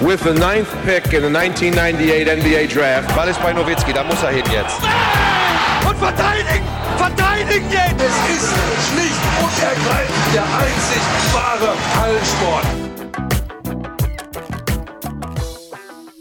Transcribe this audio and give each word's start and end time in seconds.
with 0.00 0.22
the 0.22 0.32
ninth 0.32 0.70
pick 0.84 1.12
in 1.12 1.22
the 1.22 1.30
1998 1.30 2.28
NBA 2.28 2.66
Draft. 2.72 3.14
Ball 3.16 3.28
ist 3.28 3.42
bei 3.42 3.52
Nowitzki, 3.52 3.92
da 3.92 4.04
muss 4.04 4.22
er 4.22 4.30
hin 4.30 4.44
jetzt. 4.52 4.78
Und 5.88 5.96
verteidigen! 5.96 6.64
Verteidigen 6.96 7.66
jetzt! 7.70 8.00
Es 8.00 8.36
ist 8.36 8.54
schlicht 8.90 9.22
und 9.42 9.62
ergreifend 9.62 10.34
der 10.34 10.44
einzig 10.44 11.02
wahre 11.32 11.74
Hallensport. 12.00 12.66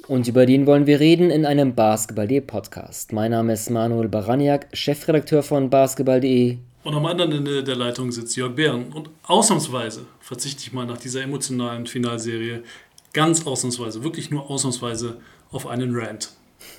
Und 0.08 0.28
über 0.28 0.46
den 0.46 0.66
wollen 0.66 0.88
wir 0.88 1.00
reden 1.00 1.30
in 1.30 1.46
einem 1.46 1.76
Basketball.de 1.76 2.42
Podcast. 2.42 3.12
Mein 3.12 3.32
Name 3.32 3.54
ist 3.54 3.70
Manuel 3.70 4.08
Baraniak, 4.08 4.68
Chefredakteur 4.74 5.44
von 5.44 5.70
Basketball.de. 5.70 6.58
Und 6.84 6.96
am 6.96 7.06
anderen 7.06 7.34
Ende 7.34 7.64
der 7.66 7.76
Leitung 7.76 8.14
sitzt 8.14 8.38
Jörg 8.38 8.56
Behren. 8.56 8.94
Und 8.94 9.10
ausnahmsweise 9.24 10.06
verzichte 10.22 10.62
ich 10.62 10.72
mal 10.72 10.86
nach 10.86 10.98
dieser 10.98 11.22
emotionalen 11.22 11.86
Finalserie 11.86 12.64
ganz 13.18 13.48
ausnahmsweise, 13.48 14.04
wirklich 14.04 14.30
nur 14.30 14.48
ausnahmsweise 14.48 15.18
auf 15.52 15.66
einen 15.66 15.96
Rant. 15.96 16.30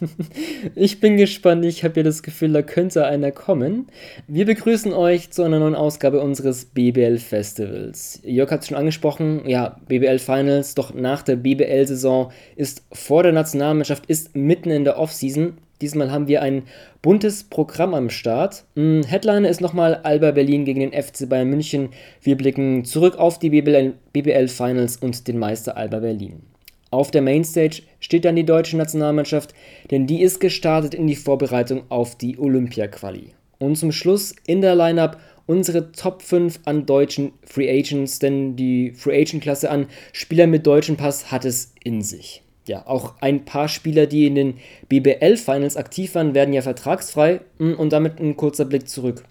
Ich 0.76 1.00
bin 1.00 1.16
gespannt, 1.16 1.64
ich 1.64 1.82
habe 1.82 1.96
ja 1.96 2.02
das 2.04 2.22
Gefühl, 2.22 2.52
da 2.52 2.62
könnte 2.62 3.06
einer 3.06 3.32
kommen. 3.32 3.88
Wir 4.28 4.44
begrüßen 4.46 4.92
euch 4.92 5.30
zu 5.30 5.42
einer 5.42 5.58
neuen 5.58 5.74
Ausgabe 5.74 6.20
unseres 6.20 6.66
BBL 6.66 7.18
Festivals. 7.18 8.20
Jörg 8.24 8.52
hat 8.52 8.62
es 8.62 8.68
schon 8.68 8.76
angesprochen, 8.76 9.48
ja, 9.48 9.80
BBL 9.88 10.20
Finals, 10.20 10.76
doch 10.76 10.94
nach 10.94 11.22
der 11.22 11.36
BBL-Saison 11.36 12.30
ist 12.54 12.84
vor 12.92 13.24
der 13.24 13.32
Nationalmannschaft, 13.32 14.06
ist 14.06 14.36
mitten 14.36 14.70
in 14.70 14.84
der 14.84 14.98
Offseason. 14.98 15.58
Diesmal 15.80 16.10
haben 16.10 16.26
wir 16.26 16.42
ein 16.42 16.62
buntes 17.02 17.44
Programm 17.44 17.94
am 17.94 18.10
Start. 18.10 18.64
Hm, 18.74 19.04
Headliner 19.04 19.48
ist 19.48 19.60
nochmal 19.60 20.00
Alba 20.02 20.32
Berlin 20.32 20.64
gegen 20.64 20.80
den 20.80 20.92
FC 20.92 21.28
Bayern 21.28 21.48
München. 21.48 21.90
Wir 22.20 22.36
blicken 22.36 22.84
zurück 22.84 23.16
auf 23.16 23.38
die 23.38 23.50
BBL, 23.50 23.94
BBL 24.12 24.48
Finals 24.48 24.96
und 24.96 25.28
den 25.28 25.38
Meister 25.38 25.76
Alba 25.76 26.00
Berlin. 26.00 26.42
Auf 26.90 27.10
der 27.10 27.22
Mainstage 27.22 27.82
steht 28.00 28.24
dann 28.24 28.36
die 28.36 28.46
deutsche 28.46 28.76
Nationalmannschaft, 28.76 29.54
denn 29.90 30.06
die 30.06 30.22
ist 30.22 30.40
gestartet 30.40 30.94
in 30.94 31.06
die 31.06 31.16
Vorbereitung 31.16 31.82
auf 31.90 32.16
die 32.16 32.38
Olympia-Quali. 32.38 33.34
Und 33.58 33.76
zum 33.76 33.92
Schluss 33.92 34.34
in 34.46 34.62
der 34.62 34.74
Lineup 34.74 35.18
unsere 35.46 35.92
Top 35.92 36.22
5 36.22 36.60
an 36.64 36.86
deutschen 36.86 37.32
Free 37.44 37.70
Agents, 37.70 38.18
denn 38.18 38.56
die 38.56 38.92
Free 38.92 39.20
Agent-Klasse 39.20 39.70
an 39.70 39.86
Spielern 40.12 40.50
mit 40.50 40.66
deutschem 40.66 40.96
Pass 40.96 41.30
hat 41.30 41.44
es 41.44 41.74
in 41.84 42.02
sich 42.02 42.42
ja, 42.68 42.86
auch 42.86 43.14
ein 43.20 43.44
paar 43.44 43.68
Spieler, 43.68 44.06
die 44.06 44.26
in 44.26 44.34
den 44.34 44.54
BBL-Finals 44.88 45.76
aktiv 45.76 46.14
waren, 46.14 46.34
werden 46.34 46.54
ja 46.54 46.62
vertragsfrei. 46.62 47.40
Hm, 47.58 47.74
und 47.74 47.92
damit 47.92 48.20
ein 48.20 48.36
kurzer 48.36 48.64
Blick 48.64 48.88
zurück 48.88 49.24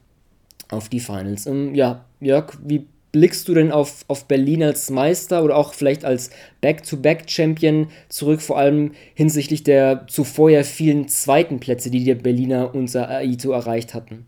auf 0.70 0.90
die 0.90 1.00
Finals. 1.00 1.46
Ähm, 1.46 1.76
ja, 1.76 2.06
Jörg, 2.20 2.54
wie 2.64 2.86
blickst 3.12 3.48
du 3.48 3.54
denn 3.54 3.72
auf, 3.72 4.06
auf 4.08 4.26
Berlin 4.26 4.64
als 4.64 4.90
Meister 4.90 5.44
oder 5.44 5.56
auch 5.56 5.74
vielleicht 5.74 6.06
als 6.06 6.30
Back-to-Back-Champion 6.62 7.88
zurück, 8.10 8.42
vor 8.42 8.58
allem 8.58 8.92
hinsichtlich 9.14 9.64
der 9.64 10.06
zuvor 10.08 10.50
ja 10.50 10.64
vielen 10.64 11.08
zweiten 11.08 11.60
Plätze, 11.60 11.90
die 11.90 12.04
die 12.04 12.14
Berliner 12.14 12.76
unser 12.76 13.10
Aito 13.10 13.52
erreicht 13.52 13.94
hatten? 13.94 14.26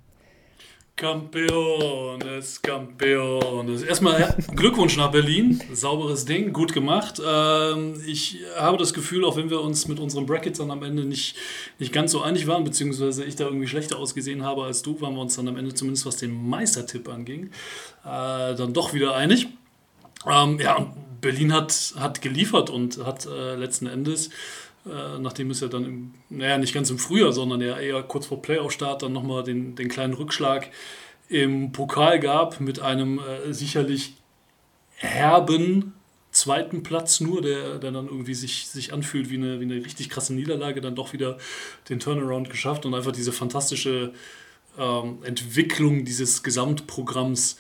Campeones, 1.00 2.62
Campeones. 2.62 3.84
Erstmal 3.84 4.36
Glückwunsch 4.54 4.98
nach 4.98 5.12
Berlin. 5.12 5.64
Sauberes 5.72 6.26
Ding, 6.26 6.52
gut 6.52 6.74
gemacht. 6.74 7.22
Ähm, 7.26 8.04
ich 8.06 8.40
habe 8.58 8.76
das 8.76 8.94
Gefühl, 8.94 9.24
auch 9.24 9.38
wenn 9.38 9.50
wir 9.50 9.62
uns 9.62 9.88
mit 9.88 9.98
unseren 10.02 10.26
Brackets 10.26 10.60
dann 10.60 10.72
am 10.72 10.84
Ende 10.84 11.06
nicht, 11.06 11.38
nicht 11.80 11.94
ganz 11.94 12.12
so 12.12 12.22
einig 12.22 12.48
waren, 12.48 12.66
beziehungsweise 12.66 13.24
ich 13.24 13.38
da 13.38 13.46
irgendwie 13.46 13.68
schlechter 13.68 13.98
ausgesehen 13.98 14.44
habe 14.44 14.66
als 14.66 14.82
du, 14.82 15.00
waren 15.00 15.14
wir 15.14 15.22
uns 15.22 15.38
dann 15.38 15.48
am 15.48 15.56
Ende 15.56 15.74
zumindest 15.74 16.06
was 16.06 16.18
den 16.18 16.50
Meistertipp 16.50 17.08
anging, 17.08 17.46
äh, 18.04 18.56
dann 18.56 18.74
doch 18.74 18.94
wieder 18.94 19.16
einig. 19.16 19.48
Ähm, 20.30 20.60
ja, 20.60 20.94
Berlin 21.22 21.54
hat, 21.54 21.94
hat 21.98 22.22
geliefert 22.22 22.70
und 22.70 23.06
hat 23.06 23.26
äh, 23.26 23.56
letzten 23.56 23.88
Endes 23.88 24.32
äh, 24.86 25.20
nachdem 25.20 25.52
es 25.52 25.60
ja 25.60 25.68
dann, 25.68 25.86
im, 25.86 26.14
naja, 26.30 26.58
nicht 26.58 26.74
ganz 26.74 26.90
im 26.90 27.00
Frühjahr, 27.00 27.34
sondern 27.34 27.62
ja 27.62 27.80
eher 27.80 28.02
kurz 28.04 28.28
vor 28.28 28.42
Playoff-Start 28.42 29.04
dann 29.04 29.14
nochmal 29.14 29.44
den, 29.44 29.76
den 29.76 29.90
kleinen 29.90 30.14
Rückschlag 30.14 30.70
im 31.28 31.72
Pokal 31.72 32.20
gab 32.20 32.60
mit 32.60 32.80
einem 32.80 33.20
äh, 33.20 33.54
sicherlich 33.54 34.16
herben 34.96 35.94
zweiten 36.32 36.84
Platz 36.84 37.20
nur, 37.20 37.42
der, 37.42 37.80
der 37.80 37.92
dann 37.92 38.08
irgendwie 38.08 38.34
sich, 38.34 38.68
sich 38.68 38.94
anfühlt 38.94 39.30
wie 39.30 39.38
eine, 39.38 39.60
wie 39.60 39.66
eine 39.66 39.76
richtig 39.76 40.10
krasse 40.10 40.34
Niederlage, 40.34 40.82
dann 40.82 40.96
doch 40.96 41.14
wieder 41.14 41.38
den 41.90 42.00
Turnaround 42.00 42.50
geschafft 42.50 42.86
und 42.86 42.94
einfach 42.94 43.12
diese 43.12 43.32
fantastische 43.32 44.14
ähm, 44.78 45.20
Entwicklung 45.24 46.06
dieses 46.06 46.44
Gesamtprogramms, 46.44 47.58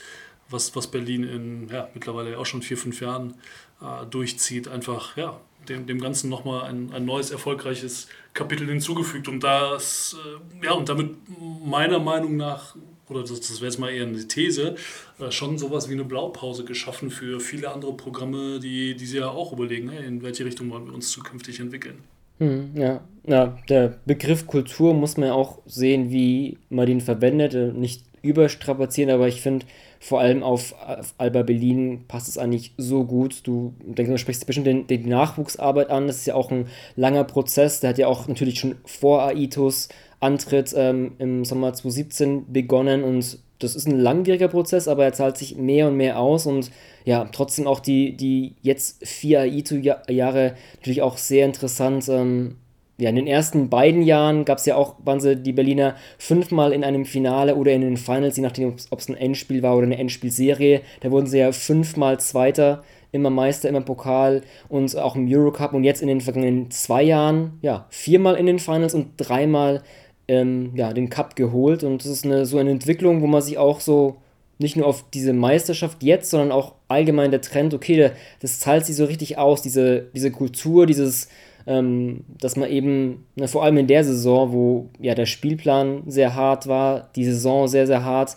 was, 0.49 0.75
was 0.75 0.87
Berlin 0.87 1.23
in 1.23 1.69
ja, 1.69 1.89
mittlerweile 1.93 2.37
auch 2.37 2.45
schon 2.45 2.61
vier, 2.61 2.77
fünf 2.77 3.01
Jahren 3.01 3.35
äh, 3.81 4.05
durchzieht, 4.05 4.67
einfach 4.67 5.17
ja, 5.17 5.39
dem, 5.69 5.85
dem 5.85 5.99
Ganzen 5.99 6.29
nochmal 6.29 6.69
ein, 6.69 6.91
ein 6.93 7.05
neues, 7.05 7.31
erfolgreiches 7.31 8.07
Kapitel 8.33 8.67
hinzugefügt. 8.67 9.27
Und 9.27 9.43
das, 9.43 10.15
äh, 10.61 10.65
ja, 10.65 10.73
und 10.73 10.89
damit 10.89 11.15
meiner 11.63 11.99
Meinung 11.99 12.35
nach, 12.37 12.75
oder 13.07 13.21
das, 13.21 13.39
das 13.39 13.61
wäre 13.61 13.65
jetzt 13.65 13.79
mal 13.79 13.89
eher 13.89 14.05
eine 14.05 14.27
These, 14.27 14.75
äh, 15.19 15.31
schon 15.31 15.57
sowas 15.57 15.89
wie 15.89 15.93
eine 15.93 16.03
Blaupause 16.03 16.63
geschaffen 16.65 17.09
für 17.09 17.39
viele 17.39 17.71
andere 17.71 17.93
Programme, 17.93 18.59
die, 18.59 18.95
die 18.95 19.05
sich 19.05 19.19
ja 19.19 19.29
auch 19.29 19.53
überlegen, 19.53 19.89
hey, 19.89 20.05
in 20.05 20.21
welche 20.21 20.45
Richtung 20.45 20.69
wollen 20.69 20.85
wir 20.85 20.93
uns 20.93 21.11
zukünftig 21.11 21.59
entwickeln. 21.59 21.99
Hm, 22.39 22.71
ja. 22.73 23.01
ja, 23.25 23.57
der 23.67 23.99
Begriff 24.05 24.47
Kultur 24.47 24.93
muss 24.93 25.17
man 25.17 25.27
ja 25.27 25.33
auch 25.33 25.59
sehen, 25.65 26.09
wie 26.09 26.57
man 26.69 26.85
den 26.85 27.01
verwendet, 27.01 27.53
äh, 27.53 27.71
nicht 27.73 28.03
überstrapazieren, 28.21 29.11
aber 29.11 29.27
ich 29.27 29.41
finde, 29.41 29.65
vor 29.99 30.21
allem 30.21 30.43
auf, 30.43 30.73
auf, 30.85 31.13
Alba 31.17 31.43
Berlin 31.43 32.05
passt 32.07 32.29
es 32.29 32.37
eigentlich 32.37 32.73
so 32.77 33.03
gut. 33.03 33.41
Du 33.45 33.73
denkst, 33.83 34.11
du 34.11 34.17
sprichst 34.17 34.45
bestimmt 34.45 34.67
den, 34.67 34.87
den 34.87 35.07
Nachwuchsarbeit 35.07 35.89
an. 35.89 36.07
Das 36.07 36.17
ist 36.17 36.27
ja 36.27 36.35
auch 36.35 36.51
ein 36.51 36.67
langer 36.95 37.25
Prozess. 37.25 37.81
Der 37.81 37.91
hat 37.91 37.97
ja 37.97 38.07
auch 38.07 38.27
natürlich 38.27 38.59
schon 38.59 38.75
vor 38.85 39.23
Aitos 39.23 39.89
Antritt 40.19 40.73
ähm, 40.75 41.13
im 41.17 41.45
Sommer 41.45 41.73
2017 41.73 42.51
begonnen 42.51 43.03
und 43.03 43.39
das 43.59 43.75
ist 43.75 43.87
ein 43.87 43.99
langwieriger 43.99 44.47
Prozess, 44.47 44.87
aber 44.87 45.03
er 45.03 45.13
zahlt 45.13 45.37
sich 45.37 45.57
mehr 45.57 45.87
und 45.87 45.97
mehr 45.97 46.19
aus 46.19 46.45
und 46.45 46.71
ja, 47.03 47.25
trotzdem 47.31 47.67
auch 47.67 47.79
die, 47.79 48.15
die 48.15 48.55
jetzt 48.61 49.05
vier 49.05 49.41
Aito-Jahre 49.41 50.55
natürlich 50.75 51.01
auch 51.01 51.17
sehr 51.17 51.45
interessant. 51.45 52.07
Ähm, 52.09 52.55
ja, 52.99 53.09
in 53.09 53.15
den 53.15 53.27
ersten 53.27 53.69
beiden 53.69 54.01
Jahren 54.01 54.45
gab 54.45 54.57
es 54.57 54.65
ja 54.65 54.75
auch, 54.75 54.95
waren 55.03 55.19
sie 55.19 55.37
die 55.37 55.53
Berliner 55.53 55.95
fünfmal 56.17 56.73
in 56.73 56.83
einem 56.83 57.05
Finale 57.05 57.55
oder 57.55 57.71
in 57.71 57.81
den 57.81 57.97
Finals, 57.97 58.35
je 58.35 58.43
nachdem, 58.43 58.75
ob 58.89 58.99
es 58.99 59.09
ein 59.09 59.15
Endspiel 59.15 59.63
war 59.63 59.75
oder 59.75 59.85
eine 59.85 59.97
Endspielserie. 59.97 60.81
Da 60.99 61.09
wurden 61.09 61.27
sie 61.27 61.39
ja 61.39 61.51
fünfmal 61.53 62.19
Zweiter, 62.19 62.83
immer 63.11 63.29
Meister, 63.29 63.69
immer 63.69 63.81
Pokal 63.81 64.41
und 64.67 64.95
auch 64.97 65.15
im 65.15 65.27
Eurocup 65.29 65.73
und 65.73 65.83
jetzt 65.83 66.01
in 66.01 66.09
den 66.09 66.21
vergangenen 66.21 66.71
zwei 66.71 67.03
Jahren, 67.03 67.57
ja, 67.61 67.87
viermal 67.89 68.35
in 68.35 68.45
den 68.45 68.59
Finals 68.59 68.93
und 68.93 69.13
dreimal 69.17 69.81
ähm, 70.27 70.71
ja, 70.75 70.93
den 70.93 71.09
Cup 71.09 71.35
geholt. 71.35 71.83
Und 71.83 72.03
das 72.03 72.11
ist 72.11 72.25
eine, 72.25 72.45
so 72.45 72.57
eine 72.57 72.71
Entwicklung, 72.71 73.21
wo 73.21 73.27
man 73.27 73.41
sich 73.41 73.57
auch 73.57 73.79
so 73.79 74.17
nicht 74.59 74.75
nur 74.75 74.85
auf 74.85 75.05
diese 75.13 75.31
Meisterschaft 75.33 76.03
jetzt, 76.03 76.29
sondern 76.29 76.51
auch 76.51 76.73
allgemein 76.89 77.31
der 77.31 77.41
Trend, 77.41 77.73
okay, 77.73 78.11
das 78.41 78.59
zahlt 78.59 78.85
sich 78.85 78.97
so 78.97 79.05
richtig 79.05 79.37
aus, 79.37 79.61
diese, 79.61 80.07
diese 80.13 80.31
Kultur, 80.31 80.85
dieses 80.85 81.29
ähm, 81.69 82.25
dass 82.41 82.57
man 82.57 82.69
eben, 82.69 83.25
na, 83.35 83.47
vor 83.47 83.63
allem 83.63 83.77
in 83.77 83.87
der 83.87 84.03
Saison, 84.03 84.51
wo 84.51 84.89
ja 84.99 85.15
der 85.15 85.27
Spielplan 85.27 86.03
sehr 86.07 86.35
hart 86.35 86.67
war, 86.67 87.09
die 87.15 87.23
Saison 87.23 87.67
sehr, 87.67 87.87
sehr 87.87 88.03
hart, 88.03 88.35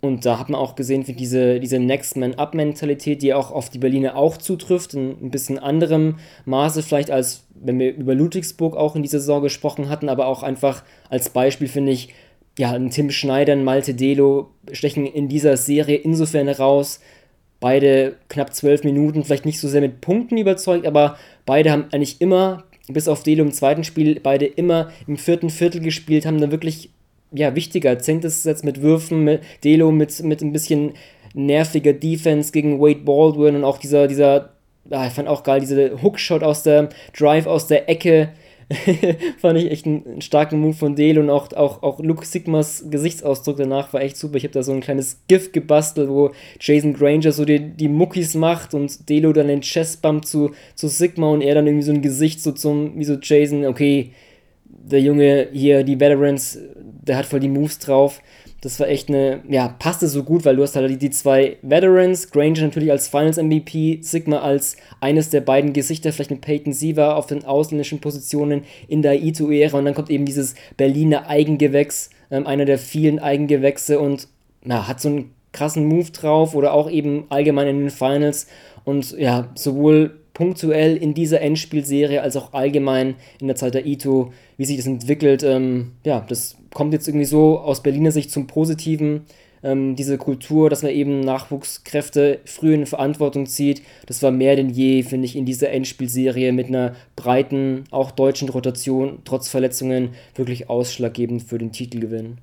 und 0.00 0.26
da 0.26 0.38
hat 0.38 0.50
man 0.50 0.60
auch 0.60 0.74
gesehen, 0.74 1.08
wie 1.08 1.14
diese, 1.14 1.60
diese 1.60 1.78
Next-Man-Up-Mentalität, 1.78 3.22
die 3.22 3.32
auch 3.32 3.50
auf 3.50 3.70
die 3.70 3.78
Berliner 3.78 4.16
auch 4.16 4.36
zutrifft, 4.36 4.92
in 4.92 5.16
ein 5.22 5.30
bisschen 5.30 5.58
anderem 5.58 6.16
Maße 6.44 6.82
vielleicht 6.82 7.10
als 7.10 7.44
wenn 7.54 7.78
wir 7.78 7.94
über 7.94 8.14
Ludwigsburg 8.14 8.76
auch 8.76 8.94
in 8.94 9.02
dieser 9.02 9.20
Saison 9.20 9.42
gesprochen 9.42 9.88
hatten, 9.88 10.08
aber 10.08 10.26
auch 10.26 10.42
einfach 10.42 10.82
als 11.08 11.30
Beispiel 11.30 11.68
finde 11.68 11.92
ich, 11.92 12.10
ja, 12.58 12.72
ein 12.72 12.90
Tim 12.90 13.10
Schneider, 13.10 13.52
ein 13.52 13.64
Malte 13.64 13.94
Delo 13.94 14.50
stechen 14.70 15.06
in 15.06 15.28
dieser 15.28 15.56
Serie 15.56 15.96
insofern 15.96 16.46
heraus. 16.46 17.00
Beide 17.64 18.16
knapp 18.28 18.54
zwölf 18.54 18.84
Minuten, 18.84 19.24
vielleicht 19.24 19.46
nicht 19.46 19.58
so 19.58 19.68
sehr 19.68 19.80
mit 19.80 20.02
Punkten 20.02 20.36
überzeugt, 20.36 20.86
aber 20.86 21.16
beide 21.46 21.70
haben 21.70 21.86
eigentlich 21.92 22.20
immer, 22.20 22.64
bis 22.88 23.08
auf 23.08 23.22
Delo 23.22 23.42
im 23.42 23.52
zweiten 23.52 23.84
Spiel, 23.84 24.20
beide 24.22 24.44
immer 24.44 24.90
im 25.06 25.16
vierten 25.16 25.48
Viertel 25.48 25.80
gespielt, 25.80 26.26
haben 26.26 26.42
dann 26.42 26.50
wirklich 26.50 26.90
ja, 27.32 27.54
wichtiger 27.54 27.92
Akzentes 27.92 28.36
gesetzt 28.36 28.66
mit 28.66 28.82
Würfen, 28.82 29.24
mit 29.24 29.40
Delo 29.64 29.90
mit, 29.92 30.22
mit 30.22 30.42
ein 30.42 30.52
bisschen 30.52 30.92
nerviger 31.32 31.94
Defense 31.94 32.52
gegen 32.52 32.82
Wade 32.82 33.00
Baldwin 33.00 33.56
und 33.56 33.64
auch 33.64 33.78
dieser, 33.78 34.08
dieser, 34.08 34.50
ah, 34.90 35.06
ich 35.06 35.14
fand 35.14 35.28
auch 35.28 35.42
geil, 35.42 35.60
diese 35.60 36.02
Hookshot 36.02 36.42
aus 36.42 36.64
der 36.64 36.90
Drive 37.16 37.46
aus 37.46 37.66
der 37.66 37.88
Ecke, 37.88 38.28
Fand 39.38 39.58
ich 39.58 39.70
echt 39.70 39.86
einen, 39.86 40.20
starken 40.20 40.60
Move 40.60 40.74
von 40.74 40.96
Dale 40.96 41.20
und 41.20 41.30
auch, 41.30 41.52
auch, 41.52 41.82
auch 41.82 42.00
Luke 42.00 42.24
Sigmas 42.24 42.86
Gesichtsausdruck 42.90 43.56
danach 43.56 43.92
war 43.92 44.02
echt 44.02 44.16
super. 44.16 44.36
Ich 44.36 44.44
habe 44.44 44.54
da 44.54 44.62
so 44.62 44.72
ein 44.72 44.80
kleines 44.80 45.20
GIF 45.28 45.52
gebastelt, 45.52 46.08
wo 46.08 46.32
Jason 46.60 46.94
Granger 46.94 47.32
so 47.32 47.44
die, 47.44 47.60
die 47.60 47.88
Muckis 47.88 48.34
macht 48.34 48.74
und 48.74 49.08
Delo 49.08 49.32
dann 49.32 49.48
den 49.48 49.60
Chestbump 49.60 50.24
zu, 50.24 50.52
zu 50.74 50.88
Sigma 50.88 51.28
und 51.28 51.42
er 51.42 51.54
dann 51.54 51.66
irgendwie 51.66 51.84
so 51.84 51.92
ein 51.92 52.02
Gesicht 52.02 52.42
so 52.42 52.52
zum, 52.52 52.98
wie 52.98 53.04
so 53.04 53.16
Jason, 53.20 53.66
okay, 53.66 54.12
der 54.66 55.00
Junge 55.00 55.48
hier, 55.52 55.82
die 55.82 55.98
Veterans, 55.98 56.58
der 56.76 57.16
hat 57.16 57.26
voll 57.26 57.40
die 57.40 57.48
Moves 57.48 57.78
drauf. 57.78 58.20
Das 58.64 58.80
war 58.80 58.88
echt 58.88 59.10
eine, 59.10 59.42
ja, 59.46 59.68
passte 59.68 60.08
so 60.08 60.22
gut, 60.22 60.46
weil 60.46 60.56
du 60.56 60.62
hast 60.62 60.74
halt 60.74 60.90
die, 60.90 60.96
die 60.96 61.10
zwei 61.10 61.58
Veterans, 61.60 62.30
Granger 62.30 62.62
natürlich 62.62 62.90
als 62.90 63.08
Finals 63.08 63.36
MVP, 63.36 63.98
Sigma 64.00 64.38
als 64.38 64.78
eines 65.00 65.28
der 65.28 65.42
beiden 65.42 65.74
Gesichter, 65.74 66.14
vielleicht 66.14 66.30
mit 66.30 66.40
Peyton 66.40 66.72
Siva 66.72 67.14
auf 67.14 67.26
den 67.26 67.44
ausländischen 67.44 68.00
Positionen 68.00 68.62
in 68.88 69.02
der 69.02 69.22
Ito-Ära 69.22 69.76
und 69.76 69.84
dann 69.84 69.92
kommt 69.92 70.08
eben 70.08 70.24
dieses 70.24 70.54
Berliner 70.78 71.28
Eigengewächs, 71.28 72.08
ähm, 72.30 72.46
einer 72.46 72.64
der 72.64 72.78
vielen 72.78 73.18
Eigengewächse 73.18 74.00
und 74.00 74.28
na, 74.62 74.88
hat 74.88 74.98
so 74.98 75.10
einen 75.10 75.34
krassen 75.52 75.84
Move 75.84 76.10
drauf 76.12 76.54
oder 76.54 76.72
auch 76.72 76.90
eben 76.90 77.26
allgemein 77.28 77.68
in 77.68 77.80
den 77.80 77.90
Finals 77.90 78.46
und 78.84 79.12
ja, 79.18 79.50
sowohl 79.54 80.20
punktuell 80.32 80.96
in 80.96 81.12
dieser 81.12 81.40
Endspielserie 81.40 82.20
als 82.20 82.36
auch 82.36 82.54
allgemein 82.54 83.14
in 83.40 83.46
der 83.46 83.56
Zeit 83.56 83.74
der 83.74 83.86
Ito, 83.86 84.32
wie 84.56 84.64
sich 84.64 84.76
das 84.78 84.86
entwickelt. 84.86 85.42
Ähm, 85.42 85.92
ja, 86.02 86.24
das 86.26 86.56
kommt 86.74 86.92
jetzt 86.92 87.08
irgendwie 87.08 87.24
so 87.24 87.58
aus 87.58 87.82
Berliner 87.82 88.10
Sicht 88.10 88.30
zum 88.30 88.46
Positiven. 88.46 89.22
Ähm, 89.62 89.96
diese 89.96 90.18
Kultur, 90.18 90.68
dass 90.68 90.82
man 90.82 90.92
eben 90.92 91.20
Nachwuchskräfte 91.20 92.40
früh 92.44 92.74
in 92.74 92.84
Verantwortung 92.84 93.46
zieht, 93.46 93.80
das 94.04 94.22
war 94.22 94.30
mehr 94.30 94.56
denn 94.56 94.68
je, 94.68 95.02
finde 95.02 95.24
ich, 95.24 95.36
in 95.36 95.46
dieser 95.46 95.70
Endspielserie 95.70 96.52
mit 96.52 96.66
einer 96.66 96.94
breiten, 97.16 97.84
auch 97.90 98.10
deutschen 98.10 98.50
Rotation, 98.50 99.20
trotz 99.24 99.48
Verletzungen, 99.48 100.10
wirklich 100.34 100.68
ausschlaggebend 100.68 101.44
für 101.44 101.56
den 101.56 101.72
Titelgewinn. 101.72 102.38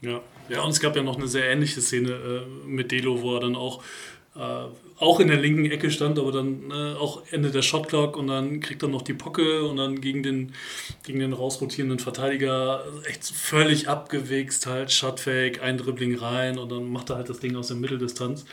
Ja, 0.00 0.20
ja 0.48 0.62
und 0.62 0.70
es 0.70 0.78
gab 0.78 0.94
ja 0.94 1.02
noch 1.02 1.16
eine 1.16 1.26
sehr 1.26 1.50
ähnliche 1.50 1.80
Szene 1.80 2.10
äh, 2.10 2.68
mit 2.68 2.92
Delo, 2.92 3.20
wo 3.20 3.34
er 3.34 3.40
dann 3.40 3.56
auch 3.56 3.82
äh, 4.36 4.66
auch 5.00 5.18
in 5.18 5.28
der 5.28 5.38
linken 5.38 5.64
Ecke 5.64 5.90
stand, 5.90 6.18
aber 6.18 6.30
dann 6.30 6.70
äh, 6.70 6.94
auch 6.94 7.22
Ende 7.30 7.50
der 7.50 7.62
Shotclock 7.62 8.18
und 8.18 8.26
dann 8.26 8.60
kriegt 8.60 8.82
er 8.82 8.88
noch 8.90 9.00
die 9.00 9.14
Pocke 9.14 9.64
und 9.64 9.78
dann 9.78 10.02
gegen 10.02 10.22
den, 10.22 10.52
gegen 11.04 11.20
den 11.20 11.32
rausrotierenden 11.32 11.98
Verteidiger 11.98 12.84
echt 13.08 13.24
völlig 13.24 13.88
abgewichst, 13.88 14.66
halt 14.66 14.92
Shotfake, 14.92 15.62
ein 15.62 15.78
Dribbling 15.78 16.16
rein 16.16 16.58
und 16.58 16.70
dann 16.70 16.92
macht 16.92 17.08
er 17.08 17.16
halt 17.16 17.30
das 17.30 17.40
Ding 17.40 17.56
aus 17.56 17.68
der 17.68 17.78
Mitteldistanz. 17.78 18.44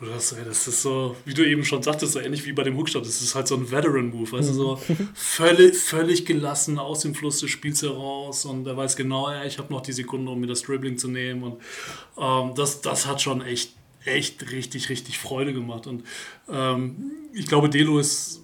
Wo 0.00 0.06
du 0.06 0.14
hast, 0.14 0.32
ey, 0.32 0.44
das 0.44 0.66
ist 0.66 0.82
so, 0.82 1.14
wie 1.24 1.34
du 1.34 1.46
eben 1.46 1.64
schon 1.64 1.84
sagtest, 1.84 2.14
so 2.14 2.18
ähnlich 2.18 2.44
wie 2.46 2.52
bei 2.52 2.64
dem 2.64 2.76
Hookshot, 2.76 3.06
das 3.06 3.22
ist 3.22 3.36
halt 3.36 3.46
so 3.46 3.54
ein 3.54 3.70
Veteran-Move, 3.70 4.32
weißt 4.32 4.48
du, 4.48 4.54
so 4.54 4.80
völlig, 5.14 5.76
völlig 5.76 6.26
gelassen 6.26 6.80
aus 6.80 7.02
dem 7.02 7.14
Fluss 7.14 7.38
des 7.38 7.50
Spiels 7.50 7.80
heraus 7.80 8.44
und 8.44 8.66
er 8.66 8.76
weiß 8.76 8.96
genau, 8.96 9.30
ja, 9.30 9.44
ich 9.44 9.58
habe 9.58 9.72
noch 9.72 9.82
die 9.82 9.92
Sekunde, 9.92 10.32
um 10.32 10.40
mir 10.40 10.48
das 10.48 10.62
Dribbling 10.62 10.98
zu 10.98 11.06
nehmen 11.06 11.44
und 11.44 11.60
ähm, 12.18 12.56
das, 12.56 12.80
das 12.80 13.06
hat 13.06 13.22
schon 13.22 13.42
echt 13.42 13.74
echt 14.04 14.50
richtig, 14.50 14.88
richtig 14.88 15.18
Freude 15.18 15.52
gemacht. 15.52 15.86
Und 15.86 16.04
ähm, 16.48 17.12
ich 17.32 17.46
glaube, 17.46 17.68
Delo 17.68 17.98
ist 17.98 18.40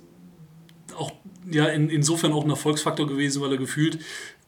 auch 0.97 1.13
ja, 1.51 1.67
in, 1.67 1.89
insofern 1.89 2.33
auch 2.33 2.45
ein 2.45 2.51
Erfolgsfaktor 2.51 3.07
gewesen, 3.07 3.43
weil 3.43 3.53
er 3.53 3.59
gefühlt 3.59 3.99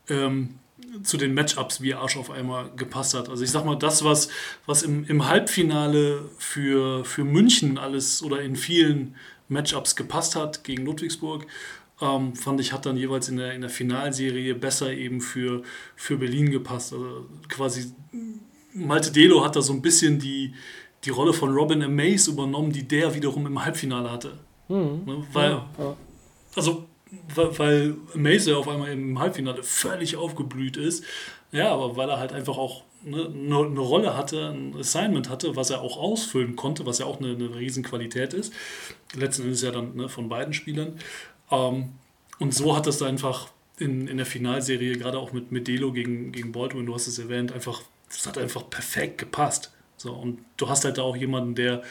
ähm, 0.09 0.57
zu 1.03 1.17
den 1.17 1.35
Matchups 1.35 1.81
wie 1.81 1.95
Arsch 1.95 2.17
auf 2.17 2.31
einmal 2.31 2.71
gepasst 2.77 3.15
hat. 3.15 3.29
Also 3.29 3.45
ich 3.45 3.51
sag 3.51 3.65
mal, 3.65 3.77
das, 3.77 4.05
was, 4.05 4.29
was 4.67 4.83
im, 4.83 5.05
im 5.05 5.29
Halbfinale 5.29 6.29
für, 6.39 7.05
für 7.05 7.25
München 7.25 7.79
alles 7.79 8.23
oder 8.23 8.43
in 8.43 8.57
vielen 8.57 9.15
Matchups 9.49 9.97
gepasst 9.97 10.37
hat 10.37 10.65
gegen 10.65 10.85
Ludwigsburg, 10.85 11.47
ähm, 12.01 12.35
fand 12.35 12.61
ich, 12.61 12.73
hat 12.73 12.87
dann 12.87 12.97
jeweils 12.97 13.29
in 13.29 13.37
der, 13.37 13.53
in 13.53 13.61
der 13.61 13.71
Finalserie 13.71 14.55
besser 14.55 14.93
eben 14.93 15.21
für, 15.21 15.63
für 15.97 16.17
Berlin 16.17 16.51
gepasst. 16.51 16.93
Also 16.93 17.27
quasi 17.49 17.93
Malte 18.73 19.13
Delo 19.13 19.45
hat 19.45 19.57
da 19.57 19.63
so 19.63 19.73
ein 19.73 19.83
bisschen 19.83 20.19
die, 20.19 20.55
die 21.05 21.11
Rolle 21.11 21.33
von 21.33 21.51
Robin 21.51 21.83
Amaze 21.83 22.31
übernommen, 22.31 22.73
die 22.73 22.87
der 22.87 23.15
wiederum 23.15 23.47
im 23.47 23.65
Halbfinale 23.65 24.11
hatte. 24.11 24.39
Mhm. 24.69 25.03
Ne, 25.07 25.27
weil, 25.33 25.51
ja, 25.51 25.67
ja. 25.79 25.97
also, 26.55 26.87
weil, 27.35 27.59
weil 27.59 27.97
Amaze 28.15 28.57
auf 28.57 28.69
einmal 28.69 28.91
im 28.91 29.19
Halbfinale 29.19 29.63
völlig 29.63 30.17
aufgeblüht 30.17 30.77
ist. 30.77 31.05
Ja, 31.53 31.73
aber 31.73 31.97
weil 31.97 32.09
er 32.09 32.19
halt 32.19 32.33
einfach 32.33 32.57
auch 32.57 32.85
eine, 33.05 33.27
eine, 33.27 33.81
Rolle 33.81 34.17
hatte, 34.17 34.51
ein 34.51 34.77
Assignment 34.79 35.29
hatte, 35.31 35.57
was 35.57 35.71
er 35.71 35.81
auch 35.81 35.97
ausfüllen 35.97 36.55
konnte, 36.55 36.87
was 36.87 36.99
ja 36.99 37.07
auch 37.07 37.19
eine, 37.19 37.31
eine 37.31 37.55
Riesenqualität 37.57 38.35
ist. 38.35 38.53
Letzten 39.15 39.43
Endes 39.43 39.63
ja 39.63 39.71
dann 39.71 39.97
ne, 39.97 40.09
von 40.09 40.29
beiden 40.29 40.53
Spielern. 40.53 40.99
Ähm, 41.51 41.91
und 42.39 42.55
so 42.55 42.77
hat 42.77 42.87
das 42.87 42.99
da 42.99 43.07
einfach 43.07 43.49
in, 43.79 44.07
in 44.07 44.19
der 44.19 44.27
Finalserie, 44.27 44.97
gerade 44.97 45.19
auch 45.19 45.33
mit, 45.33 45.51
mit 45.51 45.67
Delo 45.67 45.93
gegen, 45.93 46.33
gegen 46.33 46.53
Baldwin, 46.53 46.87
du 46.87 46.95
hast 46.95 47.07
es 47.07 47.19
erwähnt, 47.19 47.53
einfach, 47.53 47.83
das 48.09 48.27
hat 48.27 48.39
einfach 48.39 48.69
perfekt 48.69 49.19
gepasst. 49.19 49.73
So, 50.01 50.15
und 50.15 50.39
du 50.57 50.67
hast 50.71 50.87
halt 50.87 50.97
da 50.97 51.03
auch 51.03 51.15
jemanden, 51.15 51.55
der, 51.55 51.83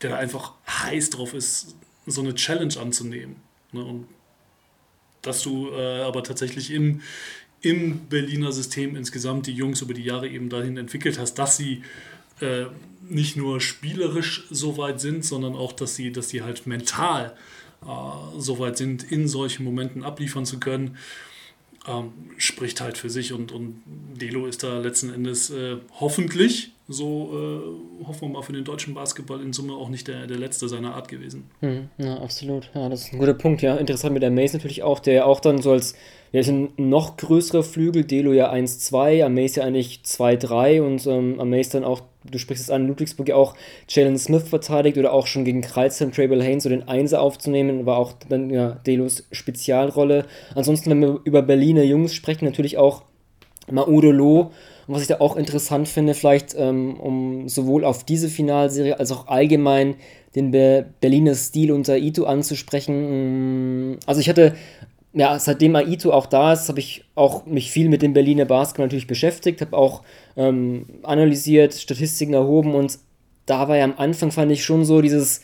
der 0.00 0.16
einfach 0.18 0.52
heiß 0.68 1.10
drauf 1.10 1.34
ist, 1.34 1.74
so 2.06 2.20
eine 2.20 2.32
Challenge 2.36 2.78
anzunehmen. 2.78 3.34
Ne? 3.72 3.84
Und 3.84 4.06
dass 5.20 5.42
du 5.42 5.70
äh, 5.72 6.02
aber 6.02 6.22
tatsächlich 6.22 6.70
im, 6.70 7.02
im 7.62 8.06
Berliner 8.06 8.52
System 8.52 8.94
insgesamt 8.94 9.48
die 9.48 9.52
Jungs 9.52 9.82
über 9.82 9.94
die 9.94 10.04
Jahre 10.04 10.28
eben 10.28 10.48
dahin 10.48 10.76
entwickelt 10.76 11.18
hast, 11.18 11.40
dass 11.40 11.56
sie 11.56 11.82
äh, 12.40 12.66
nicht 13.02 13.36
nur 13.36 13.60
spielerisch 13.60 14.46
so 14.48 14.76
weit 14.76 15.00
sind, 15.00 15.24
sondern 15.24 15.56
auch, 15.56 15.72
dass 15.72 15.96
sie, 15.96 16.12
dass 16.12 16.28
sie 16.28 16.42
halt 16.42 16.68
mental 16.68 17.36
äh, 17.82 17.86
so 18.38 18.60
weit 18.60 18.76
sind, 18.76 19.02
in 19.02 19.26
solchen 19.26 19.64
Momenten 19.64 20.04
abliefern 20.04 20.46
zu 20.46 20.60
können, 20.60 20.98
ähm, 21.88 22.12
spricht 22.36 22.80
halt 22.80 22.96
für 22.96 23.10
sich. 23.10 23.32
Und, 23.32 23.50
und 23.50 23.82
Delo 24.14 24.46
ist 24.46 24.62
da 24.62 24.78
letzten 24.78 25.12
Endes 25.12 25.50
äh, 25.50 25.78
hoffentlich 25.98 26.75
so 26.88 27.30
äh, 27.32 28.06
hoffen 28.06 28.28
wir 28.28 28.34
mal 28.34 28.42
für 28.42 28.52
den 28.52 28.64
deutschen 28.64 28.94
Basketball 28.94 29.40
in 29.42 29.52
Summe 29.52 29.74
auch 29.74 29.88
nicht 29.88 30.06
der, 30.06 30.26
der 30.26 30.38
letzte 30.38 30.68
seiner 30.68 30.94
Art 30.94 31.08
gewesen. 31.08 31.50
Hm, 31.60 31.88
ja, 31.98 32.18
absolut. 32.18 32.70
Ja, 32.74 32.88
das 32.88 33.02
ist 33.02 33.12
ein 33.12 33.18
guter 33.18 33.34
Punkt, 33.34 33.62
ja. 33.62 33.76
Interessant 33.76 34.14
mit 34.14 34.22
der 34.22 34.30
Mace 34.30 34.52
natürlich 34.52 34.84
auch, 34.84 35.00
der 35.00 35.26
auch 35.26 35.40
dann 35.40 35.60
so 35.60 35.72
als 35.72 35.94
ja, 36.32 36.40
ist 36.40 36.48
ein 36.48 36.72
noch 36.76 37.16
größerer 37.16 37.62
Flügel, 37.62 38.04
Delo 38.04 38.32
ja 38.32 38.52
1-2, 38.52 39.24
Amaze 39.24 39.60
ja 39.60 39.66
eigentlich 39.66 40.02
2-3 40.04 40.82
und 40.82 41.06
ähm, 41.06 41.40
Amaze 41.40 41.72
dann 41.72 41.84
auch, 41.84 42.02
du 42.30 42.38
sprichst 42.38 42.64
es 42.64 42.70
an, 42.70 42.86
Ludwigsburg 42.86 43.28
ja 43.28 43.36
auch 43.36 43.54
Jalen 43.88 44.18
Smith 44.18 44.48
verteidigt 44.48 44.98
oder 44.98 45.12
auch 45.12 45.26
schon 45.26 45.44
gegen 45.44 45.62
Kreuzheim, 45.62 46.12
Trable 46.12 46.42
Haynes 46.42 46.64
so 46.64 46.68
den 46.68 46.86
Einser 46.88 47.20
aufzunehmen, 47.20 47.86
war 47.86 47.98
auch 47.98 48.12
dann 48.28 48.50
ja 48.50 48.72
Delos 48.86 49.24
Spezialrolle. 49.32 50.26
Ansonsten, 50.54 50.90
wenn 50.90 51.00
wir 51.00 51.20
über 51.24 51.42
Berliner 51.42 51.84
Jungs 51.84 52.14
sprechen, 52.14 52.44
natürlich 52.44 52.76
auch 52.76 53.02
Maudo 53.70 54.10
Loh, 54.10 54.52
und 54.86 54.94
was 54.94 55.02
ich 55.02 55.08
da 55.08 55.20
auch 55.20 55.36
interessant 55.36 55.88
finde, 55.88 56.14
vielleicht 56.14 56.54
ähm, 56.56 56.98
um 57.00 57.48
sowohl 57.48 57.84
auf 57.84 58.04
diese 58.04 58.28
Finalserie 58.28 58.98
als 58.98 59.10
auch 59.10 59.26
allgemein 59.26 59.96
den 60.34 60.50
Be 60.50 60.86
Berliner 61.00 61.34
Stil 61.34 61.72
unter 61.72 61.96
Ito 61.98 62.24
anzusprechen. 62.24 63.92
Mm, 63.92 63.98
also 64.06 64.20
ich 64.20 64.28
hatte, 64.28 64.54
ja, 65.12 65.38
seitdem 65.38 65.74
Aito 65.74 66.12
auch 66.12 66.26
da 66.26 66.52
ist, 66.52 66.68
habe 66.68 66.78
ich 66.78 67.04
auch 67.14 67.46
mich 67.46 67.70
viel 67.70 67.88
mit 67.88 68.02
dem 68.02 68.12
Berliner 68.12 68.44
Basketball 68.44 68.86
natürlich 68.86 69.06
beschäftigt, 69.06 69.60
habe 69.60 69.76
auch 69.76 70.02
ähm, 70.36 70.84
analysiert, 71.02 71.74
Statistiken 71.74 72.34
erhoben 72.34 72.74
und 72.74 72.98
da 73.46 73.68
war 73.68 73.76
ja 73.76 73.84
am 73.84 73.94
Anfang, 73.96 74.30
fand 74.30 74.52
ich 74.52 74.64
schon 74.64 74.84
so 74.84 75.00
dieses 75.00 75.40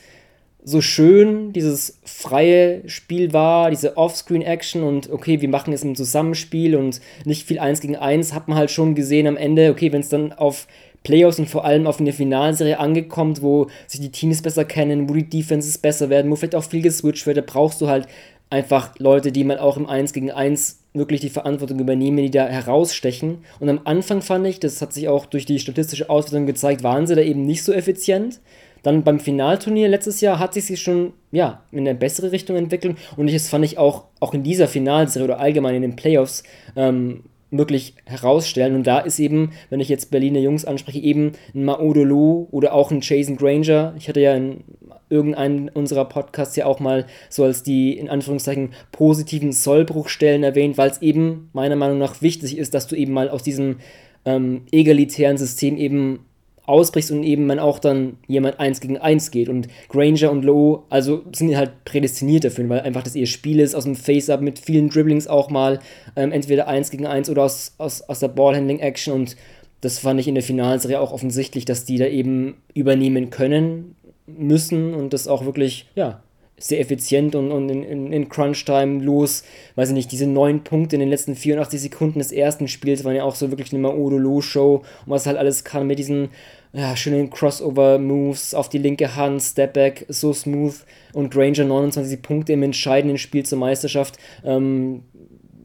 so 0.64 0.80
schön 0.80 1.52
dieses 1.52 1.98
freie 2.04 2.88
Spiel 2.88 3.32
war, 3.32 3.70
diese 3.70 3.96
Offscreen-Action 3.96 4.82
und 4.82 5.10
okay, 5.10 5.40
wir 5.40 5.48
machen 5.48 5.72
es 5.72 5.82
im 5.82 5.96
Zusammenspiel 5.96 6.76
und 6.76 7.00
nicht 7.24 7.46
viel 7.46 7.58
eins 7.58 7.80
gegen 7.80 7.96
eins, 7.96 8.32
hat 8.32 8.48
man 8.48 8.56
halt 8.56 8.70
schon 8.70 8.94
gesehen 8.94 9.26
am 9.26 9.36
Ende, 9.36 9.70
okay, 9.70 9.92
wenn 9.92 10.02
es 10.02 10.08
dann 10.08 10.32
auf 10.32 10.68
Playoffs 11.02 11.40
und 11.40 11.50
vor 11.50 11.64
allem 11.64 11.88
auf 11.88 11.98
eine 11.98 12.12
Finalserie 12.12 12.78
angekommt, 12.78 13.42
wo 13.42 13.66
sich 13.88 14.00
die 14.00 14.12
Teams 14.12 14.40
besser 14.40 14.64
kennen, 14.64 15.08
wo 15.08 15.14
die 15.14 15.28
Defenses 15.28 15.78
besser 15.78 16.10
werden, 16.10 16.30
wo 16.30 16.36
vielleicht 16.36 16.54
auch 16.54 16.64
viel 16.64 16.82
geswitcht 16.82 17.26
wird, 17.26 17.38
da 17.38 17.42
brauchst 17.44 17.80
du 17.80 17.88
halt 17.88 18.06
einfach 18.50 18.94
Leute, 18.98 19.32
die 19.32 19.44
man 19.44 19.58
auch 19.58 19.76
im 19.76 19.86
1 19.86 20.12
gegen 20.12 20.30
1 20.30 20.78
wirklich 20.92 21.22
die 21.22 21.30
Verantwortung 21.30 21.80
übernehmen, 21.80 22.18
die 22.18 22.30
da 22.30 22.46
herausstechen. 22.46 23.38
Und 23.58 23.68
am 23.70 23.80
Anfang 23.84 24.20
fand 24.20 24.46
ich, 24.46 24.60
das 24.60 24.82
hat 24.82 24.92
sich 24.92 25.08
auch 25.08 25.24
durch 25.26 25.46
die 25.46 25.58
statistische 25.58 26.10
Auswertung 26.10 26.46
gezeigt, 26.46 26.82
waren 26.82 27.06
sie 27.06 27.14
da 27.14 27.22
eben 27.22 27.46
nicht 27.46 27.64
so 27.64 27.72
effizient. 27.72 28.40
Dann 28.82 29.04
beim 29.04 29.20
Finalturnier 29.20 29.88
letztes 29.88 30.20
Jahr 30.20 30.38
hat 30.38 30.54
sich 30.54 30.66
sie 30.66 30.76
schon 30.76 31.12
ja, 31.30 31.62
in 31.70 31.80
eine 31.80 31.94
bessere 31.94 32.32
Richtung 32.32 32.56
entwickelt 32.56 32.96
und 33.16 33.32
das 33.32 33.48
fand 33.48 33.64
ich 33.64 33.78
auch, 33.78 34.04
auch 34.20 34.34
in 34.34 34.42
dieser 34.42 34.68
Finalserie 34.68 35.24
oder 35.24 35.40
allgemein 35.40 35.76
in 35.76 35.82
den 35.82 35.96
Playoffs 35.96 36.42
ähm, 36.76 37.24
wirklich 37.52 37.94
herausstellen. 38.06 38.74
Und 38.74 38.86
da 38.86 38.98
ist 38.98 39.20
eben, 39.20 39.52
wenn 39.70 39.80
ich 39.80 39.88
jetzt 39.88 40.10
Berliner 40.10 40.40
Jungs 40.40 40.64
anspreche, 40.64 40.98
eben 40.98 41.32
ein 41.54 41.64
Maodolo 41.64 42.48
oder 42.50 42.72
auch 42.72 42.90
ein 42.90 43.00
Jason 43.02 43.36
Granger. 43.36 43.94
Ich 43.98 44.08
hatte 44.08 44.20
ja 44.20 44.34
in 44.34 44.64
irgendeinem 45.10 45.70
unserer 45.72 46.06
Podcasts 46.06 46.56
ja 46.56 46.66
auch 46.66 46.80
mal 46.80 47.06
so 47.28 47.44
als 47.44 47.62
die 47.62 47.96
in 47.96 48.08
Anführungszeichen 48.08 48.70
positiven 48.90 49.52
Sollbruchstellen 49.52 50.42
erwähnt, 50.42 50.78
weil 50.78 50.90
es 50.90 51.02
eben 51.02 51.50
meiner 51.52 51.76
Meinung 51.76 51.98
nach 51.98 52.22
wichtig 52.22 52.56
ist, 52.56 52.74
dass 52.74 52.86
du 52.86 52.96
eben 52.96 53.12
mal 53.12 53.28
aus 53.28 53.42
diesem 53.42 53.76
ähm, 54.24 54.62
egalitären 54.72 55.36
System 55.36 55.76
eben 55.76 56.20
ausbrichst 56.64 57.10
und 57.10 57.24
eben 57.24 57.46
man 57.46 57.58
auch 57.58 57.78
dann 57.78 58.18
jemand 58.28 58.60
eins 58.60 58.80
gegen 58.80 58.98
eins 58.98 59.30
geht. 59.30 59.48
Und 59.48 59.68
Granger 59.88 60.30
und 60.30 60.44
Lowe, 60.44 60.82
also 60.90 61.22
sind 61.32 61.56
halt 61.56 61.84
prädestiniert 61.84 62.44
dafür, 62.44 62.68
weil 62.68 62.80
einfach 62.80 63.02
das 63.02 63.16
ihr 63.16 63.26
Spiel 63.26 63.60
ist, 63.60 63.74
aus 63.74 63.84
dem 63.84 63.96
Face-Up 63.96 64.40
mit 64.40 64.58
vielen 64.58 64.88
Dribblings 64.88 65.26
auch 65.26 65.50
mal, 65.50 65.80
ähm, 66.16 66.32
entweder 66.32 66.68
eins 66.68 66.90
gegen 66.90 67.06
eins 67.06 67.28
oder 67.28 67.42
aus, 67.42 67.74
aus, 67.78 68.02
aus 68.02 68.20
der 68.20 68.28
Ballhandling-Action. 68.28 69.12
Und 69.12 69.36
das 69.80 69.98
fand 69.98 70.20
ich 70.20 70.28
in 70.28 70.34
der 70.34 70.44
Finalserie 70.44 71.00
auch 71.00 71.12
offensichtlich, 71.12 71.64
dass 71.64 71.84
die 71.84 71.98
da 71.98 72.06
eben 72.06 72.56
übernehmen 72.74 73.30
können 73.30 73.96
müssen 74.26 74.94
und 74.94 75.12
das 75.12 75.26
auch 75.26 75.44
wirklich, 75.44 75.88
ja, 75.94 76.22
sehr 76.58 76.80
effizient 76.80 77.34
und, 77.34 77.50
und 77.50 77.68
in, 77.68 77.82
in, 77.82 78.12
in 78.12 78.28
Crunch-Time 78.28 79.02
los. 79.02 79.42
Weiß 79.74 79.88
ich 79.88 79.94
nicht, 79.94 80.12
diese 80.12 80.26
neun 80.26 80.62
Punkte 80.62 80.96
in 80.96 81.00
den 81.00 81.08
letzten 81.08 81.34
84 81.34 81.80
Sekunden 81.80 82.18
des 82.18 82.32
ersten 82.32 82.68
Spiels 82.68 83.04
waren 83.04 83.16
ja 83.16 83.24
auch 83.24 83.34
so 83.34 83.50
wirklich 83.50 83.72
eine 83.72 83.82
Maodolo-Show 83.82 84.76
und 84.76 84.84
was 85.06 85.26
halt 85.26 85.38
alles 85.38 85.64
kann 85.64 85.86
mit 85.86 85.98
diesen 85.98 86.28
ja, 86.72 86.96
schönen 86.96 87.30
Crossover-Moves 87.30 88.54
auf 88.54 88.68
die 88.68 88.78
linke 88.78 89.16
Hand, 89.16 89.42
Stepback, 89.42 90.06
so 90.08 90.32
smooth 90.32 90.74
und 91.12 91.30
Granger 91.30 91.64
29 91.64 92.22
Punkte 92.22 92.54
im 92.54 92.62
entscheidenden 92.62 93.18
Spiel 93.18 93.44
zur 93.44 93.58
Meisterschaft. 93.58 94.18
Ähm, 94.44 95.02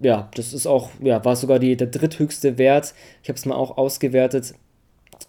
ja, 0.01 0.29
das 0.35 0.53
ist 0.53 0.67
auch, 0.67 0.91
ja, 1.01 1.23
war 1.23 1.35
sogar 1.35 1.59
die, 1.59 1.77
der 1.77 1.87
dritthöchste 1.87 2.57
Wert. 2.57 2.93
Ich 3.23 3.29
habe 3.29 3.37
es 3.37 3.45
mal 3.45 3.55
auch 3.55 3.77
ausgewertet. 3.77 4.53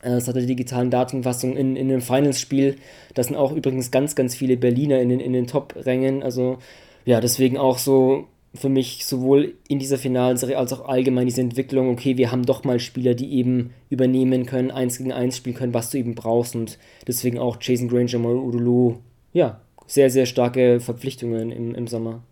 Äh, 0.02 0.10
das 0.10 0.28
hatte 0.28 0.40
die 0.40 0.46
digitalen 0.46 0.90
Datenfassung 0.90 1.56
in, 1.56 1.76
in 1.76 1.90
einem 1.90 2.02
Finals-Spiel. 2.02 2.76
Da 3.14 3.22
sind 3.22 3.36
auch 3.36 3.52
übrigens 3.52 3.90
ganz, 3.90 4.14
ganz 4.14 4.34
viele 4.34 4.56
Berliner 4.56 5.00
in 5.00 5.08
den, 5.08 5.20
in 5.20 5.32
den 5.32 5.46
Top-Rängen. 5.46 6.22
Also, 6.22 6.58
ja, 7.04 7.20
deswegen 7.20 7.58
auch 7.58 7.78
so 7.78 8.26
für 8.54 8.68
mich 8.68 9.04
sowohl 9.04 9.54
in 9.68 9.78
dieser 9.78 9.98
Finalserie 9.98 10.58
als 10.58 10.72
auch 10.72 10.88
allgemein 10.88 11.26
diese 11.26 11.40
Entwicklung, 11.40 11.90
okay, 11.90 12.16
wir 12.16 12.32
haben 12.32 12.46
doch 12.46 12.64
mal 12.64 12.80
Spieler, 12.80 13.14
die 13.14 13.32
eben 13.34 13.74
übernehmen 13.90 14.46
können, 14.46 14.70
eins 14.70 14.98
gegen 14.98 15.12
eins 15.12 15.36
spielen 15.36 15.56
können, 15.56 15.74
was 15.74 15.90
du 15.90 15.98
eben 15.98 16.14
brauchst 16.14 16.56
und 16.56 16.78
deswegen 17.06 17.38
auch 17.38 17.58
Jason 17.60 17.88
Granger, 17.88 18.18
Mario 18.18 18.42
Udulu, 18.42 18.96
ja, 19.32 19.60
sehr, 19.86 20.10
sehr 20.10 20.26
starke 20.26 20.80
Verpflichtungen 20.80 21.52
im, 21.52 21.74
im 21.74 21.86
Sommer. 21.86 22.22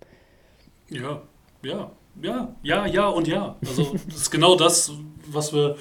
Ja, 0.89 1.23
ja, 1.63 1.91
ja, 2.23 2.55
ja, 2.63 2.87
ja 2.87 3.09
und 3.09 3.29
ja. 3.29 3.57
Also 3.65 3.95
das 4.07 4.17
ist 4.17 4.31
genau 4.31 4.57
das, 4.57 4.93
was 5.31 5.53
wir, 5.53 5.77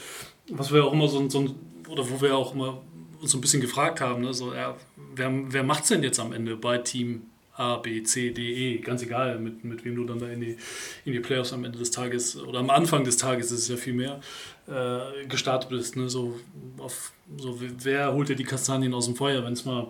was 0.52 0.74
wir 0.74 0.86
auch 0.86 0.94
immer 0.94 1.08
so, 1.08 1.28
so 1.30 1.46
oder 1.88 2.10
wo 2.10 2.22
wir 2.22 2.36
auch 2.36 2.54
immer 2.54 2.82
uns 3.22 3.32
so 3.32 3.38
ein 3.38 3.42
bisschen 3.42 3.62
gefragt 3.62 4.02
haben, 4.02 4.22
ne? 4.22 4.34
so, 4.34 4.54
ja, 4.54 4.76
wer, 5.16 5.32
wer 5.52 5.64
macht 5.64 5.84
es 5.84 5.90
denn 5.90 6.04
jetzt 6.04 6.20
am 6.20 6.34
Ende 6.34 6.56
bei 6.56 6.78
Team 6.78 7.24
A, 7.58 7.78
B, 7.78 8.04
C, 8.04 8.32
D, 8.32 8.42
E, 8.42 8.78
ganz 8.80 9.02
egal, 9.02 9.40
mit, 9.40 9.64
mit 9.64 9.86
wem 9.86 9.96
du 9.96 10.04
dann 10.04 10.20
da 10.20 10.28
in 10.28 10.42
die, 10.42 10.58
in 11.06 11.14
die 11.14 11.22
Playoffs 11.22 11.54
am 11.54 11.64
Ende 11.64 11.78
des 11.80 11.90
Tages 11.92 12.38
oder 12.38 12.60
am 12.60 12.70
Anfang 12.70 13.06
des 13.06 13.16
Tages 13.18 13.52
ist 13.52 13.62
es 13.62 13.68
ja 13.70 13.78
viel 13.78 13.94
mehr 13.94 14.20
äh, 14.68 15.26
gestartet 15.28 15.70
bist. 15.70 15.96
Ne? 15.96 16.10
So, 16.10 16.38
auf, 16.78 17.14
so, 17.38 17.58
wer 17.60 18.14
holt 18.14 18.28
dir 18.28 18.36
die 18.36 18.44
Kastanien 18.44 18.94
aus 18.94 19.06
dem 19.06 19.16
Feuer, 19.16 19.44
wenn 19.46 19.54
es 19.54 19.64
mal 19.64 19.88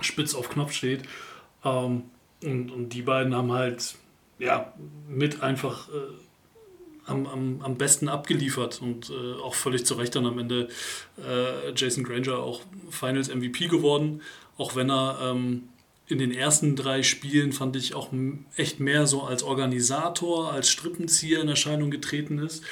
spitz 0.00 0.34
auf 0.34 0.48
Knopf 0.48 0.72
steht? 0.72 1.04
Ähm, 1.64 2.02
und, 2.42 2.70
und 2.72 2.88
die 2.88 3.02
beiden 3.02 3.34
haben 3.34 3.52
halt 3.52 3.94
ja, 4.40 4.72
mit 5.08 5.40
einfach 5.40 5.88
äh, 5.88 5.92
am, 7.06 7.26
am, 7.26 7.60
am 7.62 7.76
besten 7.76 8.08
abgeliefert 8.08 8.80
und 8.80 9.10
äh, 9.10 9.40
auch 9.40 9.54
völlig 9.54 9.84
zu 9.84 9.94
Recht 9.94 10.14
dann 10.14 10.26
am 10.26 10.38
Ende 10.38 10.68
äh, 11.18 11.72
Jason 11.74 12.04
Granger 12.04 12.38
auch 12.38 12.60
Finals 12.90 13.34
MVP 13.34 13.68
geworden, 13.68 14.22
auch 14.56 14.76
wenn 14.76 14.90
er 14.90 15.18
ähm, 15.22 15.64
in 16.06 16.18
den 16.18 16.32
ersten 16.32 16.76
drei 16.76 17.02
Spielen 17.02 17.52
fand 17.52 17.74
ich 17.76 17.94
auch 17.94 18.10
echt 18.56 18.80
mehr 18.80 19.06
so 19.06 19.22
als 19.22 19.42
Organisator, 19.42 20.52
als 20.52 20.68
Strippenzieher 20.70 21.40
in 21.40 21.48
Erscheinung 21.48 21.90
getreten 21.90 22.38
ist. 22.38 22.62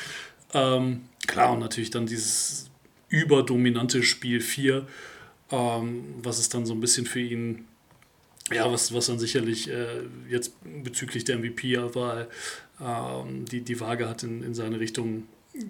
Ähm, 0.52 1.02
klar, 1.26 1.52
und 1.52 1.60
natürlich 1.60 1.90
dann 1.90 2.06
dieses 2.06 2.70
überdominante 3.08 4.02
Spiel 4.02 4.40
4, 4.40 4.86
ähm, 5.50 6.04
was 6.22 6.38
es 6.38 6.48
dann 6.48 6.66
so 6.66 6.74
ein 6.74 6.80
bisschen 6.80 7.06
für 7.06 7.20
ihn, 7.20 7.66
ja, 8.52 8.70
was, 8.70 8.92
was 8.92 9.06
dann 9.06 9.18
sicherlich 9.18 9.70
äh, 9.70 10.02
jetzt 10.28 10.54
bezüglich 10.82 11.24
der 11.24 11.38
MVP-Wahl 11.38 12.28
ähm, 12.82 13.44
die, 13.50 13.62
die 13.62 13.80
Waage 13.80 14.08
hat 14.08 14.22
in, 14.22 14.42
in 14.42 14.54
seine 14.54 14.80
Richtung 14.80 15.24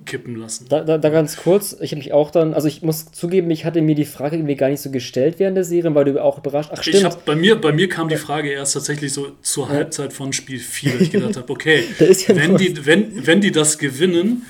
kippen 0.04 0.36
lassen. 0.36 0.66
Da, 0.68 0.82
da, 0.82 0.98
da 0.98 1.08
ganz 1.08 1.36
kurz, 1.36 1.74
ich 1.80 1.92
habe 1.92 2.00
mich 2.00 2.12
auch 2.12 2.30
dann, 2.30 2.52
also 2.52 2.68
ich 2.68 2.82
muss 2.82 3.10
zugeben, 3.12 3.50
ich 3.50 3.64
hatte 3.64 3.80
mir 3.80 3.94
die 3.94 4.04
Frage 4.04 4.36
irgendwie 4.36 4.54
gar 4.54 4.68
nicht 4.68 4.82
so 4.82 4.90
gestellt 4.90 5.38
während 5.38 5.56
der 5.56 5.64
Serie, 5.64 5.94
weil 5.94 6.04
du 6.04 6.22
auch 6.22 6.38
überrascht. 6.38 6.70
Ach, 6.72 6.82
stimmt. 6.82 6.96
Ich 6.96 7.04
hab, 7.04 7.24
bei, 7.24 7.34
mir, 7.34 7.58
bei 7.58 7.72
mir 7.72 7.88
kam 7.88 8.08
die 8.08 8.16
Frage 8.16 8.50
erst 8.50 8.74
tatsächlich 8.74 9.12
so 9.12 9.32
zur 9.40 9.68
ja. 9.68 9.74
Halbzeit 9.74 10.12
von 10.12 10.32
Spiel 10.32 10.58
4, 10.58 10.92
dass 10.92 11.00
ich 11.00 11.10
gedacht 11.10 11.36
habe, 11.36 11.50
okay, 11.50 11.84
ja 11.98 12.36
wenn, 12.36 12.56
die, 12.58 12.84
wenn, 12.84 13.26
wenn 13.26 13.40
die 13.40 13.52
das 13.52 13.78
gewinnen, 13.78 14.44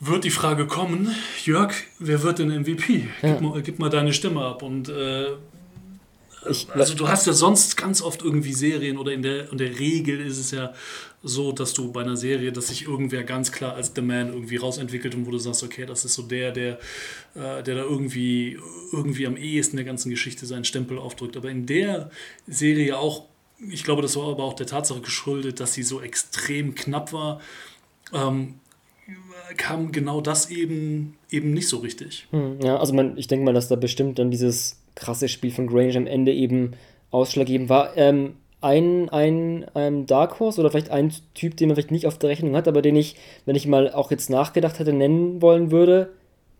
wird 0.00 0.24
die 0.24 0.30
Frage 0.30 0.66
kommen, 0.66 1.14
Jörg, 1.44 1.72
wer 1.98 2.22
wird 2.22 2.40
denn 2.40 2.48
MVP? 2.48 3.08
Ja. 3.22 3.32
Gib, 3.32 3.40
mal, 3.40 3.62
gib, 3.62 3.78
mal, 3.78 3.88
deine 3.88 4.12
Stimme 4.12 4.44
ab. 4.44 4.62
Und 4.62 4.88
äh, 4.88 5.28
ich, 6.50 6.70
also 6.70 6.94
du 6.94 7.08
hast 7.08 7.26
ja 7.26 7.32
sonst 7.32 7.76
ganz 7.76 8.02
oft 8.02 8.22
irgendwie 8.22 8.52
Serien 8.52 8.98
oder 8.98 9.12
in 9.12 9.22
der, 9.22 9.50
in 9.50 9.58
der 9.58 9.78
Regel 9.78 10.20
ist 10.20 10.38
es 10.38 10.50
ja 10.50 10.72
so, 11.22 11.52
dass 11.52 11.74
du 11.74 11.90
bei 11.92 12.02
einer 12.02 12.16
Serie, 12.16 12.52
dass 12.52 12.68
sich 12.68 12.86
irgendwer 12.86 13.24
ganz 13.24 13.50
klar 13.52 13.74
als 13.74 13.92
The 13.94 14.02
Man 14.02 14.28
irgendwie 14.28 14.56
rausentwickelt 14.56 15.14
und 15.14 15.26
wo 15.26 15.30
du 15.30 15.38
sagst, 15.38 15.62
okay, 15.62 15.84
das 15.86 16.04
ist 16.04 16.14
so 16.14 16.22
der, 16.22 16.52
der, 16.52 16.78
äh, 17.34 17.62
der 17.62 17.74
da 17.74 17.82
irgendwie, 17.82 18.58
irgendwie 18.92 19.26
am 19.26 19.36
ehesten 19.36 19.76
der 19.76 19.84
ganzen 19.84 20.10
Geschichte 20.10 20.46
seinen 20.46 20.64
Stempel 20.64 20.98
aufdrückt. 20.98 21.36
Aber 21.36 21.50
in 21.50 21.66
der 21.66 22.10
Serie 22.46 22.98
auch, 22.98 23.24
ich 23.70 23.84
glaube, 23.84 24.02
das 24.02 24.16
war 24.16 24.28
aber 24.28 24.44
auch 24.44 24.54
der 24.54 24.66
Tatsache 24.66 25.00
geschuldet, 25.00 25.60
dass 25.60 25.74
sie 25.74 25.82
so 25.82 26.00
extrem 26.00 26.74
knapp 26.74 27.12
war, 27.12 27.40
ähm, 28.12 28.54
kam 29.56 29.92
genau 29.92 30.20
das 30.20 30.50
eben, 30.50 31.16
eben 31.30 31.52
nicht 31.52 31.68
so 31.68 31.78
richtig. 31.78 32.26
Hm, 32.30 32.60
ja, 32.60 32.76
also 32.76 32.94
man, 32.94 33.16
ich 33.16 33.26
denke 33.28 33.44
mal, 33.44 33.54
dass 33.54 33.68
da 33.68 33.76
bestimmt 33.76 34.18
dann 34.18 34.30
dieses 34.30 34.76
krasse 34.96 35.28
Spiel 35.28 35.52
von 35.52 35.68
Grange 35.68 35.96
am 35.96 36.08
Ende 36.08 36.32
eben 36.32 36.72
ausschlaggebend 37.12 37.68
war. 37.68 37.96
Ähm, 37.96 38.34
ein, 38.60 39.08
ein, 39.10 39.66
ein 39.74 40.06
Dark 40.06 40.40
Horse 40.40 40.60
oder 40.60 40.70
vielleicht 40.70 40.90
ein 40.90 41.12
Typ, 41.34 41.56
den 41.56 41.68
man 41.68 41.76
vielleicht 41.76 41.92
nicht 41.92 42.06
auf 42.06 42.18
der 42.18 42.30
Rechnung 42.30 42.56
hat, 42.56 42.66
aber 42.66 42.82
den 42.82 42.96
ich, 42.96 43.14
wenn 43.44 43.54
ich 43.54 43.66
mal 43.66 43.92
auch 43.92 44.10
jetzt 44.10 44.30
nachgedacht 44.30 44.78
hätte, 44.78 44.92
nennen 44.92 45.40
wollen 45.40 45.70
würde, 45.70 46.10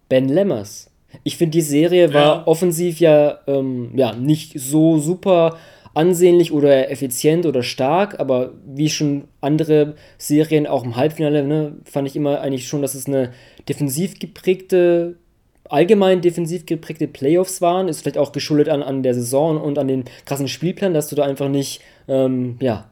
Ben 0.08 0.28
Lemmers. 0.28 0.90
Ich 1.24 1.36
finde, 1.36 1.52
die 1.52 1.62
Serie 1.62 2.12
war 2.12 2.22
ja. 2.22 2.46
offensiv 2.46 3.00
ja, 3.00 3.40
ähm, 3.46 3.90
ja 3.94 4.14
nicht 4.14 4.60
so 4.60 4.98
super 4.98 5.56
ansehnlich 5.94 6.52
oder 6.52 6.90
effizient 6.90 7.46
oder 7.46 7.62
stark, 7.62 8.20
aber 8.20 8.52
wie 8.66 8.90
schon 8.90 9.24
andere 9.40 9.94
Serien 10.18 10.66
auch 10.66 10.84
im 10.84 10.96
Halbfinale, 10.96 11.42
ne, 11.42 11.76
fand 11.84 12.06
ich 12.06 12.16
immer 12.16 12.40
eigentlich 12.40 12.68
schon, 12.68 12.82
dass 12.82 12.94
es 12.94 13.06
eine 13.06 13.32
defensiv 13.66 14.18
geprägte 14.18 15.16
allgemein 15.70 16.20
defensiv 16.20 16.66
geprägte 16.66 17.08
Playoffs 17.08 17.60
waren, 17.60 17.88
ist 17.88 18.02
vielleicht 18.02 18.18
auch 18.18 18.32
geschuldet 18.32 18.68
an, 18.68 18.82
an 18.82 19.02
der 19.02 19.14
Saison 19.14 19.60
und 19.60 19.78
an 19.78 19.88
den 19.88 20.04
krassen 20.24 20.48
Spielplan, 20.48 20.94
dass 20.94 21.08
du 21.08 21.16
da 21.16 21.24
einfach 21.24 21.48
nicht, 21.48 21.80
ähm, 22.08 22.56
ja, 22.60 22.86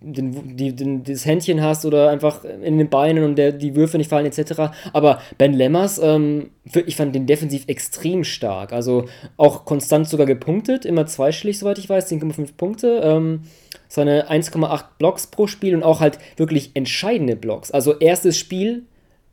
den, 0.00 0.56
die, 0.56 0.74
den, 0.74 1.04
das 1.04 1.24
Händchen 1.24 1.62
hast 1.62 1.84
oder 1.84 2.10
einfach 2.10 2.44
in 2.44 2.78
den 2.78 2.90
Beinen 2.90 3.24
und 3.24 3.36
der, 3.36 3.52
die 3.52 3.74
Würfe 3.74 3.96
nicht 3.96 4.10
fallen 4.10 4.26
etc. 4.26 4.70
Aber 4.92 5.20
Ben 5.38 5.52
Lemmers, 5.52 5.98
ähm, 5.98 6.50
ich 6.86 6.96
fand 6.96 7.14
den 7.14 7.26
defensiv 7.26 7.64
extrem 7.66 8.24
stark. 8.24 8.72
Also 8.72 9.06
auch 9.36 9.64
konstant 9.64 10.08
sogar 10.08 10.26
gepunktet, 10.26 10.84
immer 10.84 11.06
zweistellig, 11.06 11.58
soweit 11.58 11.78
ich 11.78 11.88
weiß, 11.88 12.10
10,5 12.10 12.56
Punkte. 12.56 13.00
Ähm, 13.02 13.42
seine 13.88 14.30
1,8 14.30 14.84
Blocks 14.98 15.26
pro 15.26 15.46
Spiel 15.46 15.74
und 15.74 15.82
auch 15.82 16.00
halt 16.00 16.18
wirklich 16.36 16.72
entscheidende 16.74 17.36
Blocks. 17.36 17.70
Also 17.70 17.98
erstes 17.98 18.38
Spiel 18.38 18.84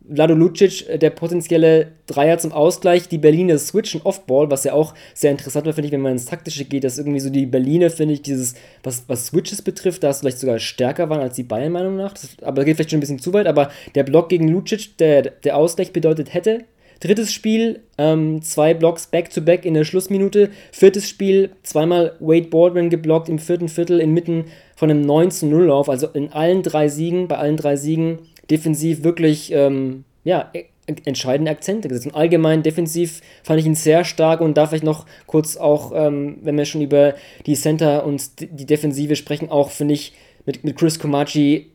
Vlado 0.08 0.34
Lucic, 0.34 0.88
äh, 0.88 0.98
der 0.98 1.10
potenzielle 1.10 1.92
Dreier 2.06 2.38
zum 2.38 2.52
Ausgleich, 2.52 3.08
die 3.08 3.18
Berliner 3.18 3.58
switchen 3.58 4.02
Offball, 4.02 4.50
was 4.50 4.64
ja 4.64 4.72
auch 4.72 4.94
sehr 5.14 5.30
interessant 5.30 5.66
war, 5.66 5.72
finde 5.72 5.86
ich, 5.86 5.92
wenn 5.92 6.00
man 6.00 6.12
ins 6.12 6.26
Taktische 6.26 6.64
geht, 6.64 6.84
dass 6.84 6.98
irgendwie 6.98 7.20
so 7.20 7.30
die 7.30 7.46
Berliner, 7.46 7.90
finde 7.90 8.14
ich, 8.14 8.22
dieses, 8.22 8.54
was, 8.82 9.04
was 9.08 9.26
Switches 9.26 9.62
betrifft, 9.62 10.02
da 10.02 10.10
es 10.10 10.20
vielleicht 10.20 10.38
sogar 10.38 10.58
stärker 10.58 11.08
waren 11.08 11.20
als 11.20 11.36
die 11.36 11.42
Bayern, 11.42 11.72
Meinung 11.72 11.96
nach. 11.96 12.12
Das, 12.12 12.36
aber 12.42 12.64
geht 12.64 12.76
vielleicht 12.76 12.90
schon 12.90 12.98
ein 12.98 13.00
bisschen 13.00 13.18
zu 13.18 13.32
weit, 13.32 13.46
aber 13.46 13.70
der 13.94 14.04
Block 14.04 14.28
gegen 14.28 14.48
Lucic, 14.48 14.96
der, 14.98 15.22
der 15.22 15.56
Ausgleich 15.56 15.92
bedeutet 15.92 16.34
hätte. 16.34 16.64
Drittes 17.00 17.32
Spiel, 17.32 17.80
ähm, 17.98 18.42
zwei 18.42 18.74
Blocks 18.74 19.08
back-to-back 19.08 19.62
-back 19.62 19.64
in 19.64 19.74
der 19.74 19.82
Schlussminute. 19.82 20.50
Viertes 20.70 21.08
Spiel, 21.08 21.50
zweimal 21.64 22.14
Wade 22.20 22.46
Baldwin 22.46 22.90
geblockt 22.90 23.28
im 23.28 23.40
vierten 23.40 23.68
Viertel 23.68 23.98
inmitten 23.98 24.44
von 24.76 24.88
einem 24.88 25.04
9-0-Lauf. 25.04 25.88
Also 25.88 26.06
in 26.06 26.32
allen 26.32 26.62
drei 26.62 26.86
Siegen, 26.86 27.26
bei 27.26 27.38
allen 27.38 27.56
drei 27.56 27.74
Siegen 27.74 28.20
defensiv 28.50 29.04
wirklich 29.04 29.52
ähm, 29.52 30.04
ja, 30.24 30.50
e, 30.52 30.64
entscheidende 31.04 31.50
Akzente 31.50 31.88
gesetzt. 31.88 32.06
Und 32.06 32.14
allgemein 32.14 32.62
defensiv 32.62 33.20
fand 33.42 33.60
ich 33.60 33.66
ihn 33.66 33.74
sehr 33.74 34.04
stark 34.04 34.40
und 34.40 34.56
darf 34.56 34.72
ich 34.72 34.82
noch 34.82 35.06
kurz 35.26 35.56
auch, 35.56 35.92
ähm, 35.94 36.38
wenn 36.42 36.56
wir 36.56 36.64
schon 36.64 36.82
über 36.82 37.14
die 37.46 37.54
Center 37.54 38.04
und 38.04 38.40
die 38.40 38.66
Defensive 38.66 39.16
sprechen, 39.16 39.48
auch 39.48 39.70
finde 39.70 39.94
ich 39.94 40.12
mit, 40.44 40.64
mit 40.64 40.76
Chris 40.76 40.98
Komachi, 40.98 41.72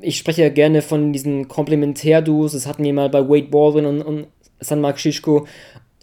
ich 0.00 0.16
spreche 0.16 0.42
ja 0.42 0.48
gerne 0.48 0.80
von 0.80 1.12
diesen 1.12 1.48
Komplementärduos, 1.48 2.52
das 2.52 2.66
hatten 2.66 2.84
wir 2.84 2.92
mal 2.92 3.10
bei 3.10 3.28
Wade 3.28 3.48
Baldwin 3.48 3.84
und, 3.84 4.02
und 4.02 4.26
San 4.60 4.80
Mark 4.80 4.98
Shishko. 4.98 5.46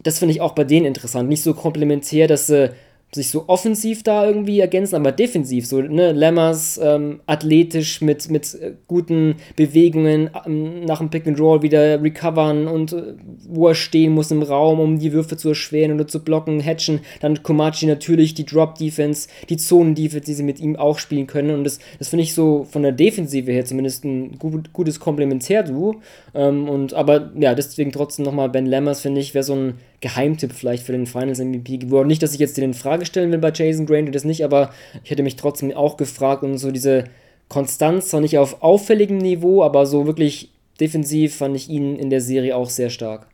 Das 0.02 0.18
finde 0.18 0.32
ich 0.32 0.40
auch 0.40 0.52
bei 0.52 0.64
denen 0.64 0.86
interessant. 0.86 1.28
Nicht 1.28 1.42
so 1.42 1.54
komplementär, 1.54 2.28
dass 2.28 2.46
sie 2.46 2.70
sich 3.10 3.30
so 3.30 3.44
offensiv 3.46 4.02
da 4.02 4.26
irgendwie 4.26 4.60
ergänzen, 4.60 4.96
aber 4.96 5.12
defensiv, 5.12 5.66
so, 5.66 5.80
ne, 5.80 6.12
Lammers 6.12 6.78
ähm, 6.82 7.20
athletisch 7.26 8.02
mit, 8.02 8.30
mit 8.30 8.54
äh, 8.54 8.74
guten 8.86 9.36
Bewegungen 9.56 10.28
ähm, 10.46 10.84
nach 10.84 10.98
dem 10.98 11.08
Pick 11.08 11.26
and 11.26 11.40
Roll 11.40 11.62
wieder 11.62 12.02
recovern 12.02 12.66
und 12.66 12.92
äh, 12.92 13.14
wo 13.48 13.68
er 13.68 13.74
stehen 13.74 14.12
muss 14.12 14.30
im 14.30 14.42
Raum, 14.42 14.78
um 14.78 14.98
die 14.98 15.12
Würfe 15.12 15.38
zu 15.38 15.48
erschweren 15.48 15.92
oder 15.92 16.06
zu 16.06 16.22
blocken, 16.22 16.62
hatchen, 16.62 17.00
dann 17.20 17.42
Komachi 17.42 17.86
natürlich 17.86 18.34
die 18.34 18.44
Drop-Defense, 18.44 19.28
die 19.48 19.56
Zonen-Defense, 19.56 20.26
die 20.26 20.34
sie 20.34 20.42
mit 20.42 20.60
ihm 20.60 20.76
auch 20.76 20.98
spielen 20.98 21.26
können. 21.26 21.54
Und 21.54 21.64
das, 21.64 21.78
das 21.98 22.08
finde 22.08 22.24
ich 22.24 22.34
so 22.34 22.66
von 22.70 22.82
der 22.82 22.92
Defensive 22.92 23.50
her 23.50 23.64
zumindest 23.64 24.04
ein 24.04 24.38
gut, 24.38 24.74
gutes 24.74 25.00
Komplementärduo. 25.00 25.96
Ähm, 26.34 26.68
und 26.68 26.92
aber 26.92 27.30
ja, 27.38 27.54
deswegen 27.54 27.90
trotzdem 27.90 28.26
nochmal 28.26 28.50
Ben 28.50 28.66
Lammers, 28.66 29.00
finde 29.00 29.22
ich, 29.22 29.32
wäre 29.32 29.44
so 29.44 29.54
ein 29.54 29.74
Geheimtipp 30.00 30.52
vielleicht 30.52 30.84
für 30.84 30.92
den 30.92 31.06
Finals 31.06 31.40
MVP 31.40 31.78
geworden. 31.78 32.06
Nicht, 32.06 32.22
dass 32.22 32.32
ich 32.32 32.38
jetzt 32.38 32.56
den 32.56 32.64
in 32.64 32.74
Frage 32.74 33.04
stellen 33.04 33.32
will 33.32 33.38
bei 33.38 33.52
Jason 33.52 33.86
Granger, 33.86 34.10
das 34.10 34.24
nicht, 34.24 34.44
aber 34.44 34.72
ich 35.02 35.10
hätte 35.10 35.22
mich 35.22 35.36
trotzdem 35.36 35.72
auch 35.72 35.96
gefragt 35.96 36.42
und 36.42 36.58
so 36.58 36.70
diese 36.70 37.04
Konstanz, 37.48 38.08
zwar 38.08 38.20
nicht 38.20 38.38
auf 38.38 38.62
auffälligem 38.62 39.18
Niveau, 39.18 39.64
aber 39.64 39.86
so 39.86 40.06
wirklich 40.06 40.50
defensiv 40.80 41.36
fand 41.36 41.56
ich 41.56 41.68
ihn 41.68 41.96
in 41.96 42.10
der 42.10 42.20
Serie 42.20 42.54
auch 42.54 42.70
sehr 42.70 42.90
stark. 42.90 43.26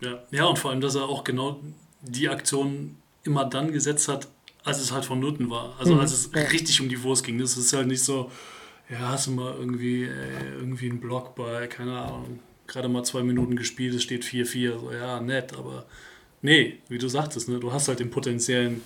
Ja, 0.00 0.22
ja 0.30 0.46
und 0.46 0.58
vor 0.58 0.70
allem, 0.70 0.80
dass 0.80 0.96
er 0.96 1.04
auch 1.04 1.22
genau 1.22 1.60
die 2.02 2.28
Aktion 2.28 2.96
immer 3.24 3.44
dann 3.44 3.72
gesetzt 3.72 4.08
hat, 4.08 4.26
als 4.64 4.80
es 4.80 4.92
halt 4.92 5.04
vonnöten 5.04 5.50
war. 5.50 5.74
Also 5.78 5.94
mhm. 5.94 6.00
als 6.00 6.12
es 6.12 6.34
richtig 6.34 6.80
um 6.80 6.88
die 6.88 7.02
Wurst 7.02 7.24
ging. 7.24 7.38
Das 7.38 7.56
ist 7.56 7.72
halt 7.72 7.86
nicht 7.86 8.02
so, 8.02 8.30
ja, 8.90 8.98
hast 9.10 9.28
du 9.28 9.32
mal 9.32 9.54
irgendwie, 9.56 10.04
äh, 10.04 10.54
irgendwie 10.58 10.90
einen 10.90 11.00
Block 11.00 11.34
bei, 11.36 11.66
keine 11.68 11.98
Ahnung, 11.98 12.40
gerade 12.72 12.88
mal 12.88 13.04
zwei 13.04 13.22
Minuten 13.22 13.54
gespielt, 13.54 13.94
es 13.94 14.02
steht 14.02 14.24
4-4. 14.24 14.80
So, 14.80 14.92
ja, 14.92 15.20
nett, 15.20 15.52
aber 15.56 15.84
nee, 16.40 16.78
wie 16.88 16.98
du 16.98 17.08
sagtest, 17.08 17.48
ne, 17.48 17.60
du 17.60 17.72
hast 17.72 17.88
halt 17.88 18.00
den 18.00 18.10
potenziellen 18.10 18.80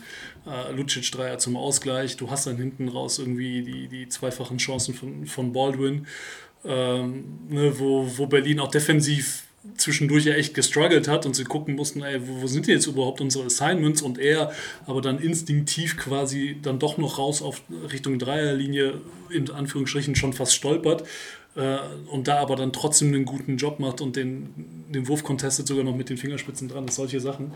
äh, 0.47 0.73
Lucic-Dreier 0.73 1.39
zum 1.39 1.57
Ausgleich, 1.57 2.17
du 2.17 2.31
hast 2.31 2.47
dann 2.47 2.57
hinten 2.57 2.89
raus 2.89 3.19
irgendwie 3.19 3.63
die, 3.63 3.89
die 3.89 4.09
zweifachen 4.09 4.59
Chancen 4.59 4.95
von, 4.95 5.27
von 5.27 5.53
Baldwin, 5.53 6.07
ähm, 6.65 7.39
ne, 7.49 7.79
wo, 7.79 8.11
wo 8.17 8.27
Berlin 8.27 8.61
auch 8.61 8.71
defensiv 8.71 9.45
zwischendurch 9.77 10.25
ja 10.25 10.35
echt 10.35 10.55
gestruggelt 10.55 11.09
hat 11.09 11.27
und 11.27 11.35
sie 11.35 11.45
gucken 11.45 11.75
mussten, 11.75 12.03
ey, 12.03 12.21
wo, 12.27 12.43
wo 12.43 12.47
sind 12.47 12.67
jetzt 12.69 12.87
überhaupt 12.87 13.21
unsere 13.21 13.47
Assignments 13.47 14.03
und 14.03 14.19
er 14.19 14.53
aber 14.87 15.01
dann 15.01 15.19
instinktiv 15.19 15.97
quasi 15.97 16.57
dann 16.63 16.79
doch 16.79 16.99
noch 16.99 17.19
raus 17.19 17.43
auf 17.43 17.63
Richtung 17.91 18.19
Dreierlinie 18.19 19.01
in 19.31 19.51
Anführungsstrichen 19.51 20.15
schon 20.15 20.33
fast 20.33 20.55
stolpert 20.55 21.05
äh, 21.57 21.79
und 22.11 22.29
da 22.29 22.39
aber 22.39 22.57
dann 22.57 22.73
trotzdem 22.73 23.09
einen 23.09 23.25
guten 23.25 23.57
Job 23.57 23.81
macht 23.81 24.01
und 24.01 24.17
den, 24.17 24.85
den 24.93 25.09
Wurf 25.09 25.25
contestet 25.25 25.67
sogar 25.67 25.85
noch 25.85 25.97
mit 25.97 26.11
den 26.11 26.19
Fingerspitzen 26.19 26.69
dran, 26.69 26.89
solche 26.89 27.21
Sachen. 27.21 27.53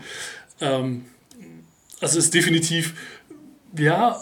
Ähm, 0.59 1.05
also 1.99 2.17
ist 2.17 2.33
definitiv, 2.33 2.95
ja, 3.77 4.19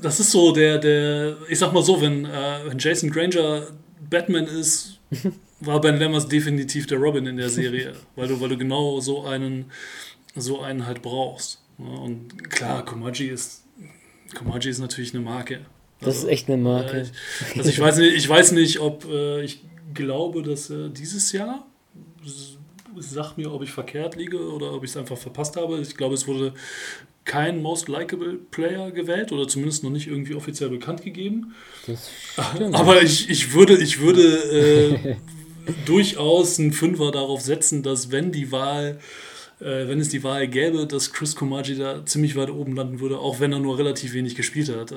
das 0.00 0.20
ist 0.20 0.32
so 0.32 0.52
der, 0.52 0.78
der, 0.78 1.36
ich 1.48 1.58
sag 1.58 1.72
mal 1.72 1.82
so, 1.82 2.00
wenn, 2.00 2.24
äh, 2.24 2.60
wenn 2.66 2.78
Jason 2.78 3.10
Granger 3.10 3.68
Batman 4.10 4.46
ist, 4.46 4.98
war 5.60 5.80
Ben 5.80 5.98
Lammers 5.98 6.28
definitiv 6.28 6.86
der 6.88 6.98
Robin 6.98 7.26
in 7.26 7.36
der 7.36 7.48
Serie, 7.48 7.92
weil 8.16 8.26
du, 8.26 8.40
weil 8.40 8.48
du 8.48 8.58
genau 8.58 8.98
so 9.00 9.24
einen, 9.24 9.70
so 10.34 10.60
einen 10.60 10.86
halt 10.86 11.02
brauchst. 11.02 11.62
Und 11.78 12.50
klar, 12.50 12.84
Komaji 12.84 13.28
ist, 13.28 13.62
Komaji 14.34 14.68
ist 14.68 14.80
natürlich 14.80 15.14
eine 15.14 15.22
Marke. 15.22 15.60
Das 16.02 16.16
also, 16.16 16.26
ist 16.26 16.32
echt 16.32 16.48
eine 16.48 16.58
Marke. 16.58 16.98
Äh, 16.98 17.02
ich, 17.02 17.58
also 17.58 17.70
ich 17.70 17.80
weiß 17.80 17.96
nicht, 17.98 18.16
ich 18.16 18.28
weiß 18.28 18.52
nicht, 18.52 18.80
ob 18.80 19.04
äh, 19.10 19.42
ich 19.42 19.62
glaube, 19.94 20.42
dass 20.42 20.70
äh, 20.70 20.90
dieses 20.90 21.32
Jahr 21.32 21.66
sag 22.98 23.36
mir, 23.36 23.52
ob 23.52 23.62
ich 23.62 23.70
verkehrt 23.70 24.16
liege 24.16 24.38
oder 24.38 24.72
ob 24.72 24.84
ich 24.84 24.90
es 24.90 24.96
einfach 24.96 25.16
verpasst 25.16 25.56
habe. 25.56 25.80
Ich 25.80 25.96
glaube, 25.96 26.14
es 26.14 26.26
wurde 26.26 26.54
kein 27.24 27.62
Most 27.62 27.88
Likeable 27.88 28.38
Player 28.50 28.90
gewählt 28.90 29.32
oder 29.32 29.46
zumindest 29.46 29.84
noch 29.84 29.90
nicht 29.90 30.08
irgendwie 30.08 30.34
offiziell 30.34 30.70
bekannt 30.70 31.02
gegeben. 31.02 31.54
Aber 32.72 33.02
ich, 33.02 33.30
ich 33.30 33.54
würde, 33.54 33.76
ich 33.78 34.00
würde 34.00 34.22
äh, 35.02 35.16
durchaus 35.86 36.58
einen 36.58 36.72
Fünfer 36.72 37.10
darauf 37.12 37.40
setzen, 37.40 37.82
dass 37.82 38.10
wenn 38.10 38.32
die 38.32 38.50
Wahl, 38.50 38.98
äh, 39.62 39.88
wenn 39.88 40.00
es 40.00 40.08
die 40.08 40.22
Wahl 40.24 40.48
gäbe, 40.48 40.86
dass 40.86 41.12
Chris 41.12 41.36
Komaji 41.36 41.76
da 41.76 42.04
ziemlich 42.04 42.36
weit 42.36 42.50
oben 42.50 42.74
landen 42.74 43.00
würde, 43.00 43.18
auch 43.18 43.40
wenn 43.40 43.52
er 43.52 43.58
nur 43.58 43.78
relativ 43.78 44.12
wenig 44.12 44.34
gespielt 44.34 44.68
hat. 44.68 44.92
Äh, 44.92 44.96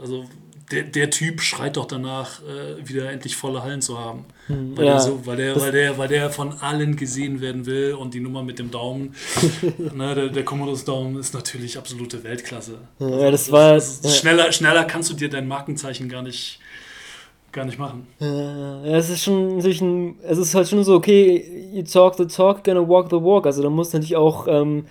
also 0.00 0.24
der, 0.70 0.82
der 0.82 1.10
Typ 1.10 1.40
schreit 1.40 1.76
doch 1.76 1.86
danach, 1.86 2.42
äh, 2.42 2.86
wieder 2.86 3.10
endlich 3.10 3.36
volle 3.36 3.62
Hallen 3.62 3.80
zu 3.80 3.98
haben. 3.98 4.26
Hm, 4.48 4.76
weil, 4.76 4.86
ja, 4.86 4.92
der 4.92 5.00
so, 5.00 5.26
weil, 5.26 5.36
der, 5.36 5.60
weil, 5.60 5.72
der, 5.72 5.98
weil 5.98 6.08
der 6.08 6.30
von 6.30 6.52
allen 6.60 6.96
gesehen 6.96 7.40
werden 7.40 7.66
will 7.66 7.94
und 7.94 8.14
die 8.14 8.20
Nummer 8.20 8.42
mit 8.42 8.58
dem 8.58 8.70
Daumen, 8.70 9.14
ne, 9.94 10.14
der, 10.14 10.28
der 10.28 10.44
Commodus-Daumen 10.44 11.18
ist 11.18 11.34
natürlich 11.34 11.78
absolute 11.78 12.22
Weltklasse. 12.22 12.78
Also, 12.98 13.20
ja, 13.20 13.30
das 13.30 13.50
war. 13.50 13.74
Das, 13.74 14.00
das, 14.00 14.18
schneller, 14.18 14.52
schneller 14.52 14.84
kannst 14.84 15.10
du 15.10 15.14
dir 15.14 15.30
dein 15.30 15.48
Markenzeichen 15.48 16.08
gar 16.08 16.22
nicht 16.22 16.60
gar 17.58 17.66
nicht 17.66 17.78
machen. 17.78 18.06
Ja, 18.20 18.96
es 18.96 19.10
ist 19.10 19.24
schon 19.24 19.56
natürlich 19.56 19.82
ein, 19.82 20.16
es 20.22 20.38
ist 20.38 20.54
halt 20.54 20.68
schon 20.68 20.82
so, 20.84 20.94
okay, 20.94 21.70
you 21.72 21.82
talk 21.82 22.14
the 22.14 22.26
talk, 22.26 22.64
gonna 22.64 22.88
walk 22.88 23.10
the 23.10 23.16
walk. 23.16 23.46
Also 23.46 23.62
da 23.62 23.68
muss 23.68 23.92
natürlich 23.92 24.16
auch, 24.16 24.46
ähm, 24.48 24.86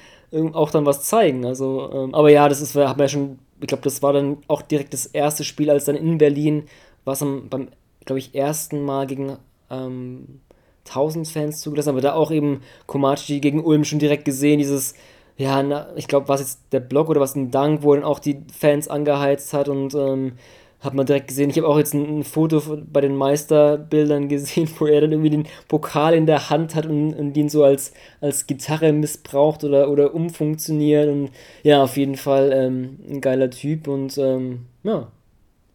auch 0.54 0.70
dann 0.70 0.86
was 0.86 1.04
zeigen. 1.04 1.46
Also, 1.46 1.90
ähm, 1.94 2.14
aber 2.14 2.30
ja, 2.30 2.50
das 2.50 2.62
ist, 2.62 2.76
wir 2.76 2.90
haben 2.90 3.00
ja 3.00 3.08
schon, 3.08 3.40
ich 3.62 3.68
glaube, 3.68 3.84
das 3.84 4.04
war 4.04 4.14
dann 4.14 4.38
auch 4.48 4.62
direkt 4.62 4.94
das 4.94 5.06
erste 5.06 5.44
Spiel, 5.44 5.70
als 5.70 5.86
dann 5.86 5.96
in 5.96 6.18
Berlin, 6.18 6.66
was 7.06 7.20
beim, 7.20 7.70
glaube 8.06 8.20
ich, 8.20 8.36
ersten 8.36 8.84
Mal 8.84 9.08
gegen 9.08 9.38
ähm, 9.72 10.42
1000 10.88 11.28
Fans 11.28 11.62
zugelassen, 11.62 11.90
aber 11.90 12.02
da 12.02 12.14
auch 12.14 12.32
eben 12.32 12.62
Komachi 12.86 13.40
gegen 13.40 13.64
Ulm 13.64 13.86
schon 13.86 14.00
direkt 14.00 14.26
gesehen, 14.26 14.60
dieses, 14.60 14.94
ja, 15.38 15.64
na, 15.64 15.88
ich 15.96 16.08
glaube, 16.08 16.28
was 16.28 16.42
jetzt 16.42 16.60
der 16.72 16.80
Block 16.80 17.10
oder 17.10 17.22
was 17.22 17.36
ein 17.36 17.52
Dank, 17.52 17.84
wo 17.84 17.94
dann 17.96 18.04
auch 18.04 18.20
die 18.20 18.42
Fans 18.58 18.88
angeheizt 18.88 19.54
hat 19.54 19.70
und 19.70 19.94
ähm, 19.96 20.34
hat 20.80 20.94
man 20.94 21.06
direkt 21.06 21.28
gesehen. 21.28 21.50
Ich 21.50 21.58
habe 21.58 21.68
auch 21.68 21.78
jetzt 21.78 21.94
ein, 21.94 22.20
ein, 22.20 22.24
Foto 22.24 22.62
bei 22.92 23.02
den 23.02 23.16
Meisterbildern 23.16 24.30
gesehen, 24.30 24.70
wo 24.78 24.86
er 24.86 25.02
dann 25.02 25.12
irgendwie 25.12 25.32
den 25.32 25.48
Pokal 25.68 26.14
in 26.14 26.26
der 26.26 26.50
Hand 26.50 26.76
hat 26.76 26.86
und, 26.86 27.14
und 27.14 27.36
ihn 27.36 27.50
so 27.50 27.64
als, 27.64 27.94
als 28.22 28.48
Gitarre 28.48 28.94
missbraucht 28.94 29.64
oder, 29.64 29.90
oder 29.90 30.14
umfunktioniert. 30.14 31.10
Und 31.10 31.32
ja, 31.64 31.84
auf 31.84 31.98
jeden 31.98 32.16
Fall 32.16 32.52
ähm, 32.54 33.00
ein 33.10 33.22
geiler 33.22 33.50
Typ 33.50 33.88
und 33.88 34.18
ähm, 34.18 34.66
ja, 34.84 35.12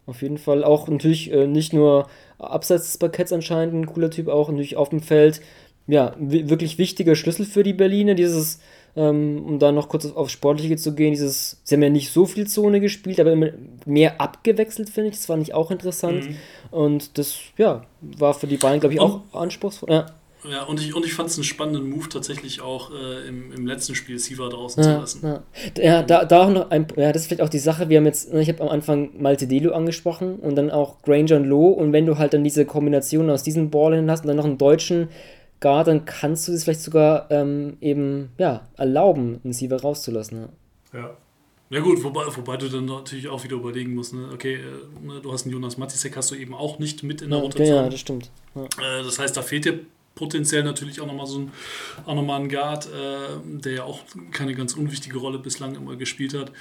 auf 0.07 0.23
jeden 0.23 0.39
Fall 0.39 0.65
auch 0.65 0.89
natürlich 0.89 1.33
äh, 1.33 1.47
nicht 1.47 1.73
nur 1.73 2.07
abseits 2.39 2.85
des 2.85 2.99
Parketts 2.99 3.33
anscheinend 3.33 3.75
ein 3.75 3.87
cooler 3.87 4.11
Typ, 4.11 4.29
auch 4.29 4.49
natürlich 4.49 4.77
auf 4.77 4.91
dem 4.91 5.01
Feld. 5.01 5.41
Ja, 5.89 6.15
wirklich 6.19 6.79
wichtiger 6.79 7.17
Schlüssel 7.17 7.45
für 7.45 7.65
die 7.65 7.73
Berliner, 7.73 8.15
dieses 8.15 8.61
ähm, 8.95 9.45
um 9.47 9.59
da 9.59 9.73
noch 9.73 9.89
kurz 9.89 10.07
auf 10.07 10.29
Sportliche 10.29 10.77
zu 10.77 10.95
gehen, 10.95 11.13
dieses, 11.13 11.61
sie 11.65 11.75
haben 11.75 11.83
ja 11.83 11.89
nicht 11.89 12.13
so 12.13 12.27
viel 12.27 12.47
Zone 12.47 12.81
gespielt, 12.81 13.21
aber 13.21 13.33
immer 13.33 13.49
mehr 13.87 14.21
abgewechselt, 14.21 14.91
finde 14.91 15.11
ich. 15.11 15.17
Das 15.17 15.27
fand 15.27 15.43
ich 15.43 15.55
auch 15.55 15.71
interessant. 15.71 16.29
Mhm. 16.29 16.37
Und 16.71 17.19
das, 17.19 17.39
ja, 17.57 17.85
war 18.01 18.35
für 18.35 18.47
die 18.47 18.59
beiden, 18.59 18.81
glaube 18.81 18.95
ich, 18.95 19.01
auch 19.01 19.23
und, 19.33 19.35
anspruchsvoll. 19.35 19.91
Ja. 19.91 20.07
Ja, 20.51 20.65
und 20.65 20.81
ich, 20.81 20.93
und 20.95 21.07
ich 21.07 21.15
fand 21.15 21.29
es 21.29 21.37
einen 21.37 21.45
spannenden 21.45 21.89
Move, 21.89 22.09
tatsächlich 22.09 22.61
auch 22.61 22.91
äh, 22.91 23.29
im, 23.29 23.53
im 23.53 23.65
letzten 23.65 23.95
Spiel 23.95 24.19
Siva 24.19 24.49
draußen 24.49 24.83
ja, 24.83 24.91
zu 24.91 25.01
lassen. 25.01 25.21
Ja, 25.23 25.43
ja 25.83 26.03
da, 26.03 26.25
da 26.25 26.43
auch 26.43 26.51
noch 26.51 26.71
ein, 26.71 26.89
ja, 26.97 27.13
das 27.13 27.23
ist 27.23 27.29
vielleicht 27.29 27.43
auch 27.43 27.49
die 27.49 27.61
Sache, 27.61 27.89
wir 27.89 27.99
haben 27.99 28.07
jetzt, 28.07 28.33
ne, 28.33 28.43
ich 28.43 28.49
habe 28.49 28.61
am 28.61 28.69
Anfang 28.69 29.11
Malte 29.21 29.47
Delo 29.47 29.73
angesprochen 29.73 30.41
und 30.41 30.57
dann 30.57 30.73
auch 30.73 31.01
Granger 31.03 31.37
und 31.37 31.45
Loh 31.45 31.69
und 31.69 31.93
wenn 31.93 32.07
du 32.07 32.19
halt 32.19 32.35
dann 32.35 32.43
diese 32.43 32.65
Kombination 32.65 33.31
aus 33.31 33.45
diesen 33.45 33.71
Ballen 33.71 34.11
hast 34.11 34.23
und 34.23 34.29
dann 34.29 34.37
noch 34.37 34.45
einen 34.45 34.59
deutschen 34.59 35.11
gar, 35.63 35.85
dann 35.85 36.05
kannst 36.05 36.47
du 36.47 36.53
es 36.53 36.65
vielleicht 36.65 36.83
sogar 36.83 37.31
ähm, 37.31 37.79
eben 37.81 38.31
ja, 38.37 38.69
erlauben, 38.77 39.41
einen 39.43 39.55
Siever 39.55 39.81
rauszulassen. 39.81 40.49
Ja. 40.93 40.99
ja. 40.99 41.17
Ja 41.71 41.81
gut, 41.81 42.05
wobei, 42.05 42.25
wobei 42.37 42.59
du 42.59 42.69
dann 42.69 42.85
natürlich 42.85 43.29
auch 43.29 43.45
wieder 43.45 43.57
überlegen 43.57 43.95
musst, 43.95 44.13
ne? 44.13 44.29
okay, 44.31 44.57
äh, 44.57 45.07
ne, 45.07 45.21
du 45.23 45.33
hast 45.33 45.45
einen 45.45 45.55
Jonas 45.55 45.79
Matisek, 45.79 46.15
hast 46.19 46.31
du 46.31 46.35
eben 46.35 46.53
auch 46.53 46.79
nicht 46.79 47.03
mit 47.03 47.23
in 47.23 47.31
der 47.31 47.39
ja, 47.39 47.45
Rotation. 47.47 47.77
Ja, 47.77 47.89
das 47.89 47.99
stimmt. 47.99 48.31
Ja. 48.55 48.65
Äh, 48.65 49.03
das 49.03 49.19
heißt, 49.19 49.35
da 49.35 49.41
fehlt 49.41 49.65
dir 49.65 49.81
potenziell 50.15 50.65
natürlich 50.65 51.01
auch 51.01 51.07
nochmal 51.07 51.27
so 51.27 51.39
ein, 51.39 51.53
auch 52.05 52.15
noch 52.15 52.25
mal 52.25 52.41
ein 52.41 52.51
Guard, 52.51 52.89
äh, 52.89 53.59
der 53.59 53.73
ja 53.73 53.85
auch 53.85 54.01
keine 54.33 54.55
ganz 54.55 54.75
unwichtige 54.75 55.17
Rolle 55.17 55.39
bislang 55.39 55.75
immer 55.75 55.97
gespielt 55.97 56.35
hat. 56.35 56.53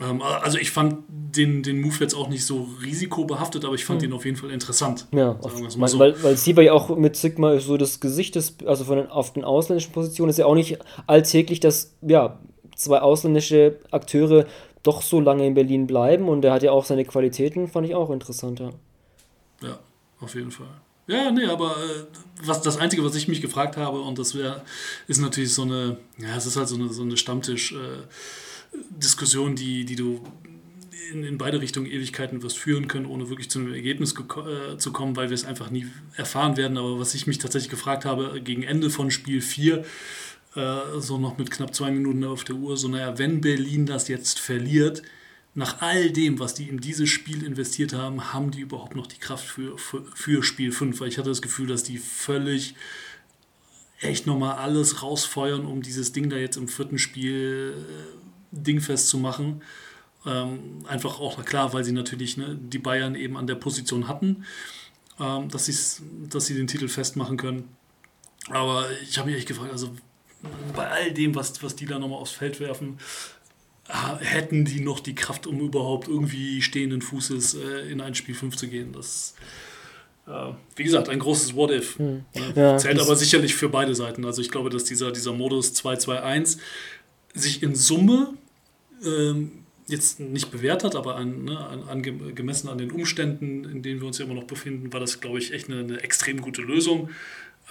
Ähm, 0.00 0.22
also 0.22 0.58
ich 0.58 0.70
fand 0.70 1.04
den, 1.08 1.62
den 1.62 1.80
Move 1.80 1.96
jetzt 2.00 2.14
auch 2.14 2.28
nicht 2.28 2.44
so 2.44 2.68
risikobehaftet, 2.82 3.64
aber 3.64 3.74
ich 3.74 3.84
fand 3.84 4.00
mhm. 4.00 4.08
ihn 4.08 4.12
auf 4.14 4.24
jeden 4.24 4.36
Fall 4.36 4.50
interessant. 4.50 5.06
Ja, 5.12 5.32
auf, 5.40 5.52
so. 5.70 5.98
weil, 5.98 6.14
weil 6.22 6.64
ja 6.64 6.72
auch 6.72 6.96
mit 6.96 7.16
Sigma 7.16 7.58
so 7.58 7.76
das 7.76 8.00
Gesicht 8.00 8.36
ist, 8.36 8.64
also 8.66 8.84
von 8.84 8.96
den, 8.98 9.08
auf 9.08 9.32
den 9.32 9.44
ausländischen 9.44 9.92
Positionen 9.92 10.30
ist 10.30 10.38
ja 10.38 10.46
auch 10.46 10.54
nicht 10.54 10.78
alltäglich, 11.06 11.60
dass 11.60 11.94
ja, 12.02 12.38
zwei 12.74 13.00
ausländische 13.00 13.78
Akteure 13.90 14.46
doch 14.82 15.02
so 15.02 15.20
lange 15.20 15.46
in 15.46 15.54
Berlin 15.54 15.86
bleiben 15.86 16.28
und 16.28 16.44
er 16.44 16.52
hat 16.52 16.62
ja 16.62 16.72
auch 16.72 16.84
seine 16.84 17.04
Qualitäten, 17.04 17.68
fand 17.68 17.86
ich 17.86 17.94
auch 17.94 18.10
interessant, 18.10 18.60
ja. 18.60 18.70
Ja, 19.62 19.78
auf 20.20 20.34
jeden 20.34 20.50
Fall. 20.50 20.66
Ja, 21.06 21.30
nee, 21.30 21.44
aber 21.44 21.70
äh, 21.70 22.04
was, 22.44 22.62
das 22.62 22.78
Einzige, 22.78 23.04
was 23.04 23.14
ich 23.14 23.28
mich 23.28 23.40
gefragt 23.42 23.76
habe, 23.76 24.00
und 24.00 24.18
das 24.18 24.34
wäre, 24.36 24.62
ist 25.06 25.20
natürlich 25.20 25.52
so 25.52 25.62
eine, 25.62 25.98
ja, 26.18 26.36
es 26.36 26.46
ist 26.46 26.56
halt 26.56 26.68
so 26.68 26.76
eine, 26.76 26.88
so 26.88 27.02
eine 27.02 27.16
Stammtisch- 27.16 27.72
äh, 27.72 28.06
Diskussion, 28.72 29.56
die, 29.56 29.84
die 29.84 29.96
du 29.96 30.22
in, 31.12 31.24
in 31.24 31.38
beide 31.38 31.60
Richtungen 31.60 31.86
Ewigkeiten 31.86 32.42
wirst 32.42 32.58
führen 32.58 32.88
können, 32.88 33.06
ohne 33.06 33.28
wirklich 33.28 33.50
zu 33.50 33.58
einem 33.58 33.74
Ergebnis 33.74 34.14
äh, 34.14 34.76
zu 34.78 34.92
kommen, 34.92 35.16
weil 35.16 35.28
wir 35.30 35.34
es 35.34 35.44
einfach 35.44 35.70
nie 35.70 35.86
erfahren 36.16 36.56
werden. 36.56 36.76
Aber 36.76 36.98
was 36.98 37.14
ich 37.14 37.26
mich 37.26 37.38
tatsächlich 37.38 37.70
gefragt 37.70 38.04
habe, 38.04 38.40
gegen 38.42 38.62
Ende 38.62 38.90
von 38.90 39.10
Spiel 39.10 39.40
4, 39.40 39.84
äh, 40.54 40.76
so 40.98 41.18
noch 41.18 41.38
mit 41.38 41.50
knapp 41.50 41.74
zwei 41.74 41.90
Minuten 41.90 42.24
auf 42.24 42.44
der 42.44 42.56
Uhr, 42.56 42.76
so 42.76 42.88
naja, 42.88 43.18
wenn 43.18 43.40
Berlin 43.40 43.86
das 43.86 44.08
jetzt 44.08 44.38
verliert, 44.38 45.02
nach 45.54 45.82
all 45.82 46.10
dem, 46.10 46.38
was 46.38 46.54
die 46.54 46.68
in 46.68 46.78
dieses 46.78 47.10
Spiel 47.10 47.44
investiert 47.44 47.92
haben, 47.92 48.32
haben 48.32 48.50
die 48.50 48.60
überhaupt 48.60 48.96
noch 48.96 49.06
die 49.06 49.18
Kraft 49.18 49.44
für, 49.46 49.76
für, 49.76 50.02
für 50.14 50.42
Spiel 50.42 50.72
5? 50.72 50.98
Weil 50.98 51.08
ich 51.08 51.18
hatte 51.18 51.28
das 51.28 51.42
Gefühl, 51.42 51.66
dass 51.66 51.82
die 51.82 51.98
völlig 51.98 52.74
echt 54.00 54.26
nochmal 54.26 54.56
alles 54.56 55.02
rausfeuern, 55.02 55.66
um 55.66 55.82
dieses 55.82 56.12
Ding 56.12 56.30
da 56.30 56.36
jetzt 56.36 56.56
im 56.56 56.68
vierten 56.68 56.98
Spiel 56.98 57.74
äh, 57.76 58.21
dingfest 58.52 59.08
zu 59.08 59.18
machen. 59.18 59.62
Ähm, 60.24 60.84
einfach 60.86 61.18
auch 61.18 61.44
klar, 61.44 61.72
weil 61.72 61.82
sie 61.82 61.92
natürlich 61.92 62.36
ne, 62.36 62.56
die 62.56 62.78
Bayern 62.78 63.16
eben 63.16 63.36
an 63.36 63.48
der 63.48 63.56
Position 63.56 64.06
hatten, 64.06 64.44
ähm, 65.18 65.48
dass, 65.48 66.00
dass 66.28 66.46
sie 66.46 66.54
den 66.54 66.68
Titel 66.68 66.86
festmachen 66.86 67.36
können. 67.36 67.68
Aber 68.48 68.86
ich 69.02 69.18
habe 69.18 69.30
mich 69.30 69.38
echt 69.38 69.48
gefragt, 69.48 69.72
also 69.72 69.90
bei 70.76 70.88
all 70.88 71.12
dem, 71.12 71.34
was, 71.34 71.62
was 71.62 71.74
die 71.74 71.86
da 71.86 71.98
nochmal 71.98 72.18
aufs 72.18 72.32
Feld 72.32 72.60
werfen, 72.60 72.98
hätten 74.20 74.64
die 74.64 74.80
noch 74.80 75.00
die 75.00 75.14
Kraft, 75.14 75.46
um 75.46 75.60
überhaupt 75.60 76.08
irgendwie 76.08 76.62
stehenden 76.62 77.02
Fußes 77.02 77.54
äh, 77.54 77.90
in 77.90 78.00
ein 78.00 78.14
Spiel 78.14 78.34
5 78.34 78.56
zu 78.56 78.68
gehen. 78.68 78.92
Das 78.92 79.34
äh, 80.26 80.52
wie 80.76 80.84
gesagt, 80.84 81.08
ein 81.08 81.18
großes 81.18 81.54
What-If. 81.54 81.98
Hm. 81.98 82.24
Ja, 82.54 82.78
Zählt 82.78 83.00
aber 83.00 83.16
sicherlich 83.16 83.54
für 83.54 83.68
beide 83.68 83.94
Seiten. 83.94 84.24
Also 84.24 84.40
ich 84.40 84.50
glaube, 84.50 84.70
dass 84.70 84.84
dieser, 84.84 85.10
dieser 85.10 85.32
Modus 85.32 85.72
2-2-1 85.74 86.58
sich 87.34 87.62
in 87.62 87.74
Summe 87.74 88.34
ähm, 89.04 89.62
jetzt 89.86 90.20
nicht 90.20 90.50
bewährt 90.50 90.84
hat, 90.84 90.96
aber 90.96 91.16
an, 91.16 91.44
ne, 91.44 91.58
an, 91.58 91.82
an, 91.88 92.02
gemessen 92.02 92.68
an 92.68 92.78
den 92.78 92.90
Umständen, 92.90 93.64
in 93.64 93.82
denen 93.82 94.00
wir 94.00 94.06
uns 94.06 94.18
ja 94.18 94.24
immer 94.24 94.34
noch 94.34 94.44
befinden, 94.44 94.92
war 94.92 95.00
das, 95.00 95.20
glaube 95.20 95.38
ich, 95.38 95.52
echt 95.52 95.68
eine, 95.68 95.80
eine 95.80 96.00
extrem 96.02 96.40
gute 96.40 96.62
Lösung. 96.62 97.10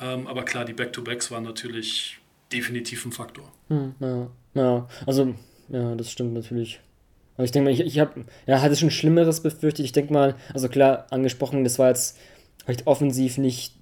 Ähm, 0.02 0.28
aber 0.28 0.44
klar, 0.44 0.66
die 0.66 0.74
Back-to-Backs 0.74 1.32
waren 1.32 1.44
natürlich 1.44 2.20
definitiv 2.52 3.06
ein 3.06 3.12
Faktor. 3.12 3.52
Hm, 3.70 3.96
ja, 4.00 4.28
ja, 4.54 4.88
also, 5.06 5.34
ja, 5.70 5.96
das 5.96 6.12
stimmt 6.12 6.34
natürlich. 6.34 6.80
Aber 7.36 7.46
ich 7.46 7.52
denke 7.52 7.70
mal, 7.70 7.74
ich, 7.74 7.80
ich 7.82 8.00
habe, 8.00 8.26
ja, 8.46 8.62
hatte 8.62 8.76
schon 8.76 8.92
Schlimmeres 8.92 9.42
befürchtet. 9.42 9.86
Ich 9.86 9.94
denke 9.94 10.14
mal, 10.14 10.36
also 10.54 10.70
klar, 10.70 11.08
angesprochen, 11.12 11.64
das 11.64 11.80
war 11.80 11.90
jetzt 11.90 12.18
vielleicht 12.64 12.88
offensiv 12.88 13.38
nicht 13.38 13.76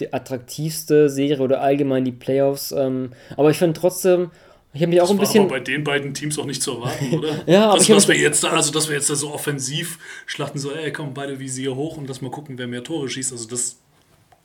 die 0.00 0.12
attraktivste 0.12 1.08
Serie 1.08 1.42
oder 1.42 1.60
allgemein 1.60 2.04
die 2.04 2.12
Playoffs. 2.12 2.72
Ähm, 2.72 3.10
aber 3.36 3.50
ich 3.50 3.58
finde 3.58 3.78
trotzdem, 3.78 4.30
ich 4.72 4.82
habe 4.82 4.90
mich 4.90 5.00
auch 5.00 5.06
das 5.06 5.10
ein 5.12 5.18
bisschen. 5.18 5.44
Aber 5.44 5.50
bei 5.50 5.60
den 5.60 5.82
beiden 5.82 6.14
Teams 6.14 6.38
auch 6.38 6.46
nicht 6.46 6.62
zu 6.62 6.72
erwarten, 6.72 7.14
oder? 7.18 7.42
ja, 7.46 7.64
aber 7.64 7.74
also, 7.74 7.94
dass 7.94 8.08
wir 8.08 8.16
jetzt 8.16 8.44
da, 8.44 8.50
also 8.50 8.72
dass 8.72 8.88
wir 8.88 8.96
jetzt 8.96 9.10
da 9.10 9.14
so 9.14 9.32
offensiv 9.32 9.98
schlachten, 10.26 10.58
so, 10.58 10.72
ey, 10.72 10.92
komm, 10.92 11.14
beide 11.14 11.40
Visier 11.40 11.74
hoch 11.74 11.96
und 11.96 12.08
lass 12.08 12.20
mal 12.20 12.30
gucken, 12.30 12.58
wer 12.58 12.66
mehr 12.66 12.84
Tore 12.84 13.08
schießt. 13.08 13.32
Also 13.32 13.48
das 13.48 13.78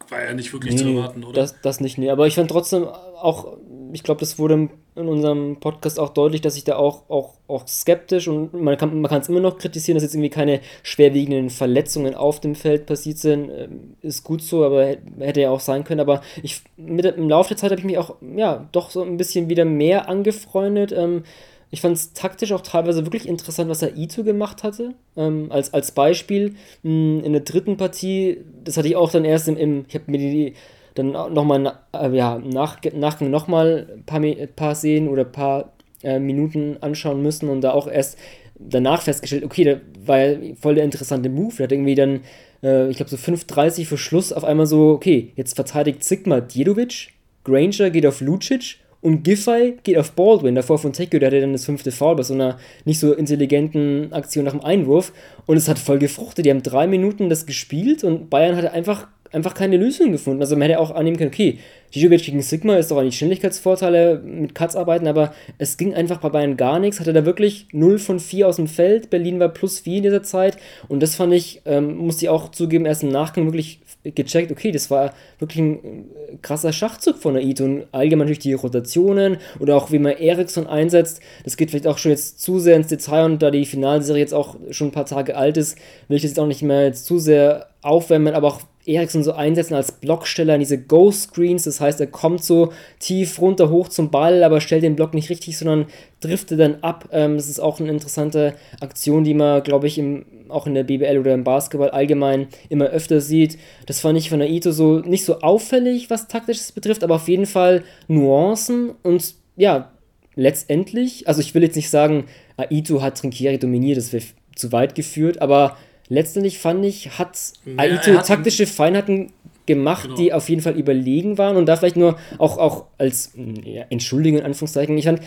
war 0.10 0.24
ja 0.24 0.34
nicht 0.34 0.52
wirklich 0.54 0.74
nee, 0.74 0.82
zu 0.82 0.88
erwarten, 0.90 1.24
oder? 1.24 1.42
Das, 1.42 1.56
das 1.62 1.80
nicht, 1.80 1.98
nee. 1.98 2.10
Aber 2.10 2.28
ich 2.28 2.36
fand 2.36 2.50
trotzdem 2.50 2.86
auch, 2.86 3.58
ich 3.96 4.04
glaube, 4.04 4.20
das 4.20 4.38
wurde 4.38 4.70
in 4.96 5.08
unserem 5.08 5.58
Podcast 5.62 6.02
auch 6.02 6.10
deutlich, 6.10 6.42
dass 6.42 6.58
ich 6.58 6.66
da 6.66 6.76
auch, 6.76 7.10
auch, 7.10 7.36
auch 7.48 7.66
skeptisch 7.66 8.28
und 8.28 8.54
man 8.54 8.78
kann 8.78 9.00
man 9.00 9.22
es 9.22 9.30
immer 9.30 9.40
noch 9.40 9.58
kritisieren, 9.58 9.96
dass 9.96 10.04
jetzt 10.04 10.16
irgendwie 10.16 10.30
keine 10.30 10.60
schwerwiegenden 10.84 11.50
Verletzungen 11.50 12.14
auf 12.14 12.42
dem 12.42 12.56
Feld 12.56 12.88
passiert 12.88 13.20
sind. 13.20 13.50
Ähm, 13.50 13.96
ist 14.02 14.26
gut 14.26 14.42
so, 14.42 14.66
aber 14.66 14.98
hätte 15.20 15.40
ja 15.40 15.50
auch 15.50 15.62
sein 15.62 15.86
können. 15.86 16.02
Aber 16.02 16.22
ich, 16.44 16.62
mit, 16.76 17.06
im 17.06 17.30
Laufe 17.30 17.50
der 17.50 17.58
Zeit 17.58 17.72
habe 17.72 17.80
ich 17.80 17.86
mich 17.86 17.98
auch, 17.98 18.16
ja, 18.36 18.68
doch 18.74 18.90
so 18.90 19.02
ein 19.02 19.16
bisschen 19.16 19.48
wieder 19.48 19.64
mehr 19.64 20.10
angefreundet. 20.10 20.92
Ähm, 20.92 21.24
ich 21.72 21.80
fand 21.80 21.96
es 21.96 22.12
taktisch 22.12 22.52
auch 22.52 22.62
teilweise 22.62 23.06
wirklich 23.06 23.30
interessant, 23.30 23.70
was 23.70 23.82
Aito 23.82 24.26
gemacht 24.26 24.64
hatte. 24.64 24.94
Ähm, 25.16 25.54
als, 25.54 25.74
als 25.74 25.92
Beispiel 25.92 26.56
mh, 26.84 27.24
in 27.24 27.32
der 27.32 27.42
dritten 27.42 27.78
Partie, 27.78 28.40
das 28.62 28.76
hatte 28.76 28.90
ich 28.90 28.98
auch 28.98 29.10
dann 29.10 29.24
erst 29.24 29.48
im, 29.48 29.56
im 29.56 29.86
ich 29.88 29.96
habe 29.96 30.12
mir 30.12 30.18
die 30.18 30.54
dann 30.96 31.12
nochmal 31.12 31.78
äh, 31.94 32.16
ja, 32.16 32.40
nach, 32.40 32.80
Nachgang 32.94 33.30
nochmal 33.30 33.88
ein 33.96 34.06
paar, 34.06 34.22
paar 34.56 34.76
Szenen 34.76 35.10
oder 35.10 35.26
ein 35.26 35.32
paar 35.32 35.74
äh, 36.04 36.20
Minuten 36.20 36.78
anschauen 36.82 37.22
müssen 37.22 37.50
und 37.50 37.62
da 37.62 37.72
auch 37.72 37.88
erst 37.88 38.18
danach 38.58 39.02
festgestellt, 39.02 39.44
okay, 39.44 39.64
da 39.64 39.82
war 40.06 40.20
ja 40.20 40.56
voll 40.60 40.76
der 40.76 40.84
interessante 40.84 41.30
Move. 41.30 41.56
Der 41.58 41.66
hat 41.66 41.72
irgendwie 41.72 41.96
dann, 41.96 42.22
äh, 42.64 42.90
ich 42.90 42.98
glaube, 42.98 43.10
so 43.10 43.18
5,30 43.18 43.86
für 43.86 43.98
Schluss 43.98 44.32
auf 44.32 44.44
einmal 44.44 44.66
so, 44.66 44.92
okay, 44.92 45.34
jetzt 45.36 45.56
verteidigt 45.56 46.04
Sigma 46.04 46.42
Djedovic, 46.42 47.10
Granger 47.44 47.90
geht 47.90 48.06
auf 48.06 48.22
Lucic 48.22 48.78
und 49.02 49.24
Giffey 49.24 49.76
geht 49.84 49.98
auf 49.98 50.14
Baldwin, 50.14 50.56
davor 50.56 50.80
von 50.80 50.94
Tekio, 50.94 51.20
der 51.20 51.28
hatte 51.28 51.42
dann 51.42 51.52
das 51.52 51.66
fünfte 51.66 51.92
Foul 51.92 52.16
bei 52.16 52.24
so 52.24 52.34
einer 52.34 52.58
nicht 52.86 53.00
so 53.00 53.14
intelligenten 53.14 54.12
Aktion 54.14 54.46
nach 54.46 54.54
dem 54.54 54.64
Einwurf. 54.64 55.14
Und 55.46 55.58
es 55.58 55.68
hat 55.68 55.78
voll 55.78 56.00
gefruchtet. 56.00 56.46
Die 56.46 56.50
haben 56.50 56.64
drei 56.64 56.88
Minuten 56.88 57.30
das 57.30 57.46
gespielt 57.46 58.04
und 58.04 58.32
Bayern 58.32 58.56
hatte 58.56 58.72
einfach 58.72 59.08
einfach 59.36 59.54
keine 59.54 59.78
Lösung 59.78 60.12
gefunden. 60.12 60.42
Also 60.42 60.56
man 60.56 60.70
hätte 60.70 60.80
auch 60.80 60.92
annehmen 60.92 61.18
können, 61.18 61.32
okay, 61.34 61.60
Djokovic 61.94 62.24
gegen 62.24 62.42
Sigma 62.42 62.78
ist 62.78 62.90
doch 62.90 62.98
eigentlich 62.98 63.18
Schnelligkeitsvorteile 63.18 64.22
mit 64.24 64.56
Cuts 64.56 64.76
arbeiten, 64.76 65.08
aber 65.08 65.34
es 65.58 65.78
ging 65.78 65.94
einfach 65.94 66.20
bei 66.20 66.30
Bayern 66.30 66.58
gar 66.58 66.80
nichts. 66.80 67.00
Hatte 67.00 67.14
da 67.14 67.26
wirklich 67.26 67.68
0 67.72 68.00
von 68.00 68.20
4 68.20 68.48
aus 68.48 68.56
dem 68.56 68.68
Feld. 68.68 69.10
Berlin 69.10 69.40
war 69.40 69.50
plus 69.50 69.80
4 69.82 69.98
in 69.98 70.04
dieser 70.04 70.24
Zeit. 70.24 70.58
Und 70.88 71.04
das 71.04 71.16
fand 71.16 71.34
ich, 71.34 71.62
ähm, 71.66 71.98
musste 71.98 72.26
ich 72.26 72.30
auch 72.30 72.50
zugeben, 72.50 72.86
erst 72.86 73.04
im 73.04 73.10
Nachgang 73.10 73.46
wirklich 73.46 73.82
gecheckt, 74.04 74.52
okay, 74.52 74.72
das 74.72 74.92
war 74.92 75.14
wirklich 75.40 75.60
ein 75.60 75.76
äh, 75.76 76.38
krasser 76.42 76.72
Schachzug 76.72 77.18
von 77.18 77.34
der 77.34 77.44
Ito. 77.44 77.66
Und 77.66 77.86
allgemein 77.92 78.26
natürlich 78.26 78.40
die 78.40 78.54
Rotationen 78.54 79.38
oder 79.60 79.76
auch 79.76 79.92
wie 79.92 80.00
man 80.00 80.14
Eriksson 80.14 80.68
einsetzt. 80.68 81.22
Das 81.44 81.58
geht 81.58 81.72
vielleicht 81.72 81.88
auch 81.88 81.98
schon 81.98 82.12
jetzt 82.12 82.42
zu 82.42 82.60
sehr 82.60 82.76
ins 82.76 82.88
Detail 82.88 83.26
und 83.26 83.42
da 83.42 83.52
die 83.52 83.66
Finalserie 83.66 84.22
jetzt 84.22 84.34
auch 84.34 84.56
schon 84.72 84.90
ein 84.90 84.94
paar 84.94 85.06
Tage 85.06 85.36
alt 85.36 85.58
ist, 85.58 85.78
will 86.08 86.18
ich 86.18 86.24
das 86.24 86.32
jetzt 86.32 86.40
auch 86.40 86.48
nicht 86.48 86.62
mehr 86.62 86.86
jetzt 86.86 87.06
zu 87.06 87.20
sehr 87.20 87.68
aufwärmen, 87.82 88.34
aber 88.34 88.48
auch 88.48 88.62
Eriksen 88.86 89.24
so 89.24 89.34
einsetzen 89.34 89.74
als 89.74 89.92
Blocksteller 89.92 90.56
in 90.56 90.60
diese 90.60 90.82
Ghost 90.82 91.30
Screens. 91.30 91.64
Das 91.64 91.82
heißt, 91.82 92.00
er 92.00 92.08
kommt 92.08 92.44
so 92.44 92.72
tief 93.00 93.40
runter 93.40 93.70
hoch 93.70 93.90
zum 93.90 94.12
Ball, 94.12 94.44
aber 94.44 94.62
stellt 94.62 94.84
den 94.84 94.96
Block 94.96 95.14
nicht 95.14 95.30
richtig, 95.30 95.58
sondern 95.58 95.88
driftet 96.20 96.60
dann 96.60 96.78
ab. 96.82 97.10
Ähm, 97.12 97.38
das 97.38 97.50
ist 97.50 97.60
auch 97.60 97.80
eine 97.80 97.90
interessante 97.90 98.56
Aktion, 98.82 99.24
die 99.24 99.34
man, 99.34 99.64
glaube 99.64 99.88
ich, 99.88 99.98
im, 99.98 100.26
auch 100.50 100.68
in 100.68 100.76
der 100.76 100.84
BBL 100.84 101.18
oder 101.18 101.34
im 101.34 101.44
Basketball 101.44 101.90
allgemein 101.90 102.48
immer 102.70 102.86
öfter 102.86 103.22
sieht. 103.22 103.58
Das 103.88 104.00
fand 104.00 104.18
ich 104.18 104.30
von 104.30 104.40
der 104.40 104.50
Ito 104.50 104.72
so 104.72 105.00
nicht 105.00 105.26
so 105.26 105.42
auffällig, 105.42 106.10
was 106.10 106.28
taktisches 106.28 106.72
betrifft, 106.72 107.04
aber 107.04 107.16
auf 107.16 107.28
jeden 107.28 107.48
Fall 107.48 107.84
Nuancen 108.08 108.92
und 109.04 109.36
ja, 109.58 109.92
letztendlich, 110.36 111.28
also 111.28 111.42
ich 111.42 111.56
will 111.56 111.64
jetzt 111.64 111.76
nicht 111.76 111.90
sagen, 111.90 112.26
Aito 112.58 113.02
hat 113.02 113.18
Trinkieri 113.18 113.58
dominiert, 113.58 113.98
das 113.98 114.14
wäre 114.14 114.24
zu 114.56 114.72
weit 114.72 114.96
geführt, 114.96 115.42
aber 115.42 115.78
letztendlich 116.08 116.60
fand 116.60 116.86
ich, 116.86 117.18
hat 117.18 117.38
ja, 117.66 117.74
Aito 117.78 118.18
taktische 118.22 118.68
Feinheiten 118.68 119.32
gemacht, 119.66 120.04
genau. 120.04 120.16
die 120.16 120.34
auf 120.34 120.50
jeden 120.50 120.62
Fall 120.62 120.78
überlegen 120.78 121.38
waren 121.38 121.58
und 121.58 121.66
da 121.66 121.76
vielleicht 121.76 121.98
nur 121.98 122.18
auch, 122.38 122.58
auch 122.58 122.86
als 122.98 123.32
ja, 123.36 123.86
Entschuldigung 123.90 124.40
in 124.40 124.46
Anführungszeichen, 124.46 124.98
ich 124.98 125.06
fand, 125.06 125.22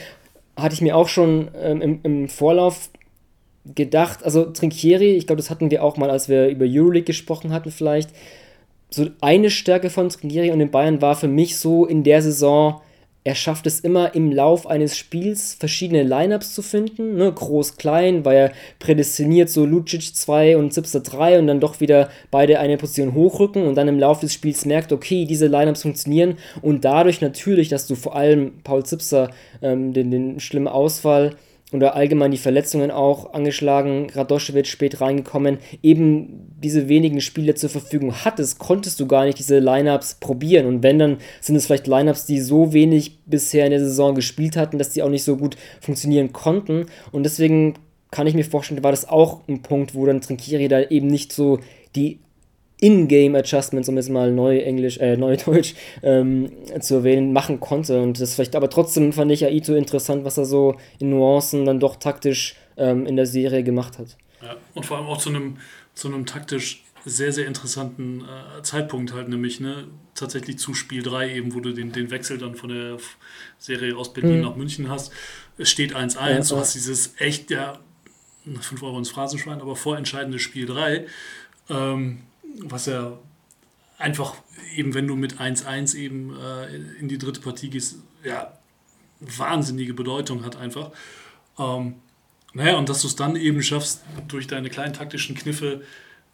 hatte 0.57 0.75
ich 0.75 0.81
mir 0.81 0.97
auch 0.97 1.09
schon 1.09 1.49
ähm, 1.61 1.83
im, 1.83 2.01
im 2.03 2.29
Vorlauf 2.29 2.91
gedacht, 3.75 4.25
also 4.25 4.45
Trinkieri, 4.45 5.17
ich 5.17 5.27
glaube, 5.27 5.41
das 5.41 5.51
hatten 5.51 5.71
wir 5.71 5.83
auch 5.83 5.97
mal, 5.97 6.11
als 6.11 6.29
wir 6.29 6.49
über 6.49 6.65
Euroleague 6.67 7.05
gesprochen 7.05 7.53
hatten 7.53 7.71
vielleicht, 7.71 8.11
so 8.91 9.09
eine 9.21 9.51
Stärke 9.51 9.91
von 9.91 10.09
Trinkieri 10.09 10.51
und 10.51 10.61
den 10.61 10.71
Bayern 10.71 11.03
war 11.03 11.15
für 11.15 11.29
mich 11.29 11.59
so 11.59 11.85
in 11.85 12.05
der 12.05 12.23
Saison, 12.23 12.81
er 13.29 13.35
schafft 13.35 13.67
es 13.67 13.81
immer 13.81 14.15
im 14.15 14.33
Lauf 14.33 14.67
eines 14.67 14.97
Spiels 14.97 15.53
verschiedene 15.53 16.03
Lineups 16.03 16.55
zu 16.55 16.63
finden, 16.63 17.17
ne? 17.17 17.31
groß, 17.31 17.77
klein, 17.77 18.25
weil 18.25 18.37
er 18.39 18.53
prädestiniert 18.79 19.51
so 19.51 19.67
Lucic 19.67 20.17
2 20.17 20.57
und 20.57 20.73
Zipser 20.73 21.01
3 21.01 21.39
und 21.39 21.47
dann 21.47 21.61
doch 21.61 21.79
wieder 21.79 22.09
beide 22.31 22.59
eine 22.59 22.79
Position 22.79 23.13
hochrücken 23.13 23.67
und 23.67 23.75
dann 23.75 23.87
im 23.87 23.99
Laufe 23.99 24.23
des 24.23 24.33
Spiels 24.33 24.65
merkt, 24.65 24.93
okay, 24.93 25.27
diese 25.27 25.47
Lineups 25.47 25.83
funktionieren 25.83 26.39
und 26.63 26.87
dadurch 26.87 27.21
natürlich, 27.21 27.69
dass 27.69 27.87
du 27.87 27.97
vor 27.97 28.17
allem 28.17 28.63
Paul 28.65 28.87
Zipser 28.87 29.29
ähm, 29.61 29.93
den, 29.93 30.11
den 30.11 30.41
schlimmen 30.41 30.67
Ausfall 30.67 31.37
oder 31.73 31.95
allgemein 31.95 32.31
die 32.31 32.39
Verletzungen 32.39 32.91
auch 32.91 33.35
angeschlagen, 33.35 34.09
Radoschewitsch 34.11 34.71
spät 34.71 35.01
reingekommen, 35.01 35.59
eben 35.83 36.55
diese 36.63 36.89
wenigen 36.89 37.21
Spiele 37.21 37.55
zur 37.55 37.69
Verfügung 37.69 38.25
hattest, 38.25 38.59
konntest 38.59 39.01
du 39.01 39.07
gar 39.07 39.25
nicht 39.25 39.39
diese 39.39 39.59
Lineups 39.59 40.15
probieren. 40.15 40.67
Und 40.67 40.83
wenn, 40.83 40.99
dann 40.99 41.19
sind 41.41 41.57
es 41.57 41.67
vielleicht 41.67 41.87
Lineups, 41.87 42.27
die 42.27 42.41
so 42.41 42.73
wenig 42.73 43.19
bisher 43.27 43.67
in 43.67 43.73
der 43.73 43.81
Saison 43.81 44.15
gespielt 44.15 44.57
hatten, 44.57 44.79
dass 44.79 44.91
die 44.91 45.03
auch 45.03 45.11
nicht 45.11 45.25
so 45.25 45.37
gut 45.37 45.57
funktionieren 45.81 46.33
konnten. 46.33 46.87
Und 47.13 47.25
deswegen 47.25 47.75
kann 48.11 48.27
ich 48.27 48.35
mir 48.35 48.45
vorstellen, 48.45 48.83
war 48.83 48.91
das 48.91 49.09
auch 49.09 49.47
ein 49.49 49.63
Punkt, 49.63 49.95
wo 49.95 50.07
dann 50.07 50.23
Trinkiri 50.23 50.69
da 50.69 50.81
eben 50.81 51.09
nicht 51.09 51.33
so 51.33 51.59
die 51.95 52.21
in-Game-Adjustments, 52.81 53.89
um 53.89 53.97
jetzt 53.97 54.11
mal 54.11 54.33
neu 54.33 54.59
Englisch, 54.59 54.99
äh, 54.99 55.17
neu 55.17 55.37
Deutsch 55.45 55.75
ähm, 56.03 56.51
zu 56.81 56.97
erwähnen, 56.97 57.33
machen 57.33 57.61
konnte. 57.61 58.01
Und 58.01 58.21
das 58.21 58.35
vielleicht, 58.35 58.57
aber 58.57 58.71
trotzdem 58.71 59.13
fand 59.13 59.31
ich 59.33 59.45
Aito 59.45 59.75
interessant, 59.75 60.25
was 60.25 60.39
er 60.39 60.45
so 60.45 60.77
in 60.99 61.11
Nuancen 61.11 61.65
dann 61.65 61.81
doch 61.81 61.97
taktisch 61.97 62.57
ähm, 62.77 63.07
in 63.07 63.17
der 63.17 63.27
Serie 63.27 63.63
gemacht 63.63 63.99
hat. 63.99 64.17
Ja, 64.43 64.57
und 64.75 64.87
vor 64.87 64.99
allem 64.99 65.07
auch 65.07 65.19
zu 65.19 65.31
einem, 65.31 65.57
zu 65.95 66.09
einem 66.09 66.27
taktisch 66.27 66.85
sehr, 67.05 67.33
sehr 67.33 67.47
interessanten 67.47 68.23
äh, 68.23 68.63
Zeitpunkt 68.63 69.13
halt, 69.13 69.29
nämlich 69.29 69.61
ne, 69.61 69.87
tatsächlich 70.15 70.59
zu 70.59 70.75
Spiel 70.75 71.03
3 71.03 71.35
eben, 71.35 71.55
wo 71.55 71.61
du 71.61 71.73
den, 71.73 71.93
den 71.93 72.11
Wechsel 72.11 72.39
dann 72.39 72.55
von 72.55 72.71
der 72.71 72.99
Serie 73.59 73.97
aus 73.97 74.13
Berlin 74.13 74.39
mhm. 74.39 74.43
nach 74.43 74.57
München 74.57 74.89
hast. 74.89 75.13
Es 75.57 75.71
steht 75.71 75.95
1-1, 75.95 76.15
ja, 76.17 76.41
du 76.41 76.57
hast 76.57 76.75
dieses 76.75 77.15
echt, 77.19 77.51
ja, 77.51 77.79
5 78.45 78.83
Euro 78.83 78.99
ins 78.99 79.11
Phrasenschwein, 79.11 79.61
aber 79.61 79.77
vorentscheidende 79.77 80.39
Spiel 80.39 80.67
3. 80.67 81.07
Ähm, 81.71 82.21
was 82.63 82.87
ja 82.87 83.19
einfach 83.99 84.35
eben, 84.77 84.95
wenn 84.95 85.07
du 85.07 85.17
mit 85.17 85.41
1-1 85.41 85.97
eben 85.97 86.37
äh, 86.37 86.77
in 87.01 87.09
die 87.09 87.19
dritte 87.19 87.41
Partie 87.41 87.71
gehst, 87.71 87.97
ja, 88.25 88.53
wahnsinnige 89.21 89.95
Bedeutung 89.95 90.45
hat 90.45 90.57
einfach. 90.57 90.93
Ähm, 91.59 91.97
naja, 92.53 92.77
und 92.77 92.89
dass 92.89 93.03
du 93.03 93.09
es 93.09 93.17
dann 93.17 93.37
eben 93.37 93.63
schaffst, 93.63 94.03
durch 94.29 94.47
deine 94.47 94.71
kleinen 94.71 94.93
taktischen 94.93 95.37
Kniffe 95.37 95.83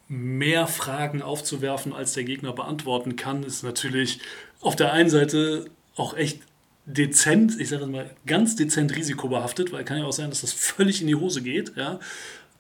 mehr 0.09 0.67
Fragen 0.67 1.23
aufzuwerfen, 1.23 1.93
als 1.93 2.13
der 2.13 2.25
Gegner 2.25 2.53
beantworten 2.53 3.17
kann, 3.17 3.43
ist 3.43 3.63
natürlich 3.63 4.21
auf 4.61 4.77
der 4.77 4.93
einen 4.93 5.09
Seite 5.09 5.71
auch 5.97 6.15
echt 6.15 6.43
dezent, 6.87 7.59
ich 7.59 7.71
sage 7.71 7.87
mal 7.87 8.11
ganz 8.27 8.57
dezent 8.57 8.95
risikobehaftet, 8.95 9.73
weil 9.73 9.85
kann 9.85 9.99
ja 9.99 10.05
auch 10.05 10.13
sein, 10.13 10.29
dass 10.29 10.43
das 10.43 10.53
völlig 10.53 11.01
in 11.01 11.07
die 11.07 11.15
Hose 11.15 11.43
geht, 11.43 11.73
ja. 11.77 11.99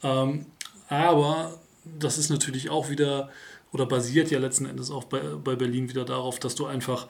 Ähm, 0.02 0.46
aber 0.88 1.58
das 1.98 2.18
ist 2.18 2.30
natürlich 2.30 2.70
auch 2.70 2.90
wieder 2.90 3.30
oder 3.72 3.86
basiert 3.86 4.30
ja 4.30 4.38
letzten 4.38 4.66
Endes 4.66 4.90
auch 4.90 5.04
bei, 5.04 5.20
bei 5.20 5.56
Berlin 5.56 5.88
wieder 5.88 6.04
darauf, 6.04 6.38
dass 6.38 6.54
du 6.54 6.66
einfach, 6.66 7.08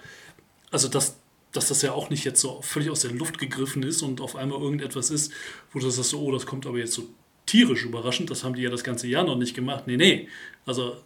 also 0.70 0.88
dass 0.88 1.16
dass 1.54 1.68
das 1.68 1.82
ja 1.82 1.92
auch 1.92 2.10
nicht 2.10 2.24
jetzt 2.24 2.40
so 2.40 2.60
völlig 2.62 2.90
aus 2.90 3.00
der 3.00 3.12
Luft 3.12 3.38
gegriffen 3.38 3.82
ist 3.82 4.02
und 4.02 4.20
auf 4.20 4.36
einmal 4.36 4.60
irgendetwas 4.60 5.10
ist, 5.10 5.32
wo 5.72 5.78
du 5.78 5.88
sagst, 5.88 6.12
oh, 6.14 6.32
das 6.32 6.46
kommt 6.46 6.66
aber 6.66 6.78
jetzt 6.78 6.94
so 6.94 7.08
tierisch 7.46 7.84
überraschend, 7.84 8.30
das 8.30 8.44
haben 8.44 8.54
die 8.54 8.62
ja 8.62 8.70
das 8.70 8.84
ganze 8.84 9.06
Jahr 9.06 9.24
noch 9.24 9.36
nicht 9.36 9.54
gemacht. 9.54 9.86
Nee, 9.86 9.96
nee. 9.96 10.28
Also 10.66 10.96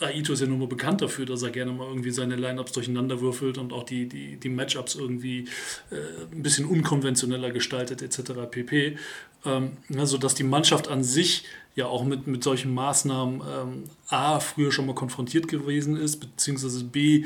äh, 0.00 0.06
Aito 0.06 0.32
ist 0.32 0.40
ja 0.40 0.46
nun 0.46 0.58
mal 0.58 0.68
bekannt 0.68 1.02
dafür, 1.02 1.26
dass 1.26 1.42
er 1.42 1.50
gerne 1.50 1.72
mal 1.72 1.86
irgendwie 1.86 2.10
seine 2.10 2.36
Lineups 2.36 2.72
durcheinander 2.72 3.20
würfelt 3.20 3.58
und 3.58 3.72
auch 3.72 3.84
die, 3.84 4.08
die, 4.08 4.36
die 4.36 4.48
Matchups 4.48 4.94
irgendwie 4.94 5.46
äh, 5.90 6.32
ein 6.32 6.42
bisschen 6.42 6.64
unkonventioneller 6.64 7.50
gestaltet, 7.50 8.02
etc. 8.02 8.32
pp. 8.50 8.96
Ähm, 9.44 9.72
also, 9.96 10.16
dass 10.16 10.34
die 10.34 10.44
Mannschaft 10.44 10.88
an 10.88 11.02
sich 11.02 11.44
ja 11.74 11.86
auch 11.86 12.04
mit, 12.04 12.26
mit 12.26 12.42
solchen 12.42 12.74
Maßnahmen 12.74 13.42
ähm, 13.48 13.84
A, 14.08 14.40
früher 14.40 14.72
schon 14.72 14.86
mal 14.86 14.94
konfrontiert 14.94 15.48
gewesen 15.48 15.96
ist, 15.96 16.18
beziehungsweise 16.18 16.84
B, 16.84 17.24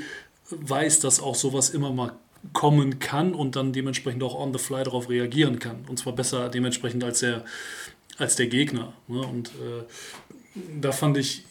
weiß, 0.51 1.01
dass 1.01 1.21
auch 1.21 1.35
sowas 1.35 1.71
immer 1.71 1.93
mal 1.93 2.13
kommen 2.53 2.99
kann 2.99 3.35
und 3.35 3.57
dann 3.57 3.73
dementsprechend 3.73 4.23
auch 4.23 4.35
on 4.35 4.53
the 4.53 4.59
fly 4.59 4.85
darauf 4.85 5.09
reagieren 5.09 5.59
kann. 5.59 5.85
Und 5.89 5.99
zwar 5.99 6.15
besser 6.15 6.49
dementsprechend 6.49 7.03
als 7.03 7.21
der, 7.21 7.45
als 8.19 8.37
der 8.37 8.49
Gegner. 8.49 8.93
Ne? 9.09 9.21
Und 9.21 9.49
äh, 9.49 9.85
da 10.81 10.93
fand 10.93 11.17
ich 11.17 11.45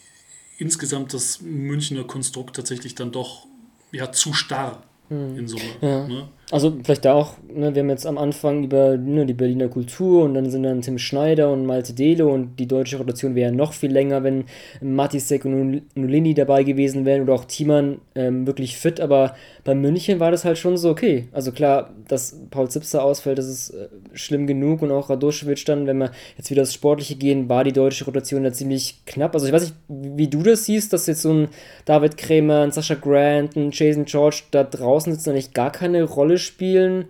insgesamt 0.58 1.12
das 1.12 1.40
Münchner 1.40 2.04
Konstrukt 2.04 2.54
tatsächlich 2.56 2.94
dann 2.94 3.10
doch 3.10 3.46
ja, 3.90 4.12
zu 4.12 4.32
starr 4.32 4.84
hm. 5.08 5.38
in 5.38 5.48
Summe. 5.48 5.64
Ja. 5.80 6.06
Ne? 6.06 6.28
Also 6.54 6.72
vielleicht 6.84 7.04
da 7.04 7.14
auch, 7.14 7.32
ne, 7.52 7.74
wir 7.74 7.82
haben 7.82 7.90
jetzt 7.90 8.06
am 8.06 8.16
Anfang 8.16 8.62
über 8.62 8.96
ne, 8.96 9.26
die 9.26 9.34
Berliner 9.34 9.66
Kultur 9.66 10.22
und 10.22 10.34
dann 10.34 10.50
sind 10.50 10.62
dann 10.62 10.82
Tim 10.82 10.98
Schneider 10.98 11.50
und 11.50 11.66
Malte 11.66 11.94
Dele 11.94 12.28
und 12.28 12.60
die 12.60 12.68
deutsche 12.68 12.96
Rotation 12.96 13.34
wäre 13.34 13.50
noch 13.50 13.72
viel 13.72 13.90
länger, 13.90 14.22
wenn 14.22 14.44
Matisek 14.80 15.44
und 15.46 15.82
Nulini 15.96 16.32
dabei 16.32 16.62
gewesen 16.62 17.04
wären 17.06 17.22
oder 17.22 17.34
auch 17.34 17.46
Thiemann 17.46 17.98
ähm, 18.14 18.46
wirklich 18.46 18.76
fit, 18.76 19.00
aber 19.00 19.34
bei 19.64 19.74
München 19.74 20.20
war 20.20 20.30
das 20.30 20.44
halt 20.44 20.58
schon 20.58 20.76
so 20.76 20.90
okay. 20.90 21.26
Also 21.32 21.50
klar, 21.50 21.90
dass 22.06 22.36
Paul 22.50 22.70
Zipser 22.70 23.02
ausfällt, 23.02 23.38
das 23.38 23.46
ist 23.46 23.70
äh, 23.70 23.88
schlimm 24.12 24.46
genug 24.46 24.82
und 24.82 24.92
auch 24.92 25.08
Radoschewitsch 25.08 25.64
dann, 25.66 25.86
wenn 25.86 25.96
wir 25.96 26.12
jetzt 26.36 26.50
wieder 26.50 26.62
das 26.62 26.74
Sportliche 26.74 27.16
gehen, 27.16 27.48
war 27.48 27.64
die 27.64 27.72
deutsche 27.72 28.04
Rotation 28.04 28.44
da 28.44 28.52
ziemlich 28.52 29.04
knapp. 29.06 29.34
Also 29.34 29.46
ich 29.46 29.52
weiß 29.52 29.62
nicht, 29.62 29.74
wie 29.88 30.28
du 30.28 30.42
das 30.42 30.66
siehst, 30.66 30.92
dass 30.92 31.06
jetzt 31.06 31.22
so 31.22 31.32
ein 31.32 31.48
David 31.86 32.18
Krämer, 32.18 32.60
ein 32.60 32.72
Sascha 32.72 32.94
Grant, 32.94 33.56
ein 33.56 33.70
Jason 33.72 34.04
George 34.04 34.42
da 34.50 34.64
draußen 34.64 35.12
sitzen 35.14 35.30
und 35.30 35.36
eigentlich 35.36 35.54
gar 35.54 35.72
keine 35.72 36.04
Rolle 36.04 36.36
spielen, 36.36 37.06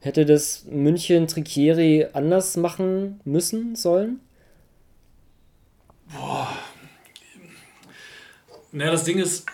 hätte 0.00 0.26
das 0.26 0.66
München 0.70 1.26
Trikieri 1.26 2.06
anders 2.12 2.58
machen 2.58 3.20
müssen 3.24 3.76
sollen? 3.76 4.20
Boah. 6.14 6.48
Naja, 8.72 8.90
das 8.90 9.04
Ding 9.04 9.18
ist, 9.18 9.46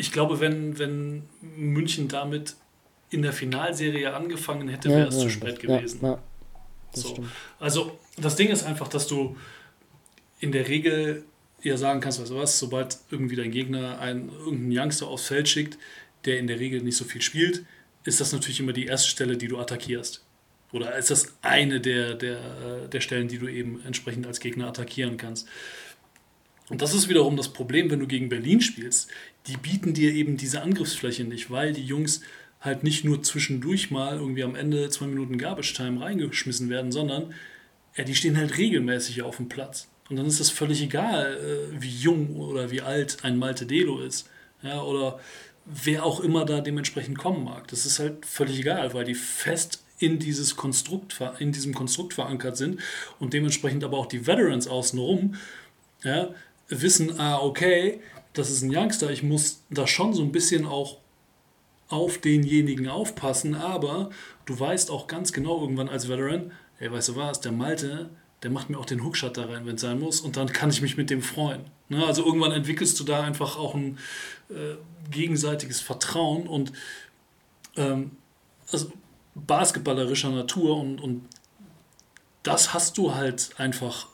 ich 0.00 0.12
glaube, 0.12 0.40
wenn, 0.40 0.78
wenn 0.78 1.22
München 1.40 2.08
damit 2.08 2.56
in 3.10 3.20
der 3.20 3.34
Finalserie 3.34 4.14
angefangen 4.14 4.68
hätte, 4.68 4.88
wäre 4.88 5.08
es 5.08 5.16
ja, 5.16 5.20
zu 5.20 5.30
spät 5.30 5.60
gewesen. 5.60 6.00
Ja, 6.02 6.18
so. 6.94 7.22
Also, 7.58 7.98
das 8.16 8.34
Ding 8.34 8.48
ist 8.48 8.64
einfach, 8.64 8.88
dass 8.88 9.06
du 9.06 9.36
in 10.38 10.52
der 10.52 10.68
Regel 10.68 11.24
ja 11.62 11.76
sagen 11.76 12.00
kannst, 12.00 12.18
weißt 12.18 12.30
du 12.30 12.36
was, 12.36 12.58
sobald 12.58 12.96
irgendwie 13.10 13.36
dein 13.36 13.50
Gegner 13.50 13.98
einen, 13.98 14.30
irgendeinen 14.30 14.86
Youngster 14.86 15.06
aufs 15.06 15.26
Feld 15.26 15.48
schickt, 15.50 15.76
der 16.24 16.38
in 16.38 16.46
der 16.46 16.58
Regel 16.58 16.82
nicht 16.82 16.96
so 16.96 17.04
viel 17.04 17.20
spielt, 17.20 17.66
ist 18.04 18.20
das 18.20 18.32
natürlich 18.32 18.60
immer 18.60 18.72
die 18.72 18.86
erste 18.86 19.10
Stelle, 19.10 19.36
die 19.36 19.48
du 19.48 19.58
attackierst. 19.58 20.24
Oder 20.72 20.96
ist 20.96 21.10
das 21.10 21.34
eine 21.42 21.80
der, 21.80 22.14
der, 22.14 22.88
der 22.88 23.00
Stellen, 23.00 23.28
die 23.28 23.38
du 23.38 23.48
eben 23.48 23.84
entsprechend 23.84 24.26
als 24.26 24.40
Gegner 24.40 24.68
attackieren 24.68 25.18
kannst. 25.18 25.46
Und 26.70 26.80
das 26.80 26.94
ist 26.94 27.08
wiederum 27.08 27.36
das 27.36 27.52
Problem, 27.52 27.90
wenn 27.90 27.98
du 27.98 28.06
gegen 28.06 28.28
Berlin 28.28 28.60
spielst. 28.60 29.10
Die 29.46 29.56
bieten 29.56 29.94
dir 29.94 30.12
eben 30.12 30.36
diese 30.36 30.62
Angriffsfläche 30.62 31.24
nicht, 31.24 31.50
weil 31.50 31.72
die 31.72 31.84
Jungs 31.84 32.20
halt 32.60 32.84
nicht 32.84 33.04
nur 33.04 33.22
zwischendurch 33.22 33.90
mal 33.90 34.16
irgendwie 34.16 34.44
am 34.44 34.54
Ende 34.54 34.90
zwei 34.90 35.06
Minuten 35.06 35.38
Garbage 35.38 35.72
Time 35.74 36.00
reingeschmissen 36.00 36.68
werden, 36.68 36.92
sondern 36.92 37.32
ja, 37.96 38.04
die 38.04 38.14
stehen 38.14 38.36
halt 38.36 38.58
regelmäßig 38.58 39.22
auf 39.22 39.38
dem 39.38 39.48
Platz. 39.48 39.88
Und 40.08 40.16
dann 40.16 40.26
ist 40.26 40.40
es 40.40 40.50
völlig 40.50 40.82
egal, 40.82 41.36
äh, 41.36 41.80
wie 41.80 41.88
jung 41.88 42.36
oder 42.36 42.70
wie 42.70 42.82
alt 42.82 43.18
ein 43.22 43.38
Malte 43.38 43.64
Delo 43.66 44.00
ist. 44.00 44.28
Ja, 44.62 44.82
oder 44.82 45.20
wer 45.64 46.04
auch 46.04 46.20
immer 46.20 46.44
da 46.44 46.60
dementsprechend 46.60 47.16
kommen 47.16 47.44
mag. 47.44 47.68
Das 47.68 47.86
ist 47.86 47.98
halt 47.98 48.26
völlig 48.26 48.58
egal, 48.58 48.92
weil 48.92 49.04
die 49.04 49.14
fest 49.14 49.82
in, 49.98 50.18
dieses 50.18 50.56
Konstrukt, 50.56 51.20
in 51.38 51.52
diesem 51.52 51.74
Konstrukt 51.74 52.14
verankert 52.14 52.56
sind 52.56 52.80
und 53.18 53.32
dementsprechend 53.34 53.84
aber 53.84 53.98
auch 53.98 54.06
die 54.06 54.26
Veterans 54.26 54.66
außenrum 54.66 55.34
ja, 56.02 56.34
wissen, 56.68 57.20
ah, 57.20 57.38
okay, 57.38 58.00
das 58.32 58.50
ist 58.50 58.62
ein 58.62 58.74
Youngster, 58.74 59.10
ich 59.10 59.22
muss 59.22 59.62
da 59.70 59.86
schon 59.86 60.14
so 60.14 60.22
ein 60.22 60.32
bisschen 60.32 60.66
auch 60.66 60.98
auf 61.88 62.18
denjenigen 62.18 62.88
aufpassen, 62.88 63.54
aber 63.54 64.10
du 64.46 64.58
weißt 64.58 64.90
auch 64.90 65.08
ganz 65.08 65.32
genau 65.32 65.60
irgendwann 65.60 65.88
als 65.88 66.08
Veteran, 66.08 66.52
hey, 66.78 66.90
weißt 66.90 67.10
du 67.10 67.16
was, 67.16 67.40
der 67.40 67.52
Malte, 67.52 68.10
der 68.42 68.50
macht 68.50 68.70
mir 68.70 68.78
auch 68.78 68.86
den 68.86 69.04
Hookshot 69.04 69.36
da 69.36 69.46
rein, 69.46 69.66
wenn 69.66 69.74
es 69.74 69.80
sein 69.80 69.98
muss, 69.98 70.20
und 70.20 70.36
dann 70.36 70.52
kann 70.52 70.70
ich 70.70 70.80
mich 70.80 70.96
mit 70.96 71.10
dem 71.10 71.20
freuen. 71.20 71.64
Ne? 71.88 72.06
Also 72.06 72.24
irgendwann 72.24 72.52
entwickelst 72.52 72.98
du 73.00 73.04
da 73.04 73.22
einfach 73.22 73.58
auch 73.58 73.74
ein 73.74 73.98
äh, 74.48 74.76
gegenseitiges 75.10 75.80
Vertrauen 75.80 76.46
und 76.46 76.72
ähm, 77.76 78.12
also 78.70 78.92
basketballerischer 79.34 80.30
Natur 80.30 80.76
und, 80.76 81.00
und 81.00 81.28
das 82.42 82.72
hast 82.72 82.96
du 82.98 83.14
halt 83.14 83.50
einfach 83.58 84.06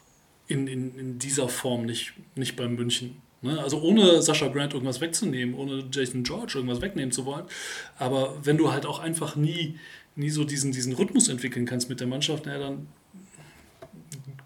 in, 0.48 0.66
in, 0.66 0.98
in 0.98 1.18
dieser 1.18 1.48
Form 1.48 1.84
nicht, 1.84 2.14
nicht 2.34 2.56
beim 2.56 2.74
München. 2.74 3.20
Ne? 3.46 3.60
Also 3.60 3.80
ohne 3.80 4.20
Sascha 4.22 4.48
Grant 4.48 4.74
irgendwas 4.74 5.00
wegzunehmen, 5.00 5.54
ohne 5.54 5.84
Jason 5.90 6.22
George 6.22 6.54
irgendwas 6.56 6.80
wegnehmen 6.80 7.12
zu 7.12 7.24
wollen. 7.24 7.44
Aber 7.98 8.34
wenn 8.42 8.56
du 8.56 8.72
halt 8.72 8.86
auch 8.86 8.98
einfach 8.98 9.36
nie, 9.36 9.78
nie 10.14 10.30
so 10.30 10.44
diesen, 10.44 10.72
diesen 10.72 10.92
Rhythmus 10.92 11.28
entwickeln 11.28 11.66
kannst 11.66 11.88
mit 11.88 12.00
der 12.00 12.06
Mannschaft, 12.06 12.44
na, 12.46 12.58
dann 12.58 12.86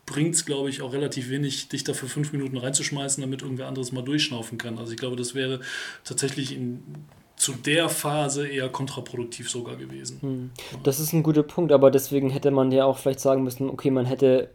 bringt 0.06 0.34
es, 0.34 0.44
glaube 0.44 0.68
ich, 0.68 0.82
auch 0.82 0.92
relativ 0.92 1.30
wenig, 1.30 1.68
dich 1.68 1.84
da 1.84 1.94
für 1.94 2.08
fünf 2.08 2.32
Minuten 2.32 2.56
reinzuschmeißen, 2.56 3.20
damit 3.20 3.42
irgendwer 3.42 3.68
anderes 3.68 3.92
mal 3.92 4.02
durchschnaufen 4.02 4.58
kann. 4.58 4.78
Also 4.78 4.92
ich 4.92 4.98
glaube, 4.98 5.16
das 5.16 5.34
wäre 5.34 5.60
tatsächlich 6.04 6.54
in, 6.54 6.82
zu 7.36 7.52
der 7.52 7.88
Phase 7.88 8.46
eher 8.46 8.68
kontraproduktiv 8.68 9.48
sogar 9.48 9.76
gewesen. 9.76 10.18
Hm. 10.20 10.50
Das 10.82 11.00
ist 11.00 11.12
ein 11.12 11.22
guter 11.22 11.44
Punkt, 11.44 11.72
aber 11.72 11.90
deswegen 11.90 12.28
hätte 12.28 12.50
man 12.50 12.72
ja 12.72 12.84
auch 12.84 12.98
vielleicht 12.98 13.20
sagen 13.20 13.44
müssen, 13.44 13.70
okay, 13.70 13.90
man 13.90 14.04
hätte 14.04 14.50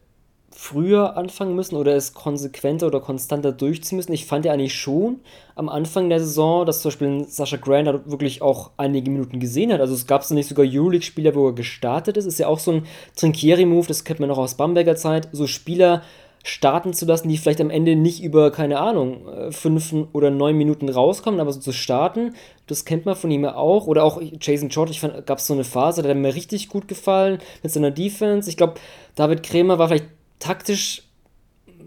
früher 0.57 1.17
anfangen 1.17 1.53
müssen 1.53 1.75
oder 1.75 1.95
es 1.95 2.13
konsequenter 2.13 2.87
oder 2.87 3.01
konstanter 3.01 3.51
durchziehen 3.51 3.97
müssen. 3.97 4.13
Ich 4.13 4.25
fand 4.25 4.45
ja 4.45 4.53
eigentlich 4.53 4.73
schon 4.73 5.19
am 5.53 5.67
Anfang 5.67 6.09
der 6.09 6.19
Saison, 6.19 6.65
dass 6.65 6.81
zum 6.81 6.89
Beispiel 6.89 7.25
Sascha 7.27 7.57
Grant 7.57 8.09
wirklich 8.09 8.41
auch 8.41 8.71
einige 8.77 9.11
Minuten 9.11 9.41
gesehen 9.41 9.73
hat. 9.73 9.81
Also 9.81 9.93
es 9.93 10.07
gab 10.07 10.23
so 10.23 10.33
nicht 10.33 10.47
sogar 10.47 10.65
Euroleague-Spieler, 10.65 11.35
wo 11.35 11.47
er 11.47 11.53
gestartet 11.53 12.15
ist. 12.15 12.25
Ist 12.25 12.39
ja 12.39 12.47
auch 12.47 12.59
so 12.59 12.71
ein 12.71 12.85
Trinkieri-Move, 13.17 13.85
das 13.87 14.05
kennt 14.05 14.21
man 14.21 14.29
noch 14.29 14.37
aus 14.37 14.55
Bamberger 14.55 14.95
Zeit. 14.95 15.27
So 15.33 15.45
Spieler 15.45 16.01
starten 16.45 16.93
zu 16.93 17.05
lassen, 17.05 17.27
die 17.27 17.37
vielleicht 17.37 17.59
am 17.59 17.69
Ende 17.69 17.95
nicht 17.95 18.23
über, 18.23 18.51
keine 18.51 18.79
Ahnung, 18.79 19.27
äh, 19.27 19.51
fünf 19.51 19.93
oder 20.13 20.31
neun 20.31 20.55
Minuten 20.55 20.87
rauskommen, 20.87 21.39
aber 21.39 21.51
so 21.51 21.59
zu 21.59 21.73
starten, 21.73 22.33
das 22.67 22.85
kennt 22.85 23.05
man 23.05 23.15
von 23.15 23.29
ihm 23.29 23.43
ja 23.43 23.55
auch. 23.55 23.87
Oder 23.87 24.03
auch 24.03 24.21
Jason 24.39 24.69
George, 24.69 24.91
ich 24.91 25.01
fand, 25.01 25.25
gab 25.25 25.39
es 25.39 25.47
so 25.47 25.53
eine 25.53 25.63
Phase, 25.65 26.01
der 26.01 26.11
hat 26.11 26.17
mir 26.17 26.33
richtig 26.33 26.69
gut 26.69 26.87
gefallen 26.87 27.39
mit 27.61 27.71
seiner 27.71 27.91
Defense. 27.91 28.49
Ich 28.49 28.57
glaube, 28.57 28.75
David 29.15 29.43
Krämer 29.43 29.79
war 29.79 29.89
vielleicht 29.89 30.05
taktisch 30.45 31.03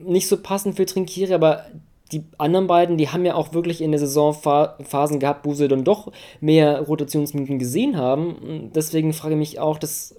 nicht 0.04 0.28
so 0.28 0.36
passend 0.36 0.76
für 0.76 0.86
Trinkieri, 0.86 1.34
aber 1.34 1.66
die 2.10 2.24
anderen 2.38 2.66
beiden, 2.66 2.96
die 2.96 3.10
haben 3.10 3.24
ja 3.24 3.34
auch 3.34 3.52
wirklich 3.52 3.80
in 3.82 3.92
der 3.92 4.00
Saison 4.00 4.34
Phasen 4.34 5.20
gehabt, 5.20 5.44
wo 5.44 5.54
sie 5.54 5.68
dann 5.68 5.84
doch 5.84 6.10
mehr 6.40 6.80
Rotationsminuten 6.80 7.58
gesehen 7.58 7.96
haben. 7.96 8.70
Deswegen 8.74 9.12
frage 9.12 9.34
ich 9.34 9.38
mich 9.38 9.60
auch, 9.60 9.78
das 9.78 10.16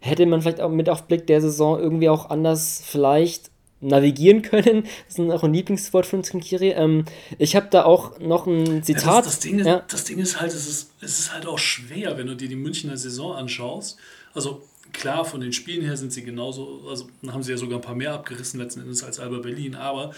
hätte 0.00 0.26
man 0.26 0.42
vielleicht 0.42 0.60
auch 0.60 0.70
mit 0.70 0.90
auf 0.90 1.04
Blick 1.04 1.26
der 1.26 1.40
Saison 1.40 1.78
irgendwie 1.78 2.10
auch 2.10 2.28
anders 2.28 2.82
vielleicht 2.84 3.50
navigieren 3.80 4.42
können. 4.42 4.84
Das 5.08 5.18
ist 5.18 5.30
auch 5.30 5.42
ein 5.42 5.54
Lieblingswort 5.54 6.04
von 6.04 6.22
Trinkiri. 6.22 6.72
Ähm, 6.72 7.06
ich 7.38 7.56
habe 7.56 7.68
da 7.70 7.84
auch 7.84 8.18
noch 8.20 8.46
ein 8.46 8.82
Zitat. 8.82 9.04
Ja, 9.04 9.22
das, 9.22 9.24
das, 9.24 9.40
Ding 9.40 9.58
ist, 9.58 9.66
ja. 9.66 9.82
das 9.88 10.04
Ding 10.04 10.18
ist 10.18 10.40
halt, 10.40 10.52
es 10.52 10.68
ist, 10.68 10.90
es 11.00 11.18
ist 11.18 11.32
halt 11.32 11.46
auch 11.46 11.58
schwer, 11.58 12.18
wenn 12.18 12.26
du 12.26 12.36
dir 12.36 12.48
die 12.48 12.56
Münchner 12.56 12.98
Saison 12.98 13.34
anschaust. 13.34 13.96
Also 14.34 14.60
klar, 14.92 15.24
von 15.24 15.40
den 15.40 15.52
Spielen 15.52 15.84
her 15.84 15.96
sind 15.96 16.12
sie 16.12 16.22
genauso, 16.22 16.86
also 16.88 17.08
haben 17.26 17.42
sie 17.42 17.52
ja 17.52 17.56
sogar 17.56 17.78
ein 17.78 17.82
paar 17.82 17.94
mehr 17.94 18.12
abgerissen 18.12 18.60
letzten 18.60 18.80
Endes 18.80 19.02
als 19.02 19.18
Alba 19.18 19.38
Berlin, 19.38 19.74
aber 19.74 20.14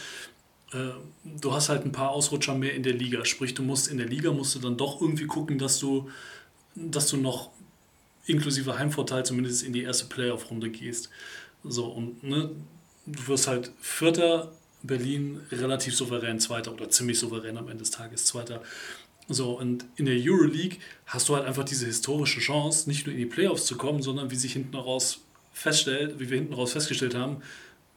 äh, 0.72 0.90
du 1.24 1.52
hast 1.52 1.68
halt 1.68 1.84
ein 1.84 1.92
paar 1.92 2.10
Ausrutscher 2.10 2.54
mehr 2.54 2.74
in 2.74 2.82
der 2.82 2.94
Liga. 2.94 3.24
Sprich, 3.24 3.54
du 3.54 3.62
musst 3.62 3.88
in 3.88 3.98
der 3.98 4.06
Liga 4.06 4.32
musst 4.32 4.54
du 4.54 4.58
dann 4.58 4.76
doch 4.76 5.00
irgendwie 5.00 5.26
gucken, 5.26 5.58
dass 5.58 5.78
du, 5.78 6.10
dass 6.74 7.08
du 7.08 7.16
noch 7.16 7.50
inklusive 8.26 8.78
Heimvorteil 8.78 9.24
zumindest 9.24 9.62
in 9.62 9.72
die 9.72 9.82
erste 9.82 10.06
Playoff-Runde 10.06 10.70
gehst. 10.70 11.10
So, 11.64 11.86
und 11.86 12.22
ne, 12.22 12.50
du 13.06 13.28
wirst 13.28 13.48
halt 13.48 13.72
Vierter, 13.80 14.52
Berlin 14.82 15.40
relativ 15.52 15.94
souverän 15.94 16.40
Zweiter 16.40 16.72
oder 16.72 16.88
ziemlich 16.88 17.18
souverän 17.18 17.56
am 17.56 17.68
Ende 17.68 17.78
des 17.78 17.90
Tages 17.90 18.24
Zweiter. 18.24 18.62
So, 19.28 19.58
und 19.58 19.84
in 19.96 20.06
der 20.06 20.16
Euroleague 20.18 20.78
hast 21.06 21.28
du 21.28 21.36
halt 21.36 21.46
einfach 21.46 21.64
diese 21.64 21.86
historische 21.86 22.40
Chance, 22.40 22.88
nicht 22.88 23.06
nur 23.06 23.14
in 23.14 23.20
die 23.20 23.26
Playoffs 23.26 23.66
zu 23.66 23.76
kommen, 23.76 24.02
sondern 24.02 24.30
wie 24.30 24.36
sich 24.36 24.52
hinten 24.52 24.76
raus 24.76 25.20
feststellt, 25.52 26.18
wie 26.18 26.30
wir 26.30 26.38
hinten 26.38 26.54
raus 26.54 26.72
festgestellt 26.72 27.14
haben, 27.14 27.42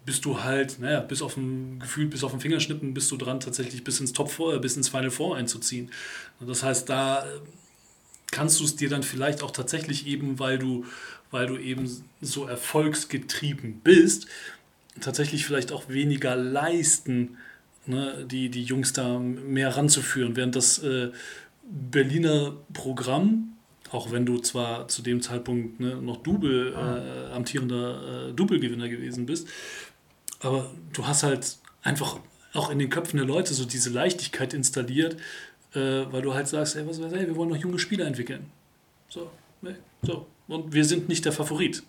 bist 0.05 0.23
du 0.25 0.43
halt, 0.43 0.79
naja, 0.79 0.99
bis 0.99 1.21
auf 1.21 1.35
ein 1.35 1.79
Gefühl, 1.79 2.05
bis 2.05 2.23
auf 2.23 2.31
den 2.31 2.39
Fingerschnippen 2.39 2.93
bist 2.93 3.11
du 3.11 3.17
dran, 3.17 3.39
tatsächlich 3.39 3.83
bis 3.83 3.99
ins 3.99 4.13
Top 4.13 4.31
4, 4.31 4.59
bis 4.59 4.77
ins 4.77 4.89
Final 4.89 5.09
Four 5.09 5.35
einzuziehen. 5.35 5.89
Das 6.39 6.61
heißt, 6.61 6.88
da 6.89 7.25
kannst 8.31 8.59
du 8.59 8.65
es 8.65 8.75
dir 8.75 8.89
dann 8.89 9.01
vielleicht 9.01 9.41
auch 9.41 9.51
tatsächlich 9.51 10.05
eben, 10.05 10.38
weil 10.38 10.59
du, 10.59 10.85
weil 11.31 11.47
du 11.47 11.57
eben 11.57 11.89
so 12.21 12.45
erfolgsgetrieben 12.45 13.81
bist, 13.83 14.27
tatsächlich 15.01 15.45
vielleicht 15.45 15.71
auch 15.71 15.89
weniger 15.89 16.35
leisten, 16.35 17.38
ne, 17.88 18.26
die, 18.30 18.50
die 18.50 18.63
Jungs 18.63 18.93
da 18.93 19.19
mehr 19.19 19.76
ranzuführen. 19.76 20.36
Während 20.36 20.56
das 20.56 20.80
äh, 20.80 21.12
Berliner 21.63 22.54
Programm, 22.74 23.56
auch 23.91 24.12
wenn 24.12 24.26
du 24.26 24.39
zwar 24.39 24.88
zu 24.88 25.02
dem 25.02 25.21
Zeitpunkt 25.21 25.80
ne, 25.80 25.95
noch 25.95 26.17
Double, 26.17 26.74
äh, 26.74 27.34
amtierender 27.34 28.30
äh, 28.30 28.34
Double-Gewinner 28.34 28.89
gewesen 28.89 29.26
bist, 29.26 29.48
aber 30.39 30.71
du 30.93 31.08
hast 31.08 31.24
halt 31.24 31.58
einfach 31.82 32.19
auch 32.54 32.69
in 32.69 32.80
den 32.80 32.89
Köpfen 32.89 33.17
der 33.17 33.26
Leute 33.26 33.54
so 33.54 33.65
diese 33.65 33.89
Leichtigkeit 33.89 34.54
installiert, 34.54 35.15
äh, 35.74 36.06
weil 36.12 36.21
du 36.21 36.34
halt 36.34 36.48
sagst, 36.48 36.76
ey, 36.76 36.88
was, 36.88 37.00
ey, 37.00 37.28
wir 37.28 37.36
wollen 37.36 37.50
noch 37.50 37.58
junge 37.58 37.80
Spieler 37.80 38.06
entwickeln. 38.06 38.45
So, 39.10 39.30
ne, 39.62 39.76
so. 40.02 40.28
Und 40.48 40.74
wir 40.74 40.86
sind 40.86 41.10
nicht 41.10 41.26
der 41.26 41.32
Favorit. 41.32 41.84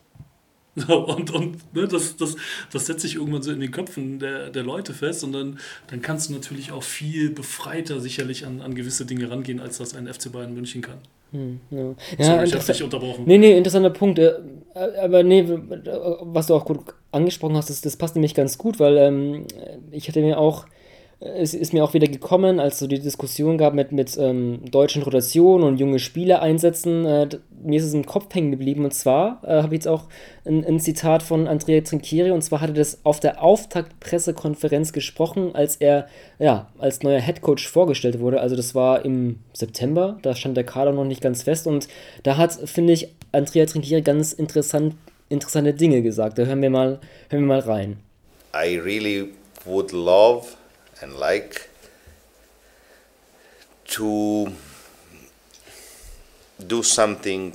So, 0.87 1.07
und 1.07 1.31
und 1.31 1.75
ne, 1.75 1.89
das, 1.89 2.17
das, 2.17 2.37
das 2.71 2.85
setzt 2.85 3.01
sich 3.01 3.15
irgendwann 3.15 3.43
so 3.43 3.51
in 3.51 3.61
den 3.61 3.71
Köpfen 3.71 4.19
der, 4.19 4.51
der 4.51 4.62
Leute 4.62 4.93
fest 4.93 5.25
und 5.25 5.33
dann, 5.33 5.59
dann 5.89 6.03
kannst 6.03 6.29
du 6.29 6.35
natürlich 6.35 6.71
auch 6.71 6.83
viel 6.83 7.31
befreiter 7.31 7.99
sicherlich 7.99 8.45
an, 8.45 8.61
an 8.61 8.75
gewisse 8.75 9.07
Dinge 9.07 9.31
rangehen, 9.31 9.59
als 9.59 9.79
das 9.79 9.95
ein 9.95 10.07
FC 10.07 10.31
Bayern 10.31 10.53
München 10.53 10.83
kann. 10.83 10.99
Hm, 11.33 11.61
ja. 11.71 11.95
Sorry, 12.23 12.45
ich 12.45 12.55
habe 12.55 12.65
dich 12.65 12.83
unterbrochen. 12.83 13.25
Nee, 13.27 13.39
nee, 13.39 13.57
interessanter 13.57 13.91
Punkt. 13.91 14.19
Äh, 14.19 14.35
aber 15.03 15.23
nee, 15.23 15.45
was 15.49 16.49
du 16.49 16.55
auch 16.55 16.67
gut 16.67 16.81
angesprochen 17.11 17.57
hast, 17.57 17.71
das, 17.71 17.81
das 17.81 17.97
passt 17.97 18.15
nämlich 18.15 18.35
ganz 18.35 18.59
gut, 18.59 18.79
weil 18.79 18.99
ähm, 18.99 19.47
ich 19.91 20.09
hatte 20.09 20.21
mir 20.21 20.39
auch 20.39 20.67
es 21.19 21.55
ist 21.55 21.73
mir 21.73 21.83
auch 21.83 21.95
wieder 21.95 22.09
gekommen, 22.09 22.61
als 22.61 22.83
es 22.83 22.89
die 22.89 23.01
Diskussion 23.01 23.57
gab 23.57 23.73
mit, 23.73 23.91
mit 23.91 24.19
ähm, 24.19 24.61
deutschen 24.71 25.03
Rotationen 25.03 25.67
und 25.67 25.81
junge 25.81 25.99
Spieler 25.99 26.43
einsetzen. 26.43 27.07
Äh, 27.07 27.29
mir 27.63 27.79
ist 27.79 27.87
es 27.87 27.95
im 27.95 28.05
Kopf 28.05 28.35
hängen 28.35 28.51
geblieben. 28.51 28.85
Und 28.85 28.93
zwar 28.93 29.41
äh, 29.43 29.63
habe 29.63 29.69
ich 29.69 29.79
jetzt 29.79 29.89
auch 29.89 30.05
ein, 30.45 30.63
ein, 30.67 30.79
Zitat 30.79 31.23
von 31.23 31.49
Andrea 31.49 31.81
Trinchieri. 31.81 32.33
Und 32.33 32.43
zwar 32.43 32.61
hat 32.61 32.71
er 32.71 32.75
das 32.75 33.01
auf 33.05 33.19
der 33.19 33.43
Auftaktpressekonferenz 33.43 34.93
gesprochen, 34.93 35.55
als 35.55 35.77
er 35.77 36.07
ja, 36.39 36.71
als 36.79 37.03
neuer 37.03 37.21
Headcoach 37.21 37.67
vorgestellt 37.67 38.21
wurde. 38.21 38.41
Also 38.41 38.55
das 38.55 38.75
war 38.75 39.03
im 39.03 39.39
September. 39.55 40.19
Da 40.21 40.35
stand 40.35 40.55
der 40.55 40.65
Kader 40.65 40.93
noch 40.93 41.05
nicht 41.05 41.23
ganz 41.23 41.45
fest. 41.45 41.67
Und 41.67 41.89
da 42.25 42.37
hat, 42.37 42.53
finde 42.69 42.93
ich, 42.93 43.09
Andrea 43.33 43.65
Trinchieri 43.65 44.03
ganz 44.03 44.35
interessant, 44.35 44.95
interessante 45.31 45.73
Dinge 45.73 46.03
gesagt. 46.03 46.37
Da 46.39 46.45
hören 46.45 46.61
wir 46.61 46.71
mal, 46.71 47.01
hören 47.31 47.45
wir 47.45 47.49
mal 47.49 47.61
rein. 47.61 47.97
I 48.55 48.77
really 48.79 49.31
would 49.65 49.93
love 49.93 50.56
and 51.01 51.15
like 51.17 51.69
to 53.87 54.53
do 56.67 56.83
something 56.83 57.55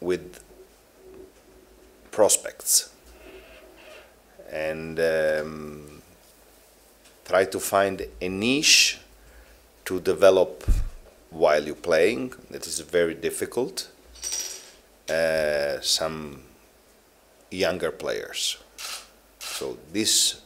with 0.00 0.40
prospects 2.10 2.90
and 4.50 5.00
um, 5.00 6.02
try 7.24 7.44
to 7.44 7.58
find 7.58 8.06
a 8.20 8.28
niche 8.28 8.98
to 9.84 10.00
develop 10.00 10.64
while 11.30 11.64
you're 11.64 11.74
playing. 11.74 12.32
That 12.50 12.66
is 12.66 12.80
very 12.80 13.14
difficult. 13.14 13.88
Uh, 15.08 15.80
some 15.80 16.42
younger 17.50 17.90
players. 17.90 18.58
So 19.40 19.78
this, 19.92 20.40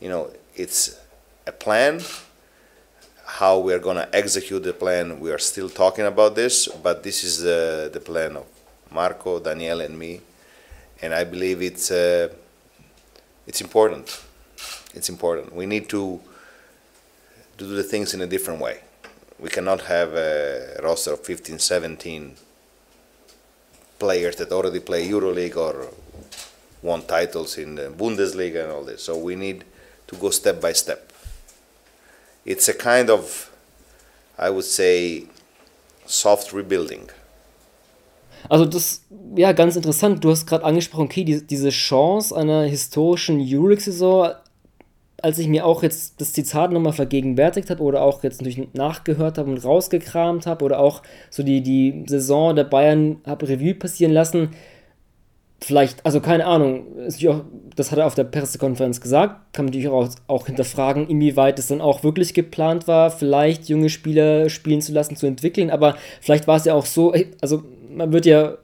you 0.00 0.08
know, 0.08 0.30
it's 0.54 0.99
a 1.50 1.52
plan. 1.52 2.00
How 3.40 3.58
we're 3.58 3.84
going 3.88 4.00
to 4.04 4.08
execute 4.22 4.62
the 4.62 4.72
plan, 4.72 5.20
we 5.24 5.30
are 5.30 5.38
still 5.38 5.68
talking 5.68 6.06
about 6.06 6.34
this, 6.34 6.68
but 6.86 7.02
this 7.02 7.18
is 7.24 7.34
the, 7.48 7.90
the 7.92 8.00
plan 8.00 8.36
of 8.36 8.46
Marco, 8.90 9.38
Daniel, 9.38 9.80
and 9.80 9.98
me. 9.98 10.20
And 11.02 11.14
I 11.14 11.24
believe 11.24 11.62
it's, 11.62 11.90
uh, 11.90 12.28
it's 13.46 13.60
important. 13.60 14.06
It's 14.94 15.08
important. 15.08 15.54
We 15.54 15.66
need 15.66 15.88
to, 15.94 16.20
to 17.58 17.64
do 17.70 17.74
the 17.74 17.88
things 17.92 18.14
in 18.14 18.20
a 18.20 18.26
different 18.26 18.60
way. 18.60 18.80
We 19.38 19.48
cannot 19.48 19.80
have 19.82 20.14
a 20.14 20.80
roster 20.82 21.12
of 21.14 21.20
15, 21.20 21.58
17 21.58 22.36
players 23.98 24.36
that 24.36 24.52
already 24.52 24.80
play 24.80 25.08
EuroLeague 25.08 25.56
or 25.56 25.88
won 26.82 27.02
titles 27.02 27.58
in 27.58 27.76
the 27.76 27.88
Bundesliga 27.90 28.64
and 28.64 28.72
all 28.72 28.84
this. 28.84 29.02
So 29.04 29.16
we 29.16 29.34
need 29.36 29.64
to 30.08 30.16
go 30.16 30.30
step 30.30 30.60
by 30.60 30.72
step 30.72 31.09
it's 32.44 32.68
a 32.68 32.72
kind 32.72 33.10
of, 33.10 33.50
I 34.38 34.50
would 34.50 34.64
say, 34.64 35.26
soft 36.06 36.52
rebuilding. 36.52 37.10
Also 38.48 38.64
das, 38.64 39.02
ja, 39.36 39.52
ganz 39.52 39.76
interessant. 39.76 40.24
Du 40.24 40.30
hast 40.30 40.46
gerade 40.46 40.64
angesprochen, 40.64 41.04
okay, 41.04 41.24
die, 41.24 41.46
diese 41.46 41.70
Chance 41.70 42.36
einer 42.36 42.62
historischen 42.62 43.38
Euroleague-Saison, 43.40 44.32
als 45.22 45.38
ich 45.38 45.48
mir 45.48 45.66
auch 45.66 45.82
jetzt 45.82 46.20
das 46.20 46.32
Zitat 46.32 46.72
nochmal 46.72 46.94
vergegenwärtigt 46.94 47.68
habe 47.68 47.82
oder 47.82 48.02
auch 48.02 48.22
jetzt 48.24 48.40
natürlich 48.40 48.72
nachgehört 48.72 49.36
habe 49.36 49.50
und 49.50 49.62
rausgekramt 49.62 50.46
habe 50.46 50.64
oder 50.64 50.78
auch 50.78 51.02
so 51.28 51.42
die, 51.42 51.60
die 51.60 52.04
Saison 52.06 52.56
der 52.56 52.64
Bayern 52.64 53.20
habe 53.26 53.48
Revue 53.48 53.74
passieren 53.74 54.12
lassen, 54.12 54.50
vielleicht, 55.60 56.04
also 56.06 56.20
keine 56.20 56.46
Ahnung, 56.46 56.86
das 57.76 57.92
hat 57.92 57.98
er 57.98 58.06
auf 58.06 58.14
der 58.14 58.24
Pressekonferenz 58.24 59.00
gesagt, 59.00 59.52
kann 59.52 59.66
man 59.66 59.72
natürlich 59.72 59.88
auch, 59.88 60.08
auch 60.26 60.46
hinterfragen, 60.46 61.08
inwieweit 61.08 61.58
es 61.58 61.68
dann 61.68 61.80
auch 61.80 62.02
wirklich 62.02 62.34
geplant 62.34 62.88
war, 62.88 63.10
vielleicht 63.10 63.68
junge 63.68 63.90
Spieler 63.90 64.48
spielen 64.48 64.80
zu 64.80 64.92
lassen, 64.92 65.16
zu 65.16 65.26
entwickeln, 65.26 65.70
aber 65.70 65.96
vielleicht 66.20 66.46
war 66.46 66.56
es 66.56 66.64
ja 66.64 66.74
auch 66.74 66.86
so, 66.86 67.14
also 67.40 67.62
man 67.90 68.12
wird 68.12 68.26
ja 68.26 68.56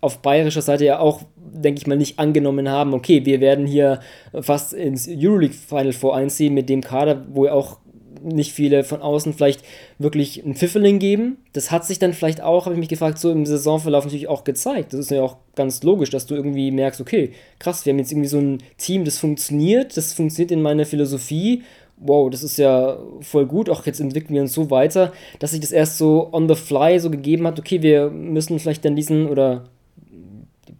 auf 0.00 0.18
bayerischer 0.18 0.62
Seite 0.62 0.84
ja 0.84 0.98
auch, 0.98 1.22
denke 1.36 1.80
ich 1.80 1.86
mal, 1.86 1.96
nicht 1.96 2.18
angenommen 2.18 2.68
haben, 2.68 2.94
okay, 2.94 3.24
wir 3.24 3.40
werden 3.40 3.66
hier 3.66 4.00
fast 4.40 4.74
ins 4.74 5.08
Euroleague 5.08 5.54
Final 5.54 5.92
Four 5.92 6.14
einziehen 6.16 6.54
mit 6.54 6.68
dem 6.68 6.82
Kader, 6.82 7.24
wo 7.30 7.46
ja 7.46 7.52
auch 7.52 7.78
nicht 8.24 8.52
viele 8.52 8.84
von 8.84 9.02
außen 9.02 9.32
vielleicht 9.32 9.62
wirklich 9.98 10.44
ein 10.44 10.54
Pfifferling 10.54 10.98
geben. 10.98 11.38
Das 11.52 11.70
hat 11.70 11.84
sich 11.84 11.98
dann 11.98 12.12
vielleicht 12.12 12.40
auch, 12.40 12.64
habe 12.64 12.74
ich 12.74 12.80
mich 12.80 12.88
gefragt, 12.88 13.18
so 13.18 13.30
im 13.30 13.46
Saisonverlauf 13.46 14.04
natürlich 14.04 14.28
auch 14.28 14.44
gezeigt. 14.44 14.92
Das 14.92 15.00
ist 15.00 15.10
ja 15.10 15.22
auch 15.22 15.36
ganz 15.54 15.82
logisch, 15.82 16.10
dass 16.10 16.26
du 16.26 16.34
irgendwie 16.34 16.70
merkst, 16.70 17.00
okay, 17.00 17.32
krass, 17.58 17.84
wir 17.84 17.92
haben 17.92 17.98
jetzt 17.98 18.12
irgendwie 18.12 18.28
so 18.28 18.38
ein 18.38 18.58
Team, 18.78 19.04
das 19.04 19.18
funktioniert, 19.18 19.96
das 19.96 20.12
funktioniert 20.12 20.50
in 20.50 20.62
meiner 20.62 20.86
Philosophie. 20.86 21.62
Wow, 21.96 22.30
das 22.30 22.42
ist 22.42 22.56
ja 22.56 22.98
voll 23.20 23.46
gut, 23.46 23.70
auch 23.70 23.86
jetzt 23.86 24.00
entwickeln 24.00 24.34
wir 24.34 24.42
uns 24.42 24.52
so 24.52 24.70
weiter, 24.70 25.12
dass 25.38 25.52
sich 25.52 25.60
das 25.60 25.70
erst 25.70 25.96
so 25.96 26.28
on 26.32 26.48
the 26.48 26.56
fly 26.56 26.98
so 26.98 27.08
gegeben 27.08 27.46
hat, 27.46 27.58
okay, 27.58 27.82
wir 27.82 28.10
müssen 28.10 28.58
vielleicht 28.58 28.84
dann 28.84 28.96
diesen 28.96 29.28
oder 29.28 29.64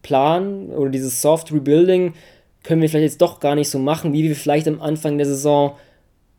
Plan 0.02 0.70
oder 0.70 0.90
dieses 0.90 1.22
Soft 1.22 1.52
Rebuilding 1.52 2.14
können 2.64 2.82
wir 2.82 2.88
vielleicht 2.88 3.12
jetzt 3.12 3.22
doch 3.22 3.38
gar 3.38 3.54
nicht 3.54 3.68
so 3.68 3.78
machen, 3.78 4.12
wie 4.12 4.24
wir 4.24 4.34
vielleicht 4.34 4.66
am 4.66 4.80
Anfang 4.80 5.18
der 5.18 5.26
Saison 5.26 5.74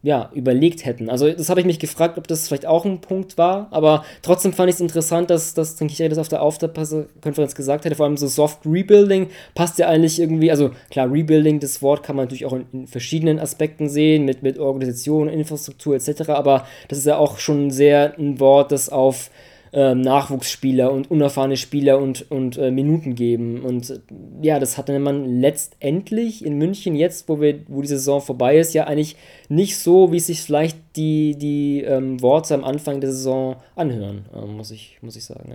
ja, 0.05 0.29
überlegt 0.35 0.85
hätten. 0.85 1.09
Also 1.09 1.31
das 1.31 1.49
habe 1.49 1.61
ich 1.61 1.65
mich 1.65 1.79
gefragt, 1.79 2.19
ob 2.19 2.27
das 2.27 2.47
vielleicht 2.47 2.67
auch 2.67 2.85
ein 2.85 3.01
Punkt 3.01 3.39
war, 3.39 3.67
aber 3.71 4.05
trotzdem 4.21 4.53
fand 4.53 4.69
ich 4.69 4.75
es 4.75 4.79
interessant, 4.79 5.31
dass, 5.31 5.55
dass 5.55 5.81
ich, 5.81 5.97
das 5.97 6.19
auf 6.19 6.27
der 6.27 6.43
Auftaktkonferenz 6.43 7.55
gesagt 7.55 7.85
hätte, 7.85 7.95
vor 7.95 8.05
allem 8.05 8.15
so 8.15 8.27
Soft 8.27 8.59
Rebuilding 8.67 9.29
passt 9.55 9.79
ja 9.79 9.87
eigentlich 9.87 10.19
irgendwie, 10.19 10.51
also 10.51 10.69
klar, 10.91 11.11
Rebuilding, 11.11 11.59
das 11.59 11.81
Wort 11.81 12.03
kann 12.03 12.15
man 12.15 12.25
natürlich 12.25 12.45
auch 12.45 12.53
in, 12.53 12.67
in 12.71 12.85
verschiedenen 12.85 13.39
Aspekten 13.39 13.89
sehen, 13.89 14.25
mit, 14.25 14.43
mit 14.43 14.59
Organisation, 14.59 15.27
Infrastruktur 15.27 15.95
etc., 15.95 16.29
aber 16.29 16.67
das 16.87 16.99
ist 16.99 17.05
ja 17.05 17.17
auch 17.17 17.39
schon 17.39 17.71
sehr 17.71 18.13
ein 18.19 18.39
Wort, 18.39 18.71
das 18.71 18.89
auf 18.89 19.31
ähm, 19.75 19.99
Nachwuchsspieler 19.99 20.89
und 20.89 21.11
unerfahrene 21.11 21.57
Spieler 21.57 21.99
und, 21.99 22.31
und 22.31 22.57
äh, 22.57 22.71
Minuten 22.71 23.13
geben. 23.13 23.59
Und 23.61 23.89
äh, 23.89 23.99
ja, 24.41 24.57
das 24.57 24.77
hatte 24.77 24.97
man 24.99 25.25
letztendlich 25.41 26.45
in 26.45 26.57
München 26.57 26.95
jetzt, 26.95 27.27
wo, 27.27 27.41
wir, 27.41 27.59
wo 27.67 27.81
die 27.81 27.89
Saison 27.89 28.21
vorbei 28.21 28.57
ist, 28.57 28.73
ja 28.73 28.85
eigentlich 28.85 29.17
nicht 29.49 29.77
so, 29.77 30.13
wie 30.13 30.21
sich 30.21 30.41
vielleicht 30.41 30.77
die, 30.95 31.37
die 31.37 31.81
ähm, 31.81 32.21
Worte 32.21 32.53
am 32.53 32.63
Anfang 32.63 33.01
der 33.01 33.11
Saison 33.11 33.57
anhören, 33.75 34.25
äh, 34.33 34.45
muss, 34.45 34.71
ich, 34.71 34.97
muss 35.01 35.17
ich 35.17 35.25
sagen. 35.25 35.51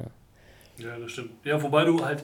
Ja. 0.76 0.86
ja, 0.86 0.98
das 0.98 1.12
stimmt. 1.12 1.30
Ja, 1.44 1.62
wobei 1.62 1.84
du 1.84 2.04
halt 2.04 2.22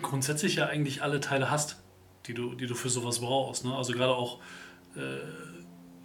grundsätzlich 0.00 0.56
ja 0.56 0.68
eigentlich 0.68 1.02
alle 1.02 1.20
Teile 1.20 1.50
hast, 1.50 1.82
die 2.28 2.32
du, 2.32 2.54
die 2.54 2.66
du 2.66 2.74
für 2.74 2.88
sowas 2.88 3.18
brauchst. 3.18 3.66
Ne? 3.66 3.74
Also 3.74 3.92
gerade 3.92 4.14
auch 4.14 4.38
äh, 4.96 5.20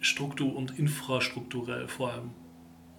struktur- 0.00 0.54
und 0.54 0.78
infrastrukturell 0.78 1.88
vor 1.88 2.12
allem. 2.12 2.30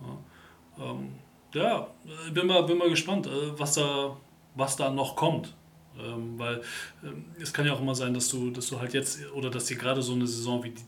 Ja. 0.02 0.92
Ähm, 0.92 1.10
ja, 1.54 1.88
bin 2.34 2.48
mal, 2.48 2.64
bin 2.64 2.78
mal 2.78 2.90
gespannt, 2.90 3.28
äh, 3.28 3.58
was 3.58 3.74
da, 3.74 4.18
was 4.56 4.76
da 4.76 4.90
noch 4.90 5.16
kommt. 5.16 5.54
Ähm, 6.00 6.38
weil 6.38 6.62
ähm, 7.04 7.26
es 7.42 7.54
kann 7.54 7.66
ja 7.66 7.74
auch 7.74 7.82
immer 7.82 7.96
sein, 7.96 8.14
dass 8.14 8.30
du, 8.30 8.52
dass 8.52 8.68
du 8.68 8.80
halt 8.80 8.94
jetzt 8.94 9.20
oder 9.34 9.50
dass 9.50 9.66
dir 9.66 9.78
gerade 9.78 10.02
so 10.02 10.14
eine 10.14 10.28
Saison 10.28 10.64
wie 10.64 10.72
die, 10.72 10.84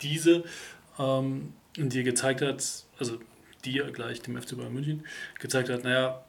diese 0.00 0.44
ähm, 0.98 1.52
dir 1.76 2.02
gezeigt 2.02 2.40
hat, 2.40 2.84
also 2.98 3.18
dir 3.64 3.90
gleich 3.92 4.22
dem 4.22 4.40
FC 4.40 4.56
Bayern 4.56 4.72
München 4.72 5.04
gezeigt 5.38 5.68
hat, 5.68 5.84
naja, 5.84 6.24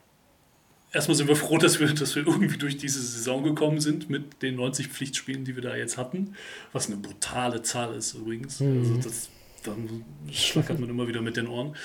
erstmal 0.91 1.15
sind 1.15 1.27
wir 1.27 1.35
froh, 1.35 1.57
dass 1.57 1.79
wir, 1.79 1.87
dass 1.93 2.15
wir 2.15 2.27
irgendwie 2.27 2.57
durch 2.57 2.77
diese 2.77 3.01
Saison 3.01 3.43
gekommen 3.43 3.79
sind 3.79 4.09
mit 4.09 4.41
den 4.41 4.55
90 4.55 4.89
Pflichtspielen, 4.89 5.45
die 5.45 5.55
wir 5.55 5.63
da 5.63 5.75
jetzt 5.75 5.97
hatten, 5.97 6.35
was 6.71 6.87
eine 6.87 6.97
brutale 6.97 7.61
Zahl 7.61 7.95
ist 7.95 8.13
übrigens. 8.13 8.59
Mhm. 8.59 8.79
Also 8.79 8.97
das 8.97 9.29
dann 9.63 10.03
schlackert 10.31 10.79
man 10.79 10.89
immer 10.89 11.07
wieder 11.07 11.21
mit 11.21 11.37
den 11.37 11.47
Ohren. 11.47 11.75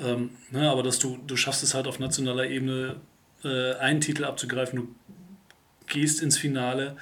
Ähm, 0.00 0.30
ne, 0.50 0.70
aber 0.70 0.82
dass 0.82 0.98
du, 0.98 1.18
du 1.26 1.36
schaffst 1.36 1.62
es 1.62 1.74
halt 1.74 1.86
auf 1.86 1.98
nationaler 1.98 2.48
Ebene, 2.48 2.96
äh, 3.44 3.74
einen 3.74 4.00
Titel 4.00 4.24
abzugreifen, 4.24 4.78
du 4.78 4.94
gehst 5.86 6.22
ins 6.22 6.36
Finale. 6.36 6.96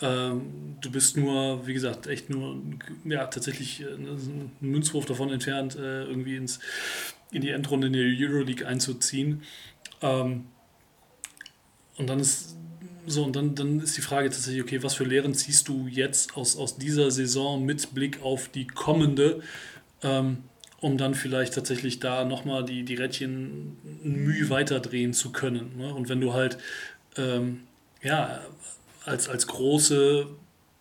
Ähm, 0.00 0.76
du 0.80 0.90
bist 0.90 1.16
nur, 1.16 1.66
wie 1.66 1.74
gesagt, 1.74 2.06
echt 2.06 2.30
nur 2.30 2.62
ja, 3.04 3.26
tatsächlich 3.26 3.80
äh, 3.80 3.86
ein 3.86 4.52
Münzwurf 4.60 5.06
davon 5.06 5.30
entfernt, 5.30 5.74
äh, 5.76 6.04
irgendwie 6.04 6.36
ins, 6.36 6.60
in 7.32 7.42
die 7.42 7.50
Endrunde 7.50 7.88
in 7.88 7.94
der 7.94 8.04
Euroleague 8.04 8.66
einzuziehen. 8.66 9.42
Ähm, 10.00 10.46
und 11.96 12.06
dann 12.06 12.20
ist 12.20 12.56
so, 13.06 13.24
und 13.24 13.34
dann, 13.34 13.54
dann 13.54 13.80
ist 13.80 13.96
die 13.96 14.02
Frage 14.02 14.28
tatsächlich, 14.28 14.62
okay, 14.62 14.82
was 14.82 14.94
für 14.94 15.04
Lehren 15.04 15.34
ziehst 15.34 15.66
du 15.68 15.88
jetzt 15.88 16.36
aus, 16.36 16.56
aus 16.56 16.76
dieser 16.76 17.10
Saison 17.10 17.64
mit 17.64 17.94
Blick 17.94 18.22
auf 18.22 18.48
die 18.48 18.66
kommende, 18.66 19.40
ähm, 20.02 20.44
um 20.80 20.96
dann 20.96 21.14
vielleicht 21.14 21.54
tatsächlich 21.54 21.98
da 21.98 22.24
nochmal 22.24 22.64
die, 22.64 22.84
die 22.84 22.94
Rädchen 22.94 23.76
Mühe 24.02 24.48
weiterdrehen 24.48 25.12
zu 25.12 25.30
können. 25.32 25.76
Ne? 25.76 25.92
Und 25.92 26.08
wenn 26.08 26.20
du 26.20 26.32
halt, 26.34 26.58
ähm, 27.16 27.60
ja, 28.02 28.40
als, 29.04 29.28
als 29.28 29.46
große 29.46 30.26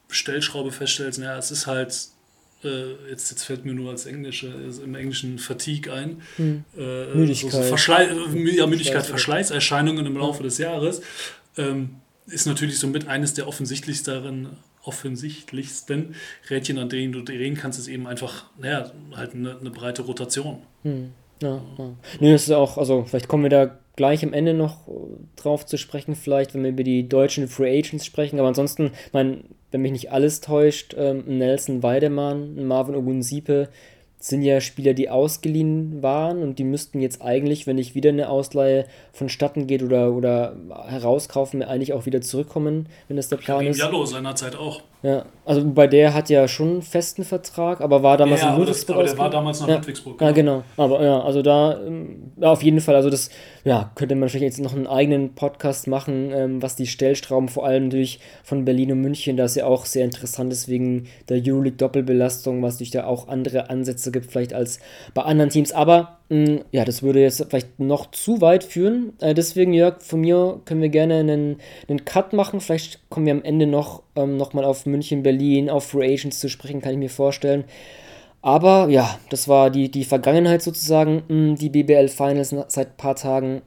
Stellschraube 0.09 0.71
feststellst, 0.71 1.19
naja, 1.19 1.37
es 1.37 1.49
ist 1.49 1.65
halt, 1.65 2.09
äh, 2.63 3.09
jetzt, 3.09 3.31
jetzt 3.31 3.43
fällt 3.43 3.65
mir 3.65 3.73
nur 3.73 3.89
als 3.89 4.05
Englische, 4.05 4.53
also 4.53 4.83
im 4.83 4.93
Englischen 4.93 5.39
Fatigue 5.39 5.91
ein. 5.91 6.21
Hm. 6.35 6.63
Äh, 6.77 7.15
Müdigkeit. 7.15 7.51
So, 7.51 7.61
so 7.61 7.67
Verschlei 7.67 8.05
ja, 8.05 8.67
Müdigkeit, 8.67 9.05
Verschleißerscheinungen 9.05 10.05
im 10.05 10.17
Laufe 10.17 10.43
des 10.43 10.59
Jahres. 10.59 11.01
Ähm, 11.57 11.95
ist 12.27 12.45
natürlich 12.45 12.77
somit 12.77 13.07
eines 13.07 13.33
der 13.33 13.47
offensichtlichsten, 13.47 14.49
offensichtlichsten 14.83 16.15
Rädchen, 16.49 16.77
an 16.77 16.89
denen 16.89 17.11
du 17.11 17.21
drehen 17.21 17.55
kannst, 17.55 17.79
ist 17.79 17.87
eben 17.87 18.07
einfach, 18.07 18.45
naja, 18.57 18.91
halt 19.15 19.33
eine, 19.33 19.59
eine 19.59 19.69
breite 19.69 20.03
Rotation. 20.03 20.59
Hm. 20.83 21.11
Ja, 21.41 21.61
ja. 21.77 21.93
Nee, 22.19 22.31
das 22.31 22.43
ist 22.43 22.51
auch, 22.51 22.77
also 22.77 23.03
vielleicht 23.03 23.27
kommen 23.27 23.43
wir 23.43 23.49
da 23.49 23.77
gleich 23.95 24.23
am 24.23 24.33
Ende 24.33 24.53
noch 24.53 24.87
äh, 24.87 24.91
drauf 25.35 25.65
zu 25.65 25.77
sprechen, 25.77 26.15
vielleicht, 26.15 26.53
wenn 26.53 26.63
wir 26.63 26.69
über 26.69 26.83
die 26.83 27.07
deutschen 27.07 27.47
Free 27.47 27.77
Agents 27.77 28.05
sprechen. 28.05 28.39
Aber 28.39 28.47
ansonsten, 28.47 28.91
mein, 29.11 29.43
wenn 29.71 29.81
mich 29.81 29.91
nicht 29.91 30.11
alles 30.11 30.41
täuscht, 30.41 30.95
ähm, 30.97 31.23
Nelson 31.25 31.83
Weidemann, 31.83 32.65
Marvin 32.65 32.95
Ogunsipe, 32.95 33.69
sind 34.19 34.41
ja 34.41 34.61
Spieler, 34.61 34.93
die 34.93 35.09
ausgeliehen 35.09 36.01
waren 36.01 36.41
und 36.41 36.57
die 36.57 36.63
müssten 36.63 36.99
jetzt 36.99 37.21
eigentlich, 37.21 37.67
wenn 37.67 37.75
nicht 37.75 37.93
wieder 37.93 38.09
eine 38.09 38.29
Ausleihe 38.29 38.85
vonstatten 39.13 39.67
geht 39.67 39.83
oder, 39.83 40.11
oder 40.13 40.55
herauskaufen, 40.87 41.61
eigentlich 41.61 41.93
auch 41.93 42.05
wieder 42.05 42.21
zurückkommen, 42.21 42.87
wenn 43.07 43.17
das 43.17 43.29
der 43.29 43.37
Plan 43.37 43.59
Karim 43.59 43.71
ist. 43.71 43.77
Jallo 43.79 44.05
seinerzeit 44.05 44.55
auch. 44.55 44.81
Ja, 45.03 45.25
also 45.45 45.63
bei 45.63 45.85
der 45.85 46.15
hat 46.15 46.29
ja 46.29 46.47
schon 46.47 46.69
einen 46.69 46.81
festen 46.81 47.23
Vertrag, 47.23 47.81
aber 47.81 48.01
war 48.01 48.17
damals 48.17 48.41
ja, 48.41 48.53
in 48.53 48.59
Ludwigsburg. 48.59 48.97
Das, 48.97 49.11
aber 49.11 49.15
der 49.15 49.17
war 49.19 49.29
damals 49.29 49.61
noch 49.61 49.67
ja. 49.67 49.75
Ludwigsburg. 49.75 50.17
Genau. 50.17 50.27
Ja, 50.27 50.35
genau. 50.35 50.63
Aber 50.75 51.03
ja, 51.03 51.21
also 51.21 51.43
da 51.43 51.79
ähm, 51.79 52.31
ja, 52.37 52.51
auf 52.51 52.63
jeden 52.63 52.81
Fall, 52.81 52.95
also 52.95 53.11
das 53.11 53.29
ja, 53.63 53.91
könnte 53.93 54.15
man 54.15 54.27
vielleicht 54.27 54.43
jetzt 54.43 54.59
noch 54.59 54.75
einen 54.75 54.87
eigenen 54.87 55.35
Podcast 55.35 55.87
machen, 55.87 56.31
ähm, 56.33 56.61
was 56.63 56.75
die 56.75 56.87
Stellstrauben 56.87 57.47
vor 57.47 57.65
allem 57.65 57.91
durch 57.91 58.19
von 58.43 58.65
Berlin 58.65 58.91
und 58.91 59.01
München, 59.01 59.37
das 59.37 59.53
ja 59.53 59.65
auch 59.65 59.85
sehr 59.85 60.03
interessant 60.03 60.51
ist 60.51 60.67
wegen 60.67 61.07
der 61.29 61.41
Euroleague 61.45 61.77
Doppelbelastung, 61.77 62.63
was 62.63 62.77
durch 62.77 62.89
da 62.89 63.05
auch 63.05 63.27
andere 63.27 63.69
Ansätze 63.69 64.11
gibt, 64.11 64.31
vielleicht 64.31 64.53
als 64.53 64.79
bei 65.13 65.21
anderen 65.21 65.51
Teams. 65.51 65.73
Aber 65.73 66.16
ja, 66.29 66.83
das 66.83 67.03
würde 67.03 67.21
jetzt 67.21 67.45
vielleicht 67.49 67.79
noch 67.79 68.11
zu 68.11 68.41
weit 68.41 68.63
führen. 68.63 69.13
Äh, 69.21 69.33
deswegen, 69.33 69.73
Jörg, 69.73 70.01
von 70.01 70.21
mir 70.21 70.59
können 70.65 70.81
wir 70.81 70.89
gerne 70.89 71.19
einen, 71.19 71.57
einen 71.87 72.03
Cut 72.03 72.33
machen. 72.33 72.59
Vielleicht 72.59 73.09
kommen 73.09 73.25
wir 73.25 73.33
am 73.33 73.43
Ende 73.43 73.65
noch, 73.65 74.03
ähm, 74.15 74.35
noch 74.35 74.53
mal 74.53 74.65
auf 74.65 74.85
München, 74.85 75.23
Berlin, 75.23 75.69
auf 75.69 75.85
Free 75.85 76.13
Agents 76.13 76.39
zu 76.39 76.49
sprechen, 76.49 76.81
kann 76.81 76.91
ich 76.91 76.97
mir 76.97 77.09
vorstellen. 77.09 77.63
Aber 78.41 78.89
ja, 78.89 79.17
das 79.29 79.47
war 79.47 79.69
die, 79.69 79.89
die 79.89 80.03
Vergangenheit 80.03 80.61
sozusagen, 80.61 81.23
hm, 81.27 81.55
die 81.55 81.69
BBL 81.69 82.09
Finals 82.09 82.53
seit 82.67 82.87
ein 82.89 82.97
paar 82.97 83.15
Tagen 83.15 83.61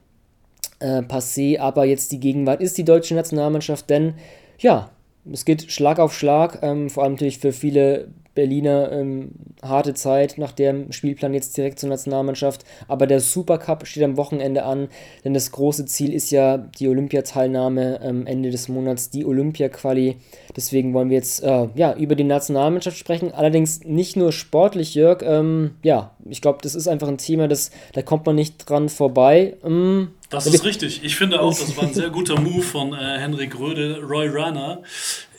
äh, 0.80 1.00
passé. 1.00 1.58
Aber 1.58 1.84
jetzt 1.86 2.12
die 2.12 2.20
Gegenwart 2.20 2.60
ist 2.60 2.76
die 2.76 2.84
deutsche 2.84 3.14
Nationalmannschaft, 3.14 3.88
denn 3.88 4.14
ja, 4.58 4.90
es 5.32 5.44
geht 5.44 5.70
Schlag 5.70 5.98
auf 5.98 6.14
Schlag, 6.14 6.58
ähm, 6.62 6.90
vor 6.90 7.04
allem 7.04 7.12
natürlich 7.12 7.38
für 7.38 7.52
viele 7.52 8.08
Berliner 8.34 8.92
ähm, 8.92 9.30
harte 9.62 9.94
Zeit 9.94 10.38
nach 10.38 10.52
dem 10.52 10.92
Spielplan 10.92 11.34
jetzt 11.34 11.56
direkt 11.56 11.78
zur 11.78 11.88
Nationalmannschaft. 11.88 12.64
Aber 12.88 13.06
der 13.06 13.20
Supercup 13.20 13.86
steht 13.86 14.02
am 14.02 14.16
Wochenende 14.16 14.64
an, 14.64 14.88
denn 15.24 15.34
das 15.34 15.50
große 15.50 15.86
Ziel 15.86 16.12
ist 16.12 16.30
ja 16.30 16.58
die 16.58 16.88
Olympiateilnahme 16.88 18.00
ähm, 18.02 18.26
Ende 18.26 18.50
des 18.50 18.68
Monats, 18.68 19.10
die 19.10 19.24
Olympia-Quali. 19.24 20.16
Deswegen 20.56 20.94
wollen 20.94 21.10
wir 21.10 21.16
jetzt 21.16 21.42
äh, 21.42 21.68
ja, 21.74 21.94
über 21.94 22.14
die 22.14 22.24
Nationalmannschaft 22.24 22.96
sprechen. 22.96 23.32
Allerdings 23.32 23.84
nicht 23.84 24.16
nur 24.16 24.32
sportlich, 24.32 24.94
Jörg. 24.94 25.22
Ähm, 25.22 25.72
ja, 25.82 26.14
ich 26.28 26.40
glaube, 26.40 26.60
das 26.62 26.74
ist 26.74 26.88
einfach 26.88 27.08
ein 27.08 27.18
Thema, 27.18 27.48
das, 27.48 27.70
da 27.92 28.02
kommt 28.02 28.26
man 28.26 28.36
nicht 28.36 28.68
dran 28.68 28.88
vorbei. 28.88 29.56
Ähm, 29.64 30.08
das 30.30 30.46
ist 30.46 30.64
richtig. 30.64 31.02
Ich 31.02 31.16
finde 31.16 31.40
auch, 31.40 31.50
das 31.50 31.76
war 31.76 31.84
ein 31.84 31.92
sehr 31.92 32.10
guter 32.10 32.40
Move 32.40 32.62
von 32.62 32.92
äh, 32.92 33.18
Henrik 33.18 33.58
Röde, 33.58 34.00
Roy 34.00 34.28
Rana, 34.28 34.80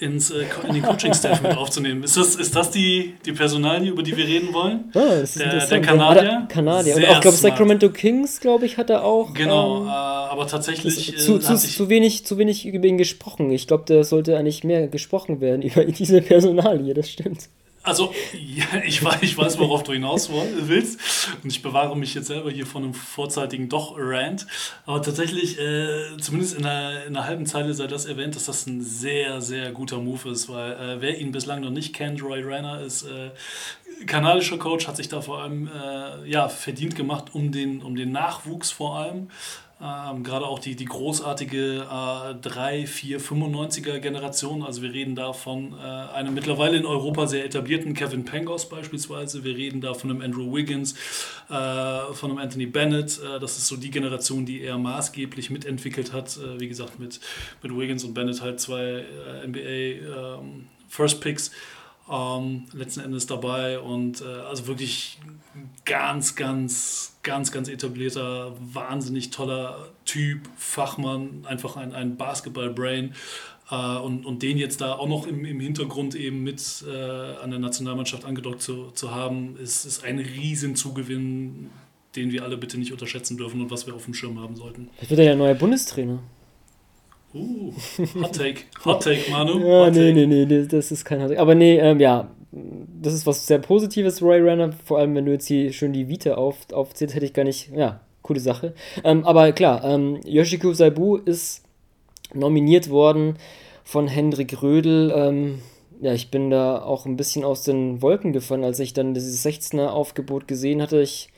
ins, 0.02 0.32
äh, 0.32 0.46
in 0.68 0.74
den 0.74 0.84
Coaching-Staff 0.84 1.42
mit 1.42 1.56
aufzunehmen. 1.56 2.04
Ist 2.04 2.18
das, 2.18 2.36
ist 2.36 2.56
das 2.56 2.72
die, 2.72 3.14
die 3.24 3.32
Personalie, 3.34 3.92
über 3.92 4.02
die 4.02 4.18
wir 4.18 4.26
reden 4.26 4.54
wollen? 4.54 4.92
Ah, 4.94 5.20
das 5.22 5.36
ist 5.36 5.40
der, 5.40 5.66
der 5.66 5.82
Kanadier? 5.82 6.48
Kanadier. 6.50 6.96
Und 6.96 7.06
auch, 7.08 7.22
glaube 7.22 7.38
Sacramento 7.38 7.90
Kings, 7.90 8.40
glaube 8.40 8.66
ich, 8.66 8.78
hat 8.78 8.90
er 8.90 9.04
auch. 9.04 9.34
Genau, 9.34 9.84
ähm, 9.84 9.88
äh, 9.88 9.92
aber 9.92 10.48
tatsächlich. 10.48 11.18
Zu, 11.18 11.38
zu, 11.38 11.56
zu, 11.56 11.90
wenig, 11.90 12.26
zu 12.26 12.38
wenig 12.38 12.66
über 12.66 12.88
ihn 12.88 12.98
gesprochen. 12.98 13.52
Ich 13.52 13.68
glaube, 13.68 13.84
da 13.86 14.04
sollte 14.04 14.38
eigentlich 14.38 14.64
mehr 14.64 14.88
gesprochen 14.88 15.40
werden 15.40 15.62
über 15.62 15.86
diese 15.86 16.22
Personalie, 16.22 16.94
das 16.94 17.10
stimmt. 17.10 17.50
Also, 17.84 18.14
ja, 18.34 18.66
ich, 18.86 19.04
weiß, 19.04 19.24
ich 19.24 19.36
weiß, 19.36 19.58
worauf 19.58 19.82
du 19.82 19.94
hinaus 19.94 20.30
willst. 20.30 21.00
Und 21.44 21.50
ich 21.50 21.64
bewahre 21.64 21.98
mich 21.98 22.14
jetzt 22.14 22.28
selber 22.28 22.52
hier 22.52 22.68
von 22.68 22.84
einem 22.84 22.94
vorzeitigen 22.94 23.70
Doch-Rant. 23.70 24.46
Aber 24.86 25.02
tatsächlich, 25.02 25.60
äh, 25.60 26.16
zumindest 26.20 26.58
in 26.58 26.66
einer, 26.66 27.06
in 27.06 27.16
einer 27.16 27.26
halben 27.26 27.46
Zeile 27.48 27.74
sei 27.74 27.88
das 27.88 28.06
erwähnt, 28.06 28.36
dass 28.36 28.46
das 28.46 28.68
ein 28.68 28.82
sehr, 28.82 29.42
sehr 29.42 29.72
guter 29.72 29.98
Move 29.98 30.30
ist. 30.30 30.48
Weil 30.48 30.74
äh, 30.74 31.02
wer 31.02 31.20
ihn 31.20 31.32
bislang 31.32 31.62
noch 31.62 31.72
nicht 31.72 31.94
kennt, 31.96 32.22
Roy 32.22 32.44
Ranner 32.44 32.82
ist 32.82 33.04
äh, 33.04 33.32
kanadischer 34.06 34.58
Coach, 34.58 34.88
hat 34.88 34.98
sich 34.98 35.10
da 35.10 35.22
vor 35.22 35.42
allem 35.42 35.68
äh, 35.68 36.30
ja, 36.30 36.50
verdient 36.50 36.96
gemacht 36.96 37.34
um 37.34 37.52
den, 37.52 37.82
um 37.82 37.96
den 37.96 38.12
Nachwuchs 38.12 38.70
vor 38.70 38.98
allem. 38.98 39.30
Ähm, 39.84 40.24
Gerade 40.24 40.46
auch 40.46 40.60
die, 40.60 40.76
die 40.76 40.86
großartige 40.86 41.88
äh, 41.90 42.36
3, 42.36 42.86
4, 42.86 43.20
95er 43.20 43.98
Generation. 43.98 44.62
Also 44.62 44.84
wir 44.84 44.94
reden 44.94 45.16
da 45.16 45.34
von 45.34 45.74
äh, 45.74 45.78
einem 46.14 46.36
mittlerweile 46.36 46.78
in 46.78 46.86
Europa 46.86 47.26
sehr 47.26 47.46
etablierten 47.46 47.96
Kevin 47.96 48.24
Pangos 48.24 48.70
beispielsweise. 48.70 49.44
Wir 49.44 49.56
reden 49.56 49.82
da 49.82 49.96
von 49.96 50.12
einem 50.12 50.22
Andrew 50.22 50.54
Wiggins, 50.54 50.94
äh, 51.50 52.14
von 52.14 52.30
einem 52.30 52.38
Anthony 52.38 52.68
Bennett. 52.68 53.20
Äh, 53.24 53.40
das 53.40 53.58
ist 53.58 53.68
so 53.68 53.76
die 53.76 53.90
Generation, 53.90 54.46
die 54.46 54.62
er 54.62 54.78
maßgeblich 54.78 55.50
mitentwickelt 55.50 56.14
hat. 56.14 56.38
Äh, 56.38 56.60
wie 56.60 56.68
gesagt, 56.68 57.00
mit, 57.00 57.20
mit 57.64 57.76
Wiggins 57.76 58.04
und 58.04 58.14
Bennett 58.14 58.40
halt 58.42 58.60
zwei 58.60 58.84
äh, 58.84 59.48
NBA 59.48 60.38
ähm, 60.40 60.68
First 60.90 61.22
Picks 61.22 61.52
ähm, 62.12 62.66
letzten 62.74 63.02
Endes 63.02 63.26
dabei 63.26 63.80
und 63.80 64.22
äh, 64.22 64.26
also 64.26 64.68
wirklich 64.68 65.20
ganz, 65.86 66.36
ganz, 66.36 67.18
ganz, 67.24 67.52
ganz 67.52 67.70
etablierter, 67.70 68.54
wahnsinnig 68.60 69.30
toller 69.30 69.90
Typ, 70.06 70.50
Fachmann, 70.58 71.46
einfach 71.46 71.78
ein, 71.78 71.94
ein 71.94 72.18
Basketball-Brain. 72.18 73.14
Äh, 73.70 73.76
und, 73.76 74.26
und 74.26 74.44
den 74.44 74.58
jetzt 74.58 74.82
da 74.82 74.94
auch 74.94 75.08
noch 75.08 75.26
im, 75.26 75.46
im 75.46 75.60
Hintergrund 75.60 76.16
eben 76.16 76.44
mit 76.44 76.84
äh, 76.86 76.92
an 76.92 77.50
der 77.52 77.60
Nationalmannschaft 77.60 78.26
angedockt 78.26 78.62
zu, 78.62 78.92
zu 78.92 79.12
haben, 79.12 79.58
ist, 79.58 79.86
ist 79.86 80.04
ein 80.04 80.20
Riesenzugewinn, 80.20 81.70
den 82.16 82.32
wir 82.32 82.44
alle 82.44 82.58
bitte 82.58 82.78
nicht 82.78 82.92
unterschätzen 82.92 83.38
dürfen 83.38 83.62
und 83.62 83.72
was 83.72 83.88
wir 83.88 83.96
auf 83.96 84.04
dem 84.04 84.14
Schirm 84.14 84.40
haben 84.40 84.58
sollten. 84.58 84.90
Jetzt 85.00 85.10
wird 85.10 85.20
er 85.22 85.28
ja 85.28 85.36
neuer 85.36 85.56
Bundestrainer. 85.56 86.20
Uh, 87.34 87.72
Hot 88.22 88.36
Take. 88.36 88.62
Hot 88.86 89.04
Take, 89.04 89.32
Manu. 89.32 89.60
ja, 89.60 89.86
Hot 89.86 89.94
nee, 89.94 90.12
nee, 90.12 90.26
nee, 90.26 90.66
das 90.66 90.92
ist 90.92 91.06
kein 91.06 91.22
Hot 91.22 91.30
Take. 91.30 91.42
Aber 91.42 91.56
nee, 91.56 91.78
ähm, 91.78 92.00
ja, 92.00 92.30
das 92.52 93.14
ist 93.14 93.26
was 93.26 93.48
sehr 93.48 93.60
Positives, 93.60 94.22
Roy 94.22 94.40
Runner. 94.40 94.72
Vor 94.86 95.00
allem, 95.00 95.16
wenn 95.16 95.26
du 95.26 95.32
jetzt 95.32 95.48
hier 95.48 95.72
schön 95.72 95.94
die 95.94 96.08
Vita 96.08 96.34
auf, 96.36 96.58
aufzählst, 96.74 97.16
hätte 97.16 97.26
ich 97.26 97.34
gar 97.34 97.44
nicht, 97.44 97.72
ja, 97.76 98.02
coole 98.22 98.40
Sache. 98.40 98.74
Ähm, 99.04 99.26
aber 99.26 99.52
klar, 99.54 99.84
ähm, 99.84 100.20
Yoshiko 100.26 100.74
Saibu 100.74 101.18
ist 101.18 101.64
nominiert 102.34 102.90
worden 102.90 103.38
von 103.84 104.08
Hendrik 104.08 104.62
Rödel. 104.62 105.14
Ähm, 105.16 105.60
ja, 106.02 106.14
ich 106.14 106.32
bin 106.32 106.50
da 106.50 106.82
auch 106.82 107.06
ein 107.06 107.18
bisschen 107.18 107.44
aus 107.46 107.64
den 107.64 108.02
Wolken 108.02 108.34
gefallen, 108.34 108.64
als 108.64 108.80
ich 108.80 108.94
dann 108.94 109.14
dieses 109.14 109.46
16er 109.46 109.88
Aufgebot 109.88 110.48
gesehen 110.48 110.82
hatte. 110.82 111.02
Ich 111.02 111.30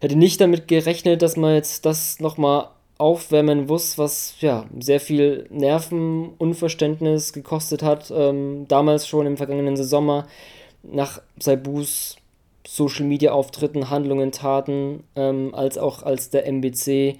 hätte 0.00 0.16
nicht 0.16 0.40
damit 0.40 0.68
gerechnet, 0.68 1.22
dass 1.22 1.36
man 1.36 1.54
jetzt 1.54 1.86
das 1.86 2.18
nochmal 2.18 2.68
aufwärmen 3.02 3.66
muss, 3.66 3.98
was 3.98 4.36
ja 4.38 4.64
sehr 4.78 5.00
viel 5.00 5.46
Nervenunverständnis 5.50 7.32
gekostet 7.32 7.82
hat. 7.82 8.12
Ähm, 8.16 8.66
damals 8.68 9.08
schon 9.08 9.26
im 9.26 9.36
vergangenen 9.36 9.76
Sommer 9.76 10.28
nach 10.84 11.20
Saibus 11.38 12.16
Social 12.64 13.04
Media 13.04 13.32
Auftritten, 13.32 13.90
Handlungen, 13.90 14.30
Taten, 14.30 15.02
ähm, 15.16 15.52
als 15.52 15.78
auch 15.78 16.04
als 16.04 16.30
der 16.30 16.46
MBC 16.46 17.16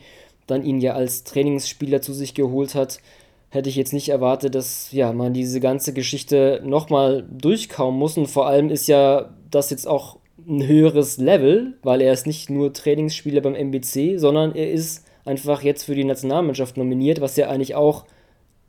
dann 0.46 0.64
ihn 0.64 0.80
ja 0.80 0.92
als 0.92 1.24
Trainingsspieler 1.24 2.00
zu 2.00 2.12
sich 2.12 2.34
geholt 2.34 2.76
hat, 2.76 3.00
hätte 3.48 3.68
ich 3.68 3.74
jetzt 3.74 3.92
nicht 3.92 4.08
erwartet, 4.08 4.54
dass 4.54 4.92
ja 4.92 5.12
man 5.12 5.34
diese 5.34 5.58
ganze 5.58 5.92
Geschichte 5.92 6.62
nochmal 6.64 7.24
durchkauen 7.28 7.96
muss. 7.96 8.16
Und 8.16 8.28
vor 8.28 8.46
allem 8.46 8.70
ist 8.70 8.86
ja 8.86 9.30
das 9.50 9.70
jetzt 9.70 9.88
auch 9.88 10.18
ein 10.46 10.64
höheres 10.64 11.18
Level, 11.18 11.74
weil 11.82 12.00
er 12.00 12.12
ist 12.12 12.26
nicht 12.28 12.50
nur 12.50 12.72
Trainingsspieler 12.72 13.40
beim 13.40 13.56
MBC, 13.56 14.18
sondern 14.18 14.54
er 14.54 14.70
ist 14.70 15.04
einfach 15.24 15.62
jetzt 15.62 15.84
für 15.84 15.94
die 15.94 16.04
Nationalmannschaft 16.04 16.76
nominiert, 16.76 17.20
was 17.20 17.36
ja 17.36 17.48
eigentlich 17.48 17.74
auch 17.74 18.04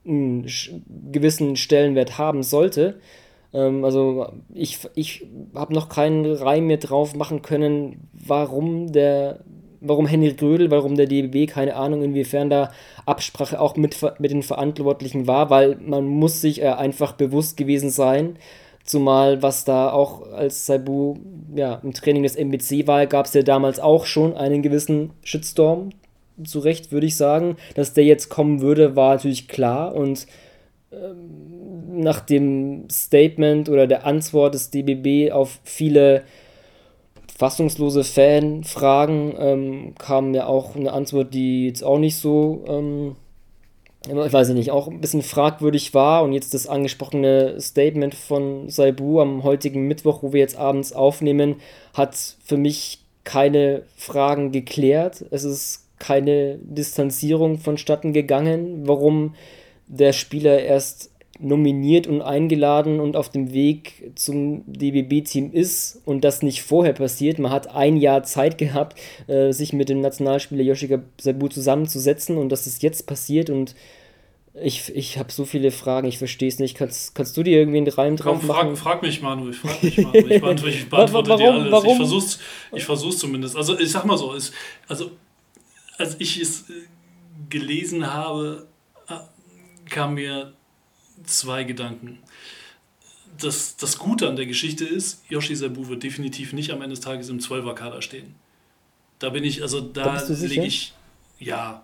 einen 0.06 0.48
gewissen 1.12 1.56
Stellenwert 1.56 2.18
haben 2.18 2.44
sollte. 2.44 3.00
Ähm, 3.54 3.86
also 3.86 4.28
ich, 4.54 4.80
ich 4.96 5.26
habe 5.56 5.74
noch 5.74 5.90
keinen 5.90 6.26
Reim 6.26 6.68
mehr 6.68 6.78
drauf 6.78 7.16
machen 7.16 7.42
können, 7.42 8.10
warum 8.14 8.92
der 8.92 9.40
warum 9.84 10.08
Henry 10.08 10.34
Grödel, 10.34 10.72
warum 10.72 10.96
der 10.96 11.08
DBB, 11.08 11.52
keine 11.52 11.76
Ahnung, 11.76 12.04
inwiefern 12.04 12.50
da 12.50 12.72
Absprache 13.06 13.60
auch 13.60 13.76
mit, 13.76 13.98
mit 14.18 14.32
den 14.32 14.42
Verantwortlichen 14.42 15.28
war, 15.28 15.50
weil 15.50 15.76
man 15.76 16.08
muss 16.08 16.42
sich 16.42 16.62
äh, 16.62 16.70
einfach 16.70 17.14
bewusst 17.14 17.58
gewesen 17.58 17.90
sein, 17.90 18.38
zumal 18.86 19.42
was 19.42 19.66
da 19.66 19.92
auch 19.92 20.32
als 20.32 20.66
Saibu 20.66 21.16
ja, 21.54 21.76
im 21.84 21.94
Training 21.94 22.24
des 22.24 22.38
MBC 22.38 22.88
war, 22.88 23.06
gab 23.08 23.26
es 23.26 23.34
ja 23.34 23.44
damals 23.44 23.80
auch 23.80 24.06
schon 24.06 24.36
einen 24.36 24.62
gewissen 24.62 25.12
Shitstorm, 25.22 25.90
zu 26.44 26.60
Recht 26.60 26.92
würde 26.92 27.08
ich 27.08 27.16
sagen, 27.16 27.58
dass 27.76 27.94
der 27.94 28.06
jetzt 28.06 28.30
kommen 28.30 28.62
würde, 28.62 28.96
war 28.96 29.16
natürlich 29.16 29.48
klar 29.48 29.96
und 29.96 30.28
ähm, 30.92 32.02
nach 32.02 32.22
dem 32.22 32.88
Statement 32.90 33.70
oder 33.70 33.88
der 33.88 34.06
Antwort 34.06 34.56
des 34.56 34.72
DBB 34.72 35.32
auf 35.32 35.60
viele 35.64 36.24
fassungslose 37.38 38.04
Fanfragen 38.04 39.34
ähm, 39.38 39.96
kam 39.98 40.34
ja 40.34 40.46
auch 40.48 40.76
eine 40.76 40.94
Antwort, 40.94 41.34
die 41.34 41.68
jetzt 41.68 41.84
auch 41.84 42.00
nicht 42.00 42.18
so, 42.18 42.64
ähm, 42.68 43.16
ich 44.08 44.34
weiß 44.34 44.50
nicht, 44.50 44.72
auch 44.72 44.88
ein 44.88 45.02
bisschen 45.02 45.22
fragwürdig 45.22 45.94
war. 45.94 46.24
Und 46.24 46.34
jetzt 46.34 46.54
das 46.54 46.68
angesprochene 46.68 47.60
Statement 47.60 48.16
von 48.16 48.70
Saibu 48.70 49.20
am 49.22 49.44
heutigen 49.44 49.88
Mittwoch, 49.88 50.24
wo 50.24 50.34
wir 50.34 50.42
jetzt 50.42 50.58
abends 50.58 50.94
aufnehmen, 50.94 51.56
hat 51.94 52.16
für 52.44 52.58
mich 52.58 53.00
keine 53.24 53.84
Fragen 53.96 54.52
geklärt. 54.52 55.26
Es 55.32 55.44
ist 55.44 55.83
keine 56.00 56.60
Distanzierung 56.62 57.60
vonstatten 57.60 58.14
gegangen, 58.14 58.88
warum 58.88 59.36
der 59.88 60.14
Spieler 60.14 60.60
erst 60.60 61.12
nominiert 61.40 62.08
und 62.08 62.22
eingeladen 62.22 63.00
und 63.00 63.16
auf 63.16 63.30
dem 63.30 63.54
Weg 63.54 64.12
zum 64.16 64.64
DBB-Team 64.68 65.52
ist 65.52 66.02
und 66.06 66.24
das 66.24 66.44
nicht 66.44 66.62
vorher 66.62 66.94
passiert. 66.94 67.40
Man 67.40 67.52
hat 67.52 67.74
ein 67.74 67.98
Jahr 67.98 68.24
Zeit 68.24 68.58
gehabt, 68.58 69.00
äh, 69.28 69.52
sich 69.52 69.74
mit 69.74 69.90
dem 69.90 70.00
Nationalspieler 70.00 70.64
Yoshika 70.64 71.00
Sabu 71.20 71.48
zusammenzusetzen 71.48 72.38
und 72.38 72.50
dass 72.50 72.68
es 72.68 72.82
jetzt 72.82 73.08
passiert 73.08 73.50
und 73.50 73.76
ich, 74.56 74.96
ich 74.96 75.18
habe 75.18 75.32
so 75.32 75.46
viele 75.46 75.72
Fragen, 75.72 76.08
ich 76.08 76.20
verstehe 76.20 76.48
es 76.48 76.60
nicht. 76.60 76.78
Kannst, 76.78 77.16
kannst 77.16 77.36
du 77.36 77.42
dir 77.42 77.58
irgendwie 77.58 77.80
einen 77.80 77.88
Reim 77.88 78.18
drauf 78.18 78.38
Komm, 78.40 78.48
machen? 78.48 78.76
Frag, 78.76 79.02
frag 79.02 79.02
mich, 79.02 79.22
Manu. 79.22 79.50
Ich 79.50 79.58
frag 79.58 79.82
mich, 79.82 79.98
Manu. 79.98 80.16
Ich 80.16 80.42
beantworte, 80.42 80.70
ich 80.70 80.90
beantworte 80.90 81.30
warum, 81.30 81.42
dir 81.42 81.54
alles. 81.54 81.72
Warum? 81.72 81.90
Ich 81.90 81.98
versuch's, 81.98 82.40
ich 82.72 82.86
versuch's 82.86 83.18
zumindest. 83.18 83.58
Also 83.58 83.80
ich 83.80 83.90
sag 83.90 84.06
mal 84.06 84.18
so, 84.18 84.34
ist, 84.34 84.54
also 84.88 85.10
als 85.98 86.16
ich 86.20 86.40
es 86.40 86.70
äh, 86.70 86.74
gelesen 87.50 88.12
habe, 88.12 88.68
äh, 89.08 89.20
kam 89.90 90.16
mir 90.16 90.54
zwei 91.26 91.64
Gedanken. 91.64 92.20
Das, 93.38 93.78
das 93.78 93.98
Gute 93.98 94.28
an 94.28 94.36
der 94.36 94.46
Geschichte 94.46 94.86
ist, 94.86 95.24
Yoshi 95.30 95.56
Sabu 95.56 95.88
wird 95.88 96.04
definitiv 96.04 96.54
nicht 96.54 96.72
am 96.72 96.82
Ende 96.82 96.96
des 96.96 97.02
Tages 97.02 97.30
im 97.30 97.40
12er-Kader 97.40 98.02
stehen. 98.02 98.36
Da 99.20 99.30
bin 99.30 99.44
ich, 99.44 99.62
also 99.62 99.82
da, 99.82 100.20
da 100.20 100.34
lege 100.34 100.66
ich, 100.66 100.94
ja, 101.40 101.84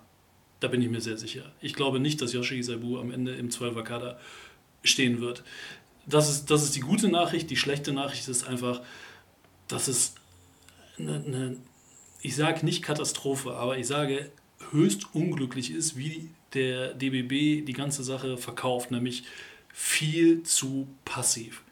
da 0.60 0.68
bin 0.68 0.82
ich 0.82 0.90
mir 0.90 1.02
sehr 1.02 1.18
sicher. 1.18 1.52
Ich 1.62 1.74
glaube 1.74 2.00
nicht, 2.00 2.22
dass 2.22 2.34
Yoshi 2.34 2.62
Sabu 2.62 3.00
am 3.00 3.12
Ende 3.12 3.34
im 3.36 3.50
12er-Kader 3.50 4.20
stehen 4.84 5.22
wird. 5.22 5.44
Das 6.06 6.30
ist, 6.30 6.52
das 6.52 6.64
ist 6.64 6.76
die 6.76 6.82
gute 6.82 7.10
Nachricht. 7.10 7.50
Die 7.50 7.56
schlechte 7.56 7.94
Nachricht 7.94 8.28
ist 8.28 8.48
einfach, 8.48 8.82
dass 9.68 9.88
es 9.88 10.14
eine, 10.98 11.16
eine 11.16 11.58
ich 12.22 12.36
sage 12.36 12.66
nicht 12.66 12.84
Katastrophe, 12.84 13.54
aber 13.54 13.78
ich 13.78 13.88
sage 13.88 14.32
höchst 14.72 15.14
unglücklich 15.14 15.72
ist, 15.72 15.98
wie 15.98 16.30
der 16.54 16.94
DBB 16.94 17.66
die 17.66 17.74
ganze 17.74 18.04
Sache 18.04 18.38
verkauft, 18.38 18.92
nämlich 18.92 19.24
viel 19.74 20.44
zu 20.44 20.88
passiv. 21.06 21.64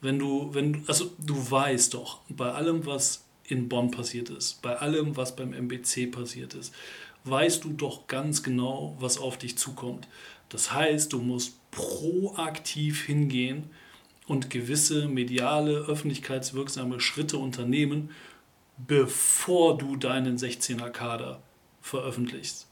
Wenn 0.00 0.18
du, 0.18 0.52
wenn, 0.52 0.84
also 0.86 1.12
du 1.18 1.50
weißt 1.50 1.94
doch, 1.94 2.20
bei 2.28 2.50
allem, 2.52 2.86
was 2.86 3.24
in 3.44 3.68
Bonn 3.68 3.90
passiert 3.90 4.30
ist, 4.30 4.60
bei 4.62 4.76
allem, 4.76 5.16
was 5.16 5.34
beim 5.34 5.52
MBC 5.52 6.10
passiert 6.10 6.54
ist, 6.54 6.74
weißt 7.24 7.64
du 7.64 7.70
doch 7.70 8.06
ganz 8.06 8.42
genau, 8.42 8.96
was 9.00 9.18
auf 9.18 9.38
dich 9.38 9.56
zukommt. 9.58 10.06
Das 10.48 10.72
heißt, 10.72 11.12
du 11.12 11.18
musst 11.18 11.54
proaktiv 11.70 13.04
hingehen 13.04 13.70
und 14.26 14.50
gewisse 14.50 15.08
mediale, 15.08 15.72
öffentlichkeitswirksame 15.72 17.00
Schritte 17.00 17.38
unternehmen, 17.38 18.10
bevor 18.86 19.76
du 19.76 19.96
deinen 19.96 20.36
16er 20.36 20.90
Kader 20.90 21.42
veröffentlichst. 21.82 22.66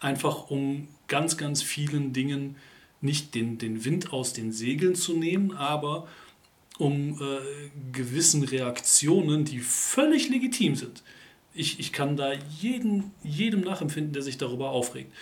Einfach 0.00 0.50
um 0.50 0.88
ganz, 1.06 1.36
ganz 1.36 1.62
vielen 1.62 2.12
Dingen 2.12 2.56
nicht 3.00 3.34
den, 3.34 3.58
den 3.58 3.84
Wind 3.84 4.12
aus 4.12 4.32
den 4.32 4.52
Segeln 4.52 4.94
zu 4.94 5.14
nehmen, 5.14 5.56
aber 5.56 6.08
um 6.78 7.20
äh, 7.20 7.70
gewissen 7.92 8.42
Reaktionen, 8.42 9.44
die 9.44 9.60
völlig 9.60 10.28
legitim 10.28 10.74
sind. 10.74 11.02
Ich, 11.54 11.78
ich 11.78 11.92
kann 11.92 12.16
da 12.16 12.32
jeden, 12.32 13.10
jedem 13.22 13.60
nachempfinden, 13.60 14.12
der 14.12 14.22
sich 14.22 14.38
darüber 14.38 14.70
aufregt. 14.70 15.12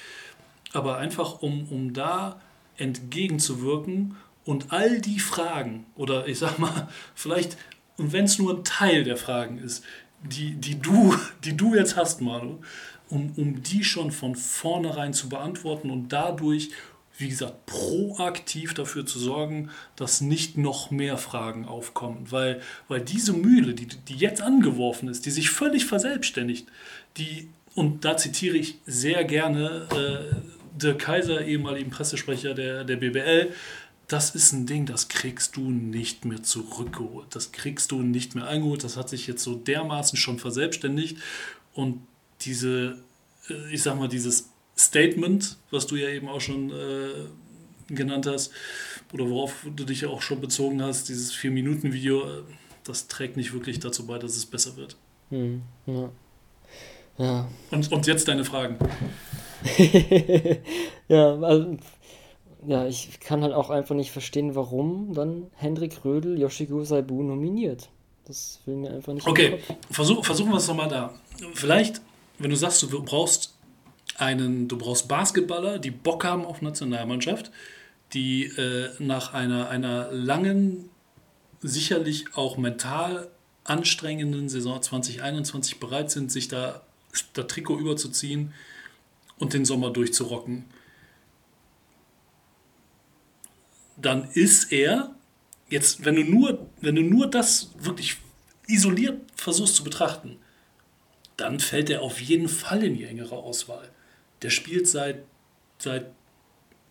Aber 0.72 0.98
einfach 0.98 1.42
um, 1.42 1.66
um 1.70 1.92
da 1.92 2.40
entgegenzuwirken 2.76 4.16
und 4.44 4.72
all 4.72 5.00
die 5.00 5.18
Fragen, 5.18 5.86
oder 5.96 6.28
ich 6.28 6.38
sag 6.38 6.58
mal, 6.58 6.88
vielleicht, 7.14 7.56
und 7.96 8.12
wenn 8.12 8.24
es 8.24 8.38
nur 8.38 8.56
ein 8.56 8.64
Teil 8.64 9.04
der 9.04 9.16
Fragen 9.16 9.58
ist, 9.58 9.84
die, 10.22 10.54
die, 10.54 10.78
du, 10.78 11.14
die 11.44 11.56
du 11.56 11.74
jetzt 11.74 11.96
hast, 11.96 12.20
Manu, 12.20 12.60
um, 13.08 13.32
um 13.36 13.62
die 13.62 13.84
schon 13.84 14.12
von 14.12 14.34
vornherein 14.34 15.12
zu 15.12 15.28
beantworten 15.28 15.90
und 15.90 16.08
dadurch, 16.10 16.70
wie 17.18 17.28
gesagt, 17.28 17.66
proaktiv 17.66 18.72
dafür 18.74 19.04
zu 19.04 19.18
sorgen, 19.18 19.70
dass 19.96 20.20
nicht 20.20 20.56
noch 20.56 20.90
mehr 20.90 21.18
Fragen 21.18 21.66
aufkommen. 21.66 22.30
Weil, 22.30 22.60
weil 22.88 23.00
diese 23.00 23.32
Mühle, 23.32 23.74
die, 23.74 23.86
die 23.86 24.16
jetzt 24.16 24.40
angeworfen 24.40 25.08
ist, 25.08 25.26
die 25.26 25.30
sich 25.30 25.50
völlig 25.50 25.84
verselbstständigt, 25.86 26.68
die, 27.16 27.50
und 27.74 28.04
da 28.04 28.16
zitiere 28.16 28.56
ich 28.56 28.78
sehr 28.86 29.24
gerne 29.24 29.86
äh, 29.90 30.34
der 30.80 30.96
Kaiser, 30.96 31.44
ehemaligen 31.44 31.90
Pressesprecher 31.90 32.54
der, 32.54 32.84
der 32.84 32.96
BBL, 32.96 33.52
das 34.10 34.34
ist 34.34 34.52
ein 34.52 34.66
Ding, 34.66 34.86
das 34.86 35.06
kriegst 35.06 35.56
du 35.56 35.70
nicht 35.70 36.24
mehr 36.24 36.42
zurückgeholt. 36.42 37.28
Das 37.30 37.52
kriegst 37.52 37.92
du 37.92 38.02
nicht 38.02 38.34
mehr 38.34 38.48
eingeholt. 38.48 38.82
Das 38.82 38.96
hat 38.96 39.08
sich 39.08 39.28
jetzt 39.28 39.44
so 39.44 39.54
dermaßen 39.54 40.18
schon 40.18 40.40
verselbstständigt. 40.40 41.18
Und 41.74 42.02
diese, 42.40 42.98
äh, 43.48 43.72
ich 43.72 43.84
sag 43.84 43.96
mal, 43.96 44.08
dieses 44.08 44.50
Statement, 44.76 45.58
was 45.70 45.86
du 45.86 45.94
ja 45.94 46.08
eben 46.08 46.28
auch 46.28 46.40
schon 46.40 46.72
äh, 46.72 47.94
genannt 47.94 48.26
hast, 48.26 48.50
oder 49.12 49.30
worauf 49.30 49.64
du 49.76 49.84
dich 49.84 50.00
ja 50.00 50.08
auch 50.08 50.22
schon 50.22 50.40
bezogen 50.40 50.82
hast, 50.82 51.08
dieses 51.08 51.32
Vier-Minuten-Video, 51.32 52.22
äh, 52.22 52.42
das 52.82 53.06
trägt 53.06 53.36
nicht 53.36 53.52
wirklich 53.52 53.78
dazu 53.78 54.08
bei, 54.08 54.18
dass 54.18 54.36
es 54.36 54.44
besser 54.44 54.76
wird. 54.76 54.96
Hm, 55.28 55.62
ja. 55.86 56.10
Ja. 57.16 57.48
Und, 57.70 57.92
und 57.92 58.06
jetzt 58.08 58.26
deine 58.26 58.44
Fragen. 58.44 58.76
ja, 61.08 61.34
also 61.40 61.76
ja, 62.66 62.86
ich 62.86 63.20
kann 63.20 63.42
halt 63.42 63.54
auch 63.54 63.70
einfach 63.70 63.94
nicht 63.94 64.10
verstehen, 64.10 64.54
warum 64.54 65.14
dann 65.14 65.50
Hendrik 65.54 66.04
Rödel 66.04 66.38
Yoshiko 66.38 66.84
Saibu 66.84 67.22
nominiert. 67.22 67.88
Das 68.26 68.60
will 68.66 68.76
mir 68.76 68.92
einfach 68.92 69.12
nicht. 69.12 69.26
Okay, 69.26 69.58
Versuch, 69.90 70.24
versuchen 70.24 70.50
wir 70.50 70.58
es 70.58 70.68
nochmal 70.68 70.88
da. 70.88 71.14
Vielleicht, 71.54 72.00
wenn 72.38 72.50
du 72.50 72.56
sagst, 72.56 72.82
du 72.82 73.02
brauchst 73.02 73.54
einen, 74.16 74.68
du 74.68 74.76
brauchst 74.76 75.08
Basketballer, 75.08 75.78
die 75.78 75.90
Bock 75.90 76.24
haben 76.24 76.44
auf 76.44 76.60
Nationalmannschaft, 76.60 77.50
die 78.12 78.44
äh, 78.44 78.90
nach 78.98 79.32
einer, 79.32 79.68
einer 79.70 80.12
langen, 80.12 80.90
sicherlich 81.62 82.36
auch 82.36 82.56
mental 82.56 83.28
anstrengenden 83.64 84.48
Saison 84.48 84.80
2021 84.80 85.80
bereit 85.80 86.10
sind, 86.10 86.30
sich 86.30 86.48
da 86.48 86.82
das 87.34 87.46
Trikot 87.46 87.78
überzuziehen 87.78 88.52
und 89.38 89.52
den 89.52 89.64
Sommer 89.64 89.90
durchzurocken 89.90 90.64
dann 94.04 94.28
ist 94.32 94.72
er, 94.72 95.14
jetzt, 95.68 96.04
wenn 96.04 96.16
du 96.16 96.24
nur, 96.24 96.66
wenn 96.80 96.96
du 96.96 97.02
nur 97.02 97.28
das 97.28 97.70
wirklich 97.78 98.16
isoliert 98.66 99.20
versuchst 99.34 99.76
zu 99.76 99.84
betrachten, 99.84 100.36
dann 101.36 101.60
fällt 101.60 101.90
er 101.90 102.02
auf 102.02 102.20
jeden 102.20 102.48
Fall 102.48 102.82
in 102.82 102.94
die 102.94 103.04
engere 103.04 103.36
Auswahl. 103.36 103.88
Der 104.42 104.50
spielt 104.50 104.88
seit, 104.88 105.24
seit 105.78 106.10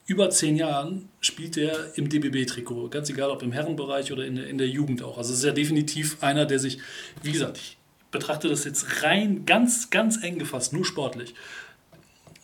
über 0.08 0.30
zehn 0.32 0.56
Jahren, 0.56 1.08
spielt 1.22 1.56
er 1.56 1.96
im 1.96 2.10
DBB-Trikot. 2.10 2.90
Ganz 2.90 3.10
egal, 3.10 3.30
ob 3.30 3.44
im 3.44 3.52
Herrenbereich 3.52 4.12
oder 4.12 4.26
in 4.26 4.36
der, 4.36 4.48
in 4.48 4.58
der 4.58 4.68
Jugend 4.68 5.04
auch. 5.04 5.20
Also 5.20 5.34
ist 5.34 5.44
ja 5.44 5.52
definitiv 5.52 6.24
einer, 6.24 6.46
der 6.46 6.58
sich, 6.58 6.80
wie 7.22 7.32
gesagt, 7.32 7.58
ich 7.58 7.78
betrachte 8.10 8.50
das 8.50 8.64
jetzt 8.64 9.04
rein 9.04 9.46
ganz, 9.46 9.92
ganz 9.92 10.24
eng 10.24 10.40
gefasst, 10.40 10.74
nur 10.74 10.84
sportlich. 10.84 11.36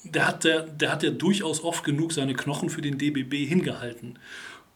Der 0.06 0.28
hat, 0.28 0.43
der, 0.43 0.62
der 0.62 0.91
hat 0.91 1.03
ja 1.03 1.10
durchaus 1.10 1.64
oft 1.64 1.84
genug 1.84 2.14
seine 2.14 2.34
Knochen 2.34 2.70
für 2.70 2.82
den 2.82 2.97
DBB 2.97 3.47
hingehalten. 3.47 4.20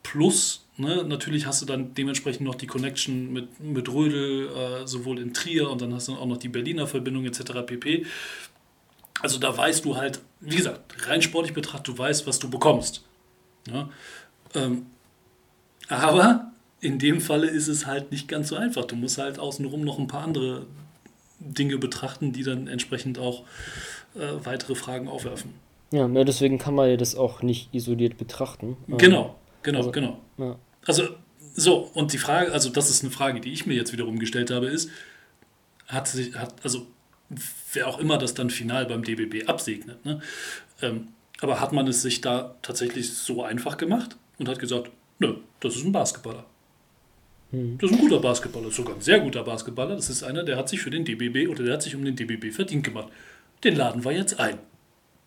Plus, 0.04 0.66
ne, 0.78 1.04
natürlich 1.04 1.46
hast 1.46 1.62
du 1.62 1.66
dann 1.66 1.94
dementsprechend 1.94 2.42
noch 2.42 2.56
die 2.56 2.68
Connection 2.68 3.32
mit, 3.32 3.60
mit 3.60 3.90
Rödel, 3.90 4.50
äh, 4.50 4.88
sowohl 4.88 5.20
in 5.20 5.34
Trier 5.34 5.70
und 5.70 5.82
dann 5.82 5.94
hast 5.94 6.08
du 6.08 6.16
auch 6.16 6.26
noch 6.26 6.38
die 6.38 6.50
Berliner 6.50 6.88
Verbindung 6.88 7.26
etc. 7.26 7.66
pp. 7.66 8.06
Also 9.22 9.38
da 9.38 9.56
weißt 9.56 9.86
du 9.86 9.98
halt, 9.98 10.22
wie 10.40 10.56
gesagt, 10.56 11.08
rein 11.08 11.22
sportlich 11.22 11.54
betrachtet, 11.54 11.90
du 11.90 11.98
weißt, 11.98 12.26
was 12.26 12.40
du 12.40 12.50
bekommst. 12.50 13.04
Ja? 13.68 13.90
Ähm, 14.56 14.86
aber 15.90 16.52
in 16.82 17.00
dem 17.00 17.20
Falle 17.20 17.48
ist 17.48 17.68
es 17.68 17.86
halt 17.86 18.12
nicht 18.12 18.28
ganz 18.28 18.50
so 18.50 18.56
einfach. 18.56 18.86
Du 18.86 18.96
musst 18.96 19.18
halt 19.18 19.40
außenrum 19.40 19.82
noch 19.82 20.00
ein 20.00 20.08
paar 20.08 20.24
andere 20.24 20.66
Dinge 21.40 21.78
betrachten, 21.78 22.32
die 22.32 22.44
dann 22.44 22.68
entsprechend 22.68 23.20
auch 23.20 23.44
äh, 24.16 24.46
weitere 24.46 24.76
Fragen 24.76 25.08
aufwerfen. 25.08 25.54
Ja, 25.92 26.08
deswegen 26.08 26.60
kann 26.60 26.76
man 26.76 26.90
ja 26.90 26.98
das 26.98 27.16
auch 27.16 27.42
nicht 27.42 27.74
isoliert 27.74 28.18
betrachten. 28.18 28.78
Genau, 28.88 29.36
genau, 29.64 29.80
also, 29.80 29.92
genau. 29.92 30.20
Ja. 30.38 30.56
Also, 30.86 31.04
so, 31.56 31.90
und 31.94 32.14
die 32.14 32.20
Frage, 32.20 32.52
also 32.52 32.70
das 32.70 32.90
ist 32.90 33.04
eine 33.04 33.12
Frage, 33.12 33.40
die 33.42 33.52
ich 33.52 33.66
mir 33.66 33.74
jetzt 33.74 33.92
wiederum 33.92 34.20
gestellt 34.20 34.52
habe, 34.52 34.68
ist, 34.68 34.90
hat 35.88 36.08
sich, 36.08 36.36
hat, 36.36 36.54
also 36.64 36.86
wer 37.74 37.88
auch 37.88 38.00
immer 38.00 38.18
das 38.18 38.34
dann 38.36 38.50
final 38.50 38.86
beim 38.86 39.04
DBB 39.04 39.48
absegnet, 39.48 40.06
ne? 40.06 40.22
Ähm, 40.82 41.10
aber 41.42 41.60
hat 41.60 41.74
man 41.74 41.88
es 41.88 42.02
sich 42.02 42.22
da 42.22 42.56
tatsächlich 42.62 43.14
so 43.14 43.44
einfach 43.44 43.78
gemacht 43.78 44.18
und 44.38 44.50
hat 44.50 44.60
gesagt, 44.60 44.92
nö, 45.20 45.36
das 45.60 45.76
ist 45.76 45.86
ein 45.86 45.92
Basketballer. 45.92 46.46
Hm. 47.52 47.78
Das 47.80 47.90
ist 47.90 47.98
ein 47.98 48.02
guter 48.02 48.20
Basketballer, 48.20 48.72
sogar 48.72 48.96
ein 48.96 49.02
sehr 49.02 49.20
guter 49.20 49.44
Basketballer. 49.44 49.96
Das 49.96 50.10
ist 50.10 50.24
einer, 50.24 50.44
der 50.44 50.58
hat 50.58 50.70
sich 50.70 50.82
für 50.82 50.90
den 50.90 51.06
DBB 51.06 51.50
oder 51.50 51.64
der 51.64 51.74
hat 51.74 51.82
sich 51.82 51.96
um 51.96 52.04
den 52.04 52.16
DBB 52.16 52.54
verdient 52.54 52.84
gemacht. 52.84 53.10
Den 53.64 53.76
laden 53.76 54.04
wir 54.04 54.12
jetzt 54.12 54.40
ein. 54.40 54.60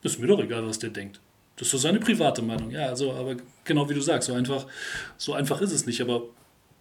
Ist 0.03 0.19
mir 0.19 0.27
doch 0.27 0.41
egal, 0.41 0.67
was 0.67 0.79
der 0.79 0.91
denkt. 0.91 1.21
Das 1.57 1.69
ist 1.69 1.73
so 1.73 1.79
seine 1.79 2.01
private 2.01 2.43
Meinung. 2.43 2.71
Ja, 2.71 2.87
also, 2.87 3.13
aber 3.13 3.37
genau 3.65 3.89
wie 3.89 3.95
du 3.95 4.01
sagst, 4.01 4.29
so 4.29 4.35
einfach, 4.35 4.67
so 5.17 5.35
einfach 5.35 5.61
ist 5.61 5.73
es 5.73 5.87
nicht. 5.87 6.01
Aber 6.01 6.25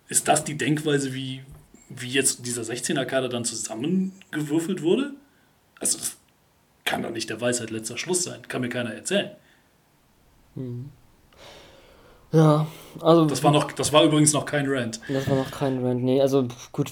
ist 0.07 0.27
das 0.27 0.43
die 0.43 0.57
Denkweise, 0.57 1.13
wie, 1.13 1.43
wie 1.89 2.09
jetzt 2.09 2.45
dieser 2.45 2.63
16er-Kader 2.63 3.29
dann 3.29 3.45
zusammengewürfelt 3.45 4.81
wurde? 4.81 5.13
Also, 5.79 5.97
das 5.97 6.17
kann 6.85 7.03
doch 7.03 7.11
nicht 7.11 7.29
der 7.29 7.41
Weisheit 7.41 7.69
letzter 7.69 7.97
Schluss 7.97 8.23
sein. 8.23 8.41
Kann 8.47 8.61
mir 8.61 8.69
keiner 8.69 8.93
erzählen. 8.93 9.31
Hm. 10.55 10.89
Ja, 12.31 12.67
also. 13.01 13.25
Das 13.25 13.43
war, 13.43 13.51
noch, 13.51 13.71
das 13.71 13.91
war 13.93 14.03
übrigens 14.03 14.33
noch 14.33 14.45
kein 14.45 14.65
Rant. 14.67 15.01
Das 15.07 15.29
war 15.29 15.35
noch 15.35 15.51
kein 15.51 15.83
Rant, 15.83 16.03
nee. 16.03 16.21
Also, 16.21 16.47
gut, 16.71 16.91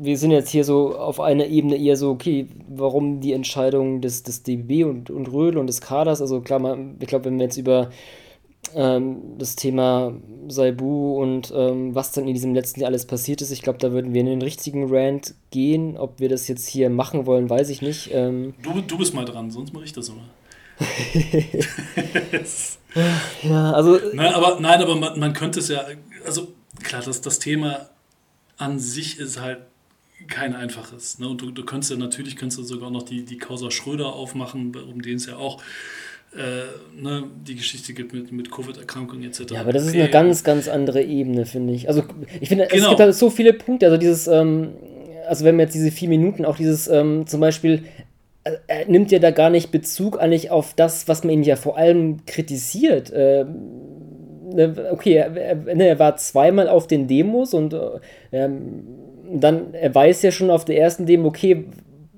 wir 0.00 0.18
sind 0.18 0.32
jetzt 0.32 0.50
hier 0.50 0.64
so 0.64 0.96
auf 0.96 1.20
einer 1.20 1.46
Ebene 1.46 1.76
eher 1.76 1.96
so, 1.96 2.10
okay, 2.10 2.48
warum 2.68 3.20
die 3.20 3.32
Entscheidung 3.32 4.00
des, 4.00 4.22
des 4.22 4.42
DBB 4.42 4.84
und, 4.84 5.10
und 5.10 5.32
Rödel 5.32 5.58
und 5.58 5.68
des 5.68 5.80
Kaders, 5.80 6.20
also 6.20 6.40
klar, 6.40 6.58
man, 6.58 6.96
ich 7.00 7.06
glaube, 7.06 7.26
wenn 7.26 7.38
wir 7.38 7.44
jetzt 7.44 7.56
über 7.56 7.90
ähm, 8.74 9.36
das 9.38 9.56
Thema 9.56 10.14
Saibu 10.48 11.20
und 11.20 11.52
ähm, 11.54 11.94
was 11.94 12.12
dann 12.12 12.26
in 12.26 12.34
diesem 12.34 12.54
letzten 12.54 12.80
Jahr 12.80 12.88
alles 12.88 13.06
passiert 13.06 13.42
ist, 13.42 13.52
ich 13.52 13.62
glaube, 13.62 13.78
da 13.78 13.92
würden 13.92 14.12
wir 14.14 14.20
in 14.20 14.26
den 14.26 14.42
richtigen 14.42 14.92
Rant 14.92 15.34
gehen. 15.50 15.96
Ob 15.96 16.18
wir 16.18 16.28
das 16.28 16.48
jetzt 16.48 16.66
hier 16.66 16.90
machen 16.90 17.26
wollen, 17.26 17.48
weiß 17.48 17.68
ich 17.68 17.82
nicht. 17.82 18.10
Ähm, 18.12 18.54
du, 18.62 18.80
du 18.80 18.98
bist 18.98 19.14
mal 19.14 19.24
dran, 19.24 19.50
sonst 19.50 19.72
mache 19.72 19.84
ich 19.84 19.92
das 19.92 20.08
immer. 20.08 20.24
ja, 23.42 23.72
also. 23.72 23.98
Nein, 24.12 24.34
aber, 24.34 24.60
nein, 24.60 24.80
aber 24.80 24.96
man, 24.96 25.18
man 25.18 25.32
könnte 25.32 25.60
es 25.60 25.68
ja, 25.68 25.84
also 26.24 26.52
klar, 26.82 27.02
das, 27.04 27.20
das 27.20 27.38
Thema 27.38 27.88
an 28.56 28.78
sich 28.78 29.18
ist 29.18 29.40
halt 29.40 29.58
kein 30.28 30.54
einfaches. 30.54 31.18
Ne? 31.18 31.28
Und 31.28 31.40
du, 31.40 31.50
du 31.50 31.64
könntest 31.64 31.90
ja 31.90 31.96
natürlich 31.96 32.36
könntest 32.36 32.58
du 32.58 32.62
sogar 32.62 32.90
noch 32.90 33.02
die, 33.02 33.24
die 33.24 33.36
Causa 33.36 33.70
Schröder 33.70 34.12
aufmachen, 34.12 34.74
um 34.74 35.02
den 35.02 35.16
es 35.16 35.26
ja 35.26 35.36
auch 35.36 35.60
äh, 36.34 37.00
ne, 37.00 37.24
die 37.46 37.54
Geschichte 37.54 37.92
gibt 37.94 38.12
mit, 38.12 38.32
mit 38.32 38.50
Covid-Erkrankungen 38.50 39.24
etc. 39.24 39.52
Ja, 39.52 39.60
aber 39.60 39.72
das 39.72 39.86
ist 39.86 39.94
eine 39.94 40.10
ganz, 40.10 40.42
ganz 40.42 40.68
andere 40.68 41.02
Ebene, 41.02 41.46
finde 41.46 41.74
ich. 41.74 41.88
Also 41.88 42.04
ich 42.40 42.48
finde, 42.48 42.66
genau. 42.66 42.84
es 42.84 42.88
gibt 42.88 43.00
halt 43.00 43.14
so 43.14 43.30
viele 43.30 43.52
Punkte, 43.52 43.86
also 43.86 43.98
dieses, 43.98 44.26
ähm, 44.26 44.70
also 45.28 45.44
wenn 45.44 45.56
man 45.56 45.66
jetzt 45.66 45.74
diese 45.74 45.90
vier 45.90 46.08
Minuten, 46.08 46.44
auch 46.44 46.56
dieses 46.56 46.88
ähm, 46.88 47.26
zum 47.26 47.40
Beispiel, 47.40 47.84
er 48.66 48.86
nimmt 48.86 49.10
ja 49.10 49.18
da 49.18 49.30
gar 49.30 49.50
nicht 49.50 49.70
Bezug 49.70 50.20
eigentlich 50.20 50.50
auf 50.50 50.74
das, 50.74 51.08
was 51.08 51.24
man 51.24 51.32
ihn 51.32 51.42
ja 51.42 51.56
vor 51.56 51.78
allem 51.78 52.26
kritisiert. 52.26 53.12
Ähm, 53.14 53.56
ne, 54.52 54.88
okay, 54.90 55.24
ne, 55.74 55.86
er, 55.86 55.98
war 55.98 56.16
zweimal 56.16 56.68
auf 56.68 56.86
den 56.86 57.06
Demos 57.06 57.54
und 57.54 57.72
äh, 57.72 58.00
ähm, 58.32 58.84
dann, 59.32 59.72
er 59.72 59.94
weiß 59.94 60.22
ja 60.22 60.30
schon 60.30 60.50
auf 60.50 60.64
der 60.64 60.78
ersten 60.78 61.06
Demo, 61.06 61.28
okay, 61.28 61.64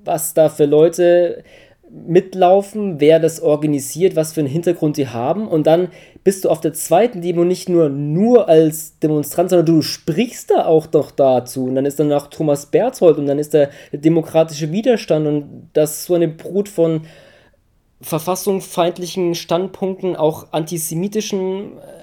was 0.05 0.35
da 0.35 0.49
für 0.49 0.67
Leute 0.67 1.45
mitlaufen, 1.91 3.01
wer 3.01 3.21
das 3.21 3.41
organisiert, 3.41 4.17
was 4.17 4.33
für 4.33 4.41
einen 4.41 4.49
Hintergrund 4.49 4.97
die 4.97 5.09
haben. 5.09 5.47
Und 5.47 5.67
dann 5.67 5.89
bist 6.25 6.45
du 6.45 6.51
auf 6.51 6.61
der 6.61 6.73
zweiten 6.73 7.23
Demo 7.23 7.45
nicht 7.45 7.69
nur, 7.69 7.89
nur 7.89 8.49
als 8.49 8.99
Demonstrant, 8.99 9.51
sondern 9.51 9.67
du 9.67 9.83
sprichst 9.83 10.51
da 10.51 10.67
auch 10.67 10.87
doch 10.87 11.11
dazu. 11.11 11.65
Und 11.65 11.77
dann 11.77 11.87
ist 11.87 12.01
dann 12.01 12.13
auch 12.13 12.27
Thomas 12.27 12.67
Berthold 12.67 13.19
und 13.19 13.27
dann 13.27 13.39
ist 13.39 13.55
der 13.55 13.71
demokratische 13.93 14.73
Widerstand 14.73 15.27
und 15.27 15.71
das 15.73 16.05
so 16.05 16.15
eine 16.15 16.29
Brut 16.29 16.69
von 16.69 17.03
verfassungsfeindlichen 18.01 19.35
Standpunkten, 19.35 20.17
auch 20.17 20.53
antisemitischen 20.53 21.79
äh, 21.79 21.96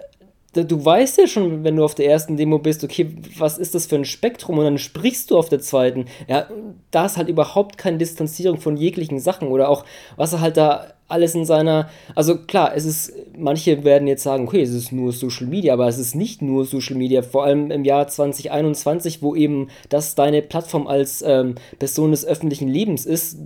du 0.53 0.85
weißt 0.85 1.17
ja 1.17 1.27
schon, 1.27 1.63
wenn 1.63 1.75
du 1.75 1.83
auf 1.83 1.95
der 1.95 2.07
ersten 2.07 2.37
Demo 2.37 2.59
bist, 2.59 2.83
okay, 2.83 3.09
was 3.37 3.57
ist 3.57 3.73
das 3.73 3.87
für 3.87 3.95
ein 3.95 4.05
Spektrum? 4.05 4.59
Und 4.59 4.65
dann 4.65 4.77
sprichst 4.77 5.31
du 5.31 5.37
auf 5.37 5.49
der 5.49 5.59
zweiten. 5.59 6.05
Ja, 6.27 6.47
da 6.91 7.05
ist 7.05 7.17
halt 7.17 7.29
überhaupt 7.29 7.77
keine 7.77 7.97
Distanzierung 7.97 8.59
von 8.59 8.77
jeglichen 8.77 9.19
Sachen 9.19 9.47
oder 9.47 9.69
auch, 9.69 9.83
was 10.15 10.33
er 10.33 10.41
halt 10.41 10.57
da 10.57 10.93
alles 11.07 11.35
in 11.35 11.45
seiner. 11.45 11.89
Also 12.15 12.37
klar, 12.37 12.73
es 12.75 12.85
ist, 12.85 13.13
manche 13.37 13.83
werden 13.83 14.07
jetzt 14.07 14.23
sagen, 14.23 14.47
okay, 14.47 14.61
es 14.61 14.71
ist 14.71 14.91
nur 14.91 15.11
Social 15.11 15.47
Media, 15.47 15.73
aber 15.73 15.87
es 15.87 15.97
ist 15.97 16.15
nicht 16.15 16.41
nur 16.41 16.65
Social 16.65 16.95
Media, 16.95 17.21
vor 17.21 17.43
allem 17.43 17.71
im 17.71 17.83
Jahr 17.83 18.07
2021, 18.07 19.21
wo 19.21 19.35
eben 19.35 19.69
das 19.89 20.15
deine 20.15 20.41
Plattform 20.41 20.87
als 20.87 21.23
ähm, 21.25 21.55
Person 21.79 22.11
des 22.11 22.25
öffentlichen 22.25 22.67
Lebens 22.67 23.05
ist. 23.05 23.37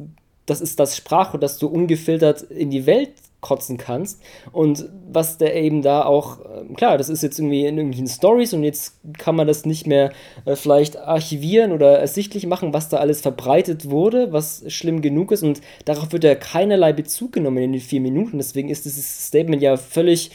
Das 0.46 0.62
ist 0.62 0.80
das 0.80 0.96
Sprachrohr, 0.96 1.40
das 1.40 1.58
du 1.58 1.68
ungefiltert 1.68 2.42
in 2.44 2.70
die 2.70 2.86
Welt 2.86 3.12
kotzen 3.48 3.78
kannst. 3.78 4.22
Und 4.52 4.90
was 5.10 5.38
der 5.38 5.56
eben 5.56 5.82
da 5.82 6.04
auch, 6.04 6.40
äh, 6.42 6.74
klar, 6.76 6.98
das 6.98 7.08
ist 7.08 7.24
jetzt 7.24 7.40
irgendwie 7.40 7.66
in 7.66 7.78
irgendwelchen 7.78 8.08
Stories 8.08 8.54
und 8.54 8.64
jetzt 8.64 9.00
kann 9.18 9.38
man 9.38 9.48
das 9.48 9.66
nicht 9.66 9.88
mehr 9.88 10.12
äh, 10.44 10.58
vielleicht 10.58 10.98
archivieren 10.98 11.72
oder 11.72 11.98
ersichtlich 11.98 12.46
machen, 12.46 12.74
was 12.74 12.90
da 12.90 12.98
alles 12.98 13.22
verbreitet 13.22 13.90
wurde, 13.90 14.34
was 14.34 14.66
schlimm 14.68 15.02
genug 15.02 15.32
ist. 15.32 15.44
Und 15.44 15.62
darauf 15.86 16.12
wird 16.12 16.26
ja 16.26 16.36
keinerlei 16.36 16.92
Bezug 16.92 17.32
genommen 17.32 17.64
in 17.64 17.72
den 17.72 17.82
vier 17.82 18.02
Minuten. 18.02 18.38
Deswegen 18.38 18.68
ist 18.68 18.84
dieses 18.84 19.28
Statement 19.28 19.62
ja 19.62 19.78
völlig 19.78 20.32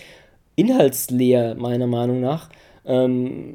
inhaltsleer, 0.57 1.55
meiner 1.55 1.87
Meinung 1.87 2.21
nach. 2.21 2.49
Ähm, 2.87 3.55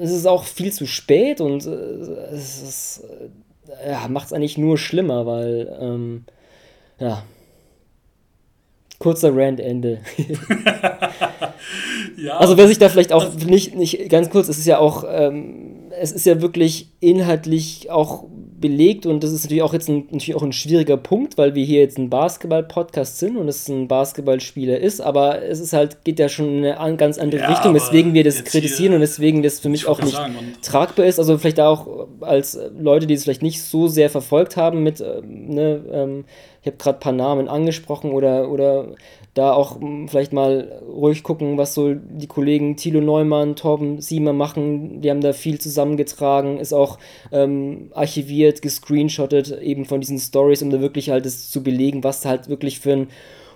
es 0.00 0.12
ist 0.12 0.26
auch 0.26 0.44
viel 0.44 0.72
zu 0.72 0.86
spät 0.86 1.40
und 1.40 1.66
äh, 1.66 1.70
es 1.70 3.02
äh, 3.02 3.90
ja, 3.90 4.06
macht 4.08 4.26
es 4.26 4.32
eigentlich 4.32 4.58
nur 4.58 4.78
schlimmer, 4.78 5.26
weil 5.26 5.76
ähm, 5.80 6.24
ja, 7.00 7.24
kurzer 8.98 9.34
Rant-Ende. 9.34 10.00
ja, 12.16 12.38
also 12.38 12.56
wer 12.56 12.68
sich 12.68 12.78
da 12.78 12.88
vielleicht 12.88 13.12
auch 13.12 13.34
nicht, 13.34 13.74
nicht 13.74 14.08
ganz 14.08 14.30
kurz, 14.30 14.48
es 14.48 14.58
ist 14.58 14.66
ja 14.66 14.78
auch, 14.78 15.04
ähm, 15.08 15.90
es 16.00 16.12
ist 16.12 16.26
ja 16.26 16.40
wirklich 16.40 16.88
inhaltlich 17.00 17.90
auch 17.90 18.24
belegt 18.64 19.04
und 19.04 19.22
das 19.22 19.30
ist 19.30 19.44
natürlich 19.44 19.62
auch 19.62 19.74
jetzt 19.74 19.90
ein, 19.90 20.06
natürlich 20.10 20.34
auch 20.34 20.42
ein 20.42 20.52
schwieriger 20.52 20.96
Punkt, 20.96 21.36
weil 21.36 21.54
wir 21.54 21.64
hier 21.64 21.80
jetzt 21.80 21.98
ein 21.98 22.08
Basketball-Podcast 22.08 23.18
sind 23.18 23.36
und 23.36 23.46
es 23.46 23.68
ein 23.68 23.88
Basketballspieler 23.88 24.78
ist, 24.78 25.02
aber 25.02 25.42
es 25.42 25.60
ist 25.60 25.74
halt, 25.74 26.02
geht 26.04 26.18
ja 26.18 26.30
schon 26.30 26.58
in 26.58 26.64
eine 26.64 26.96
ganz 26.96 27.18
andere 27.18 27.42
ja, 27.42 27.50
Richtung, 27.50 27.74
weswegen 27.74 28.14
wir 28.14 28.24
das 28.24 28.42
kritisieren 28.44 28.94
und 28.94 29.00
deswegen 29.00 29.42
das 29.42 29.60
für 29.60 29.68
mich 29.68 29.86
auch 29.86 30.00
nicht 30.00 30.14
sagen, 30.14 30.34
tragbar 30.62 31.04
ist. 31.04 31.18
Also 31.18 31.36
vielleicht 31.36 31.60
auch 31.60 32.08
als 32.20 32.58
Leute, 32.78 33.06
die 33.06 33.12
es 33.12 33.24
vielleicht 33.24 33.42
nicht 33.42 33.62
so 33.62 33.86
sehr 33.86 34.08
verfolgt 34.08 34.56
haben 34.56 34.82
mit, 34.82 35.00
äh, 35.00 35.20
ne, 35.22 35.84
ähm, 35.92 36.24
ich 36.64 36.68
habe 36.68 36.78
gerade 36.78 36.96
ein 36.96 37.00
paar 37.00 37.12
Namen 37.12 37.46
angesprochen 37.46 38.10
oder, 38.12 38.50
oder 38.50 38.94
da 39.34 39.52
auch 39.52 39.78
hm, 39.78 40.08
vielleicht 40.08 40.32
mal 40.32 40.80
ruhig 40.88 41.22
gucken, 41.22 41.58
was 41.58 41.74
so 41.74 41.92
die 41.92 42.26
Kollegen 42.26 42.78
Thilo 42.78 43.02
Neumann, 43.02 43.54
Torben 43.54 44.00
Siemer 44.00 44.32
machen. 44.32 45.02
Die 45.02 45.10
haben 45.10 45.20
da 45.20 45.34
viel 45.34 45.60
zusammengetragen, 45.60 46.58
ist 46.58 46.72
auch 46.72 46.98
ähm, 47.32 47.90
archiviert, 47.92 48.62
gescreenshottet 48.62 49.60
eben 49.60 49.84
von 49.84 50.00
diesen 50.00 50.18
Stories, 50.18 50.62
um 50.62 50.70
da 50.70 50.80
wirklich 50.80 51.10
halt 51.10 51.26
das 51.26 51.50
zu 51.50 51.62
belegen, 51.62 52.02
was 52.02 52.22
da 52.22 52.30
halt 52.30 52.48
wirklich 52.48 52.80
für 52.80 52.92
ein 52.92 53.08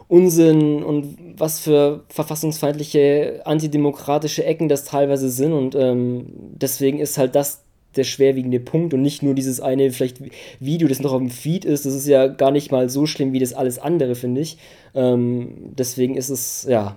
Unsinn 0.09 0.82
und 0.82 1.16
was 1.38 1.61
für 1.61 2.04
verfassungsfeindliche, 2.11 3.40
antidemokratische 3.46 4.44
Ecken 4.44 4.68
das 4.68 4.84
teilweise 4.84 5.30
sind. 5.30 5.54
Und 5.54 5.74
ähm, 5.74 6.26
deswegen 6.61 6.98
ist 6.98 7.16
halt 7.16 7.34
das 7.34 7.64
der 7.99 8.05
schwerwiegende 8.05 8.61
Punkt 8.61 8.94
und 8.94 9.03
nicht 9.03 9.22
nur 9.22 9.34
dieses 9.34 9.61
eine 9.61 9.90
vielleicht 9.90 10.20
Video, 10.61 10.88
das 10.88 11.01
noch 11.01 11.12
auf 11.12 11.18
dem 11.18 11.30
Feed 11.30 11.64
ist. 11.64 11.84
Das 11.84 11.94
ist 11.94 12.07
ja 12.07 12.26
gar 12.28 12.51
nicht 12.51 12.72
mal 12.72 12.88
so 12.88 13.07
schlimm 13.07 13.32
wie 13.32 13.38
das 13.40 13.53
alles 13.53 13.78
andere, 13.78 14.14
finde 14.14 14.40
ich. 14.40 14.59
Ähm, 14.94 15.72
deswegen 15.76 16.16
ist 16.16 16.30
es, 16.30 16.66
ja, 16.68 16.96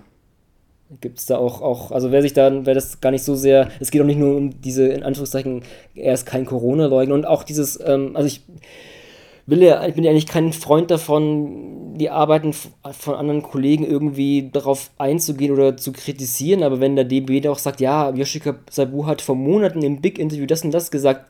gibt 1.00 1.18
es 1.18 1.26
da 1.26 1.38
auch, 1.38 1.60
auch, 1.62 1.90
also 1.90 2.12
wer 2.12 2.22
sich 2.22 2.32
da, 2.32 2.64
wer 2.66 2.74
das 2.74 3.00
gar 3.00 3.10
nicht 3.10 3.24
so 3.24 3.34
sehr, 3.34 3.68
es 3.80 3.90
geht 3.90 4.00
auch 4.02 4.06
nicht 4.06 4.18
nur 4.18 4.36
um 4.36 4.60
diese, 4.60 4.88
in 4.88 5.02
Anführungszeichen, 5.02 5.62
er 5.94 6.14
ist 6.14 6.26
kein 6.26 6.44
Corona-Leugner 6.44 7.14
und 7.14 7.26
auch 7.26 7.42
dieses, 7.42 7.80
ähm, 7.84 8.14
also 8.14 8.26
ich 8.26 8.42
will 9.46 9.62
ja, 9.62 9.86
ich 9.86 9.94
bin 9.94 10.04
ja 10.04 10.10
eigentlich 10.10 10.26
kein 10.26 10.52
Freund 10.52 10.90
davon, 10.90 11.94
die 11.96 12.10
Arbeiten 12.10 12.52
von 12.52 13.14
anderen 13.14 13.42
Kollegen 13.42 13.84
irgendwie 13.84 14.50
darauf 14.52 14.90
einzugehen 14.98 15.52
oder 15.52 15.76
zu 15.76 15.92
kritisieren, 15.92 16.62
aber 16.62 16.80
wenn 16.80 16.96
der 16.96 17.04
DB 17.04 17.46
auch 17.48 17.58
sagt, 17.58 17.80
ja, 17.80 18.10
Yoshika 18.10 18.56
Sabu 18.70 19.06
hat 19.06 19.20
vor 19.20 19.34
Monaten 19.34 19.82
im 19.82 20.00
Big-Interview 20.00 20.46
das 20.46 20.64
und 20.64 20.72
das 20.72 20.90
gesagt, 20.90 21.26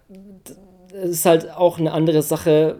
ist 1.02 1.26
halt 1.26 1.50
auch 1.56 1.78
eine 1.78 1.92
andere 1.92 2.22
Sache, 2.22 2.78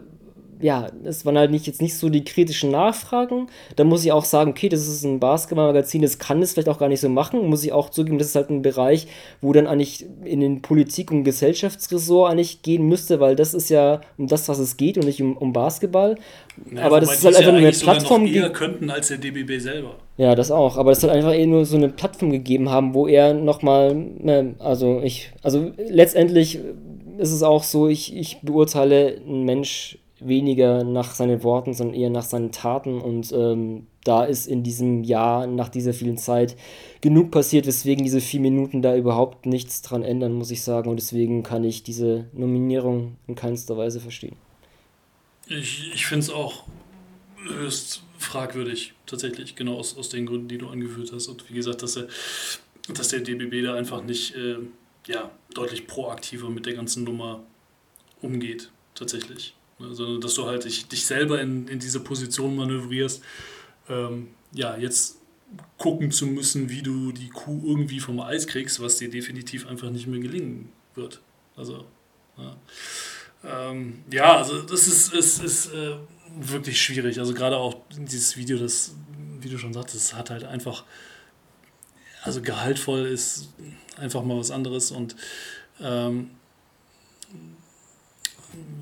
ja, 0.63 0.87
es 1.03 1.25
waren 1.25 1.37
halt 1.37 1.51
nicht, 1.51 1.67
jetzt 1.67 1.81
nicht 1.81 1.97
so 1.97 2.07
die 2.07 2.23
kritischen 2.23 2.71
Nachfragen. 2.71 3.47
Da 3.75 3.83
muss 3.83 4.05
ich 4.05 4.13
auch 4.13 4.23
sagen, 4.23 4.51
okay, 4.51 4.69
das 4.69 4.87
ist 4.87 5.03
ein 5.03 5.19
Basketballmagazin, 5.19 6.01
das 6.01 6.19
kann 6.19 6.39
das 6.39 6.53
vielleicht 6.53 6.69
auch 6.69 6.79
gar 6.79 6.87
nicht 6.87 7.01
so 7.01 7.09
machen. 7.09 7.49
Muss 7.49 7.65
ich 7.65 7.73
auch 7.73 7.89
zugeben, 7.89 8.17
das 8.17 8.27
ist 8.27 8.35
halt 8.35 8.49
ein 8.49 8.61
Bereich, 8.61 9.07
wo 9.41 9.51
dann 9.51 9.67
eigentlich 9.67 10.05
in 10.23 10.39
den 10.39 10.61
Politik- 10.61 11.11
und 11.11 11.25
Gesellschaftsressort 11.25 12.31
eigentlich 12.31 12.61
gehen 12.61 12.87
müsste, 12.87 13.19
weil 13.19 13.35
das 13.35 13.53
ist 13.53 13.67
ja 13.69 13.99
um 14.17 14.27
das, 14.27 14.47
was 14.47 14.57
es 14.57 14.77
geht 14.77 14.97
und 14.97 15.05
nicht 15.05 15.21
um, 15.21 15.35
um 15.35 15.51
Basketball. 15.51 16.15
Naja, 16.69 16.85
aber 16.85 17.01
das 17.01 17.15
ist 17.15 17.25
halt 17.25 17.35
einfach 17.35 17.51
nur 17.51 17.59
eine 17.59 17.71
Plattform. 17.71 18.25
Eher 18.25 18.49
könnten 18.49 18.89
als 18.89 19.09
der 19.09 19.17
DBB 19.17 19.59
selber. 19.59 19.97
Ja, 20.15 20.33
das 20.33 20.49
auch. 20.49 20.77
Aber 20.77 20.91
es 20.91 21.03
hat 21.03 21.09
einfach 21.09 21.33
eh 21.33 21.45
nur 21.45 21.65
so 21.65 21.75
eine 21.75 21.89
Plattform 21.89 22.31
gegeben 22.31 22.69
haben, 22.69 22.93
wo 22.93 23.07
er 23.07 23.33
nochmal, 23.33 23.93
ne, 23.93 24.55
also 24.59 25.01
ich, 25.03 25.33
also 25.41 25.73
letztendlich 25.89 26.59
ist 27.17 27.33
es 27.33 27.43
auch 27.43 27.63
so, 27.63 27.89
ich, 27.89 28.15
ich 28.15 28.39
beurteile 28.41 29.17
einen 29.27 29.43
Mensch 29.43 29.97
weniger 30.27 30.83
nach 30.83 31.13
seinen 31.13 31.43
Worten, 31.43 31.73
sondern 31.73 31.95
eher 31.95 32.09
nach 32.09 32.23
seinen 32.23 32.51
Taten. 32.51 33.01
Und 33.01 33.31
ähm, 33.31 33.87
da 34.03 34.23
ist 34.23 34.47
in 34.47 34.63
diesem 34.63 35.03
Jahr, 35.03 35.47
nach 35.47 35.69
dieser 35.69 35.93
vielen 35.93 36.17
Zeit, 36.17 36.55
genug 37.01 37.31
passiert, 37.31 37.65
weswegen 37.65 38.03
diese 38.03 38.21
vier 38.21 38.39
Minuten 38.39 38.81
da 38.81 38.95
überhaupt 38.95 39.45
nichts 39.45 39.81
dran 39.81 40.03
ändern, 40.03 40.33
muss 40.33 40.51
ich 40.51 40.63
sagen. 40.63 40.89
Und 40.89 40.97
deswegen 40.97 41.43
kann 41.43 41.63
ich 41.63 41.83
diese 41.83 42.27
Nominierung 42.33 43.17
in 43.27 43.35
keinster 43.35 43.77
Weise 43.77 43.99
verstehen. 43.99 44.35
Ich, 45.47 45.91
ich 45.93 46.05
finde 46.05 46.25
es 46.25 46.29
auch 46.29 46.63
höchst 47.59 48.03
fragwürdig, 48.17 48.93
tatsächlich, 49.05 49.55
genau 49.55 49.75
aus, 49.75 49.97
aus 49.97 50.09
den 50.09 50.25
Gründen, 50.25 50.47
die 50.47 50.57
du 50.57 50.67
angeführt 50.69 51.11
hast. 51.13 51.27
Und 51.27 51.49
wie 51.49 51.53
gesagt, 51.53 51.81
dass, 51.81 51.97
er, 51.97 52.07
dass 52.93 53.09
der 53.09 53.19
DBB 53.19 53.63
da 53.63 53.75
einfach 53.75 54.03
nicht 54.03 54.35
äh, 54.35 54.57
ja, 55.07 55.31
deutlich 55.53 55.87
proaktiver 55.87 56.49
mit 56.49 56.65
der 56.65 56.73
ganzen 56.73 57.03
Nummer 57.03 57.43
umgeht, 58.21 58.71
tatsächlich 58.95 59.55
sondern 59.91 60.21
dass 60.21 60.33
du 60.35 60.45
halt 60.45 60.65
dich, 60.65 60.87
dich 60.87 61.05
selber 61.05 61.41
in, 61.41 61.67
in 61.67 61.79
diese 61.79 61.99
Position 61.99 62.55
manövrierst, 62.55 63.21
ähm, 63.89 64.29
ja, 64.53 64.77
jetzt 64.77 65.17
gucken 65.77 66.11
zu 66.11 66.27
müssen, 66.27 66.69
wie 66.69 66.81
du 66.81 67.11
die 67.11 67.29
Kuh 67.29 67.61
irgendwie 67.65 67.99
vom 67.99 68.19
Eis 68.19 68.47
kriegst, 68.47 68.79
was 68.79 68.97
dir 68.97 69.09
definitiv 69.09 69.67
einfach 69.67 69.89
nicht 69.89 70.07
mehr 70.07 70.19
gelingen 70.19 70.71
wird. 70.95 71.21
Also, 71.55 71.85
ja, 72.37 72.57
ähm, 73.43 74.03
ja 74.11 74.37
also 74.37 74.61
das 74.61 74.87
ist, 74.87 75.13
ist, 75.13 75.43
ist 75.43 75.73
äh, 75.73 75.95
wirklich 76.39 76.81
schwierig. 76.81 77.19
Also 77.19 77.33
gerade 77.33 77.57
auch 77.57 77.75
dieses 77.91 78.37
Video, 78.37 78.57
das, 78.57 78.95
wie 79.39 79.49
du 79.49 79.57
schon 79.57 79.73
sagtest, 79.73 80.15
hat 80.15 80.29
halt 80.29 80.43
einfach, 80.43 80.83
also 82.23 82.41
gehaltvoll 82.41 83.05
ist 83.05 83.49
einfach 83.97 84.23
mal 84.23 84.37
was 84.37 84.51
anderes 84.51 84.91
und 84.91 85.15
ähm, 85.81 86.31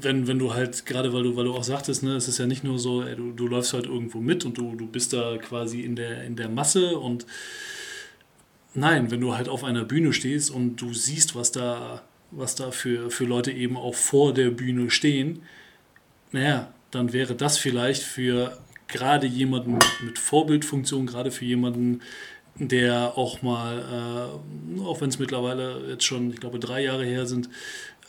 wenn, 0.01 0.27
wenn 0.27 0.39
du 0.39 0.53
halt, 0.53 0.85
gerade 0.85 1.13
weil 1.13 1.23
du, 1.23 1.35
weil 1.35 1.45
du 1.45 1.53
auch 1.53 1.63
sagtest, 1.63 2.03
ne, 2.03 2.15
es 2.15 2.27
ist 2.27 2.37
ja 2.37 2.45
nicht 2.45 2.63
nur 2.63 2.79
so, 2.79 3.03
ey, 3.03 3.15
du, 3.15 3.31
du 3.31 3.47
läufst 3.47 3.73
halt 3.73 3.85
irgendwo 3.85 4.19
mit 4.19 4.45
und 4.45 4.57
du, 4.57 4.75
du 4.75 4.87
bist 4.87 5.13
da 5.13 5.37
quasi 5.37 5.81
in 5.81 5.95
der, 5.95 6.23
in 6.23 6.35
der 6.35 6.49
Masse 6.49 6.97
und 6.97 7.25
nein, 8.73 9.11
wenn 9.11 9.21
du 9.21 9.35
halt 9.35 9.49
auf 9.49 9.63
einer 9.63 9.83
Bühne 9.83 10.13
stehst 10.13 10.49
und 10.49 10.77
du 10.77 10.93
siehst, 10.93 11.35
was 11.35 11.51
da, 11.51 12.01
was 12.31 12.55
da 12.55 12.71
für, 12.71 13.11
für 13.11 13.25
Leute 13.25 13.51
eben 13.51 13.77
auch 13.77 13.95
vor 13.95 14.33
der 14.33 14.49
Bühne 14.49 14.89
stehen, 14.89 15.43
naja, 16.31 16.73
dann 16.91 17.13
wäre 17.13 17.35
das 17.35 17.57
vielleicht 17.57 18.03
für 18.03 18.57
gerade 18.87 19.27
jemanden 19.27 19.79
mit 20.03 20.19
Vorbildfunktion, 20.19 21.05
gerade 21.05 21.31
für 21.31 21.45
jemanden, 21.45 22.01
der 22.55 23.17
auch 23.17 23.41
mal, 23.41 24.39
äh, 24.77 24.81
auch 24.81 25.01
wenn 25.01 25.09
es 25.09 25.19
mittlerweile 25.19 25.87
jetzt 25.89 26.03
schon, 26.03 26.31
ich 26.31 26.39
glaube, 26.39 26.59
drei 26.59 26.83
Jahre 26.83 27.05
her 27.05 27.25
sind, 27.25 27.49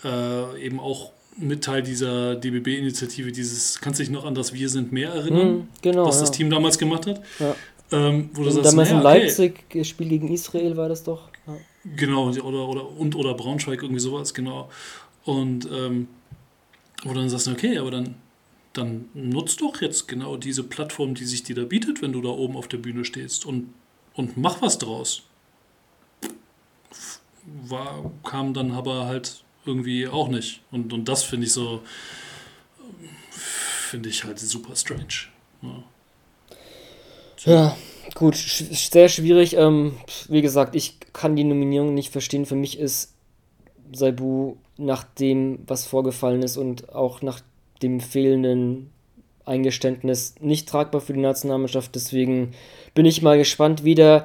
äh, 0.05 0.61
eben 0.61 0.81
auch 0.81 1.13
mit 1.37 1.65
Teil 1.65 1.83
dieser 1.83 2.37
DBB-Initiative, 2.37 3.33
dieses, 3.33 3.81
kannst 3.81 3.99
du 3.99 4.05
dich 4.05 4.13
noch 4.13 4.25
an 4.25 4.35
das 4.35 4.53
Wir 4.53 4.69
sind 4.69 4.93
mehr 4.93 5.11
erinnern, 5.11 5.53
mm, 5.53 5.69
genau, 5.81 6.07
was 6.07 6.17
ja. 6.17 6.21
das 6.23 6.31
Team 6.31 6.51
damals 6.51 6.79
gemacht 6.79 7.07
hat? 7.07 7.23
Ja. 7.39 7.55
Ähm, 7.91 8.31
wo 8.35 8.43
du 8.43 8.51
sagst, 8.51 8.73
damals 8.73 8.91
naja, 8.91 8.99
in 8.99 9.03
Leipzig, 9.03 9.65
okay. 9.69 9.85
Spiel 9.85 10.09
gegen 10.09 10.33
Israel 10.33 10.77
war 10.77 10.89
das 10.89 11.05
doch. 11.05 11.29
Ja. 11.47 11.57
Genau, 11.97 12.29
oder, 12.29 12.69
oder, 12.69 12.91
und 12.91 13.17
oder 13.17 13.35
Braunschweig, 13.35 13.83
irgendwie 13.83 14.01
sowas, 14.01 14.35
genau. 14.35 14.71
Und 15.25 15.69
ähm, 15.71 16.09
wo 17.03 17.11
du 17.13 17.21
dann 17.21 17.29
sagst, 17.29 17.49
okay, 17.49 17.79
aber 17.79 17.91
dann, 17.91 18.15
dann 18.73 19.09
nutzt 19.15 19.61
doch 19.61 19.81
jetzt 19.81 20.09
genau 20.09 20.37
diese 20.37 20.63
Plattform, 20.63 21.15
die 21.15 21.25
sich 21.25 21.43
dir 21.43 21.57
da 21.57 21.65
bietet, 21.65 22.03
wenn 22.03 22.13
du 22.13 22.23
da 22.23 22.29
oben 22.29 22.57
auf 22.57 22.69
der 22.69 22.79
Bühne 22.79 23.05
stehst 23.05 23.45
und, 23.45 23.73
und 24.15 24.37
mach 24.37 24.63
was 24.63 24.79
draus. 24.79 25.25
War, 27.45 28.11
kam 28.23 28.55
dann 28.55 28.71
aber 28.71 29.07
halt 29.07 29.43
irgendwie 29.65 30.09
auch 30.09 30.29
nicht. 30.29 30.61
Und, 30.71 30.93
und 30.93 31.09
das 31.09 31.23
finde 31.23 31.47
ich 31.47 31.53
so, 31.53 31.83
finde 33.31 34.09
ich 34.09 34.25
halt 34.25 34.39
super 34.39 34.75
strange. 34.75 35.29
Ja, 35.63 35.85
ja 37.45 37.77
gut, 38.15 38.37
sehr 38.37 39.09
schwierig. 39.09 39.57
Ähm, 39.57 39.97
wie 40.29 40.43
gesagt, 40.43 40.75
ich 40.75 40.99
kann 41.13 41.37
die 41.37 41.45
Nominierung 41.45 41.95
nicht 41.95 42.11
verstehen. 42.11 42.47
Für 42.47 42.57
mich 42.57 42.79
ist 42.79 43.13
Saibu 43.93 44.57
nach 44.77 45.05
dem, 45.05 45.59
was 45.67 45.87
vorgefallen 45.87 46.43
ist 46.43 46.57
und 46.57 46.95
auch 46.95 47.23
nach 47.23 47.41
dem 47.83 48.01
fehlenden 48.01 48.91
Eingeständnis 49.45 50.37
nicht 50.41 50.69
tragbar 50.69 51.01
für 51.01 51.13
die 51.13 51.21
Nationalmannschaft. 51.21 51.95
Deswegen 51.95 52.55
bin 52.95 53.07
ich 53.07 53.23
mal 53.23 53.39
gespannt, 53.39 53.85
wie 53.85 53.95
der 53.95 54.25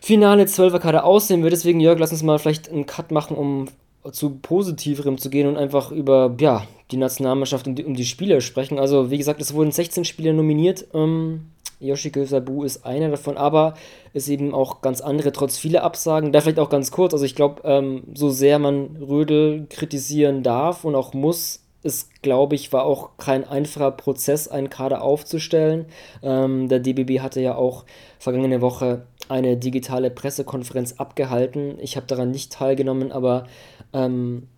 finale 0.00 0.46
Zwölferkader 0.46 1.04
aussehen 1.04 1.42
wird. 1.42 1.52
Deswegen, 1.52 1.80
Jörg, 1.80 1.98
lass 1.98 2.12
uns 2.12 2.22
mal 2.22 2.38
vielleicht 2.38 2.68
einen 2.68 2.86
Cut 2.86 3.10
machen, 3.10 3.36
um 3.36 3.68
zu 4.12 4.30
positiverem 4.30 5.18
zu 5.18 5.30
gehen 5.30 5.46
und 5.46 5.56
einfach 5.56 5.92
über 5.92 6.34
ja, 6.40 6.66
die 6.90 6.96
Nationalmannschaft 6.96 7.66
und 7.66 7.76
die, 7.76 7.84
um 7.84 7.94
die 7.94 8.04
Spieler 8.04 8.40
sprechen. 8.40 8.78
Also, 8.78 9.10
wie 9.10 9.18
gesagt, 9.18 9.40
es 9.40 9.54
wurden 9.54 9.72
16 9.72 10.04
Spieler 10.04 10.32
nominiert. 10.32 10.86
Ähm, 10.94 11.50
Yoshiko 11.80 12.24
Sabu 12.24 12.64
ist 12.64 12.84
einer 12.84 13.08
davon, 13.08 13.36
aber 13.36 13.74
es 14.12 14.28
eben 14.28 14.54
auch 14.54 14.82
ganz 14.82 15.00
andere, 15.00 15.32
trotz 15.32 15.56
vieler 15.56 15.82
Absagen. 15.82 16.32
Da 16.32 16.40
vielleicht 16.40 16.58
auch 16.58 16.68
ganz 16.68 16.90
kurz, 16.90 17.12
also 17.14 17.24
ich 17.24 17.34
glaube, 17.34 17.62
ähm, 17.64 18.02
so 18.14 18.30
sehr 18.30 18.58
man 18.58 18.96
Rödel 18.96 19.66
kritisieren 19.70 20.42
darf 20.42 20.84
und 20.84 20.94
auch 20.94 21.14
muss, 21.14 21.60
es, 21.82 22.10
glaube 22.20 22.54
ich, 22.54 22.72
war 22.74 22.84
auch 22.84 23.16
kein 23.16 23.48
einfacher 23.48 23.90
Prozess, 23.90 24.48
einen 24.48 24.68
Kader 24.68 25.02
aufzustellen. 25.02 25.86
Ähm, 26.22 26.68
der 26.68 26.80
DBB 26.80 27.20
hatte 27.20 27.40
ja 27.40 27.54
auch 27.54 27.86
vergangene 28.18 28.60
Woche 28.60 29.06
eine 29.30 29.56
digitale 29.56 30.10
Pressekonferenz 30.10 30.94
abgehalten. 30.94 31.78
Ich 31.80 31.96
habe 31.96 32.06
daran 32.06 32.30
nicht 32.30 32.52
teilgenommen, 32.52 33.12
aber 33.12 33.46
ähm, 33.92 34.48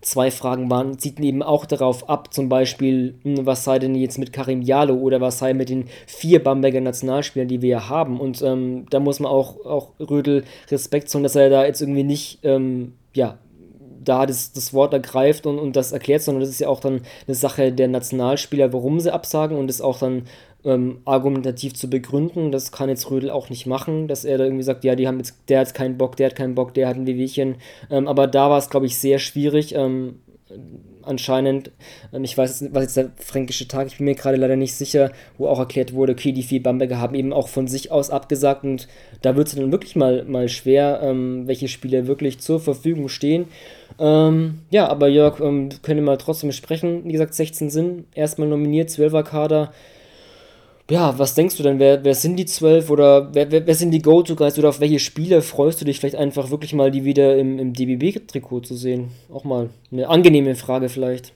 zwei 0.00 0.30
Fragen 0.30 0.70
waren, 0.70 0.98
zielten 0.98 1.22
eben 1.22 1.42
auch 1.42 1.66
darauf 1.66 2.08
ab, 2.08 2.32
zum 2.32 2.48
Beispiel, 2.48 3.14
hm, 3.22 3.46
was 3.46 3.64
sei 3.64 3.78
denn 3.78 3.94
jetzt 3.94 4.18
mit 4.18 4.32
Karim 4.32 4.62
Jalo 4.62 4.94
oder 4.94 5.20
was 5.20 5.38
sei 5.38 5.52
mit 5.52 5.68
den 5.68 5.86
vier 6.06 6.42
Bamberger 6.42 6.80
Nationalspielern, 6.80 7.48
die 7.48 7.62
wir 7.62 7.68
ja 7.68 7.88
haben. 7.88 8.18
Und 8.20 8.42
ähm, 8.42 8.86
da 8.90 9.00
muss 9.00 9.20
man 9.20 9.30
auch, 9.30 9.64
auch 9.64 9.90
Rödel 10.00 10.44
Respekt 10.70 11.10
zollen, 11.10 11.24
dass 11.24 11.36
er 11.36 11.50
da 11.50 11.64
jetzt 11.64 11.80
irgendwie 11.80 12.04
nicht, 12.04 12.38
ähm, 12.42 12.94
ja, 13.14 13.38
da 14.02 14.24
das, 14.24 14.52
das 14.52 14.72
Wort 14.72 14.94
ergreift 14.94 15.46
und, 15.46 15.58
und 15.58 15.76
das 15.76 15.92
erklärt, 15.92 16.22
sondern 16.22 16.40
das 16.40 16.48
ist 16.48 16.60
ja 16.60 16.68
auch 16.68 16.80
dann 16.80 17.02
eine 17.26 17.34
Sache 17.34 17.70
der 17.70 17.88
Nationalspieler, 17.88 18.72
warum 18.72 18.98
sie 18.98 19.12
absagen 19.12 19.58
und 19.58 19.66
das 19.66 19.82
auch 19.82 19.98
dann 19.98 20.22
ähm, 20.64 21.00
argumentativ 21.04 21.74
zu 21.74 21.88
begründen. 21.88 22.52
Das 22.52 22.72
kann 22.72 22.88
jetzt 22.88 23.10
Rödel 23.10 23.30
auch 23.30 23.50
nicht 23.50 23.66
machen, 23.66 24.08
dass 24.08 24.24
er 24.24 24.38
da 24.38 24.44
irgendwie 24.44 24.62
sagt, 24.62 24.84
ja, 24.84 24.94
die 24.94 25.08
haben 25.08 25.18
jetzt, 25.18 25.36
der 25.48 25.60
hat 25.60 25.74
keinen 25.74 25.98
Bock, 25.98 26.16
der 26.16 26.26
hat 26.26 26.36
keinen 26.36 26.54
Bock, 26.54 26.74
der 26.74 26.88
hat 26.88 26.96
ein 26.96 27.06
Wehwehchen. 27.06 27.56
Ähm, 27.90 28.08
aber 28.08 28.26
da 28.26 28.50
war 28.50 28.58
es, 28.58 28.70
glaube 28.70 28.86
ich, 28.86 28.98
sehr 28.98 29.18
schwierig. 29.18 29.74
Ähm, 29.74 30.16
anscheinend, 31.02 31.70
ähm, 32.12 32.24
ich 32.24 32.36
weiß 32.36 32.60
nicht, 32.60 32.74
was 32.74 32.82
jetzt 32.82 32.96
der 32.96 33.10
fränkische 33.16 33.68
Tag, 33.68 33.86
ich 33.86 33.98
bin 33.98 34.04
mir 34.04 34.14
gerade 34.14 34.36
leider 34.36 34.56
nicht 34.56 34.74
sicher, 34.74 35.12
wo 35.38 35.46
auch 35.46 35.58
erklärt 35.58 35.92
wurde, 35.92 36.12
okay, 36.12 36.32
die 36.32 36.42
vier 36.42 36.62
Bamberger 36.62 36.98
haben 36.98 37.14
eben 37.14 37.32
auch 37.32 37.48
von 37.48 37.66
sich 37.66 37.90
aus 37.90 38.10
abgesagt 38.10 38.64
und 38.64 38.88
da 39.22 39.36
wird 39.36 39.48
es 39.48 39.54
dann 39.54 39.72
wirklich 39.72 39.96
mal, 39.96 40.24
mal 40.24 40.48
schwer, 40.48 41.00
ähm, 41.02 41.46
welche 41.46 41.68
Spiele 41.68 42.06
wirklich 42.06 42.40
zur 42.40 42.60
Verfügung 42.60 43.08
stehen. 43.08 43.46
Ähm, 43.98 44.60
ja, 44.70 44.88
aber 44.88 45.08
Jörg, 45.08 45.40
ähm, 45.40 45.68
können 45.82 46.00
wir 46.00 46.06
mal 46.06 46.16
trotzdem 46.16 46.52
sprechen. 46.52 47.04
Wie 47.04 47.12
gesagt, 47.12 47.34
16 47.34 47.70
sind 47.70 48.04
erstmal 48.14 48.48
nominiert, 48.48 48.90
12er 48.90 49.22
Kader 49.22 49.72
ja, 50.90 51.18
was 51.18 51.34
denkst 51.34 51.56
du 51.56 51.62
denn? 51.62 51.78
Wer, 51.78 52.04
wer 52.04 52.14
sind 52.14 52.36
die 52.36 52.46
zwölf 52.46 52.90
oder 52.90 53.32
wer, 53.32 53.50
wer, 53.50 53.66
wer 53.66 53.74
sind 53.74 53.92
die 53.92 54.02
Go-To-Guys 54.02 54.58
oder 54.58 54.68
auf 54.68 54.80
welche 54.80 54.98
Spiele 54.98 55.40
freust 55.40 55.80
du 55.80 55.84
dich 55.84 56.00
vielleicht 56.00 56.16
einfach 56.16 56.50
wirklich 56.50 56.72
mal, 56.74 56.90
die 56.90 57.04
wieder 57.04 57.38
im, 57.38 57.58
im 57.58 57.72
DBB-Trikot 57.72 58.60
zu 58.60 58.74
sehen? 58.74 59.10
Auch 59.32 59.44
mal 59.44 59.70
eine 59.92 60.08
angenehme 60.08 60.56
Frage 60.56 60.88
vielleicht. 60.88 61.32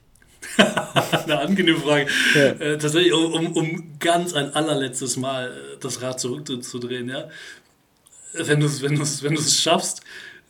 eine 0.57 1.39
angenehme 1.39 1.79
Frage. 1.79 2.07
Ja. 2.35 2.41
Äh, 2.41 2.79
tatsächlich, 2.79 3.13
um, 3.13 3.53
um 3.53 3.99
ganz 4.01 4.35
ein 4.35 4.53
allerletztes 4.55 5.17
Mal 5.17 5.49
äh, 5.49 5.79
das 5.81 6.03
Rad 6.03 6.19
zurückzudrehen, 6.19 7.09
ja. 7.09 7.29
Wenn 8.33 8.59
du 8.59 8.67
es 8.67 8.83
wenn 8.83 8.99
wenn 8.99 9.37
schaffst, 9.39 10.03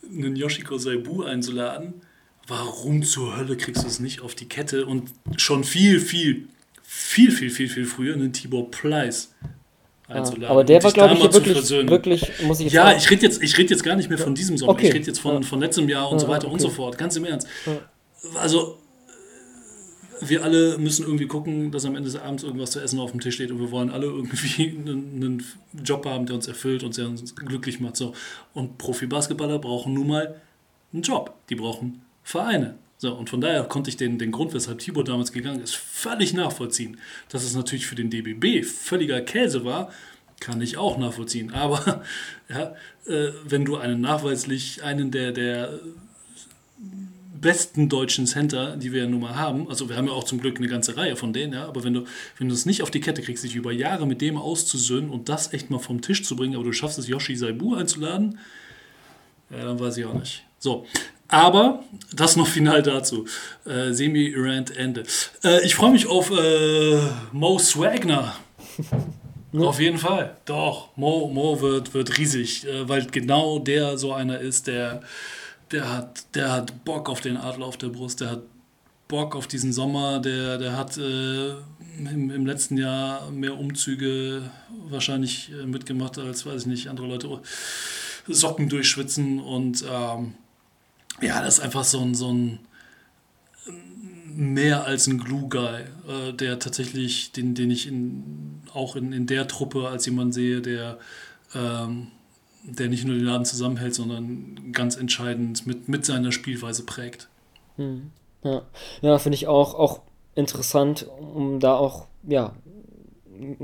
einen 0.09 0.35
Yoshiko 0.35 0.79
Saibu 0.79 1.21
einzuladen, 1.21 2.01
warum 2.47 3.03
zur 3.03 3.37
Hölle 3.37 3.57
kriegst 3.57 3.83
du 3.83 3.87
es 3.87 3.99
nicht 3.99 4.21
auf 4.21 4.33
die 4.33 4.47
Kette 4.47 4.87
und 4.87 5.11
schon 5.37 5.63
viel, 5.63 5.99
viel, 5.99 6.47
viel, 6.95 7.29
viel, 7.29 7.49
viel, 7.49 7.67
viel 7.67 7.85
früher 7.85 8.13
einen 8.13 8.31
Tibor 8.31 8.71
Pleiss 8.71 9.33
einzuladen. 10.07 10.43
Ja, 10.43 10.49
aber 10.49 10.63
der 10.63 10.81
war, 10.81 10.91
glaube 10.91 11.13
ich, 11.13 11.21
wirklich, 11.21 11.69
wirklich, 11.69 12.31
muss 12.43 12.59
ich 12.59 12.65
jetzt 12.65 12.73
Ja, 12.73 12.85
sagen. 12.85 12.97
ich 12.99 13.11
rede 13.11 13.23
jetzt, 13.23 13.57
red 13.57 13.69
jetzt 13.69 13.83
gar 13.83 13.95
nicht 13.95 14.09
mehr 14.09 14.17
von 14.17 14.33
diesem 14.33 14.57
Sommer. 14.57 14.71
Okay. 14.71 14.87
Ich 14.87 14.93
rede 14.93 15.05
jetzt 15.05 15.19
von, 15.19 15.43
von 15.43 15.59
letztem 15.59 15.89
Jahr 15.89 16.09
und 16.09 16.19
so 16.19 16.27
weiter 16.29 16.45
okay. 16.45 16.53
und 16.53 16.59
so 16.61 16.69
fort. 16.69 16.97
Ganz 16.97 17.17
im 17.17 17.25
Ernst. 17.25 17.47
Also, 18.39 18.77
wir 20.21 20.43
alle 20.43 20.77
müssen 20.77 21.03
irgendwie 21.03 21.27
gucken, 21.27 21.71
dass 21.71 21.83
am 21.83 21.95
Ende 21.95 22.09
des 22.09 22.19
Abends 22.19 22.43
irgendwas 22.43 22.71
zu 22.71 22.79
essen 22.79 22.99
auf 22.99 23.11
dem 23.11 23.19
Tisch 23.19 23.35
steht 23.35 23.51
und 23.51 23.59
wir 23.59 23.71
wollen 23.71 23.89
alle 23.89 24.05
irgendwie 24.05 24.69
einen, 24.77 25.15
einen 25.15 25.43
Job 25.83 26.05
haben, 26.05 26.25
der 26.25 26.35
uns 26.35 26.47
erfüllt 26.47 26.83
und 26.83 26.95
der 26.97 27.09
uns 27.09 27.35
glücklich 27.35 27.81
macht. 27.81 27.97
So. 27.97 28.13
Und 28.53 28.77
Profi-Basketballer 28.77 29.59
brauchen 29.59 29.93
nun 29.93 30.07
mal 30.07 30.41
einen 30.93 31.01
Job. 31.01 31.33
Die 31.49 31.55
brauchen 31.55 32.03
Vereine. 32.23 32.75
So, 33.05 33.13
und 33.13 33.29
von 33.29 33.39
daher 33.39 33.63
konnte 33.65 33.91
ich 33.91 33.97
den, 33.97 34.17
den 34.17 34.31
Grund, 34.31 34.55
weshalb 34.55 34.79
Tibor 34.79 35.03
damals 35.03 35.31
gegangen 35.31 35.61
ist, 35.61 35.75
völlig 35.75 36.33
nachvollziehen. 36.33 36.97
Dass 37.29 37.43
es 37.43 37.53
natürlich 37.53 37.85
für 37.85 37.93
den 37.93 38.09
DBB 38.09 38.65
völliger 38.65 39.21
Käse 39.21 39.63
war, 39.63 39.91
kann 40.39 40.59
ich 40.59 40.77
auch 40.77 40.97
nachvollziehen. 40.97 41.53
Aber 41.53 42.03
ja, 42.49 42.73
äh, 43.05 43.31
wenn 43.47 43.63
du 43.63 43.77
einen 43.77 44.01
nachweislich, 44.01 44.81
einen 44.81 45.11
der, 45.11 45.33
der 45.33 45.79
besten 47.39 47.89
deutschen 47.89 48.25
Center, 48.25 48.75
die 48.75 48.91
wir 48.91 49.03
ja 49.03 49.07
nun 49.07 49.21
mal 49.21 49.35
haben, 49.35 49.69
also 49.69 49.87
wir 49.87 49.97
haben 49.97 50.07
ja 50.07 50.13
auch 50.13 50.23
zum 50.23 50.41
Glück 50.41 50.57
eine 50.57 50.67
ganze 50.67 50.97
Reihe 50.97 51.15
von 51.15 51.31
denen, 51.31 51.53
ja, 51.53 51.67
aber 51.67 51.83
wenn 51.83 51.93
du, 51.93 52.05
wenn 52.39 52.49
du 52.49 52.55
es 52.55 52.65
nicht 52.65 52.81
auf 52.81 52.89
die 52.89 53.01
Kette 53.01 53.21
kriegst, 53.21 53.43
dich 53.43 53.53
über 53.53 53.71
Jahre 53.71 54.07
mit 54.07 54.19
dem 54.21 54.35
auszusöhnen 54.35 55.11
und 55.11 55.29
das 55.29 55.53
echt 55.53 55.69
mal 55.69 55.77
vom 55.77 56.01
Tisch 56.01 56.23
zu 56.23 56.35
bringen, 56.35 56.55
aber 56.55 56.63
du 56.63 56.73
schaffst 56.73 56.97
es, 56.97 57.07
Yoshi 57.07 57.35
Saibu 57.35 57.75
einzuladen, 57.75 58.39
ja, 59.51 59.63
dann 59.63 59.79
weiß 59.79 59.95
ich 59.97 60.05
auch 60.05 60.15
nicht. 60.15 60.43
So, 60.57 60.87
aber 61.27 61.83
das 62.13 62.35
noch 62.35 62.47
final 62.47 62.81
dazu. 62.81 63.25
Äh, 63.65 63.91
Semi-Rant 63.93 64.75
Ende. 64.75 65.03
Äh, 65.43 65.65
ich 65.65 65.75
freue 65.75 65.91
mich 65.91 66.07
auf 66.07 66.31
äh, 66.31 66.99
Mo 67.31 67.59
Swagner. 67.59 68.35
Auf 69.57 69.79
jeden 69.79 69.97
Fall. 69.97 70.35
Doch, 70.43 70.89
Mo, 70.97 71.29
Mo 71.29 71.61
wird, 71.61 71.93
wird 71.93 72.17
riesig, 72.17 72.67
äh, 72.67 72.89
weil 72.89 73.05
genau 73.05 73.57
der 73.57 73.97
so 73.97 74.11
einer 74.11 74.39
ist, 74.39 74.67
der, 74.67 75.01
der, 75.71 75.89
hat, 75.93 76.35
der 76.35 76.51
hat 76.51 76.83
Bock 76.83 77.09
auf 77.09 77.21
den 77.21 77.37
Adler 77.37 77.65
auf 77.65 77.77
der 77.77 77.87
Brust, 77.87 78.19
der 78.19 78.31
hat 78.31 78.41
Bock 79.07 79.35
auf 79.35 79.47
diesen 79.47 79.71
Sommer, 79.71 80.19
der, 80.19 80.57
der 80.57 80.75
hat 80.75 80.97
äh, 80.97 81.51
im, 81.97 82.31
im 82.31 82.45
letzten 82.45 82.77
Jahr 82.77 83.31
mehr 83.31 83.57
Umzüge 83.57 84.41
wahrscheinlich 84.89 85.51
äh, 85.51 85.65
mitgemacht 85.65 86.17
als, 86.17 86.45
weiß 86.45 86.63
ich 86.63 86.67
nicht, 86.67 86.87
andere 86.89 87.07
Leute 87.07 87.39
Socken 88.27 88.67
durchschwitzen 88.67 89.39
und 89.39 89.85
ähm, 89.89 90.33
ja, 91.21 91.41
das 91.41 91.57
ist 91.57 91.63
einfach 91.63 91.83
so 91.83 92.01
ein, 92.01 92.15
so 92.15 92.31
ein 92.31 92.59
mehr 94.35 94.85
als 94.85 95.07
ein 95.07 95.17
Glue-Guy, 95.17 95.81
äh, 96.07 96.33
der 96.33 96.59
tatsächlich, 96.59 97.31
den, 97.31 97.55
den 97.55 97.71
ich 97.71 97.87
in, 97.87 98.61
auch 98.73 98.95
in, 98.95 99.13
in 99.13 99.27
der 99.27 99.47
Truppe 99.47 99.87
als 99.87 100.05
jemand 100.05 100.33
sehe, 100.33 100.61
der, 100.61 100.97
ähm, 101.53 102.07
der 102.63 102.89
nicht 102.89 103.05
nur 103.05 103.15
den 103.15 103.23
Laden 103.23 103.45
zusammenhält, 103.45 103.95
sondern 103.95 104.71
ganz 104.73 104.97
entscheidend 104.97 105.65
mit, 105.65 105.87
mit 105.87 106.05
seiner 106.05 106.31
Spielweise 106.31 106.83
prägt. 106.83 107.29
Hm. 107.77 108.11
Ja, 108.43 108.63
ja 109.01 109.17
finde 109.19 109.35
ich 109.35 109.47
auch, 109.47 109.73
auch 109.73 110.01
interessant, 110.35 111.07
um 111.17 111.59
da 111.59 111.75
auch 111.75 112.07
ja, 112.27 112.53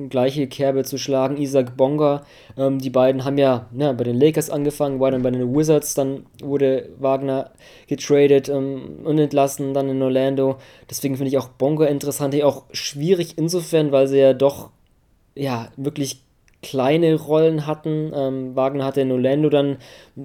gleiche 0.10 0.48
Kerbe 0.48 0.84
zu 0.84 0.98
schlagen. 0.98 1.38
Isaac 1.38 1.78
Bonga, 1.78 2.24
ähm, 2.58 2.80
die 2.80 2.90
beiden 2.90 3.26
haben 3.26 3.38
ja, 3.38 3.68
ja 3.78 3.92
bei 3.94 4.04
den 4.04 4.20
Lakers 4.20 4.50
angefangen, 4.50 5.00
war 5.00 5.12
dann 5.12 5.22
bei 5.22 5.32
den 5.32 5.56
Wizards, 5.56 5.94
dann 5.94 6.26
wurde 6.42 6.90
Wagner 7.00 7.52
getradet 7.88 8.50
ähm, 8.50 9.00
und 9.04 9.20
entlassen, 9.20 9.74
dann 9.74 9.90
in 9.90 10.02
Orlando. 10.02 10.58
Deswegen 10.90 11.18
finde 11.18 11.30
ich 11.30 11.38
auch 11.38 11.50
Bonga 11.50 11.86
interessant, 11.86 12.42
auch 12.44 12.64
schwierig 12.72 13.38
insofern, 13.38 13.92
weil 13.92 14.08
sie 14.08 14.20
ja 14.20 14.34
doch 14.34 14.70
ja 15.36 15.70
wirklich 15.78 16.24
kleine 16.62 17.16
Rollen 17.16 17.66
hatten. 17.66 18.12
Ähm, 18.14 18.56
Wagner 18.56 18.86
hatte 18.86 19.02
in 19.02 19.12
Orlando 19.12 19.50
dann 19.50 19.78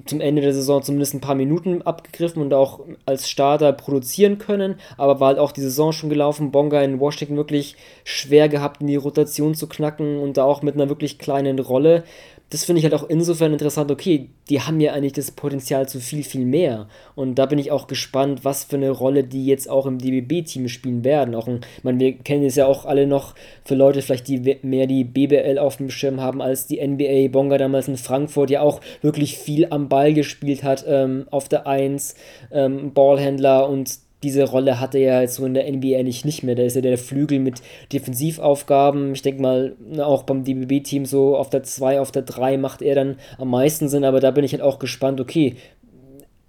zum 0.05 0.20
Ende 0.20 0.42
der 0.42 0.53
Saison 0.53 0.82
zumindest 0.82 1.14
ein 1.14 1.20
paar 1.20 1.34
Minuten 1.34 1.82
abgegriffen 1.82 2.42
und 2.42 2.53
auch 2.53 2.80
als 3.07 3.28
Starter 3.28 3.72
produzieren 3.72 4.38
können, 4.38 4.76
aber 4.97 5.20
war 5.20 5.28
halt 5.28 5.38
auch 5.38 5.53
die 5.53 5.61
Saison 5.61 5.92
schon 5.92 6.11
gelaufen. 6.11 6.51
Bonga 6.51 6.82
in 6.82 7.01
Washington 7.01 7.36
wirklich 7.36 7.76
schwer 8.05 8.49
gehabt, 8.49 8.80
in 8.80 8.86
die 8.86 8.97
Rotation 8.97 9.55
zu 9.55 9.68
knacken 9.68 10.18
und 10.18 10.36
da 10.36 10.44
auch 10.44 10.62
mit 10.62 10.74
einer 10.74 10.88
wirklich 10.88 11.18
kleinen 11.18 11.59
Rolle 11.59 12.05
das 12.51 12.64
finde 12.64 12.78
ich 12.78 12.84
halt 12.84 12.94
auch 12.94 13.09
insofern 13.09 13.53
interessant, 13.53 13.90
okay, 13.90 14.28
die 14.49 14.61
haben 14.61 14.78
ja 14.78 14.92
eigentlich 14.92 15.14
das 15.14 15.32
Potenzial 15.32 15.88
zu 15.88 15.99
viel, 15.99 16.22
viel 16.22 16.44
mehr. 16.44 16.86
Und 17.16 17.34
da 17.34 17.47
bin 17.47 17.59
ich 17.59 17.72
auch 17.72 17.88
gespannt, 17.88 18.44
was 18.44 18.62
für 18.62 18.76
eine 18.76 18.90
Rolle 18.90 19.24
die 19.24 19.47
jetzt 19.47 19.68
auch 19.68 19.84
im 19.84 19.99
DBB-Team 19.99 20.68
spielen 20.68 21.03
werden. 21.03 21.34
Auch 21.34 21.49
ein, 21.49 21.62
meine, 21.82 21.99
wir 21.99 22.12
kennen 22.12 22.44
es 22.44 22.55
ja 22.55 22.66
auch 22.66 22.84
alle 22.84 23.09
noch 23.09 23.34
für 23.64 23.74
Leute 23.74 24.01
vielleicht, 24.01 24.28
die 24.28 24.59
mehr 24.62 24.86
die 24.86 25.03
BBL 25.03 25.59
auf 25.59 25.78
dem 25.78 25.90
Schirm 25.90 26.20
haben 26.20 26.40
als 26.40 26.68
die 26.68 26.86
NBA. 26.86 27.32
Bonga 27.32 27.59
damals 27.59 27.88
in 27.88 27.97
Frankfurt 27.97 28.51
ja 28.51 28.61
auch 28.61 28.80
wirklich 29.03 29.36
viel 29.36 29.66
am 29.70 29.86
Ball 29.89 30.14
gespielt 30.14 30.62
hat, 30.62 30.84
ähm, 30.87 31.26
auf 31.30 31.49
der 31.49 31.66
1, 31.66 32.14
ähm, 32.53 32.93
Ballhändler 32.93 33.68
und 33.68 33.99
diese 34.22 34.45
Rolle 34.45 34.80
hatte 34.80 34.99
er 34.99 35.20
jetzt 35.20 35.34
so 35.34 35.45
in 35.45 35.55
der 35.55 35.70
NBA 35.70 36.03
nicht, 36.03 36.24
nicht 36.24 36.43
mehr. 36.43 36.55
Da 36.55 36.62
ist 36.62 36.74
ja 36.74 36.80
der 36.80 36.99
Flügel 36.99 37.39
mit 37.39 37.61
Defensivaufgaben. 37.93 39.12
Ich 39.12 39.22
denke 39.22 39.43
mal, 39.43 39.76
auch 39.99 40.22
beim 40.22 40.43
DBB-Team 40.43 41.05
so 41.05 41.37
auf 41.37 41.51
der 41.51 41.62
2, 41.62 42.01
auf 42.01 42.12
der 42.12 42.22
3 42.22 42.57
macht 42.57 42.82
er 42.82 42.95
dann 42.95 43.16
am 43.39 43.51
meisten 43.51 43.89
Sinn, 43.89 44.05
aber 44.05 44.20
da 44.20 44.30
bin 44.30 44.43
ich 44.43 44.53
halt 44.53 44.62
auch 44.62 44.78
gespannt, 44.78 45.20
okay. 45.20 45.57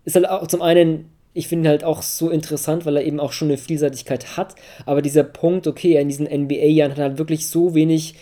Ist 0.05 0.15
halt 0.15 0.29
auch 0.29 0.47
zum 0.47 0.61
einen 0.61 1.09
ich 1.37 1.47
finde 1.47 1.67
ihn 1.67 1.69
halt 1.69 1.83
auch 1.83 2.01
so 2.01 2.31
interessant, 2.31 2.87
weil 2.87 2.97
er 2.97 3.03
eben 3.03 3.19
auch 3.19 3.31
schon 3.31 3.49
eine 3.49 3.59
Vielseitigkeit 3.59 4.37
hat. 4.37 4.55
Aber 4.87 5.03
dieser 5.03 5.23
Punkt, 5.23 5.67
okay, 5.67 6.01
in 6.01 6.07
diesen 6.07 6.25
NBA-Jahren 6.25 6.91
hat 6.91 6.97
er 6.97 7.03
halt 7.09 7.19
wirklich 7.19 7.47
so 7.47 7.75
wenig 7.75 8.15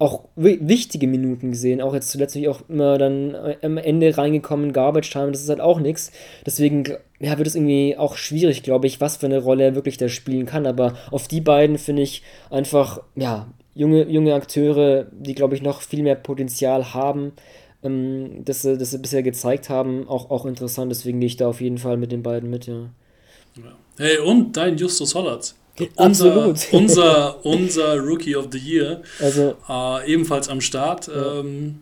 auch 0.00 0.24
wichtige 0.34 1.06
Minuten 1.06 1.50
gesehen. 1.50 1.82
Auch 1.82 1.92
jetzt 1.92 2.10
zuletzt 2.10 2.36
auch 2.48 2.62
immer 2.68 2.96
dann 2.96 3.34
äh, 3.34 3.56
am 3.62 3.76
Ende 3.76 4.16
reingekommen, 4.16 4.72
Garbage 4.72 5.10
Time, 5.10 5.30
das 5.30 5.42
ist 5.42 5.50
halt 5.50 5.60
auch 5.60 5.78
nichts. 5.78 6.10
Deswegen 6.46 6.84
ja, 7.20 7.36
wird 7.36 7.46
es 7.46 7.54
irgendwie 7.54 7.96
auch 7.98 8.16
schwierig, 8.16 8.62
glaube 8.62 8.86
ich, 8.86 9.00
was 9.00 9.18
für 9.18 9.26
eine 9.26 9.38
Rolle 9.38 9.64
er 9.64 9.74
wirklich 9.74 9.98
da 9.98 10.08
spielen 10.08 10.46
kann. 10.46 10.66
Aber 10.66 10.94
auf 11.10 11.28
die 11.28 11.42
beiden 11.42 11.76
finde 11.76 12.00
ich 12.00 12.22
einfach, 12.48 13.02
ja, 13.14 13.48
junge, 13.74 14.08
junge 14.08 14.34
Akteure, 14.34 15.06
die, 15.12 15.34
glaube 15.34 15.54
ich, 15.54 15.60
noch 15.60 15.82
viel 15.82 16.02
mehr 16.02 16.16
Potenzial 16.16 16.94
haben, 16.94 17.32
ähm, 17.82 18.42
das, 18.46 18.62
sie, 18.62 18.78
das 18.78 18.92
sie 18.92 18.98
bisher 18.98 19.22
gezeigt 19.22 19.68
haben, 19.68 20.08
auch, 20.08 20.30
auch 20.30 20.46
interessant. 20.46 20.90
Deswegen 20.90 21.20
gehe 21.20 21.26
ich 21.26 21.36
da 21.36 21.48
auf 21.48 21.60
jeden 21.60 21.78
Fall 21.78 21.98
mit 21.98 22.10
den 22.10 22.22
beiden 22.22 22.48
mit, 22.48 22.66
ja. 22.66 22.90
Hey, 23.98 24.16
und 24.16 24.56
dein 24.56 24.78
Justus 24.78 25.14
Hollatz. 25.14 25.59
Unser, 25.96 26.54
unser, 26.72 27.44
unser 27.44 27.98
Rookie 27.98 28.36
of 28.36 28.48
the 28.52 28.58
Year. 28.58 29.02
Also, 29.20 29.54
äh, 29.68 30.12
ebenfalls 30.12 30.48
am 30.48 30.60
Start. 30.60 31.08
Ja. 31.08 31.40
Ähm, 31.40 31.80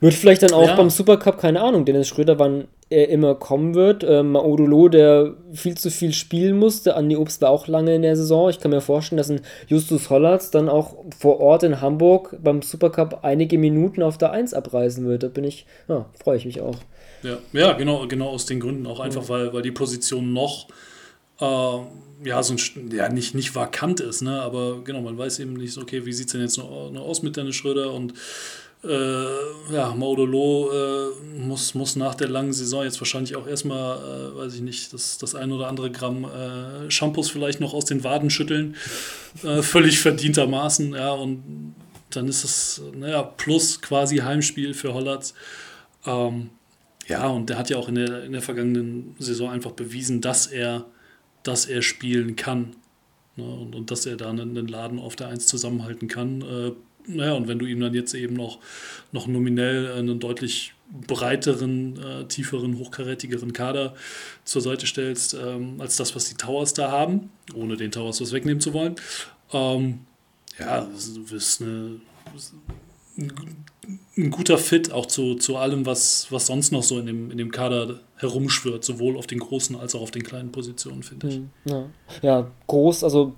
wird 0.00 0.14
vielleicht 0.14 0.42
dann 0.42 0.52
auch 0.52 0.66
ja. 0.66 0.76
beim 0.76 0.88
Supercup, 0.88 1.38
keine 1.38 1.60
Ahnung, 1.60 1.84
Dennis 1.84 2.08
Schröder, 2.08 2.38
wann 2.38 2.68
er 2.88 3.08
immer 3.08 3.34
kommen 3.34 3.74
wird. 3.74 4.02
Ähm, 4.02 4.32
Maudolo, 4.32 4.88
der 4.88 5.34
viel 5.52 5.76
zu 5.76 5.90
viel 5.90 6.12
spielen 6.12 6.58
musste. 6.58 6.96
Andi 6.96 7.16
Obst 7.16 7.40
war 7.42 7.50
auch 7.50 7.68
lange 7.68 7.94
in 7.94 8.02
der 8.02 8.16
Saison. 8.16 8.50
Ich 8.50 8.58
kann 8.58 8.72
mir 8.72 8.80
vorstellen, 8.80 9.18
dass 9.18 9.30
ein 9.30 9.42
Justus 9.68 10.10
Hollatz 10.10 10.50
dann 10.50 10.68
auch 10.68 10.96
vor 11.16 11.38
Ort 11.40 11.62
in 11.62 11.80
Hamburg 11.80 12.36
beim 12.42 12.62
Supercup 12.62 13.20
einige 13.22 13.58
Minuten 13.58 14.02
auf 14.02 14.18
der 14.18 14.32
1 14.32 14.54
abreisen 14.54 15.06
wird. 15.06 15.22
Da 15.22 15.28
bin 15.28 15.44
ich, 15.44 15.66
ja, 15.86 16.06
freue 16.20 16.38
ich 16.38 16.46
mich 16.46 16.60
auch. 16.60 16.76
Ja, 17.22 17.38
ja 17.52 17.72
genau, 17.74 18.06
genau 18.08 18.30
aus 18.30 18.46
den 18.46 18.58
Gründen 18.58 18.86
auch 18.86 19.00
einfach, 19.00 19.22
ja. 19.24 19.28
weil, 19.28 19.52
weil 19.52 19.62
die 19.62 19.70
Position 19.70 20.32
noch 20.32 20.66
ja, 21.40 22.42
so 22.42 22.54
ein, 22.54 22.90
ja, 22.92 23.08
nicht, 23.08 23.34
nicht 23.34 23.54
vakant 23.54 24.00
ist, 24.00 24.22
ne? 24.22 24.42
aber 24.42 24.82
genau, 24.84 25.00
man 25.00 25.16
weiß 25.16 25.38
eben 25.38 25.54
nicht 25.54 25.72
so, 25.72 25.80
okay, 25.80 26.04
wie 26.04 26.12
sieht 26.12 26.26
es 26.26 26.32
denn 26.32 26.42
jetzt 26.42 26.58
noch, 26.58 26.90
noch 26.90 27.02
aus 27.02 27.22
mit 27.22 27.36
Dennis 27.36 27.56
Schröder 27.56 27.92
und 27.92 28.14
äh, 28.82 29.74
ja, 29.74 29.94
Maudolo 29.94 30.70
äh, 30.72 31.38
muss, 31.38 31.74
muss 31.74 31.96
nach 31.96 32.14
der 32.14 32.28
langen 32.28 32.52
Saison 32.52 32.82
jetzt 32.82 32.98
wahrscheinlich 33.00 33.36
auch 33.36 33.46
erstmal, 33.46 33.98
äh, 33.98 34.36
weiß 34.36 34.54
ich 34.54 34.62
nicht, 34.62 34.92
das, 34.94 35.18
das 35.18 35.34
ein 35.34 35.52
oder 35.52 35.68
andere 35.68 35.90
Gramm 35.90 36.24
äh, 36.24 36.90
Shampoos 36.90 37.30
vielleicht 37.30 37.60
noch 37.60 37.74
aus 37.74 37.84
den 37.84 38.04
Waden 38.04 38.30
schütteln. 38.30 38.76
Äh, 39.42 39.60
völlig 39.60 39.98
verdientermaßen, 39.98 40.94
ja, 40.94 41.10
und 41.12 41.74
dann 42.08 42.26
ist 42.26 42.42
es, 42.42 42.82
naja, 42.94 43.22
plus 43.22 43.82
quasi 43.82 44.18
Heimspiel 44.18 44.72
für 44.72 44.94
Hollatz. 44.94 45.34
Ähm, 46.06 46.48
ja, 47.06 47.28
und 47.28 47.50
der 47.50 47.58
hat 47.58 47.68
ja 47.68 47.76
auch 47.76 47.88
in 47.88 47.96
der, 47.96 48.24
in 48.24 48.32
der 48.32 48.42
vergangenen 48.42 49.14
Saison 49.18 49.50
einfach 49.50 49.72
bewiesen, 49.72 50.22
dass 50.22 50.46
er 50.46 50.86
dass 51.42 51.66
er 51.66 51.82
spielen 51.82 52.36
kann. 52.36 52.76
Ne? 53.36 53.44
Und, 53.44 53.74
und, 53.74 53.90
dass 53.90 54.06
er 54.06 54.16
da 54.16 54.30
einen, 54.30 54.56
einen, 54.56 54.68
Laden 54.68 54.98
auf 54.98 55.16
der 55.16 55.28
Eins 55.28 55.46
zusammenhalten 55.46 56.08
kann. 56.08 56.42
Äh, 56.42 56.72
naja, 57.06 57.32
und 57.32 57.48
wenn 57.48 57.58
du 57.58 57.66
ihm 57.66 57.80
dann 57.80 57.94
jetzt 57.94 58.14
eben 58.14 58.34
noch, 58.34 58.58
noch 59.12 59.26
nominell 59.26 59.92
einen 59.92 60.20
deutlich 60.20 60.74
breiteren, 61.06 61.98
äh, 62.02 62.24
tieferen, 62.26 62.78
hochkarätigeren 62.78 63.52
Kader 63.52 63.94
zur 64.44 64.60
Seite 64.60 64.86
stellst, 64.86 65.34
ähm, 65.34 65.80
als 65.80 65.96
das, 65.96 66.14
was 66.14 66.28
die 66.28 66.34
Towers 66.34 66.74
da 66.74 66.90
haben, 66.90 67.30
ohne 67.54 67.76
den 67.76 67.90
Towers 67.90 68.20
was 68.20 68.32
wegnehmen 68.32 68.60
zu 68.60 68.72
wollen, 68.74 68.96
ähm, 69.52 70.00
ja, 70.58 70.82
du 70.82 71.30
wirst 71.30 71.62
eine, 71.62 72.00
ein 74.16 74.30
guter 74.30 74.58
Fit 74.58 74.92
auch 74.92 75.06
zu, 75.06 75.34
zu 75.36 75.56
allem, 75.56 75.86
was, 75.86 76.26
was 76.30 76.46
sonst 76.46 76.72
noch 76.72 76.82
so 76.82 76.98
in 76.98 77.06
dem, 77.06 77.30
in 77.30 77.38
dem 77.38 77.50
Kader 77.50 78.00
herumschwirrt, 78.16 78.84
sowohl 78.84 79.16
auf 79.16 79.26
den 79.26 79.38
großen 79.38 79.76
als 79.76 79.94
auch 79.94 80.02
auf 80.02 80.10
den 80.10 80.22
kleinen 80.22 80.52
Positionen, 80.52 81.02
finde 81.02 81.28
ich. 81.28 81.34
Hm, 81.36 81.50
ja. 81.64 81.84
ja, 82.22 82.50
groß, 82.66 83.04
also 83.04 83.34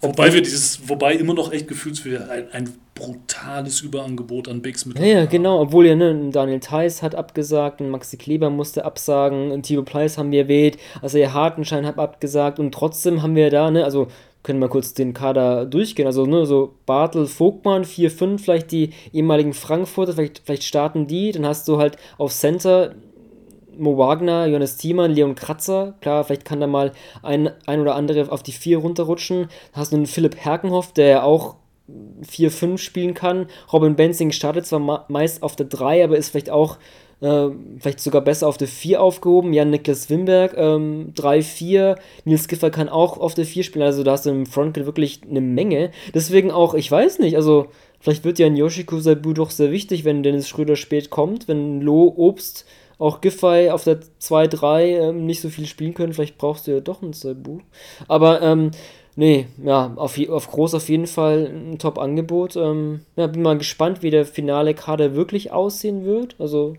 Wobei 0.00 0.32
wir 0.32 0.40
dieses, 0.40 0.88
wobei 0.88 1.14
immer 1.14 1.34
noch 1.34 1.52
echt 1.52 1.68
gefühlt 1.68 2.02
ein, 2.30 2.50
ein 2.52 2.74
brutales 2.94 3.82
Überangebot 3.82 4.48
an 4.48 4.62
Bigs 4.62 4.86
mit. 4.86 4.98
Ja, 4.98 5.04
ja, 5.04 5.24
genau, 5.26 5.60
obwohl 5.60 5.86
ja, 5.86 5.94
ne, 5.94 6.30
Daniel 6.30 6.60
Theiss 6.60 7.02
hat 7.02 7.14
abgesagt, 7.14 7.80
ein 7.80 7.90
Maxi 7.90 8.16
Kleber 8.16 8.48
musste 8.48 8.84
absagen, 8.86 9.52
ein 9.52 9.62
Timo 9.62 9.82
Pleiss 9.82 10.16
haben 10.16 10.30
wir 10.30 10.42
erwähnt, 10.42 10.78
also 11.02 11.18
der 11.18 11.34
Hartenschein 11.34 11.84
hat 11.84 11.98
abgesagt 11.98 12.58
und 12.58 12.72
trotzdem 12.72 13.22
haben 13.22 13.36
wir 13.36 13.50
da, 13.50 13.70
ne, 13.70 13.84
also 13.84 14.08
können 14.42 14.60
wir 14.60 14.68
kurz 14.68 14.94
den 14.94 15.12
Kader 15.12 15.66
durchgehen. 15.66 16.06
Also 16.06 16.26
ne, 16.26 16.46
so 16.46 16.74
Bartel, 16.86 17.26
Vogtmann, 17.26 17.84
4-5, 17.84 18.38
vielleicht 18.38 18.72
die 18.72 18.90
ehemaligen 19.12 19.52
Frankfurter, 19.52 20.14
vielleicht, 20.14 20.42
vielleicht 20.44 20.64
starten 20.64 21.06
die. 21.06 21.32
Dann 21.32 21.46
hast 21.46 21.68
du 21.68 21.78
halt 21.78 21.96
auf 22.18 22.32
Center 22.32 22.94
Mo 23.76 23.96
Wagner, 23.96 24.46
Johannes 24.46 24.76
Thiemann, 24.76 25.12
Leon 25.12 25.34
Kratzer. 25.34 25.94
Klar, 26.00 26.24
vielleicht 26.24 26.44
kann 26.44 26.60
da 26.60 26.66
mal 26.66 26.92
ein, 27.22 27.50
ein 27.66 27.80
oder 27.80 27.94
andere 27.94 28.30
auf 28.30 28.42
die 28.42 28.52
4 28.52 28.78
runterrutschen. 28.78 29.42
Dann 29.72 29.80
hast 29.80 29.92
du 29.92 29.96
einen 29.96 30.06
Philipp 30.06 30.36
Herkenhoff, 30.36 30.92
der 30.92 31.06
ja 31.06 31.22
auch 31.22 31.56
4-5 32.26 32.78
spielen 32.78 33.14
kann. 33.14 33.46
Robin 33.72 33.96
Benzing 33.96 34.32
startet 34.32 34.66
zwar 34.66 35.06
meist 35.08 35.42
auf 35.42 35.56
der 35.56 35.66
3, 35.66 36.04
aber 36.04 36.16
ist 36.16 36.30
vielleicht 36.30 36.50
auch 36.50 36.78
äh, 37.20 37.48
vielleicht 37.78 38.00
sogar 38.00 38.22
besser 38.22 38.48
auf 38.48 38.56
der 38.56 38.68
4 38.68 39.00
aufgehoben. 39.00 39.52
Jan-Niklas 39.52 40.10
Wimberg, 40.10 40.54
ähm, 40.56 41.12
3-4. 41.14 41.96
Nils 42.24 42.48
Giffer 42.48 42.70
kann 42.70 42.88
auch 42.88 43.18
auf 43.18 43.34
der 43.34 43.44
4 43.44 43.62
spielen. 43.62 43.84
Also 43.84 44.02
da 44.02 44.12
hast 44.12 44.26
du 44.26 44.30
im 44.30 44.46
Frontcourt 44.46 44.86
wirklich 44.86 45.20
eine 45.28 45.40
Menge. 45.40 45.90
Deswegen 46.14 46.50
auch, 46.50 46.74
ich 46.74 46.90
weiß 46.90 47.18
nicht, 47.18 47.36
also 47.36 47.66
vielleicht 48.00 48.24
wird 48.24 48.38
ja 48.38 48.46
ein 48.46 48.56
Yoshiko 48.56 49.00
Sabu 49.00 49.32
doch 49.32 49.50
sehr 49.50 49.70
wichtig, 49.70 50.04
wenn 50.04 50.22
Dennis 50.22 50.48
Schröder 50.48 50.76
spät 50.76 51.10
kommt, 51.10 51.48
wenn 51.48 51.80
Lo, 51.80 52.12
Obst, 52.16 52.64
auch 52.98 53.20
Giffey 53.20 53.70
auf 53.70 53.84
der 53.84 54.00
2-3 54.20 54.82
ähm, 54.82 55.26
nicht 55.26 55.40
so 55.40 55.48
viel 55.48 55.66
spielen 55.66 55.94
können. 55.94 56.12
Vielleicht 56.12 56.38
brauchst 56.38 56.66
du 56.66 56.72
ja 56.72 56.80
doch 56.80 57.02
einen 57.02 57.12
Sabu. 57.12 57.60
Aber, 58.08 58.42
ähm, 58.42 58.70
Nee, 59.16 59.48
ja, 59.62 59.92
auf, 59.96 60.18
auf 60.30 60.50
groß 60.50 60.74
auf 60.74 60.88
jeden 60.88 61.08
Fall 61.08 61.52
ein 61.52 61.78
Top-Angebot. 61.78 62.56
Ähm, 62.56 63.00
ja, 63.16 63.26
bin 63.26 63.42
mal 63.42 63.58
gespannt, 63.58 64.02
wie 64.02 64.10
der 64.10 64.24
finale 64.24 64.72
Kader 64.72 65.14
wirklich 65.14 65.52
aussehen 65.52 66.04
wird. 66.04 66.36
Also 66.38 66.76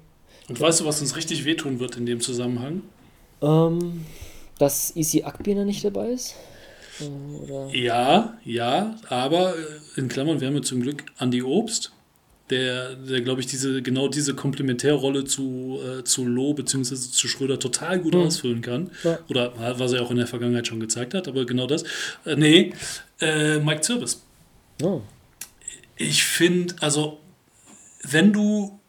und 0.52 0.60
weißt 0.60 0.82
du, 0.82 0.86
was 0.86 1.00
uns 1.00 1.16
richtig 1.16 1.46
wehtun 1.46 1.80
wird 1.80 1.96
in 1.96 2.06
dem 2.06 2.20
Zusammenhang? 2.20 2.82
Ähm, 3.42 4.04
dass 4.60 4.94
Easy 4.98 5.24
Akbiner 5.24 5.64
nicht 5.64 5.86
dabei 5.86 6.10
ist? 6.10 6.36
Äh, 7.00 7.06
oder? 7.06 7.74
Ja, 7.74 8.38
ja, 8.44 8.98
aber 9.08 9.56
äh, 9.56 10.00
in 10.00 10.10
Klammern, 10.10 10.42
wir 10.42 10.50
haben 10.50 10.56
ja 10.56 10.62
zum 10.62 10.82
Glück 10.82 11.06
Andy 11.20 11.42
Obst, 11.42 11.94
der, 12.50 12.96
der 12.96 13.22
glaube 13.22 13.40
ich, 13.40 13.48
diese, 13.48 13.82
genau 13.82 14.10
diese 14.10 14.36
Komplementärrolle 14.36 15.24
zu, 15.24 15.80
äh, 15.88 16.04
zu 16.04 16.26
Loh 16.26 16.54
bzw. 16.54 16.96
zu 16.96 17.30
Schröder 17.30 17.58
total 17.58 18.00
gut 18.00 18.14
mhm. 18.14 18.24
ausfüllen 18.24 18.62
kann. 18.62 18.92
Ja. 19.06 19.20
Oder 19.30 19.54
was 19.80 19.94
er 19.94 20.02
auch 20.02 20.12
in 20.12 20.18
der 20.18 20.28
Vergangenheit 20.28 20.68
schon 20.68 20.82
gezeigt 20.82 21.14
hat, 21.14 21.30
aber 21.30 21.46
genau 21.46 21.66
das. 21.66 21.84
Äh, 22.26 22.36
nee, 22.36 22.74
äh, 23.22 23.58
Mike 23.60 23.80
Zirbis. 23.80 24.22
Oh. 24.84 25.00
Ich 25.96 26.26
finde, 26.26 26.76
also, 26.82 27.20
wenn 28.04 28.34
du 28.34 28.81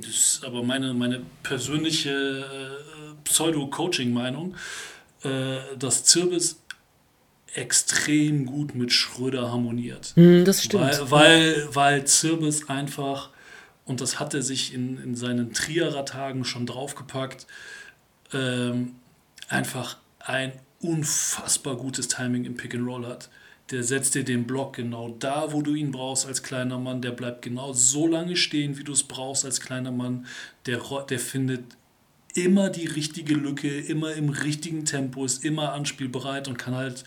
das 0.00 0.10
ist 0.10 0.44
aber 0.44 0.62
meine, 0.62 0.94
meine 0.94 1.22
persönliche 1.42 2.10
äh, 2.10 3.14
Pseudo-Coaching-Meinung, 3.24 4.54
äh, 5.22 5.56
dass 5.78 6.04
Zirbis 6.04 6.60
extrem 7.54 8.46
gut 8.46 8.74
mit 8.74 8.92
Schröder 8.92 9.50
harmoniert. 9.50 10.12
Mm, 10.16 10.44
das 10.44 10.64
stimmt. 10.64 10.82
Weil, 10.82 11.10
weil, 11.10 11.68
weil 11.74 12.06
Zirbis 12.06 12.68
einfach, 12.68 13.30
und 13.84 14.00
das 14.00 14.18
hat 14.18 14.34
er 14.34 14.42
sich 14.42 14.74
in, 14.74 14.98
in 14.98 15.14
seinen 15.14 15.52
Trierer-Tagen 15.52 16.44
schon 16.44 16.66
draufgepackt, 16.66 17.46
ähm, 18.32 18.96
einfach 19.48 19.98
ein 20.18 20.52
unfassbar 20.80 21.76
gutes 21.76 22.08
Timing 22.08 22.44
im 22.44 22.56
Pick 22.56 22.74
and 22.74 22.86
Roll 22.86 23.06
hat 23.06 23.28
der 23.70 23.82
setzt 23.82 24.14
dir 24.14 24.24
den 24.24 24.46
Block 24.46 24.76
genau 24.76 25.16
da, 25.18 25.52
wo 25.52 25.62
du 25.62 25.74
ihn 25.74 25.90
brauchst 25.90 26.26
als 26.26 26.42
kleiner 26.42 26.78
Mann. 26.78 27.00
Der 27.00 27.12
bleibt 27.12 27.42
genau 27.42 27.72
so 27.72 28.06
lange 28.06 28.36
stehen, 28.36 28.78
wie 28.78 28.84
du 28.84 28.92
es 28.92 29.04
brauchst 29.04 29.44
als 29.44 29.60
kleiner 29.60 29.90
Mann. 29.90 30.26
Der, 30.66 30.80
der 31.08 31.18
findet 31.18 31.64
immer 32.34 32.68
die 32.68 32.86
richtige 32.86 33.34
Lücke, 33.34 33.80
immer 33.80 34.12
im 34.12 34.28
richtigen 34.28 34.84
Tempo, 34.84 35.24
ist 35.24 35.44
immer 35.44 35.72
anspielbereit 35.72 36.48
und 36.48 36.58
kann 36.58 36.74
halt, 36.74 37.04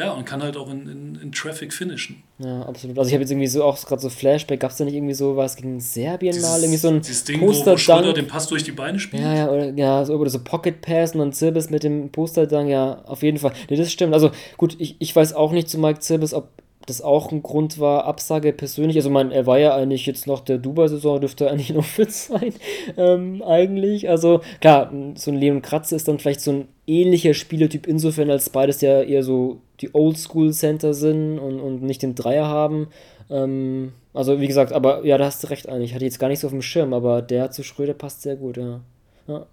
ja, 0.00 0.12
und 0.12 0.24
kann 0.24 0.42
halt 0.42 0.56
auch 0.56 0.70
in, 0.70 0.88
in, 0.88 1.18
in 1.22 1.32
Traffic 1.32 1.74
finishen. 1.74 2.22
Ja, 2.38 2.62
absolut. 2.62 2.98
Also 2.98 3.08
ich 3.08 3.12
habe 3.12 3.22
jetzt 3.22 3.30
irgendwie 3.30 3.46
so 3.48 3.62
auch 3.62 3.78
gerade 3.84 4.00
so 4.00 4.08
Flashback, 4.08 4.58
gab 4.58 4.70
es 4.70 4.78
da 4.78 4.84
nicht 4.86 4.94
irgendwie 4.94 5.12
so 5.12 5.36
was 5.36 5.56
gegen 5.56 5.78
Serbien 5.78 6.32
dieses, 6.32 6.48
mal? 6.48 6.58
Irgendwie 6.58 6.78
so 6.78 6.88
ein 6.88 7.02
dieses 7.02 7.24
Ding, 7.24 7.38
Poster 7.38 7.76
wo, 7.76 8.06
wo 8.08 8.12
den 8.12 8.26
Pass 8.26 8.46
durch 8.48 8.64
die 8.64 8.72
Beine 8.72 8.98
spielt? 8.98 9.22
Ja, 9.22 9.34
ja, 9.34 9.50
oder, 9.50 9.70
ja, 9.74 10.04
so, 10.06 10.14
oder 10.14 10.30
so 10.30 10.42
Pocket 10.42 10.80
Pass 10.80 11.12
und 11.12 11.18
dann 11.18 11.34
Zirbis 11.34 11.68
mit 11.68 11.84
dem 11.84 12.10
Poster 12.10 12.46
dann, 12.46 12.66
ja, 12.66 13.02
auf 13.04 13.22
jeden 13.22 13.36
Fall. 13.36 13.52
Nee, 13.68 13.76
das 13.76 13.92
stimmt. 13.92 14.14
Also 14.14 14.30
gut, 14.56 14.74
ich, 14.78 14.96
ich 15.00 15.14
weiß 15.14 15.34
auch 15.34 15.52
nicht 15.52 15.68
zu 15.68 15.78
Mike 15.78 16.00
Zirbis, 16.00 16.32
ob 16.32 16.48
das 16.90 17.00
auch 17.00 17.32
ein 17.32 17.42
Grund 17.42 17.78
war, 17.80 18.04
Absage 18.04 18.52
persönlich. 18.52 18.96
Also, 18.96 19.10
man, 19.10 19.30
er 19.30 19.46
war 19.46 19.58
ja 19.58 19.74
eigentlich 19.74 20.04
jetzt 20.06 20.26
noch 20.26 20.40
der 20.40 20.58
Dubai-Saison, 20.58 21.20
dürfte 21.20 21.50
eigentlich 21.50 21.72
noch 21.72 21.84
fit 21.84 22.12
sein, 22.12 22.52
ähm, 22.96 23.42
eigentlich. 23.42 24.08
Also, 24.08 24.40
klar, 24.60 24.92
so 25.14 25.30
ein 25.30 25.36
Leon 25.36 25.62
Kratze 25.62 25.96
ist 25.96 26.08
dann 26.08 26.18
vielleicht 26.18 26.40
so 26.40 26.52
ein 26.52 26.68
ähnlicher 26.86 27.34
Spielertyp 27.34 27.86
insofern, 27.86 28.30
als 28.30 28.50
beides 28.50 28.80
ja 28.80 29.02
eher 29.02 29.22
so 29.22 29.60
die 29.80 29.94
Oldschool-Center 29.94 30.92
sind 30.92 31.38
und, 31.38 31.60
und 31.60 31.82
nicht 31.82 32.02
den 32.02 32.14
Dreier 32.14 32.46
haben. 32.46 32.88
Ähm, 33.30 33.92
also, 34.12 34.40
wie 34.40 34.48
gesagt, 34.48 34.72
aber 34.72 35.04
ja, 35.06 35.16
da 35.18 35.26
hast 35.26 35.44
du 35.44 35.48
recht 35.48 35.68
eigentlich. 35.68 35.90
Ich 35.90 35.94
hatte 35.94 36.04
jetzt 36.04 36.18
gar 36.18 36.28
nicht 36.28 36.40
so 36.40 36.48
auf 36.48 36.52
dem 36.52 36.62
Schirm, 36.62 36.92
aber 36.92 37.22
der 37.22 37.50
zu 37.50 37.62
Schröder 37.62 37.94
passt 37.94 38.22
sehr 38.22 38.36
gut, 38.36 38.56
ja. 38.56 38.80
ja. 39.28 39.46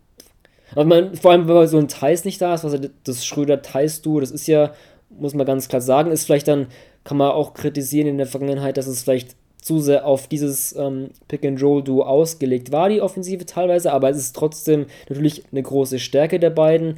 Aber 0.71 0.85
man, 0.85 1.15
vor 1.15 1.31
allem, 1.31 1.47
wenn 1.47 1.67
so 1.67 1.77
ein 1.77 1.87
Thais 1.87 2.25
nicht 2.25 2.41
da 2.41 2.53
ist, 2.53 2.63
was 2.63 2.77
das 3.03 3.25
Schröder-Thais-Du, 3.25 4.19
das 4.19 4.31
ist 4.31 4.47
ja, 4.47 4.73
muss 5.09 5.33
man 5.33 5.45
ganz 5.45 5.67
klar 5.67 5.81
sagen, 5.81 6.11
ist 6.11 6.25
vielleicht 6.25 6.47
dann 6.47 6.67
kann 7.03 7.17
man 7.17 7.31
auch 7.31 7.53
kritisieren 7.53 8.07
in 8.07 8.17
der 8.17 8.27
Vergangenheit, 8.27 8.77
dass 8.77 8.87
es 8.87 9.03
vielleicht 9.03 9.35
zu 9.61 9.79
sehr 9.79 10.05
auf 10.05 10.27
dieses 10.27 10.75
ähm, 10.77 11.09
Pick-and-Roll-Duo 11.27 12.03
ausgelegt 12.03 12.71
war, 12.71 12.89
die 12.89 13.01
Offensive 13.01 13.45
teilweise, 13.45 13.91
aber 13.91 14.09
es 14.09 14.17
ist 14.17 14.35
trotzdem 14.35 14.85
natürlich 15.09 15.43
eine 15.51 15.63
große 15.63 15.99
Stärke 15.99 16.39
der 16.39 16.51
beiden. 16.51 16.97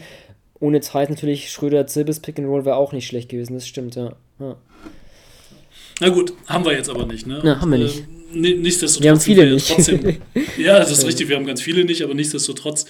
Ohne 0.59 0.81
Zeit 0.81 1.09
natürlich 1.09 1.51
Schröder-Zirbis 1.51 2.19
Pick-and-Roll 2.19 2.65
wäre 2.65 2.75
auch 2.75 2.91
nicht 2.91 3.07
schlecht 3.07 3.29
gewesen, 3.29 3.53
das 3.53 3.67
stimmt, 3.67 3.95
ja. 3.95 4.13
ja. 4.39 4.55
Na 6.01 6.09
gut, 6.09 6.33
haben 6.47 6.65
wir 6.65 6.73
jetzt 6.73 6.89
aber 6.89 7.05
nicht, 7.05 7.27
ne? 7.27 7.41
Na, 7.43 7.59
haben 7.59 7.71
wir 7.71 7.79
nicht. 7.79 8.03
Äh, 8.33 8.37
nichtsdestotrotz 8.37 9.03
wir 9.03 9.11
haben 9.11 9.19
viele 9.19 9.51
nicht. 9.51 9.67
Trotzdem, 9.67 10.17
ja, 10.57 10.79
das 10.79 10.91
ist 10.91 11.05
richtig, 11.05 11.29
wir 11.29 11.37
haben 11.37 11.45
ganz 11.45 11.61
viele 11.61 11.85
nicht, 11.85 12.03
aber 12.03 12.13
nichtsdestotrotz 12.13 12.85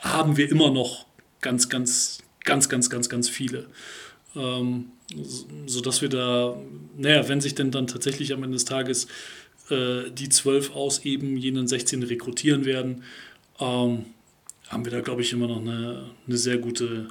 haben 0.00 0.36
wir 0.36 0.50
immer 0.50 0.70
noch 0.70 1.06
ganz, 1.40 1.68
ganz, 1.68 2.18
ganz, 2.44 2.68
ganz, 2.68 2.90
ganz, 2.90 3.08
ganz 3.08 3.28
viele. 3.28 3.66
Ähm, 4.36 4.86
sodass 5.66 6.02
wir 6.02 6.08
da, 6.08 6.56
naja, 6.96 7.28
wenn 7.28 7.40
sich 7.40 7.54
denn 7.54 7.70
dann 7.70 7.86
tatsächlich 7.86 8.32
am 8.32 8.42
Ende 8.42 8.56
des 8.56 8.64
Tages 8.64 9.06
äh, 9.70 10.10
die 10.10 10.28
12 10.28 10.74
aus 10.74 11.04
eben 11.04 11.36
jenen 11.36 11.68
16 11.68 12.02
rekrutieren 12.02 12.64
werden, 12.64 13.02
ähm, 13.60 14.06
haben 14.68 14.84
wir 14.84 14.92
da, 14.92 15.00
glaube 15.00 15.22
ich, 15.22 15.32
immer 15.32 15.46
noch 15.46 15.60
eine, 15.60 16.10
eine 16.26 16.36
sehr 16.36 16.58
gute 16.58 17.08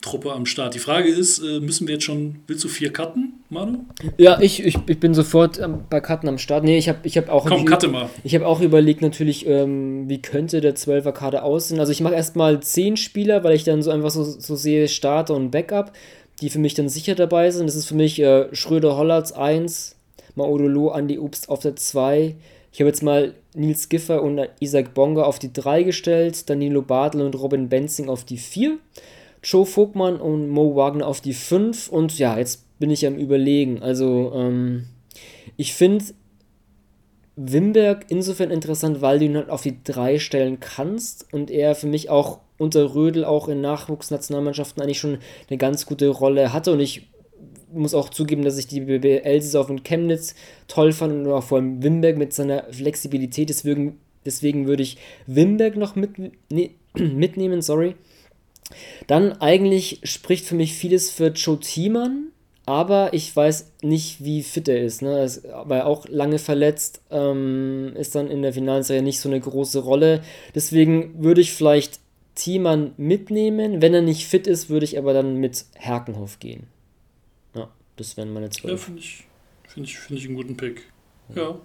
Truppe 0.00 0.32
am 0.32 0.46
Start. 0.46 0.74
Die 0.74 0.78
Frage 0.78 1.08
ist, 1.08 1.40
äh, 1.40 1.58
müssen 1.58 1.88
wir 1.88 1.94
jetzt 1.94 2.04
schon, 2.04 2.36
willst 2.46 2.62
du 2.62 2.68
vier 2.68 2.92
cutten, 2.92 3.34
Manu? 3.50 3.84
Ja, 4.16 4.40
ich, 4.40 4.64
ich, 4.64 4.78
ich 4.86 5.00
bin 5.00 5.12
sofort 5.12 5.60
bei 5.90 6.00
Cutten 6.00 6.28
am 6.28 6.38
Start. 6.38 6.62
Nee, 6.62 6.78
ich 6.78 6.88
habe 6.88 7.00
ich 7.02 7.16
hab 7.16 7.28
auch... 7.28 7.46
Komm, 7.46 7.64
cutte 7.64 7.88
mal. 7.88 8.08
Ich 8.22 8.34
habe 8.34 8.46
auch 8.46 8.60
überlegt 8.60 9.02
natürlich, 9.02 9.46
ähm, 9.46 10.08
wie 10.08 10.22
könnte 10.22 10.60
der 10.60 10.76
12er 10.76 11.12
Kader 11.12 11.42
aussehen. 11.42 11.80
Also 11.80 11.90
ich 11.90 12.00
mache 12.00 12.14
erstmal 12.14 12.60
10 12.60 12.96
Spieler, 12.96 13.42
weil 13.42 13.56
ich 13.56 13.64
dann 13.64 13.82
so 13.82 13.90
einfach 13.90 14.10
so, 14.10 14.22
so 14.22 14.54
sehe, 14.54 14.86
Starter 14.86 15.34
und 15.34 15.50
Backup 15.50 15.92
die 16.40 16.50
für 16.50 16.58
mich 16.58 16.74
dann 16.74 16.88
sicher 16.88 17.14
dabei 17.14 17.50
sind. 17.50 17.66
Das 17.66 17.76
ist 17.76 17.86
für 17.86 17.94
mich 17.94 18.20
äh, 18.20 18.54
Schröder 18.54 18.96
Hollatz 18.96 19.32
1, 19.32 19.96
Maodolo 20.34 20.90
Andi 20.90 21.18
Obst 21.18 21.48
auf 21.48 21.60
der 21.60 21.76
2. 21.76 22.36
Ich 22.72 22.80
habe 22.80 22.88
jetzt 22.88 23.02
mal 23.02 23.34
Nils 23.54 23.88
Giffer 23.88 24.22
und 24.22 24.40
Isaac 24.60 24.94
Bonga 24.94 25.24
auf 25.24 25.38
die 25.38 25.52
3 25.52 25.82
gestellt, 25.82 26.48
Danilo 26.48 26.82
Bartel 26.82 27.22
und 27.22 27.34
Robin 27.34 27.68
Benzing 27.68 28.08
auf 28.08 28.24
die 28.24 28.38
4, 28.38 28.78
Joe 29.42 29.66
Vogtmann 29.66 30.20
und 30.20 30.48
Mo 30.48 30.76
Wagner 30.76 31.06
auf 31.06 31.20
die 31.20 31.34
5 31.34 31.88
und 31.88 32.18
ja, 32.18 32.38
jetzt 32.38 32.64
bin 32.78 32.90
ich 32.90 33.06
am 33.06 33.16
Überlegen. 33.16 33.82
Also, 33.82 34.32
ähm, 34.34 34.86
ich 35.56 35.74
finde 35.74 36.04
Wimberg 37.34 38.06
insofern 38.08 38.50
interessant, 38.50 39.00
weil 39.00 39.18
du 39.18 39.24
ihn 39.24 39.36
halt 39.36 39.50
auf 39.50 39.62
die 39.62 39.82
3 39.82 40.18
stellen 40.18 40.60
kannst 40.60 41.32
und 41.32 41.50
er 41.50 41.74
für 41.74 41.86
mich 41.86 42.10
auch 42.10 42.40
unter 42.58 42.94
Rödel 42.94 43.24
auch 43.24 43.48
in 43.48 43.60
Nachwuchsnationalmannschaften 43.60 44.82
eigentlich 44.82 44.98
schon 44.98 45.18
eine 45.48 45.58
ganz 45.58 45.86
gute 45.86 46.08
Rolle 46.08 46.52
hatte 46.52 46.72
und 46.72 46.80
ich 46.80 47.08
muss 47.72 47.94
auch 47.94 48.08
zugeben, 48.08 48.42
dass 48.42 48.58
ich 48.58 48.66
die 48.66 48.80
BBL-Saison 48.80 49.66
von 49.66 49.82
Chemnitz 49.82 50.34
toll 50.66 50.92
fand 50.92 51.26
und 51.26 51.32
auch 51.32 51.44
vor 51.44 51.58
allem 51.58 51.82
Wimberg 51.82 52.16
mit 52.16 52.32
seiner 52.32 52.64
Flexibilität. 52.70 53.48
Deswegen, 53.48 53.98
deswegen 54.24 54.66
würde 54.66 54.82
ich 54.82 54.96
Wimberg 55.26 55.76
noch 55.76 55.94
mit, 55.94 56.18
ne, 56.50 56.70
mitnehmen, 56.94 57.62
sorry. 57.62 57.94
Dann 59.06 59.32
eigentlich 59.32 60.00
spricht 60.02 60.44
für 60.44 60.54
mich 60.54 60.74
vieles 60.74 61.10
für 61.10 61.28
Joe 61.28 61.58
Thiemann, 61.58 62.28
aber 62.66 63.14
ich 63.14 63.34
weiß 63.34 63.72
nicht, 63.82 64.22
wie 64.22 64.42
fit 64.42 64.68
er 64.68 64.82
ist. 64.82 65.00
Ne? 65.00 65.18
Er 65.18 65.24
ist 65.24 65.46
aber 65.46 65.86
auch 65.86 66.06
lange 66.06 66.38
verletzt, 66.38 67.00
ähm, 67.10 67.94
ist 67.96 68.14
dann 68.14 68.28
in 68.28 68.42
der 68.42 68.52
Finalserie 68.52 69.02
nicht 69.02 69.20
so 69.20 69.28
eine 69.30 69.40
große 69.40 69.80
Rolle. 69.80 70.22
Deswegen 70.54 71.22
würde 71.22 71.40
ich 71.40 71.52
vielleicht 71.52 72.00
Thiemann 72.38 72.92
mitnehmen. 72.96 73.82
Wenn 73.82 73.94
er 73.94 74.02
nicht 74.02 74.26
fit 74.26 74.46
ist, 74.46 74.70
würde 74.70 74.84
ich 74.84 74.96
aber 74.96 75.12
dann 75.12 75.36
mit 75.36 75.66
Herkenhoff 75.74 76.38
gehen. 76.38 76.68
Ja, 77.54 77.68
das 77.96 78.16
wären 78.16 78.32
meine 78.32 78.50
zwei. 78.50 78.70
Ja, 78.70 78.76
finde 78.76 79.00
ich, 79.00 79.24
find 79.66 79.86
ich, 79.86 79.98
find 79.98 80.18
ich 80.20 80.26
einen 80.26 80.36
guten 80.36 80.56
Pick. 80.56 80.84
Ja. 81.34 81.58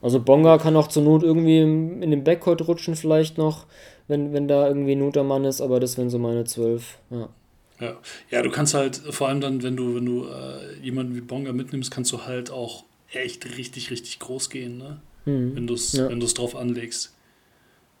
Also 0.00 0.20
Bonga 0.20 0.58
kann 0.58 0.76
auch 0.76 0.86
zur 0.86 1.02
Not 1.02 1.24
irgendwie 1.24 1.60
in 1.60 2.10
den 2.10 2.22
Backcourt 2.22 2.66
rutschen 2.68 2.94
vielleicht 2.94 3.36
noch, 3.36 3.66
wenn, 4.06 4.32
wenn 4.32 4.46
da 4.46 4.68
irgendwie 4.68 4.94
Not 4.94 5.16
am 5.16 5.26
Mann 5.26 5.44
ist, 5.44 5.60
aber 5.60 5.80
das 5.80 5.98
wären 5.98 6.10
so 6.10 6.18
meine 6.18 6.44
zwölf. 6.44 6.98
Ja. 7.10 7.28
Ja. 7.80 7.96
ja, 8.30 8.42
du 8.42 8.50
kannst 8.50 8.74
halt, 8.74 8.96
vor 8.96 9.28
allem 9.28 9.40
dann, 9.40 9.62
wenn 9.62 9.76
du, 9.76 9.94
wenn 9.94 10.06
du 10.06 10.26
äh, 10.26 10.80
jemanden 10.82 11.14
wie 11.14 11.20
Bonga 11.20 11.52
mitnimmst, 11.52 11.90
kannst 11.92 12.12
du 12.12 12.24
halt 12.24 12.50
auch 12.50 12.84
echt 13.12 13.56
richtig, 13.56 13.90
richtig 13.90 14.18
groß 14.18 14.50
gehen, 14.50 14.78
ne? 14.78 15.00
Mhm. 15.26 15.54
Wenn 15.54 15.66
du 15.66 15.74
es 15.74 15.92
ja. 15.92 16.08
drauf 16.08 16.56
anlegst. 16.56 17.14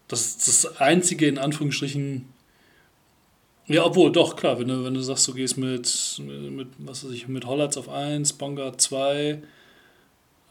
Das 0.08 0.26
ist 0.26 0.48
das 0.48 0.80
einzige, 0.80 1.26
in 1.26 1.38
Anführungsstrichen, 1.38 2.26
ja, 3.66 3.84
obwohl, 3.84 4.10
doch, 4.10 4.34
klar, 4.34 4.58
wenn 4.58 4.68
du, 4.68 4.84
wenn 4.84 4.94
du 4.94 5.00
sagst, 5.02 5.28
du 5.28 5.34
gehst 5.34 5.58
mit, 5.58 6.20
mit 6.50 6.68
was 6.78 7.04
weiß 7.04 7.12
ich, 7.12 7.28
mit 7.28 7.46
Hollatz 7.46 7.76
auf 7.76 7.90
1, 7.90 8.32
Bonga 8.32 8.76
2, 8.76 9.42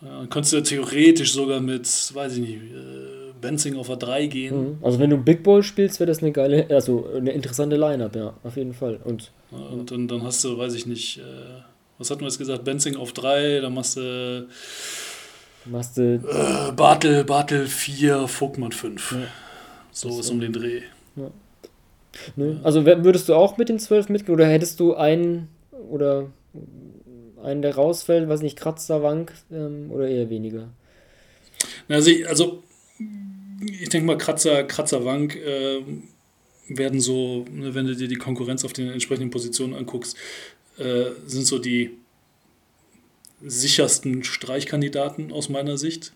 dann 0.02 0.30
könntest 0.30 0.54
du 0.54 0.58
ja 0.58 0.64
theoretisch 0.64 1.34
sogar 1.34 1.60
mit, 1.60 1.88
weiß 1.88 2.34
ich 2.34 2.40
nicht, 2.40 2.54
äh, 2.54 3.34
Benzing 3.42 3.76
auf 3.76 3.90
A3 3.90 4.28
gehen. 4.28 4.56
Mhm. 4.56 4.78
Also 4.84 5.00
wenn 5.00 5.10
du 5.10 5.18
Big 5.18 5.42
Ball 5.42 5.64
spielst, 5.64 6.00
wäre 6.00 6.08
das 6.08 6.20
eine 6.20 6.32
geile, 6.32 6.68
also 6.70 7.10
eine 7.16 7.32
interessante 7.32 7.76
Line-Up, 7.76 8.16
ja, 8.16 8.36
auf 8.44 8.56
jeden 8.56 8.76
Fall. 8.76 9.00
Und, 9.04 9.32
ja, 9.52 9.58
und 9.58 9.90
dann, 9.90 10.08
dann 10.08 10.22
hast 10.22 10.44
du, 10.44 10.56
weiß 10.56 10.76
ich 10.76 10.86
nicht, 10.86 11.18
äh, 11.18 11.22
was 11.98 12.12
hatten 12.12 12.22
wir 12.22 12.28
jetzt 12.28 12.38
gesagt, 12.38 12.64
Benzing 12.64 12.96
auf 12.96 13.14
3, 13.14 13.62
dann 13.62 13.74
machst 13.74 13.98
du 13.98 14.48
machst 15.66 15.98
du 15.98 16.16
äh, 16.16 16.72
Bartel, 16.74 17.24
Bartel 17.24 17.66
4, 17.66 18.28
Vogtmann 18.28 18.72
5. 18.72 19.12
Ja. 19.14 19.18
So 20.02 20.10
das 20.10 20.20
ist 20.20 20.30
um 20.30 20.40
den 20.40 20.54
Dreh. 20.54 20.82
Ja. 21.16 21.32
Ne? 22.36 22.60
Also 22.64 22.86
würdest 22.86 23.30
du 23.30 23.36
auch 23.36 23.58
mit 23.58 23.70
den 23.70 23.80
12 23.80 24.10
mitgehen 24.10 24.34
oder 24.34 24.48
hättest 24.48 24.80
du 24.80 24.96
einen 24.96 25.50
oder 25.90 26.32
einen, 27.44 27.62
der 27.62 27.76
rausfällt, 27.76 28.28
weiß 28.28 28.42
nicht, 28.42 28.58
Kratzer, 28.58 29.04
Wank 29.04 29.34
ähm, 29.52 29.92
oder 29.92 30.08
eher 30.08 30.30
weniger? 30.30 30.70
Also, 31.88 32.10
ich, 32.10 32.28
also 32.28 32.64
ich 33.80 33.90
denke 33.90 34.06
mal, 34.06 34.18
Kratzer, 34.18 34.64
Kratzerwank 34.64 35.36
äh, 35.36 35.82
werden 36.68 37.00
so, 37.00 37.46
ne, 37.52 37.74
wenn 37.74 37.88
du 37.88 37.96
dir 37.96 38.08
die 38.08 38.16
Konkurrenz 38.16 38.66
auf 38.66 38.74
den 38.74 38.90
entsprechenden 38.90 39.32
Positionen 39.32 39.74
anguckst, 39.74 40.18
äh, 40.78 41.06
sind 41.26 41.46
so 41.46 41.60
die 41.60 41.92
sichersten 43.42 44.24
Streichkandidaten 44.24 45.32
aus 45.32 45.50
meiner 45.50 45.78
Sicht. 45.78 46.14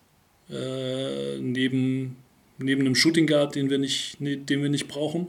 Äh, 0.50 1.40
neben, 1.40 2.18
neben 2.64 2.82
einem 2.82 2.95
Shooting 2.95 3.28
Guard, 3.28 3.55
den 3.55 3.70
wir 3.70 3.78
nicht, 3.78 4.18
den 4.20 4.62
wir 4.62 4.70
nicht 4.70 4.88
brauchen, 4.88 5.28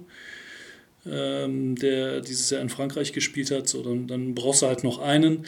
ähm, 1.06 1.76
der 1.76 2.20
dieses 2.20 2.50
Jahr 2.50 2.60
in 2.60 2.68
Frankreich 2.68 3.12
gespielt 3.12 3.50
hat. 3.50 3.68
So, 3.68 3.82
dann, 3.82 4.06
dann 4.06 4.34
brauchst 4.34 4.62
du 4.62 4.66
halt 4.66 4.84
noch 4.84 4.98
einen. 4.98 5.46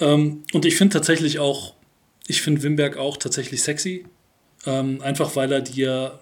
Ähm, 0.00 0.42
und 0.52 0.64
ich 0.64 0.76
finde 0.76 0.94
tatsächlich 0.94 1.38
auch, 1.38 1.74
ich 2.26 2.42
finde 2.42 2.62
Wimberg 2.62 2.96
auch 2.96 3.16
tatsächlich 3.16 3.62
sexy. 3.62 4.04
Ähm, 4.66 5.02
einfach 5.02 5.36
weil 5.36 5.52
er 5.52 5.60
dir 5.60 6.18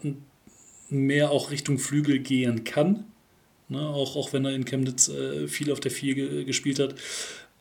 mehr 0.91 1.31
auch 1.31 1.51
Richtung 1.51 1.79
Flügel 1.79 2.19
gehen 2.19 2.65
kann. 2.65 3.05
Ne? 3.69 3.81
Auch, 3.81 4.17
auch 4.17 4.33
wenn 4.33 4.45
er 4.45 4.53
in 4.53 4.65
Chemnitz 4.65 5.09
äh, 5.09 5.49
viel 5.49 5.73
auf 5.73 5.81
der 5.81 5.91
4 5.91 6.15
ge 6.15 6.45
gespielt 6.45 6.79
hat. 6.79 6.95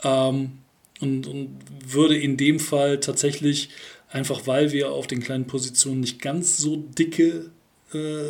Ähm, 0.04 0.54
und, 1.00 1.26
und 1.28 1.58
würde 1.86 2.18
in 2.18 2.38
dem 2.38 2.60
Fall 2.60 3.00
tatsächlich, 3.00 3.70
einfach 4.12 4.46
weil 4.46 4.72
wir 4.72 4.92
auf 4.92 5.08
den 5.08 5.22
kleinen 5.22 5.48
Positionen 5.48 6.02
nicht 6.02 6.22
ganz 6.22 6.58
so 6.58 6.76
dicke 6.76 7.50
äh, 7.94 8.24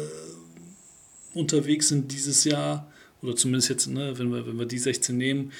unterwegs 1.33 1.89
sind 1.89 2.11
dieses 2.11 2.43
Jahr, 2.43 2.87
oder 3.21 3.35
zumindest 3.35 3.69
jetzt, 3.69 3.87
ne, 3.87 4.17
wenn, 4.17 4.31
wir, 4.31 4.47
wenn 4.47 4.57
wir 4.57 4.65
die 4.65 4.79
16 4.79 5.15
nehmen, 5.17 5.51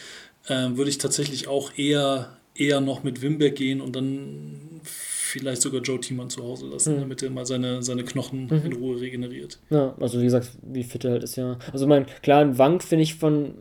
äh, 0.47 0.69
würde 0.71 0.89
ich 0.89 0.97
tatsächlich 0.97 1.47
auch 1.47 1.77
eher, 1.77 2.37
eher 2.55 2.81
noch 2.81 3.03
mit 3.03 3.21
Wimberg 3.21 3.55
gehen 3.55 3.81
und 3.81 3.95
dann 3.95 4.81
vielleicht 4.83 5.61
sogar 5.61 5.81
Joe 5.81 5.99
Thiemann 5.99 6.29
zu 6.29 6.43
Hause 6.43 6.67
lassen, 6.67 6.95
mhm. 6.95 7.01
damit 7.01 7.23
er 7.23 7.29
mal 7.29 7.45
seine, 7.45 7.83
seine 7.83 8.03
Knochen 8.03 8.45
mhm. 8.45 8.65
in 8.65 8.73
Ruhe 8.73 8.99
regeneriert. 8.99 9.59
Ja, 9.69 9.95
also 9.99 10.19
wie 10.19 10.25
gesagt, 10.25 10.49
wie 10.61 10.83
fit 10.83 11.05
er 11.05 11.11
halt 11.11 11.23
ist, 11.23 11.35
ja. 11.35 11.57
Also 11.71 11.87
mein, 11.87 12.05
klar, 12.21 12.41
ein 12.41 12.57
Wank 12.57 12.83
finde 12.83 13.03
ich 13.03 13.15
von, 13.15 13.53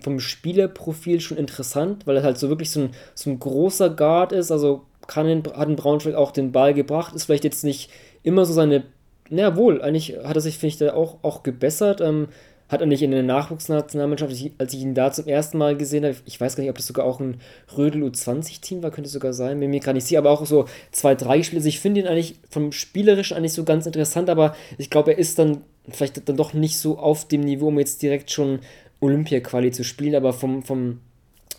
vom 0.00 0.20
Spielerprofil 0.20 1.20
schon 1.20 1.38
interessant, 1.38 2.06
weil 2.06 2.16
er 2.16 2.22
halt 2.22 2.38
so 2.38 2.48
wirklich 2.48 2.70
so 2.70 2.80
ein, 2.80 2.90
so 3.14 3.30
ein 3.30 3.38
großer 3.38 3.90
Guard 3.90 4.32
ist, 4.32 4.50
also 4.52 4.86
kann 5.06 5.28
in, 5.28 5.42
hat 5.44 5.68
in 5.68 5.76
Braunschweig 5.76 6.14
auch 6.14 6.30
den 6.30 6.52
Ball 6.52 6.74
gebracht, 6.74 7.14
ist 7.14 7.24
vielleicht 7.24 7.44
jetzt 7.44 7.64
nicht 7.64 7.90
immer 8.22 8.44
so 8.44 8.52
seine, 8.52 8.84
na 9.30 9.56
wohl, 9.56 9.82
eigentlich 9.82 10.16
hat 10.24 10.36
er 10.36 10.40
sich, 10.40 10.58
finde 10.58 10.68
ich, 10.68 10.78
da 10.78 10.94
auch, 10.94 11.18
auch 11.22 11.42
gebessert, 11.42 12.00
ähm, 12.00 12.28
hat 12.72 12.80
er 12.80 12.86
nicht 12.86 13.02
in 13.02 13.10
der 13.10 13.22
Nachwuchsnationalmannschaft, 13.22 14.32
als 14.56 14.72
ich 14.72 14.80
ihn 14.80 14.94
da 14.94 15.12
zum 15.12 15.26
ersten 15.26 15.58
Mal 15.58 15.76
gesehen 15.76 16.04
habe, 16.04 16.16
ich 16.24 16.40
weiß 16.40 16.56
gar 16.56 16.62
nicht, 16.62 16.70
ob 16.70 16.78
das 16.78 16.86
sogar 16.86 17.04
auch 17.04 17.20
ein 17.20 17.38
Rödel 17.76 18.02
U20-Team 18.02 18.82
war, 18.82 18.90
könnte 18.90 19.10
sogar 19.10 19.34
sein, 19.34 19.60
bin 19.60 19.70
mir 19.70 19.80
gar 19.80 19.92
nicht 19.92 20.06
sicher, 20.06 20.18
aber 20.18 20.30
auch 20.30 20.46
so 20.46 20.64
zwei, 20.90 21.14
drei 21.14 21.42
Spiele. 21.42 21.58
Also 21.58 21.68
ich 21.68 21.80
finde 21.80 22.00
ihn 22.00 22.06
eigentlich 22.06 22.36
vom 22.48 22.72
Spielerischen 22.72 23.36
eigentlich 23.36 23.52
so 23.52 23.64
ganz 23.64 23.84
interessant, 23.84 24.30
aber 24.30 24.56
ich 24.78 24.88
glaube, 24.88 25.12
er 25.12 25.18
ist 25.18 25.38
dann 25.38 25.58
vielleicht 25.90 26.26
dann 26.26 26.36
doch 26.36 26.54
nicht 26.54 26.78
so 26.78 26.98
auf 26.98 27.28
dem 27.28 27.42
Niveau, 27.42 27.68
um 27.68 27.78
jetzt 27.78 28.00
direkt 28.00 28.30
schon 28.30 28.60
Olympia-Quali 29.00 29.70
zu 29.72 29.84
spielen, 29.84 30.14
aber 30.14 30.32
vom, 30.32 30.62
vom 30.62 31.00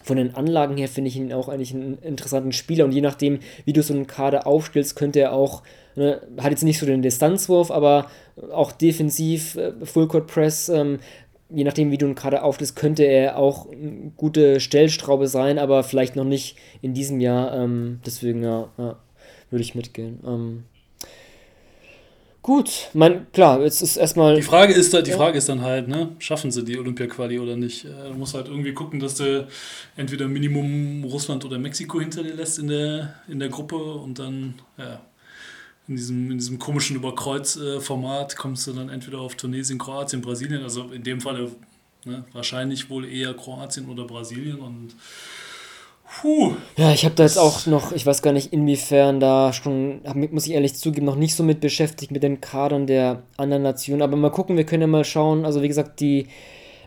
von 0.03 0.17
den 0.17 0.35
Anlagen 0.35 0.77
her 0.77 0.87
finde 0.87 1.09
ich 1.09 1.15
ihn 1.15 1.33
auch 1.33 1.49
eigentlich 1.49 1.73
einen 1.73 1.97
interessanten 1.99 2.51
Spieler 2.51 2.85
und 2.85 2.91
je 2.91 3.01
nachdem, 3.01 3.39
wie 3.65 3.73
du 3.73 3.81
so 3.81 3.93
einen 3.93 4.07
Kader 4.07 4.45
aufstellst, 4.45 4.95
könnte 4.95 5.19
er 5.19 5.33
auch 5.33 5.63
Ne, 5.95 6.21
hat 6.39 6.51
jetzt 6.51 6.63
nicht 6.63 6.79
so 6.79 6.87
den 6.87 7.03
Distanzwurf, 7.03 7.69
aber 7.69 8.07
auch 8.51 8.71
defensiv, 8.71 9.55
äh, 9.57 9.73
Fullcourt 9.85 10.25
Press, 10.25 10.69
ähm, 10.69 10.99
je 11.49 11.63
nachdem, 11.63 11.91
wie 11.91 11.97
du 11.97 12.07
ihn 12.07 12.15
gerade 12.15 12.41
auflässt, 12.41 12.75
könnte 12.75 13.03
er 13.03 13.37
auch 13.37 13.69
eine 13.71 14.11
gute 14.17 14.59
Stellstraube 14.59 15.27
sein, 15.27 15.59
aber 15.59 15.83
vielleicht 15.83 16.15
noch 16.15 16.23
nicht 16.23 16.57
in 16.81 16.95
diesem 16.95 17.19
Jahr. 17.19 17.55
Ähm, 17.55 17.99
deswegen, 18.05 18.41
ja, 18.43 18.69
ja, 18.77 18.97
würde 19.51 19.63
ich 19.63 19.75
mitgehen. 19.75 20.19
Ähm, 20.25 20.63
gut, 22.43 22.89
mein, 22.93 23.25
klar, 23.31 23.61
jetzt 23.61 23.81
ist 23.81 23.97
erstmal. 23.97 24.35
Die 24.35 24.43
Frage 24.43 24.73
ist, 24.73 24.93
die 24.93 25.11
Frage 25.11 25.39
ist 25.39 25.49
dann 25.49 25.61
halt, 25.61 25.87
ne, 25.87 26.15
schaffen 26.19 26.51
sie 26.51 26.63
die 26.63 26.77
Olympia-Quali 26.77 27.39
oder 27.39 27.55
nicht? 27.55 27.85
Äh, 27.85 28.09
du 28.09 28.13
musst 28.13 28.35
halt 28.35 28.47
irgendwie 28.47 28.73
gucken, 28.73 28.99
dass 28.99 29.15
du 29.15 29.47
entweder 29.95 30.27
Minimum 30.27 31.03
Russland 31.05 31.43
oder 31.45 31.57
Mexiko 31.57 31.99
hinter 31.99 32.21
dir 32.21 32.35
lässt 32.35 32.59
in 32.59 32.67
der, 32.67 33.15
in 33.27 33.39
der 33.39 33.49
Gruppe 33.49 33.75
und 33.75 34.19
dann, 34.19 34.53
ja 34.77 35.01
in 35.87 35.95
diesem, 35.97 36.31
in 36.31 36.37
diesem 36.37 36.59
komischen 36.59 36.95
Überkreuz-Format 36.95 38.37
kommst 38.37 38.67
du 38.67 38.73
dann 38.73 38.89
entweder 38.89 39.19
auf 39.19 39.35
Tunesien, 39.35 39.77
Kroatien, 39.77 40.21
Brasilien, 40.21 40.63
also 40.63 40.91
in 40.91 41.03
dem 41.03 41.19
Fall 41.19 41.51
ne, 42.05 42.23
wahrscheinlich 42.31 42.89
wohl 42.89 43.05
eher 43.05 43.33
Kroatien 43.33 43.89
oder 43.89 44.05
Brasilien 44.05 44.59
und 44.59 44.95
Puh. 46.21 46.53
Ja, 46.77 46.91
ich 46.91 47.05
habe 47.05 47.15
da 47.15 47.23
jetzt 47.23 47.37
auch 47.37 47.65
noch, 47.65 47.91
ich 47.91 48.05
weiß 48.05 48.21
gar 48.21 48.33
nicht, 48.33 48.53
inwiefern 48.53 49.19
da 49.19 49.51
schon, 49.51 50.01
muss 50.31 50.45
ich 50.45 50.53
ehrlich 50.53 50.75
zugeben, 50.75 51.05
noch 51.05 51.15
nicht 51.15 51.35
so 51.35 51.43
mit 51.43 51.59
beschäftigt 51.59 52.11
mit 52.11 52.23
den 52.23 52.39
Kadern 52.39 52.87
der 52.87 53.23
anderen 53.37 53.63
Nationen. 53.63 54.01
Aber 54.01 54.15
mal 54.15 54.29
gucken, 54.29 54.55
wir 54.55 54.65
können 54.65 54.81
ja 54.81 54.87
mal 54.87 55.05
schauen. 55.05 55.45
Also 55.45 55.61
wie 55.61 55.67
gesagt, 55.67 55.99
die, 55.99 56.27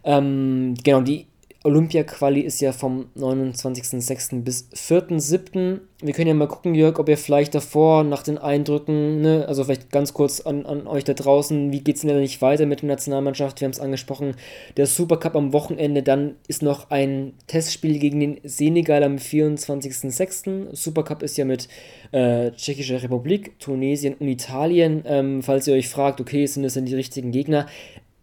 ähm, 0.05 0.74
genau, 0.83 1.01
die 1.01 1.27
Olympia-Quali 1.67 2.41
ist 2.41 2.61
ja 2.61 2.71
vom 2.71 3.07
29.06. 3.19 4.43
bis 4.43 4.69
4.07. 4.73 5.81
Wir 6.01 6.14
können 6.14 6.29
ja 6.29 6.35
mal 6.35 6.47
gucken, 6.47 6.77
Jörg, 6.77 7.01
ob 7.01 7.09
ihr 7.09 7.19
vielleicht 7.19 7.57
davor 7.57 8.05
nach 8.05 8.23
den 8.23 8.39
Eindrücken, 8.39 9.21
ne, 9.21 9.47
also 9.49 9.64
vielleicht 9.64 9.91
ganz 9.91 10.14
kurz 10.14 10.41
an, 10.41 10.64
an 10.64 10.87
euch 10.87 11.03
da 11.03 11.12
draußen, 11.12 11.73
wie 11.73 11.81
geht 11.81 11.97
es 11.97 12.03
denn 12.03 12.11
da 12.11 12.17
nicht 12.17 12.41
weiter 12.41 12.67
mit 12.67 12.83
der 12.83 12.89
Nationalmannschaft? 12.89 13.61
Wir 13.61 13.67
haben 13.67 13.73
es 13.73 13.81
angesprochen, 13.81 14.37
der 14.77 14.87
Supercup 14.87 15.35
am 15.35 15.53
Wochenende, 15.53 16.05
dann 16.05 16.37
ist 16.47 16.62
noch 16.62 16.91
ein 16.91 17.33
Testspiel 17.49 17.99
gegen 17.99 18.21
den 18.21 18.41
Senegal 18.45 19.03
am 19.03 19.17
24.06. 19.17 20.72
Supercup 20.72 21.25
ist 21.25 21.37
ja 21.37 21.45
mit 21.45 21.67
äh, 22.13 22.53
Tschechischer 22.53 23.03
Republik, 23.03 23.59
Tunesien 23.59 24.14
und 24.14 24.29
Italien. 24.29 25.03
Ähm, 25.05 25.43
falls 25.43 25.67
ihr 25.67 25.75
euch 25.75 25.88
fragt, 25.88 26.21
okay, 26.21 26.47
sind 26.47 26.63
das 26.63 26.75
denn 26.75 26.87
die 26.87 26.95
richtigen 26.95 27.33
Gegner? 27.33 27.67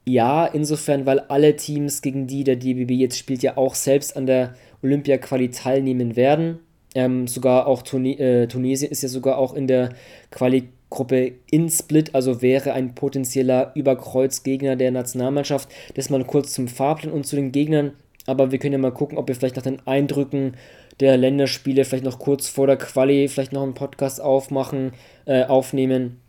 Ja, 0.06 0.46
insofern, 0.46 1.06
weil 1.06 1.20
alle 1.20 1.56
Teams, 1.56 2.02
gegen 2.02 2.28
die 2.28 2.44
der 2.44 2.58
DBB 2.58 2.92
jetzt 2.92 3.18
spielt, 3.18 3.42
ja 3.42 3.56
auch 3.58 3.76
selbst 3.76 4.18
an 4.18 4.26
der 4.26 4.56
Olympia-Quali 4.84 5.50
teilnehmen 5.50 6.16
werden. 6.16 6.60
Ähm, 6.94 7.28
sogar 7.28 7.68
auch 7.68 7.82
Tune 7.82 8.20
äh, 8.20 8.48
Tunesien 8.48 8.92
ist 8.92 9.02
ja 9.02 9.10
sogar 9.10 9.38
auch 9.38 9.54
in 9.54 9.66
der 9.66 9.90
Quali-Gruppe 10.30 11.34
in 11.50 11.70
Split, 11.70 12.14
also 12.14 12.42
wäre 12.42 12.74
ein 12.74 12.94
potenzieller 12.94 13.72
Überkreuzgegner 13.76 14.76
der 14.76 14.92
Nationalmannschaft. 14.92 15.70
Das 15.96 16.10
mal 16.10 16.24
kurz 16.26 16.54
zum 16.54 16.68
Fahrplan 16.68 17.14
und 17.14 17.26
zu 17.26 17.36
den 17.36 17.52
Gegnern. 17.52 17.94
Aber 18.26 18.52
wir 18.52 18.60
können 18.60 18.74
ja 18.74 18.80
mal 18.80 18.92
gucken, 18.92 19.18
ob 19.18 19.28
wir 19.28 19.36
vielleicht 19.36 19.56
nach 19.56 19.64
den 19.64 19.86
Eindrücken 19.88 20.54
der 21.00 21.18
Länderspiele 21.18 21.86
vielleicht 21.86 22.06
noch 22.06 22.20
kurz 22.20 22.48
vor 22.48 22.68
der 22.68 22.78
Quali 22.78 23.28
vielleicht 23.28 23.54
noch 23.54 23.64
einen 23.64 23.74
Podcast 23.74 24.22
aufmachen, 24.22 24.92
äh, 25.26 25.44
aufnehmen 25.46 26.20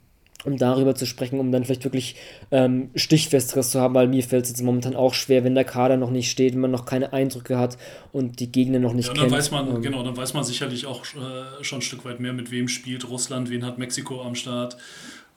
um 0.45 0.57
darüber 0.57 0.95
zu 0.95 1.07
sprechen, 1.07 1.41
um 1.41 1.51
dann 1.53 1.65
vielleicht 1.65 1.85
wirklich 1.85 2.17
ähm, 2.51 2.91
Stichfesteres 2.95 3.71
zu 3.71 3.81
haben, 3.81 3.95
weil 3.95 4.09
mir 4.09 4.23
fällt 4.23 4.45
es 4.45 4.51
jetzt 4.51 4.63
momentan 4.63 4.95
auch 4.97 5.15
schwer, 5.15 5.45
wenn 5.45 5.55
der 5.55 5.65
Kader 5.65 5.97
noch 5.97 6.11
nicht 6.11 6.31
steht, 6.31 6.55
wenn 6.55 6.61
man 6.61 6.71
noch 6.71 6.85
keine 6.85 7.13
Eindrücke 7.13 7.59
hat 7.59 7.79
und 8.13 8.41
die 8.41 8.51
Gegner 8.51 8.79
noch 8.79 8.93
nicht 8.93 9.09
ja, 9.09 9.15
dann 9.15 9.25
kennt. 9.25 9.33
Weiß 9.33 9.51
man, 9.51 9.69
ähm, 9.69 9.83
genau, 9.83 10.03
dann 10.03 10.17
weiß 10.17 10.35
man 10.35 10.45
sicherlich 10.45 10.87
auch 10.87 11.05
äh, 11.05 11.65
schon 11.65 11.79
ein 11.79 11.83
Stück 11.83 12.05
weit 12.05 12.21
mehr, 12.21 12.33
mit 12.33 12.51
wem 12.51 12.69
spielt 12.69 13.09
Russland, 13.09 13.51
wen 13.51 13.65
hat 13.65 13.79
Mexiko 13.79 14.23
am 14.23 14.35
Start 14.35 14.77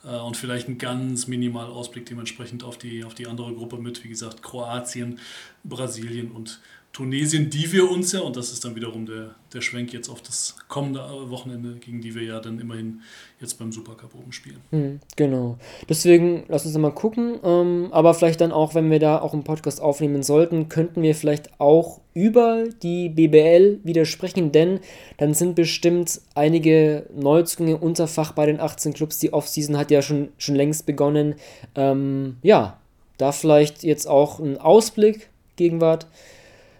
äh, 0.06 0.16
und 0.16 0.38
vielleicht 0.38 0.68
einen 0.68 0.78
ganz 0.78 1.28
minimal 1.28 1.68
Ausblick 1.68 2.06
dementsprechend 2.06 2.64
auf 2.64 2.78
die, 2.78 3.04
auf 3.04 3.14
die 3.14 3.28
andere 3.28 3.54
Gruppe 3.54 3.78
mit, 3.78 4.04
wie 4.04 4.10
gesagt, 4.10 4.44
Kroatien, 4.44 5.20
Brasilien 5.64 6.32
und 6.32 6.60
Tunesien, 6.98 7.52
die 7.52 7.72
wir 7.72 7.92
uns 7.92 8.12
ja, 8.12 8.22
und 8.22 8.36
das 8.36 8.52
ist 8.52 8.66
dann 8.66 8.76
wiederum 8.76 9.06
der, 9.06 9.36
der 9.54 9.62
Schwenk 9.62 9.94
jetzt 9.94 10.10
auf 10.10 10.24
das 10.24 10.56
kommende 10.68 11.00
Wochenende, 11.30 11.76
gegen 11.76 12.02
die 12.02 12.16
wir 12.16 12.24
ja 12.24 12.40
dann 12.40 12.60
immerhin 12.60 13.02
jetzt 13.40 13.60
beim 13.60 13.72
Supercup 13.72 14.16
oben 14.16 14.32
spielen. 14.32 14.58
Hm, 14.72 15.00
genau. 15.16 15.60
Deswegen 15.88 16.46
lass 16.48 16.66
uns 16.66 16.76
mal 16.76 16.92
gucken. 16.92 17.38
Ähm, 17.44 17.90
aber 17.92 18.16
vielleicht 18.16 18.42
dann 18.42 18.52
auch, 18.52 18.74
wenn 18.74 18.90
wir 18.90 18.98
da 18.98 19.20
auch 19.20 19.34
einen 19.34 19.44
Podcast 19.44 19.80
aufnehmen 19.80 20.24
sollten, 20.24 20.70
könnten 20.70 21.04
wir 21.04 21.14
vielleicht 21.14 21.60
auch 21.60 22.02
über 22.16 22.64
die 22.82 23.10
BBL 23.10 23.80
widersprechen, 23.84 24.52
denn 24.52 24.80
dann 25.18 25.36
sind 25.36 25.54
bestimmt 25.54 26.20
einige 26.34 27.06
Neuzugänge 27.16 27.78
unter 27.78 28.08
Fach 28.08 28.32
bei 28.32 28.48
den 28.48 28.60
18 28.60 28.96
Clubs. 28.96 29.20
Die 29.20 29.34
Offseason 29.34 29.78
hat 29.78 29.92
ja 29.92 30.02
schon, 30.02 30.30
schon 30.40 30.56
längst 30.56 30.88
begonnen. 30.88 31.36
Ähm, 31.76 32.38
ja, 32.42 32.80
da 33.20 33.32
vielleicht 33.34 33.84
jetzt 33.84 34.08
auch 34.08 34.40
ein 34.40 34.58
Ausblick, 34.58 35.30
Gegenwart. 35.58 36.08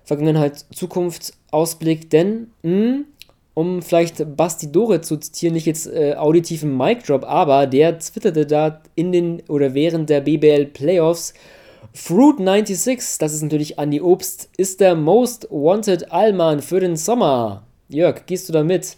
Vergangenheit, 0.08 0.66
Zukunft, 0.74 1.34
Ausblick, 1.52 2.10
denn, 2.10 2.48
mh, 2.64 2.72
hm, 2.72 3.06
um 3.54 3.82
vielleicht 3.82 4.38
Basti 4.38 4.72
Dore 4.72 5.02
zu 5.02 5.18
zitieren, 5.18 5.56
nicht 5.56 5.66
jetzt 5.66 5.88
äh, 5.88 6.16
auditiv 6.16 6.64
im 6.64 6.78
Mic 6.78 7.04
Drop, 7.06 7.26
aber 7.26 7.68
der 7.68 8.00
twitterte 8.00 8.46
da 8.46 8.82
in 8.96 9.12
den 9.12 9.42
oder 9.50 9.74
während 9.74 10.10
der 10.10 10.22
BBL 10.22 10.68
Playoffs, 10.68 11.34
Fruit 11.94 12.38
96, 12.38 13.18
das 13.18 13.34
ist 13.34 13.42
natürlich 13.42 13.78
Andy 13.80 14.00
Obst, 14.00 14.50
ist 14.56 14.80
der 14.80 14.96
Most 14.96 15.48
Wanted 15.50 16.12
Allman 16.12 16.62
für 16.62 16.80
den 16.80 16.96
Sommer. 16.96 17.64
Jörg, 17.90 18.26
gehst 18.28 18.48
du 18.48 18.54
da 18.54 18.64
mit? 18.64 18.96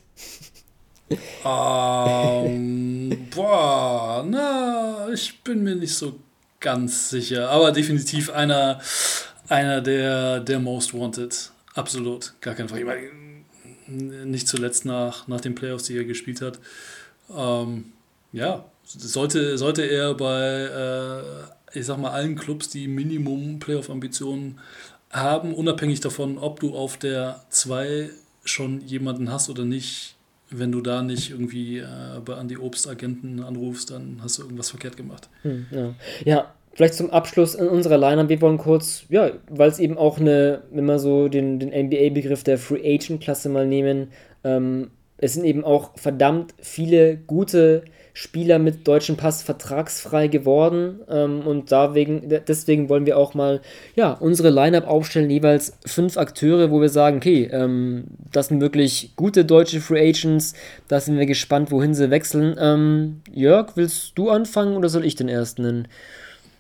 Um, 1.44 3.28
boah, 3.34 4.24
na, 4.30 5.08
ich 5.12 5.42
bin 5.42 5.64
mir 5.64 5.76
nicht 5.76 5.96
so 5.96 6.14
ganz 6.60 7.10
sicher, 7.10 7.50
aber 7.50 7.72
definitiv 7.72 8.30
einer 8.30 8.80
einer 9.50 9.82
der, 9.82 10.40
der 10.40 10.60
Most 10.60 10.94
Wanted. 10.94 11.52
Absolut. 11.74 12.34
Gar 12.42 12.56
kein 12.56 12.70
Frage. 12.70 13.12
Nicht 13.88 14.48
zuletzt 14.48 14.86
nach, 14.86 15.28
nach 15.28 15.42
den 15.42 15.56
Playoffs, 15.56 15.86
die 15.86 15.98
er 15.98 16.06
gespielt 16.06 16.42
hat. 16.42 16.60
Ähm, 17.36 17.94
ja, 18.32 18.66
sollte, 18.84 19.58
sollte 19.58 19.84
er 19.84 20.14
bei, 20.14 21.54
äh, 21.74 21.80
ich 21.80 21.86
sag 21.86 21.98
mal, 21.98 22.12
allen 22.12 22.36
Clubs, 22.36 22.70
die 22.70 22.88
Minimum 22.88 23.60
Playoff-Ambitionen 23.60 24.60
haben, 25.10 25.54
unabhängig 25.54 26.00
davon, 26.02 26.38
ob 26.38 26.60
du 26.60 26.76
auf 26.76 26.98
der 26.98 27.44
2 27.50 28.10
schon 28.44 28.82
jemanden 28.82 29.32
hast 29.32 29.50
oder 29.50 29.66
nicht, 29.66 30.16
wenn 30.52 30.72
du 30.72 30.82
da 30.82 31.02
nicht 31.04 31.30
irgendwie 31.30 31.80
äh, 31.80 32.20
bei 32.24 32.34
Andy 32.34 32.58
Obst 32.58 32.88
Agenten 32.88 33.42
anrufst, 33.42 33.92
dann 33.92 34.20
hast 34.22 34.40
du 34.40 34.44
irgendwas 34.44 34.70
verkehrt 34.72 34.98
gemacht. 34.98 35.30
Hm, 35.44 35.68
ja. 35.72 35.96
ja, 36.26 36.54
vielleicht 36.74 36.94
zum 36.94 37.10
Abschluss 37.10 37.56
in 37.56 37.68
unserer 37.68 37.98
Line, 37.98 38.30
wir 38.30 38.42
wollen 38.42 38.58
kurz, 38.58 39.06
ja, 39.10 39.32
weil 39.50 39.70
es 39.70 39.80
eben 39.80 39.98
auch 39.98 40.20
eine, 40.20 40.64
wenn 40.72 40.86
wir 40.86 41.00
so 41.00 41.28
den, 41.28 41.60
den 41.60 41.70
NBA-Begriff 41.70 42.44
der 42.44 42.58
Free 42.58 42.96
Agent-Klasse 42.96 43.50
mal 43.50 43.68
nehmen, 43.68 44.12
ähm, 44.44 44.92
es 45.18 45.34
sind 45.34 45.44
eben 45.44 45.66
auch 45.66 45.92
verdammt 45.98 46.54
viele 46.62 47.18
gute 47.18 47.84
Spieler 48.14 48.60
mit 48.60 48.88
deutschem 48.88 49.18
Pass 49.18 49.44
vertragsfrei 49.44 50.28
geworden 50.28 51.00
ähm, 51.10 51.42
und 51.46 51.72
deswegen, 51.72 52.28
deswegen 52.48 52.90
wollen 52.90 53.06
wir 53.06 53.18
auch 53.18 53.34
mal 53.34 53.62
ja, 53.96 54.14
unsere 54.14 54.50
Line-Up 54.50 54.88
aufstellen, 54.88 55.30
jeweils 55.30 55.78
fünf 55.86 56.18
Akteure, 56.18 56.72
wo 56.72 56.82
wir 56.82 56.90
sagen, 56.90 57.18
okay, 57.18 57.50
ähm, 57.52 58.06
das 58.32 58.48
sind 58.48 58.62
wirklich 58.62 59.14
gute 59.16 59.46
deutsche 59.46 59.80
Free 59.80 60.10
Agents, 60.10 60.54
da 60.88 61.00
sind 61.00 61.18
wir 61.18 61.26
gespannt, 61.26 61.72
wohin 61.72 61.94
sie 61.94 62.10
wechseln. 62.10 62.56
Ähm, 62.60 63.22
Jörg, 63.32 63.76
willst 63.76 64.18
du 64.18 64.30
anfangen 64.30 64.76
oder 64.76 64.90
soll 64.90 65.06
ich 65.06 65.16
den 65.16 65.30
ersten 65.30 65.62
nennen? 65.62 65.88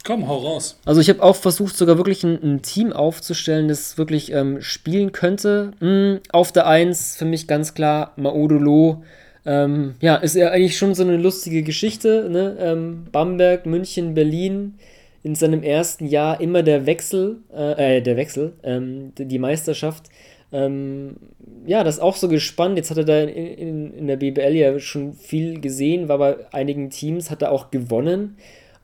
Komm, 0.05 0.27
hau 0.27 0.37
raus. 0.37 0.79
Also 0.85 1.01
ich 1.01 1.09
habe 1.09 1.21
auch 1.21 1.35
versucht, 1.35 1.75
sogar 1.75 1.97
wirklich 1.97 2.23
ein, 2.23 2.41
ein 2.41 2.61
Team 2.61 2.93
aufzustellen, 2.93 3.67
das 3.67 3.97
wirklich 3.97 4.31
ähm, 4.31 4.61
spielen 4.61 5.11
könnte. 5.11 5.71
Mhm, 5.81 6.21
auf 6.31 6.51
der 6.51 6.67
1 6.67 7.17
für 7.17 7.25
mich 7.25 7.47
ganz 7.47 7.73
klar 7.73 8.13
Maodolo. 8.15 9.03
Ähm, 9.45 9.95
ja, 10.01 10.15
ist 10.15 10.35
ja 10.35 10.49
eigentlich 10.49 10.77
schon 10.77 10.95
so 10.95 11.03
eine 11.03 11.17
lustige 11.17 11.63
Geschichte. 11.63 12.29
Ne? 12.29 12.57
Ähm, 12.59 13.07
Bamberg, 13.11 13.65
München, 13.65 14.13
Berlin. 14.13 14.75
In 15.21 15.35
seinem 15.35 15.63
ersten 15.63 16.05
Jahr 16.05 16.39
immer 16.39 16.63
der 16.63 16.85
Wechsel, 16.85 17.39
äh, 17.53 17.97
äh 17.97 18.01
der 18.01 18.15
Wechsel, 18.15 18.53
ähm, 18.63 19.11
die 19.17 19.37
Meisterschaft. 19.37 20.05
Ähm, 20.53 21.17
ja, 21.65 21.83
das 21.83 21.95
ist 21.95 22.01
auch 22.01 22.15
so 22.15 22.29
gespannt. 22.29 22.77
Jetzt 22.77 22.89
hat 22.89 22.97
er 22.99 23.03
da 23.03 23.19
in, 23.19 23.29
in, 23.29 23.93
in 23.95 24.07
der 24.07 24.15
BBL 24.15 24.55
ja 24.55 24.79
schon 24.79 25.13
viel 25.13 25.59
gesehen, 25.59 26.07
war 26.07 26.19
bei 26.19 26.37
einigen 26.53 26.89
Teams, 26.89 27.29
hat 27.29 27.41
er 27.41 27.51
auch 27.51 27.69
gewonnen 27.69 28.37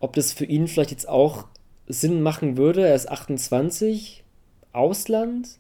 ob 0.06 0.14
das 0.14 0.32
für 0.32 0.46
ihn 0.46 0.68
vielleicht 0.68 0.92
jetzt 0.92 1.10
auch 1.10 1.46
Sinn 1.88 2.22
machen 2.22 2.58
würde. 2.58 2.88
Er 2.88 2.96
ist 2.96 3.10
28, 3.10 4.24
Ausland 4.72 5.58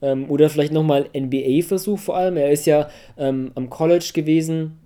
ähm, 0.00 0.30
oder 0.30 0.48
vielleicht 0.48 0.72
nochmal 0.72 1.08
NBA-Versuch 1.16 1.98
vor 1.98 2.16
allem. 2.16 2.36
Er 2.36 2.50
ist 2.52 2.66
ja 2.66 2.88
ähm, 3.16 3.50
am 3.54 3.70
College 3.70 4.12
gewesen, 4.14 4.78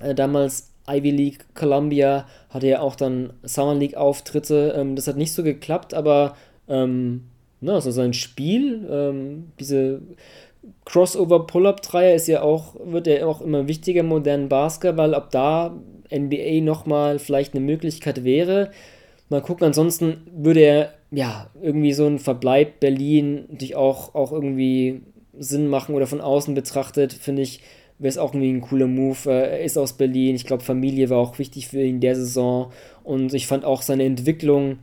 äh, 0.00 0.14
damals 0.14 0.72
Ivy 0.88 1.10
League, 1.10 1.54
Columbia, 1.54 2.26
hatte 2.50 2.66
ja 2.66 2.80
auch 2.80 2.96
dann 2.96 3.32
Summer 3.42 3.74
League-Auftritte. 3.74 4.74
Ähm, 4.76 4.96
das 4.96 5.06
hat 5.06 5.16
nicht 5.16 5.32
so 5.32 5.42
geklappt, 5.42 5.94
aber 5.94 6.36
ähm, 6.68 7.24
na, 7.60 7.74
also 7.74 7.90
sein 7.90 8.12
Spiel, 8.12 8.86
ähm, 8.90 9.52
diese 9.60 10.02
Crossover-Pull-Up-Dreier 10.84 12.14
ist 12.14 12.26
ja 12.26 12.42
auch, 12.42 12.74
wird 12.84 13.06
ja 13.06 13.26
auch 13.26 13.40
immer 13.40 13.68
wichtiger 13.68 14.00
im 14.00 14.06
modernen 14.06 14.48
Basketball, 14.48 15.14
ob 15.14 15.30
da 15.30 15.74
NBA 16.10 16.62
nochmal 16.62 17.18
vielleicht 17.18 17.54
eine 17.54 17.64
Möglichkeit 17.64 18.24
wäre. 18.24 18.70
Mal 19.28 19.40
gucken, 19.40 19.66
ansonsten 19.66 20.18
würde 20.34 20.60
er 20.60 20.94
ja 21.10 21.50
irgendwie 21.62 21.92
so 21.92 22.06
ein 22.06 22.18
Verbleib 22.18 22.80
Berlin 22.80 23.46
natürlich 23.50 23.76
auch, 23.76 24.14
auch 24.14 24.32
irgendwie 24.32 25.02
Sinn 25.38 25.68
machen 25.68 25.94
oder 25.94 26.06
von 26.06 26.20
außen 26.20 26.54
betrachtet, 26.54 27.12
finde 27.12 27.42
ich, 27.42 27.60
wäre 27.98 28.10
es 28.10 28.18
auch 28.18 28.34
irgendwie 28.34 28.52
ein 28.52 28.60
cooler 28.60 28.86
Move. 28.86 29.30
Er 29.30 29.60
ist 29.60 29.78
aus 29.78 29.94
Berlin, 29.94 30.34
ich 30.34 30.46
glaube, 30.46 30.62
Familie 30.62 31.10
war 31.10 31.18
auch 31.18 31.38
wichtig 31.38 31.68
für 31.68 31.80
ihn 31.80 31.96
in 31.96 32.00
der 32.00 32.16
Saison 32.16 32.72
und 33.02 33.32
ich 33.34 33.46
fand 33.46 33.64
auch 33.64 33.82
seine 33.82 34.04
Entwicklung 34.04 34.78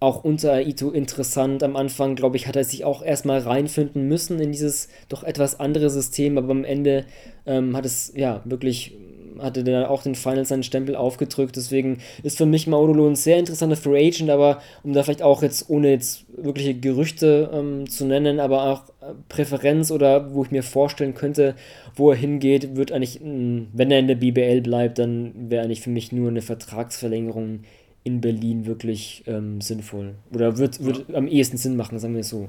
auch 0.00 0.24
unter 0.24 0.54
Aito 0.54 0.90
interessant. 0.90 1.62
Am 1.62 1.76
Anfang, 1.76 2.16
glaube 2.16 2.36
ich, 2.36 2.46
hat 2.46 2.56
er 2.56 2.64
sich 2.64 2.84
auch 2.84 3.02
erstmal 3.02 3.40
reinfinden 3.40 4.08
müssen 4.08 4.40
in 4.40 4.50
dieses 4.50 4.88
doch 5.08 5.22
etwas 5.22 5.60
andere 5.60 5.90
System, 5.90 6.38
aber 6.38 6.50
am 6.50 6.64
Ende 6.64 7.04
ähm, 7.46 7.76
hat 7.76 7.84
es 7.84 8.12
ja 8.16 8.40
wirklich 8.46 8.96
hatte 9.42 9.64
dann 9.64 9.84
auch 9.84 10.02
den 10.02 10.14
Finals 10.14 10.48
seinen 10.48 10.62
Stempel 10.62 10.96
aufgedrückt. 10.96 11.56
Deswegen 11.56 11.98
ist 12.22 12.38
für 12.38 12.46
mich 12.46 12.66
Maudolo 12.66 13.08
ein 13.08 13.16
sehr 13.16 13.38
interessanter 13.38 13.76
Free 13.76 14.08
Agent, 14.08 14.30
aber 14.30 14.60
um 14.82 14.92
da 14.92 15.02
vielleicht 15.02 15.22
auch 15.22 15.42
jetzt, 15.42 15.68
ohne 15.68 15.90
jetzt 15.90 16.24
wirkliche 16.36 16.74
Gerüchte 16.74 17.50
ähm, 17.52 17.88
zu 17.88 18.04
nennen, 18.04 18.40
aber 18.40 18.64
auch 18.64 18.88
äh, 19.00 19.14
Präferenz 19.28 19.90
oder 19.90 20.34
wo 20.34 20.44
ich 20.44 20.50
mir 20.50 20.62
vorstellen 20.62 21.14
könnte, 21.14 21.54
wo 21.94 22.10
er 22.10 22.16
hingeht, 22.16 22.76
wird 22.76 22.92
eigentlich, 22.92 23.20
wenn 23.22 23.90
er 23.90 23.98
in 23.98 24.08
der 24.08 24.14
BBL 24.14 24.60
bleibt, 24.60 24.98
dann 24.98 25.32
wäre 25.50 25.64
eigentlich 25.64 25.80
für 25.80 25.90
mich 25.90 26.12
nur 26.12 26.28
eine 26.28 26.42
Vertragsverlängerung 26.42 27.60
in 28.04 28.20
Berlin 28.20 28.66
wirklich 28.66 29.24
ähm, 29.26 29.60
sinnvoll. 29.60 30.14
Oder 30.32 30.58
wird, 30.58 30.82
wird 30.84 31.08
ja. 31.08 31.14
am 31.16 31.26
ehesten 31.26 31.56
Sinn 31.56 31.76
machen, 31.76 31.98
sagen 31.98 32.14
wir 32.14 32.20
es 32.20 32.30
so. 32.30 32.48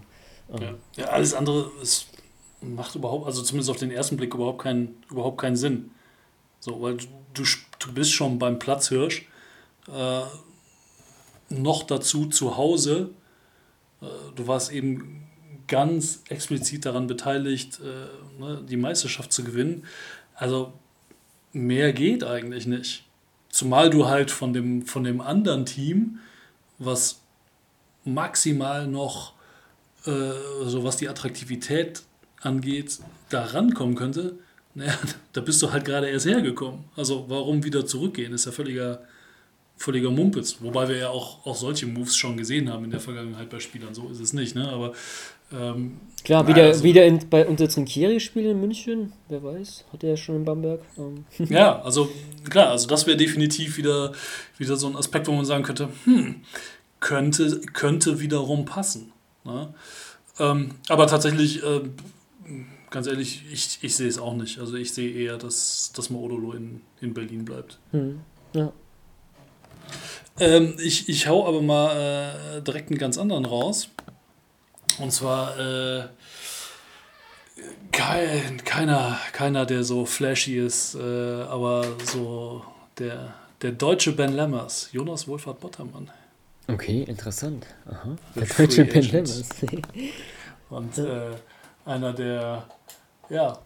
Ja. 0.59 0.73
ja, 0.97 1.05
alles 1.05 1.34
andere 1.34 1.72
ist, 1.81 2.07
macht 2.61 2.95
überhaupt, 2.95 3.26
also 3.26 3.41
zumindest 3.41 3.69
auf 3.69 3.77
den 3.77 3.91
ersten 3.91 4.18
Blick 4.18 4.34
überhaupt 4.34 4.61
keinen, 4.61 4.95
überhaupt 5.09 5.39
keinen 5.39 5.55
Sinn. 5.55 5.91
So, 6.61 6.81
weil 6.81 6.97
du, 7.33 7.43
du 7.79 7.93
bist 7.93 8.13
schon 8.13 8.39
beim 8.39 8.59
Platzhirsch. 8.59 9.27
Äh, 9.88 10.21
noch 11.49 11.83
dazu 11.83 12.27
zu 12.27 12.55
Hause. 12.55 13.09
Äh, 14.01 14.05
du 14.35 14.47
warst 14.47 14.71
eben 14.71 15.27
ganz 15.67 16.23
explizit 16.29 16.85
daran 16.85 17.07
beteiligt, 17.07 17.79
äh, 17.79 18.39
ne, 18.39 18.63
die 18.67 18.77
Meisterschaft 18.77 19.33
zu 19.33 19.43
gewinnen. 19.43 19.85
Also 20.35 20.73
mehr 21.51 21.93
geht 21.93 22.23
eigentlich 22.23 22.67
nicht. 22.67 23.05
Zumal 23.49 23.89
du 23.89 24.07
halt 24.07 24.31
von 24.31 24.53
dem, 24.53 24.85
von 24.85 25.03
dem 25.03 25.19
anderen 25.19 25.65
Team, 25.65 26.19
was 26.77 27.21
maximal 28.05 28.88
noch, 28.88 29.33
äh, 30.05 30.31
so 30.65 30.83
was 30.83 30.97
die 30.97 31.09
Attraktivität 31.09 32.03
angeht, 32.39 32.99
da 33.29 33.45
rankommen 33.45 33.95
könnte, 33.95 34.38
naja, 34.73 34.98
da 35.34 35.41
bist 35.41 35.61
du 35.61 35.72
halt 35.72 35.85
gerade 35.85 36.10
erst 36.10 36.26
hergekommen. 36.26 36.85
Also 36.95 37.26
warum 37.27 37.64
wieder 37.64 37.85
zurückgehen, 37.85 38.34
ist 38.34 38.45
ja 38.45 38.52
völliger, 38.52 39.02
völliger 39.77 40.11
Mumpitz. 40.11 40.57
Wobei 40.61 40.88
wir 40.88 40.98
ja 40.98 41.10
auch, 41.10 41.45
auch 41.45 41.56
solche 41.56 41.85
Moves 41.88 42.15
schon 42.15 42.38
gesehen 42.38 42.69
haben 42.72 42.85
in 42.85 42.91
der 42.91 42.99
Vergangenheit 42.99 43.49
bei 43.49 43.60
Spielern. 43.60 43.93
So 43.93 44.10
ist 44.10 44.19
es 44.19 44.34
nicht. 44.34 44.56
Ne? 44.56 44.69
Aber 44.69 44.93
Ähm, 45.53 45.99
Klar, 46.23 46.48
wieder, 46.48 46.64
also, 46.65 46.84
wieder 46.84 47.03
in, 47.06 47.27
bei 47.30 47.45
unser 47.45 47.68
Trinkieri-Spiel 47.68 48.45
in 48.45 48.61
München, 48.61 49.11
wer 49.27 49.43
weiß, 49.43 49.85
hat 49.91 50.03
er 50.03 50.11
ja 50.11 50.18
schon 50.18 50.35
in 50.38 50.45
Bamberg. 50.45 50.81
Ähm. 50.98 51.26
Ja, 51.49 51.81
also 51.81 52.10
klar, 52.49 52.69
also 52.69 52.88
das 52.88 53.07
wäre 53.07 53.18
definitiv 53.18 53.77
wieder, 53.77 54.14
wieder 54.57 54.76
so 54.77 54.88
ein 54.88 54.95
Aspekt, 54.95 55.27
wo 55.27 55.31
man 55.31 55.45
sagen 55.45 55.64
könnte, 55.64 55.89
hm, 56.06 56.41
könnte, 56.99 57.60
könnte 57.73 58.19
wiederum 58.19 58.65
passen. 58.65 59.11
Ne? 59.43 59.73
Ähm, 60.39 60.76
aber 60.88 61.07
tatsächlich, 61.07 61.64
äh, 61.64 61.81
ganz 62.91 63.07
ehrlich, 63.07 63.43
ich, 63.51 63.80
ich 63.81 63.95
sehe 63.95 64.07
es 64.07 64.19
auch 64.19 64.35
nicht. 64.35 64.59
Also 64.59 64.76
ich 64.76 64.93
sehe 64.93 65.11
eher, 65.11 65.38
dass, 65.38 65.91
dass 65.95 66.11
Maodolo 66.11 66.51
in, 66.51 66.81
in 67.01 67.13
Berlin 67.13 67.43
bleibt. 67.45 67.80
Hm. 67.91 68.19
Ja. 68.53 68.72
Ähm, 70.39 70.76
ich, 70.77 71.09
ich 71.09 71.27
hau 71.27 71.47
aber 71.47 71.61
mal 71.61 72.57
äh, 72.57 72.61
direkt 72.61 72.89
einen 72.89 72.99
ganz 72.99 73.18
anderen 73.18 73.45
raus. 73.45 73.89
Und 74.99 75.11
zwar 75.11 75.57
äh, 75.57 76.03
kein, 77.91 78.63
keiner, 78.63 79.18
keiner, 79.31 79.65
der 79.65 79.84
so 79.84 80.05
flashy 80.05 80.57
ist, 80.57 80.95
äh, 80.95 80.99
aber 80.99 81.85
so 82.05 82.63
der, 82.99 83.34
der 83.61 83.72
deutsche 83.72 84.11
Ben 84.11 84.34
Lemmers, 84.34 84.89
Jonas 84.91 85.27
Wohlfahrt 85.27 85.59
Bottermann. 85.59 86.11
Okay, 86.68 87.03
interessant. 87.03 87.65
Aha. 87.85 88.15
Der 88.35 88.47
deutsche 88.47 88.85
Ben 88.85 89.03
Lemmers. 89.03 89.43
Und 90.69 90.97
äh, 90.97 91.31
einer 91.85 92.13
der, 92.13 92.65
ja, 93.29 93.59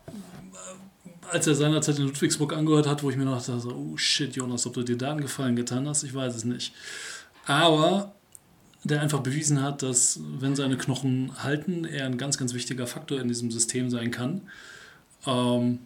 als 1.32 1.48
er 1.48 1.56
seinerzeit 1.56 1.98
in 2.00 2.06
Ludwigsburg 2.06 2.54
angehört 2.54 2.88
hat, 2.88 3.04
wo 3.04 3.10
ich 3.10 3.18
mir 3.18 3.26
noch 3.26 3.38
dachte, 3.38 3.60
so, 3.60 3.72
oh 3.72 3.98
shit, 3.98 4.36
Jonas, 4.36 4.66
ob 4.66 4.74
du 4.74 4.84
dir 4.84 4.98
da 4.98 5.12
einen 5.12 5.22
Gefallen 5.22 5.56
getan 5.56 5.88
hast, 5.88 6.04
ich 6.04 6.14
weiß 6.14 6.36
es 6.36 6.46
nicht. 6.46 6.74
Aber 7.46 8.14
der 8.84 9.02
einfach 9.02 9.22
bewiesen 9.22 9.62
hat, 9.62 9.82
dass, 9.82 10.20
wenn 10.40 10.56
seine 10.56 10.78
Knochen 10.78 11.32
halten, 11.44 11.86
er 11.86 12.06
ein 12.06 12.18
ganz, 12.18 12.38
ganz 12.38 12.54
wichtiger 12.54 12.86
Faktor 12.86 13.20
in 13.20 13.28
diesem 13.28 13.50
System 13.50 13.90
sein 13.90 14.12
kann. 14.12 14.42
Ähm, 15.26 15.80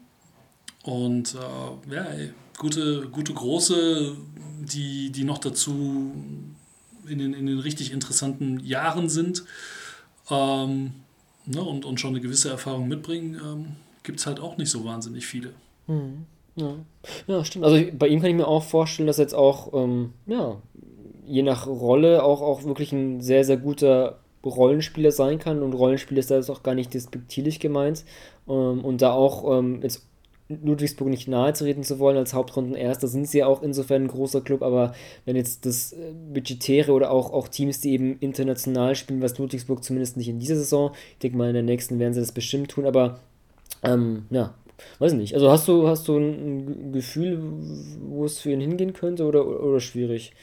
und 0.84 1.36
äh, 1.36 1.94
ja, 1.94 2.04
ey, 2.04 2.34
gute, 2.58 3.08
gute 3.10 3.34
Große, 3.34 4.18
die, 4.60 5.12
die 5.12 5.24
noch 5.24 5.38
dazu 5.38 6.14
in 7.08 7.20
den, 7.20 7.34
in 7.34 7.46
den 7.46 7.60
richtig 7.60 7.92
interessanten 7.92 8.60
Jahren 8.60 9.10
sind 9.10 9.46
ähm, 10.30 10.94
ne, 11.50 11.62
und, 11.62 11.86
und 11.86 12.00
schon 12.00 12.12
eine 12.12 12.22
gewisse 12.22 12.50
Erfahrung 12.50 12.88
mitbringen, 12.88 13.36
ähm, 13.36 13.66
gibt 14.04 14.20
es 14.20 14.26
halt 14.26 14.40
auch 14.40 14.58
nicht 14.58 14.70
so 14.70 14.86
wahnsinnig 14.86 15.26
viele. 15.26 15.52
Mhm. 15.88 16.26
Ja. 16.56 16.76
ja, 17.28 17.46
stimmt. 17.46 17.66
Also 17.66 17.84
bei 17.98 18.08
ihm 18.08 18.20
kann 18.20 18.32
ich 18.32 18.36
mir 18.36 18.48
auch 18.48 18.64
vorstellen, 18.64 19.08
dass 19.08 19.18
jetzt 19.18 19.34
auch, 19.36 19.74
ähm, 19.74 20.14
ja, 20.26 20.58
je 21.26 21.44
nach 21.44 21.68
Rolle 21.68 22.24
auch, 22.24 22.42
auch 22.42 22.64
wirklich 22.64 22.92
ein 22.92 23.22
sehr, 23.22 23.44
sehr 23.46 23.58
guter 23.58 24.20
Rollenspieler 24.44 25.12
sein 25.12 25.40
kann. 25.40 25.62
Und 25.62 25.74
Rollenspieler 25.74 26.20
ist 26.20 26.32
da 26.32 26.36
jetzt 26.36 26.50
auch 26.50 26.64
gar 26.64 26.76
nicht 26.76 26.94
despektierlich 26.94 27.60
gemeint. 27.60 28.04
Ähm, 28.48 28.84
und 28.84 29.02
da 29.02 29.12
auch 29.12 29.60
ähm, 29.60 29.82
jetzt 29.82 30.09
Ludwigsburg 30.50 31.10
nicht 31.10 31.28
nahe 31.28 31.54
zu 31.54 31.64
reden 31.64 31.84
zu 31.84 32.00
wollen 32.00 32.18
als 32.18 32.34
Hauptrundenerster, 32.34 33.08
sind 33.08 33.28
sie 33.28 33.40
ja 33.40 33.48
auch 33.48 33.62
insofern 33.62 34.04
ein 34.04 34.08
großer 34.08 34.42
Club, 34.42 34.64
aber 34.64 34.94
wenn 35.26 35.36
jetzt 35.36 35.66
das 35.66 35.94
äh, 35.94 36.12
Budgetäre 36.34 36.92
oder 36.92 37.12
auch, 37.12 37.32
auch 37.32 37.48
Teams, 37.48 37.82
die 37.82 37.92
eben 37.92 38.18
international 38.20 38.96
spielen, 38.96 39.22
was 39.22 39.38
Ludwigsburg 39.38 39.84
zumindest 39.84 40.18
nicht 40.18 40.28
in 40.28 40.40
dieser 40.40 40.56
Saison, 40.56 40.92
ich 41.14 41.20
denke 41.20 41.38
mal 41.38 41.50
in 41.50 41.54
der 41.54 41.64
nächsten 41.64 42.00
werden 42.00 42.14
sie 42.14 42.20
das 42.20 42.32
bestimmt 42.32 42.72
tun, 42.72 42.86
aber 42.86 43.20
ähm, 43.84 44.26
ja, 44.32 44.56
weiß 44.98 45.14
nicht. 45.14 45.36
Also 45.36 45.52
hast 45.52 45.68
du, 45.68 45.88
hast 45.88 46.08
du 46.08 46.18
ein 46.18 46.92
Gefühl, 46.92 47.40
wo 48.02 48.26
es 48.26 48.40
für 48.40 48.52
ihn 48.52 48.62
hingehen 48.62 48.94
könnte 48.94 49.26
oder, 49.26 49.46
oder 49.46 49.80
schwierig? 49.80 50.34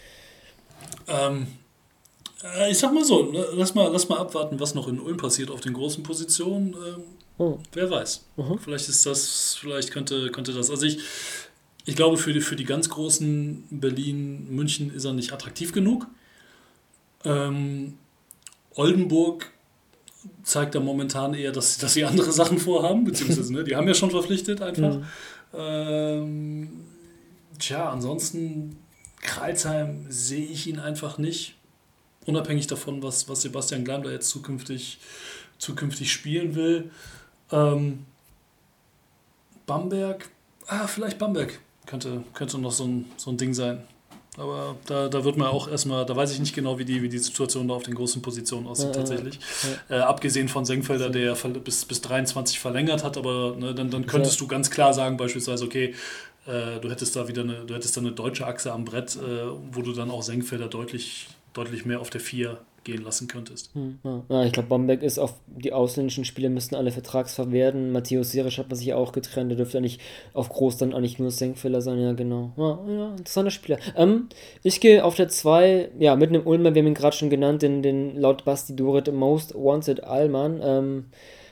Ähm, 1.09 1.49
äh, 2.43 2.70
ich 2.70 2.78
sag 2.78 2.93
mal 2.93 3.05
so, 3.05 3.24
ne, 3.24 3.45
lass 3.55 3.74
mal, 3.74 3.91
lass 3.93 4.09
mal 4.09 4.19
abwarten, 4.19 4.61
was 4.61 4.74
noch 4.74 4.89
in 4.89 5.01
Ulm 5.01 5.16
passiert 5.16 5.51
auf 5.51 5.61
den 5.61 5.73
großen 5.73 6.03
Positionen. 6.03 6.74
Ähm, 6.74 7.03
oh. 7.38 7.58
Wer 7.72 7.90
weiß. 7.90 8.24
Mhm. 8.36 8.58
Vielleicht 8.58 8.88
ist 8.88 9.06
das, 9.06 9.56
vielleicht 9.58 9.90
könnte, 9.90 10.30
könnte 10.30 10.52
das. 10.52 10.70
Also 10.70 10.86
ich, 10.86 10.98
ich 11.84 11.96
glaube, 11.96 12.16
für 12.16 12.32
die, 12.32 12.40
für 12.40 12.56
die 12.56 12.64
ganz 12.64 12.88
großen 12.88 13.64
Berlin, 13.70 14.48
München 14.50 14.92
ist 14.92 15.04
er 15.04 15.12
nicht 15.12 15.32
attraktiv 15.32 15.72
genug. 15.72 16.06
Ähm, 17.24 17.98
Oldenburg 18.74 19.50
zeigt 20.42 20.74
da 20.74 20.80
momentan 20.80 21.34
eher, 21.34 21.52
dass, 21.52 21.78
dass 21.78 21.94
sie 21.94 22.04
andere 22.04 22.32
Sachen 22.32 22.58
vorhaben, 22.58 23.04
beziehungsweise 23.04 23.52
ne, 23.52 23.64
die 23.64 23.76
haben 23.76 23.86
ja 23.88 23.94
schon 23.94 24.10
verpflichtet 24.10 24.62
einfach. 24.62 24.96
Mhm. 24.96 25.04
Ähm, 25.54 26.70
tja, 27.58 27.90
ansonsten 27.90 28.78
Kreilsheim 29.22 30.06
sehe 30.08 30.46
ich 30.46 30.66
ihn 30.66 30.78
einfach 30.78 31.18
nicht. 31.18 31.54
Unabhängig 32.26 32.66
davon, 32.66 33.02
was, 33.02 33.28
was 33.28 33.42
Sebastian 33.42 33.84
Gleimler 33.84 34.10
jetzt 34.10 34.28
zukünftig, 34.28 34.98
zukünftig 35.58 36.12
spielen 36.12 36.54
will. 36.54 36.90
Ähm, 37.52 38.05
Bamberg, 39.66 40.28
ah, 40.66 40.86
vielleicht 40.86 41.18
Bamberg 41.18 41.59
könnte, 41.86 42.23
könnte 42.35 42.59
noch 42.59 42.73
so 42.73 42.85
ein, 42.85 43.06
so 43.16 43.31
ein 43.31 43.36
Ding 43.36 43.55
sein. 43.55 43.82
Aber 44.39 44.77
da, 44.86 45.09
da 45.09 45.24
wird 45.24 45.39
man 45.39 45.48
auch 45.48 45.66
erstmal, 45.66 46.05
da 46.05 46.14
weiß 46.14 46.32
ich 46.32 46.40
nicht 46.40 46.55
genau, 46.55 46.78
wie 46.78 46.85
die, 46.85 47.02
wie 47.02 47.09
die 47.09 47.18
Situation 47.18 47.68
da 47.68 47.74
auf 47.74 47.85
den 47.85 47.94
großen 47.94 48.20
Positionen 48.20 48.66
aussieht, 48.66 48.89
ja, 48.89 48.93
tatsächlich. 48.93 49.39
Ja. 49.89 49.97
Äh, 49.97 50.01
abgesehen 50.02 50.48
von 50.48 50.66
Senkfelder, 50.66 51.09
der 51.09 51.35
bis, 51.35 51.86
bis 51.86 52.02
23 52.02 52.59
verlängert 52.59 53.02
hat, 53.02 53.16
aber 53.16 53.56
ne, 53.56 53.74
dann, 53.74 53.90
dann 53.90 54.06
könntest 54.06 54.39
du 54.40 54.47
ganz 54.47 54.70
klar 54.70 54.93
sagen, 54.93 55.16
beispielsweise, 55.16 55.64
okay, 55.64 55.94
äh, 56.47 56.81
du 56.81 56.90
hättest 56.90 57.16
da 57.16 57.28
wieder 57.28 57.43
eine, 57.43 57.64
du 57.64 57.74
hättest 57.74 57.97
da 57.97 58.02
eine 58.02 58.12
deutsche 58.12 58.47
Achse 58.47 58.73
am 58.73 58.85
Brett, 58.85 59.16
äh, 59.16 59.47
wo 59.73 59.81
du 59.81 59.93
dann 59.93 60.10
auch 60.10 60.23
Senkfelder 60.23 60.68
deutlich, 60.68 61.28
deutlich 61.55 61.86
mehr 61.86 62.01
auf 62.01 62.10
der 62.10 62.20
4 62.20 62.59
gehen 62.86 63.02
lassen 63.02 63.28
könntest. 63.28 63.74
Hm, 63.74 63.98
ja, 64.30 64.44
ich 64.44 64.52
glaube, 64.52 64.68
Bamberg 64.68 65.02
ist 65.02 65.18
auf 65.18 65.34
die 65.46 65.72
ausländischen 65.72 66.24
Spieler 66.24 66.48
müssten 66.48 66.74
alle 66.74 66.92
vertragsfrei 66.92 67.50
werden. 67.50 67.92
Matthäus 67.92 68.32
Serisch 68.32 68.58
hat 68.58 68.68
man 68.68 68.76
sich 68.78 68.94
auch 68.94 69.12
getrennt, 69.12 69.50
der 69.50 69.58
dürfte 69.58 69.76
eigentlich 69.76 69.98
auf 70.32 70.48
groß 70.48 70.78
dann 70.78 70.94
eigentlich 70.94 71.18
nur 71.18 71.30
Senkfelder 71.30 71.82
sein, 71.82 71.98
ja 71.98 72.12
genau. 72.12 72.52
Ja, 72.56 72.78
ja 72.88 73.10
interessanter 73.10 73.50
Spieler. 73.50 73.78
Ähm, 73.96 74.28
ich 74.62 74.80
gehe 74.80 75.04
auf 75.04 75.16
der 75.16 75.28
2, 75.28 75.90
ja, 75.98 76.16
mit 76.16 76.30
einem 76.30 76.46
Ulmer, 76.46 76.74
wir 76.74 76.80
haben 76.80 76.88
ihn 76.88 76.94
gerade 76.94 77.16
schon 77.16 77.28
genannt, 77.28 77.62
den, 77.62 77.82
den 77.82 78.16
laut 78.16 78.44
Basti 78.44 78.74
Dorit 78.74 79.12
Most 79.12 79.54
Wanted 79.54 80.04
Allmann. 80.04 80.60
Ähm, 80.62 81.04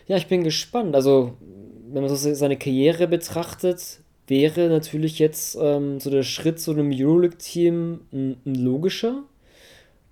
ja, 0.06 0.16
ich 0.16 0.28
bin 0.28 0.44
gespannt. 0.44 0.94
Also, 0.94 1.34
wenn 1.92 2.02
man 2.02 2.14
so 2.14 2.34
seine 2.34 2.56
Karriere 2.56 3.08
betrachtet, 3.08 4.00
wäre 4.26 4.68
natürlich 4.68 5.18
jetzt 5.18 5.58
ähm, 5.60 6.00
so 6.00 6.10
der 6.10 6.22
Schritt 6.22 6.60
zu 6.60 6.72
einem 6.72 6.90
Euroleague-Team 6.92 8.00
ein, 8.12 8.36
ein, 8.44 8.54
logischer. 8.54 9.24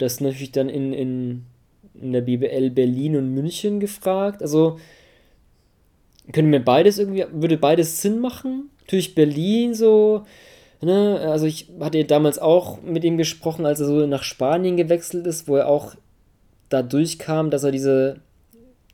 Das 0.03 0.21
natürlich 0.21 0.53
dann 0.53 0.69
in, 0.69 0.93
in, 0.93 1.45
in 1.95 2.13
der 2.13 2.21
BBL 2.21 2.71
Berlin 2.71 3.17
und 3.17 3.35
München 3.35 3.81
gefragt. 3.81 4.43
Also 4.43 4.79
könnte 6.33 6.51
mir 6.51 6.61
beides 6.61 6.99
irgendwie, 6.99 7.25
würde 7.33 7.57
beides 7.57 8.01
Sinn 8.03 8.21
machen. 8.21 8.71
Natürlich 8.83 9.15
Berlin 9.15 9.75
so, 9.75 10.25
ne, 10.81 11.21
also 11.21 11.47
ich 11.47 11.69
hatte 11.81 12.05
damals 12.05 12.39
auch 12.39 12.83
mit 12.83 13.05
ihm 13.05 13.17
gesprochen, 13.17 13.67
als 13.67 13.81
er 13.81 13.87
so 13.87 14.07
nach 14.07 14.23
Spanien 14.23 14.77
gewechselt 14.77 15.27
ist, 15.27 15.49
wo 15.49 15.57
er 15.57 15.69
auch 15.69 15.95
da 16.69 16.83
durchkam, 16.83 17.51
dass 17.51 17.65
er 17.65 17.71
diese, 17.71 18.21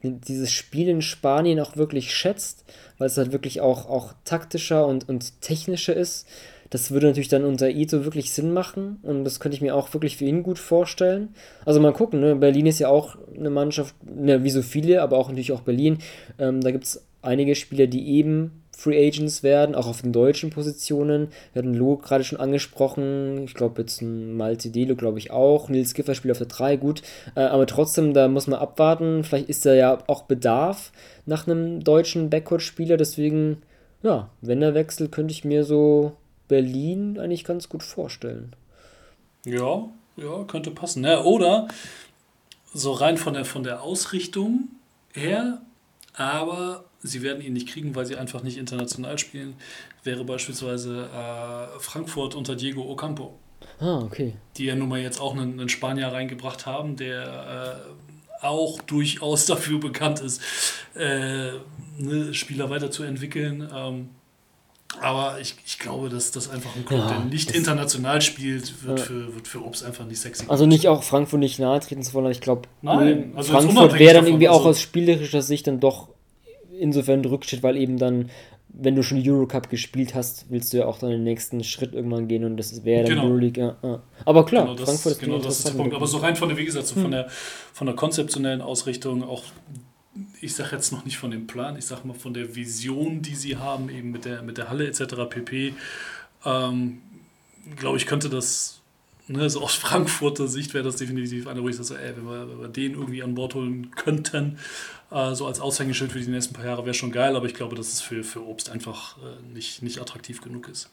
dieses 0.03 0.51
Spiel 0.51 0.89
in 0.89 1.03
Spanien 1.03 1.61
auch 1.61 1.77
wirklich 1.77 2.15
schätzt 2.15 2.65
weil 2.99 3.07
es 3.07 3.17
halt 3.17 3.33
wirklich 3.33 3.61
auch, 3.61 3.89
auch 3.89 4.13
taktischer 4.25 4.87
und, 4.87 5.09
und 5.09 5.41
technischer 5.41 5.95
ist. 5.95 6.27
Das 6.71 6.91
würde 6.91 7.07
natürlich 7.07 7.29
dann 7.29 7.45
unter 7.45 7.71
Ito 7.71 8.05
wirklich 8.05 8.33
Sinn 8.33 8.53
machen 8.53 8.99
und 9.03 9.25
das 9.25 9.41
könnte 9.41 9.57
ich 9.57 9.63
mir 9.63 9.75
auch 9.75 9.93
wirklich 9.95 10.17
für 10.17 10.25
ihn 10.25 10.43
gut 10.43 10.59
vorstellen. 10.59 11.31
Also 11.65 11.81
mal 11.81 11.93
gucken, 11.93 12.21
ne? 12.21 12.37
Berlin 12.37 12.67
ist 12.67 12.79
ja 12.79 12.89
auch 12.89 13.17
eine 13.37 13.51
Mannschaft, 13.51 13.95
ne, 14.05 14.45
wie 14.45 14.51
so 14.51 14.63
viele, 14.63 15.03
aber 15.03 15.17
auch 15.17 15.29
natürlich 15.29 15.53
auch 15.53 15.63
Berlin. 15.63 15.99
Ähm, 16.39 16.61
da 16.61 16.71
gibt 16.71 16.85
es 16.85 17.07
einige 17.23 17.55
Spieler, 17.55 17.87
die 17.87 18.09
eben 18.17 18.63
Free 18.79 19.09
Agents 19.09 19.43
werden, 19.43 19.75
auch 19.75 19.89
auf 19.89 20.03
den 20.03 20.13
deutschen 20.13 20.51
Positionen. 20.51 21.31
Wir 21.53 21.63
hatten 21.63 21.75
Lo 21.75 21.97
gerade 21.97 22.23
schon 22.23 22.39
angesprochen. 22.39 23.43
Ich 23.43 23.55
glaube, 23.55 23.83
jetzt 23.83 24.03
ein 24.03 24.37
Malte 24.37 24.71
Delo, 24.71 24.95
glaube 24.95 25.19
ich, 25.19 25.33
auch. 25.33 25.69
Nils 25.69 25.95
Giffer 25.95 26.15
spielt 26.15 26.31
auf 26.31 26.39
der 26.39 26.47
3, 26.47 26.77
gut. 26.77 27.03
Äh, 27.35 27.41
aber 27.41 27.67
trotzdem, 27.67 28.15
da 28.15 28.29
muss 28.29 28.47
man 28.47 28.61
abwarten. 28.61 29.25
Vielleicht 29.25 29.49
ist 29.49 29.67
da 29.67 29.75
ja 29.75 29.99
auch 30.07 30.23
Bedarf 30.23 30.93
nach 31.27 31.49
einem 31.49 31.83
deutschen 31.83 32.31
Backcourt-Spieler. 32.31 32.97
Deswegen, 32.97 33.63
ja, 34.05 34.31
wenn 34.43 34.63
er 34.63 34.75
wechselt, 34.75 35.11
könnte 35.11 35.33
ich 35.33 35.45
mir 35.45 35.65
so 35.65 36.13
Berlin 36.49 37.19
eigentlich 37.19 37.45
ganz 37.45 37.69
gut 37.69 37.83
vorstellen. 37.83 38.57
Ja, 39.45 39.89
ja, 40.17 40.45
könnte 40.45 40.71
passen. 40.71 41.05
Ja, 41.05 41.23
oder 41.23 41.69
so 42.75 42.93
rein 42.93 43.17
von 43.17 43.35
der, 43.35 43.45
von 43.45 43.63
der 43.63 43.83
Ausrichtung 43.83 44.69
her, 45.13 45.61
aber 46.15 46.85
sie 47.01 47.23
werden 47.23 47.43
ihn 47.43 47.53
nicht 47.53 47.69
kriegen, 47.69 47.95
weil 47.95 48.07
sie 48.07 48.17
einfach 48.17 48.43
nicht 48.43 48.59
international 48.59 49.19
spielen, 49.19 49.55
wäre 50.03 50.25
beispielsweise 50.25 51.09
äh, 51.15 51.79
Frankfurt 51.81 52.35
unter 52.35 52.57
Diego 52.57 52.91
Ocampo. 52.91 53.39
Ah, 53.81 53.99
okay. 53.99 54.35
Die 54.57 54.65
ja 54.65 54.75
nun 54.75 54.89
mal 54.89 55.01
jetzt 55.01 55.21
auch 55.21 55.35
einen, 55.35 55.59
einen 55.59 55.69
Spanier 55.69 56.09
reingebracht 56.09 56.67
haben, 56.67 56.97
der 56.97 57.87
äh, 58.41 58.45
auch 58.45 58.81
durchaus 58.83 59.47
dafür 59.47 59.79
bekannt 59.81 60.21
ist, 60.21 60.43
äh, 60.95 61.53
ne, 61.99 62.35
Spieler 62.35 62.71
weiterzuentwickeln. 62.71 63.69
Ähm, 63.73 64.11
Aber 65.01 65.39
ich, 65.41 65.55
ich 65.67 65.79
glaube, 65.79 66.09
dass 66.09 66.31
das 66.33 66.49
einfach 66.51 66.75
ein 66.75 66.85
Club, 66.85 66.99
Ja, 67.01 67.09
der 67.09 67.21
nicht 67.27 67.51
international 67.51 68.21
spielt, 68.23 68.85
wird, 68.85 69.01
für, 69.01 69.35
wird 69.35 69.47
für 69.47 69.63
Obst 69.65 69.85
einfach 69.85 70.07
nicht 70.07 70.19
sexy. 70.21 70.47
Also 70.49 70.67
nicht 70.67 70.89
auch 70.89 71.03
Frankfurt 71.03 71.41
nicht 71.41 71.59
nahe 71.59 71.79
treten 71.81 72.03
zu 72.03 72.15
wollen, 72.15 72.25
aber 72.25 72.33
ich 72.33 72.41
glaube, 72.41 72.63
also 72.83 73.53
Frankfurt 73.53 73.99
wäre 73.99 74.15
dann 74.15 74.25
davon, 74.25 74.27
irgendwie 74.29 74.49
auch 74.49 74.57
also- 74.59 74.71
aus 74.71 74.81
spielerischer 74.81 75.43
Sicht 75.43 75.67
dann 75.67 75.79
doch 75.79 76.09
insofern 76.81 77.25
Rückschritt, 77.25 77.63
weil 77.63 77.77
eben 77.77 77.99
dann, 77.99 78.31
wenn 78.69 78.95
du 78.97 79.03
schon 79.03 79.21
Eurocup 79.25 79.69
gespielt 79.69 80.15
hast, 80.15 80.47
willst 80.49 80.73
du 80.73 80.79
ja 80.79 80.87
auch 80.87 80.99
dann 80.99 81.11
den 81.11 81.23
nächsten 81.25 81.63
Schritt 81.65 81.93
irgendwann 81.93 82.27
gehen 82.27 82.45
und 82.45 82.57
das 82.57 82.85
wäre 82.85 83.05
dann 83.05 83.17
Genau. 83.17 83.25
Euroleague. 83.29 83.61
Ja, 83.63 83.77
ja. 83.89 84.03
Aber 84.25 84.47
klar, 84.47 84.65
Genau, 84.65 84.75
das, 84.77 84.85
Frankfurt 84.89 85.13
ist 85.13 85.21
genau 85.21 85.39
das 85.39 85.59
ist 85.59 85.69
der 85.69 85.73
Punkt. 85.75 85.95
Aber 85.95 86.07
so 86.07 86.17
rein 86.19 86.35
von 86.37 86.49
der, 86.49 86.57
wie 86.57 86.65
gesagt, 86.65 86.87
so 86.87 86.95
Hm. 86.97 87.03
von, 87.03 87.11
der, 87.11 87.29
von 87.73 87.87
der 87.87 87.95
konzeptionellen 87.97 88.63
Ausrichtung, 88.63 89.23
auch, 89.23 89.43
ich 90.41 90.55
sage 90.55 90.77
jetzt 90.77 90.93
noch 90.93 91.05
nicht 91.05 91.19
von 91.19 91.31
dem 91.31 91.47
Plan, 91.47 91.77
ich 91.77 91.87
sage 91.87 92.07
mal 92.07 92.15
von 92.15 92.35
der 92.35 92.55
Vision, 92.55 93.23
die 93.23 93.35
sie 93.35 93.57
haben, 93.57 93.89
eben 93.89 94.11
mit 94.11 94.25
der, 94.25 94.43
mit 94.43 94.59
der 94.59 94.69
Halle 94.69 94.87
etc. 94.87 95.15
pp. 95.29 95.75
Ähm, 96.45 97.03
glaube 97.77 97.97
ich, 97.97 98.07
könnte 98.07 98.29
das, 98.29 98.81
ne, 99.27 99.49
so 99.51 99.63
aus 99.63 99.75
Frankfurter 99.77 100.49
Sicht 100.49 100.75
wäre 100.75 100.85
das 100.85 100.97
definitiv 100.97 101.47
eine, 101.47 101.63
wo 101.63 101.69
ich 101.69 101.77
sage, 101.77 102.01
ey, 102.01 102.17
wenn 102.17 102.25
wir, 102.25 102.49
wenn 102.49 102.61
wir 102.61 102.69
den 102.69 102.93
irgendwie 102.95 103.23
an 103.23 103.35
Bord 103.35 103.55
holen 103.55 103.91
könnten, 103.93 104.59
äh, 105.11 105.35
so 105.35 105.47
als 105.47 105.61
Aushängeschild 105.61 106.13
für 106.13 106.21
die 106.21 106.29
nächsten 106.29 106.55
paar 106.55 106.65
Jahre 106.65 106.85
wäre 106.85 106.95
schon 106.95 107.13
geil, 107.13 107.37
aber 107.37 107.47
ich 107.47 107.55
glaube, 107.55 107.77
dass 107.77 107.93
es 107.93 108.01
für, 108.01 108.25
für 108.25 108.47
Obst 108.47 108.71
einfach 108.71 109.17
äh, 109.19 109.53
nicht, 109.53 109.83
nicht 109.83 110.01
attraktiv 110.01 110.41
genug 110.41 110.69
ist. 110.69 110.91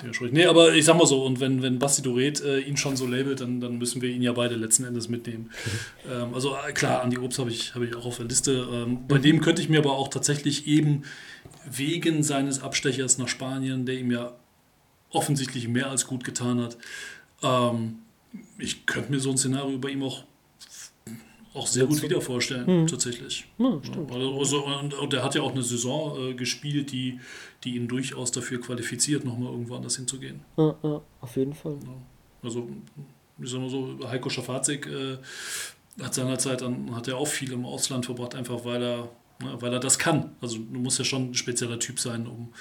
Dementsprechend. 0.00 0.34
Nee, 0.34 0.46
aber 0.46 0.74
ich 0.74 0.84
sag 0.84 0.96
mal 0.96 1.06
so, 1.06 1.24
und 1.24 1.40
wenn, 1.40 1.62
wenn 1.62 1.78
Basti 1.78 2.02
Doret 2.02 2.42
äh, 2.42 2.60
ihn 2.60 2.76
schon 2.76 2.96
so 2.96 3.06
labelt, 3.06 3.40
dann, 3.40 3.60
dann 3.60 3.78
müssen 3.78 4.02
wir 4.02 4.10
ihn 4.10 4.22
ja 4.22 4.32
beide 4.32 4.56
letzten 4.56 4.84
Endes 4.84 5.08
mitnehmen. 5.08 5.50
ähm, 6.10 6.34
also 6.34 6.56
äh, 6.56 6.72
klar, 6.72 7.02
Andi 7.02 7.18
Obst 7.18 7.38
habe 7.38 7.50
ich, 7.50 7.74
hab 7.74 7.82
ich 7.82 7.94
auch 7.94 8.06
auf 8.06 8.16
der 8.16 8.26
Liste. 8.26 8.66
Ähm, 8.72 9.06
bei 9.06 9.18
dem 9.18 9.40
könnte 9.40 9.62
ich 9.62 9.68
mir 9.68 9.78
aber 9.78 9.92
auch 9.92 10.08
tatsächlich 10.08 10.66
eben 10.66 11.02
wegen 11.70 12.22
seines 12.22 12.62
Abstechers 12.62 13.18
nach 13.18 13.28
Spanien, 13.28 13.86
der 13.86 13.96
ihm 13.96 14.10
ja 14.10 14.32
offensichtlich 15.10 15.68
mehr 15.68 15.90
als 15.90 16.06
gut 16.06 16.24
getan 16.24 16.60
hat, 16.60 16.76
ähm, 17.42 17.98
ich 18.58 18.86
könnte 18.86 19.12
mir 19.12 19.20
so 19.20 19.30
ein 19.30 19.38
Szenario 19.38 19.78
bei 19.78 19.90
ihm 19.90 20.02
auch, 20.02 20.24
auch 21.54 21.66
sehr 21.66 21.86
gut 21.86 22.02
wieder 22.02 22.20
vorstellen, 22.20 22.86
tatsächlich. 22.86 23.46
Ja. 23.58 23.80
Also, 24.12 24.38
also, 24.38 24.64
und, 24.64 24.94
und 24.94 25.14
er 25.14 25.22
hat 25.22 25.34
ja 25.34 25.42
auch 25.42 25.52
eine 25.52 25.62
Saison 25.62 26.30
äh, 26.30 26.34
gespielt, 26.34 26.92
die, 26.92 27.20
die 27.62 27.76
ihn 27.76 27.88
durchaus 27.88 28.32
dafür 28.32 28.60
qualifiziert, 28.60 29.24
nochmal 29.24 29.52
irgendwo 29.52 29.76
anders 29.76 29.96
hinzugehen. 29.96 30.40
Ja, 30.56 30.74
ja, 30.82 31.00
auf 31.20 31.36
jeden 31.36 31.54
Fall. 31.54 31.78
Also, 32.42 32.68
ich 33.38 33.50
sag 33.50 33.60
mal 33.60 33.70
so, 33.70 33.98
Heiko 34.08 34.28
Schafazik 34.28 34.86
äh, 34.86 35.18
hat 36.02 36.14
seinerzeit 36.14 36.60
dann, 36.60 36.94
hat 36.94 37.08
er 37.08 37.16
auch 37.16 37.28
viel 37.28 37.52
im 37.52 37.64
Ausland 37.64 38.06
verbracht, 38.06 38.34
einfach 38.34 38.64
weil 38.64 38.82
er, 38.82 39.08
ne, 39.40 39.56
weil 39.60 39.72
er 39.72 39.80
das 39.80 39.98
kann. 39.98 40.32
Also 40.40 40.58
du 40.58 40.80
musst 40.80 40.98
ja 40.98 41.04
schon 41.04 41.30
ein 41.30 41.34
spezieller 41.34 41.78
Typ 41.78 42.00
sein, 42.00 42.26
um 42.26 42.52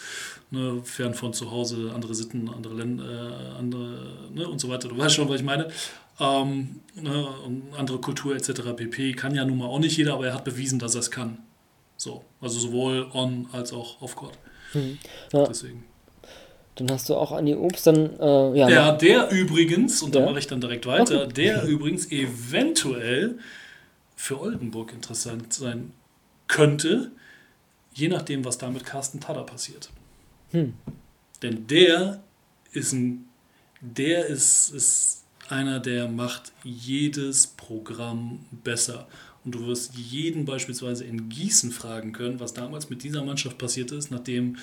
ne, 0.52 0.82
fern 0.84 1.14
von 1.14 1.34
zu 1.34 1.52
Hause, 1.52 1.92
andere 1.94 2.16
Sitten, 2.16 2.50
andere 2.50 2.76
Länder, 2.76 3.06
äh, 3.06 3.58
andere 3.58 4.30
ne, 4.34 4.48
und 4.48 4.60
so 4.60 4.70
weiter. 4.70 4.88
Du 4.88 4.98
weißt 4.98 5.16
schon, 5.16 5.30
was 5.30 5.40
ich 5.40 5.46
meine. 5.46 5.70
Ähm, 6.20 6.82
ne, 6.96 7.28
andere 7.78 8.00
Kultur 8.00 8.36
etc. 8.36 8.62
pp. 8.76 9.14
Kann 9.14 9.34
ja 9.36 9.46
nun 9.46 9.58
mal 9.58 9.66
auch 9.66 9.80
nicht 9.80 9.98
jeder, 9.98 10.14
aber 10.14 10.28
er 10.28 10.34
hat 10.36 10.44
bewiesen, 10.44 10.78
dass 10.80 10.94
er 10.96 11.00
es 11.00 11.12
kann. 11.12 11.40
So, 11.98 12.24
also 12.42 12.60
sowohl 12.60 13.10
on 13.14 13.48
als 13.52 13.74
auch 13.74 14.02
off 14.02 14.16
court. 14.16 14.38
Ja. 15.32 15.46
Deswegen. 15.48 15.86
Dann 16.76 16.90
hast 16.90 17.08
du 17.10 17.16
auch 17.16 17.32
Andi 17.32 17.54
Obst, 17.56 17.86
dann, 17.86 18.20
äh, 18.20 18.58
ja, 18.58 18.70
Ja, 18.70 18.92
der 18.94 19.30
übrigens, 19.30 20.02
und 20.02 20.16
da 20.16 20.22
Ja. 20.22 20.26
mache 20.26 20.40
ich 20.40 20.48
dann 20.48 20.60
direkt 20.60 20.86
weiter, 20.88 21.28
der 21.28 21.64
übrigens 21.68 22.12
eventuell 22.12 23.38
für 24.16 24.40
Oldenburg 24.40 24.92
interessant 24.94 25.54
sein 25.54 25.92
könnte, 26.48 27.12
je 27.94 28.08
nachdem, 28.08 28.44
was 28.44 28.58
da 28.58 28.70
mit 28.70 28.86
Carsten 28.86 29.20
Tada 29.20 29.44
passiert. 29.44 29.90
Denn 30.52 31.68
der 31.68 32.24
ist 32.72 32.94
ein, 32.94 33.26
der 33.82 34.26
ist, 34.28 34.70
ist 34.70 35.23
einer, 35.54 35.80
der 35.80 36.08
macht 36.08 36.52
jedes 36.64 37.48
Programm 37.48 38.46
besser. 38.52 39.08
Und 39.46 39.56
du 39.56 39.68
wirst 39.68 39.96
jeden 39.96 40.46
beispielsweise 40.46 41.04
in 41.04 41.30
Gießen 41.30 41.72
fragen 41.72 42.14
können, 42.14 42.40
was 42.40 42.54
damals 42.54 42.90
mit 42.90 43.04
dieser 43.04 43.24
Mannschaft 43.24 43.58
passiert 43.58 43.92
ist, 43.92 44.10
nachdem 44.10 44.58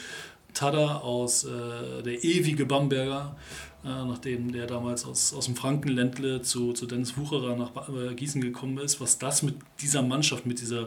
Tada 0.55 0.97
aus 0.99 1.45
äh, 1.45 2.03
der 2.03 2.25
ewige 2.25 2.67
Bamberger, 2.67 3.37
äh, 3.85 3.89
nachdem 3.89 4.53
der 4.53 4.67
damals 4.67 5.05
aus, 5.05 5.33
aus 5.33 5.45
dem 5.47 5.55
Frankenländle 5.55 6.43
zu, 6.43 6.73
zu 6.73 6.87
Dennis 6.87 7.17
Wucherer 7.17 7.57
nach 7.57 7.89
äh, 7.89 8.15
Gießen 8.15 8.41
gekommen 8.41 8.79
ist, 8.79 9.01
was 9.01 9.19
das 9.19 9.43
mit 9.43 9.57
dieser 9.81 10.03
Mannschaft, 10.03 10.47
mit 10.47 10.61
dieser, 10.61 10.83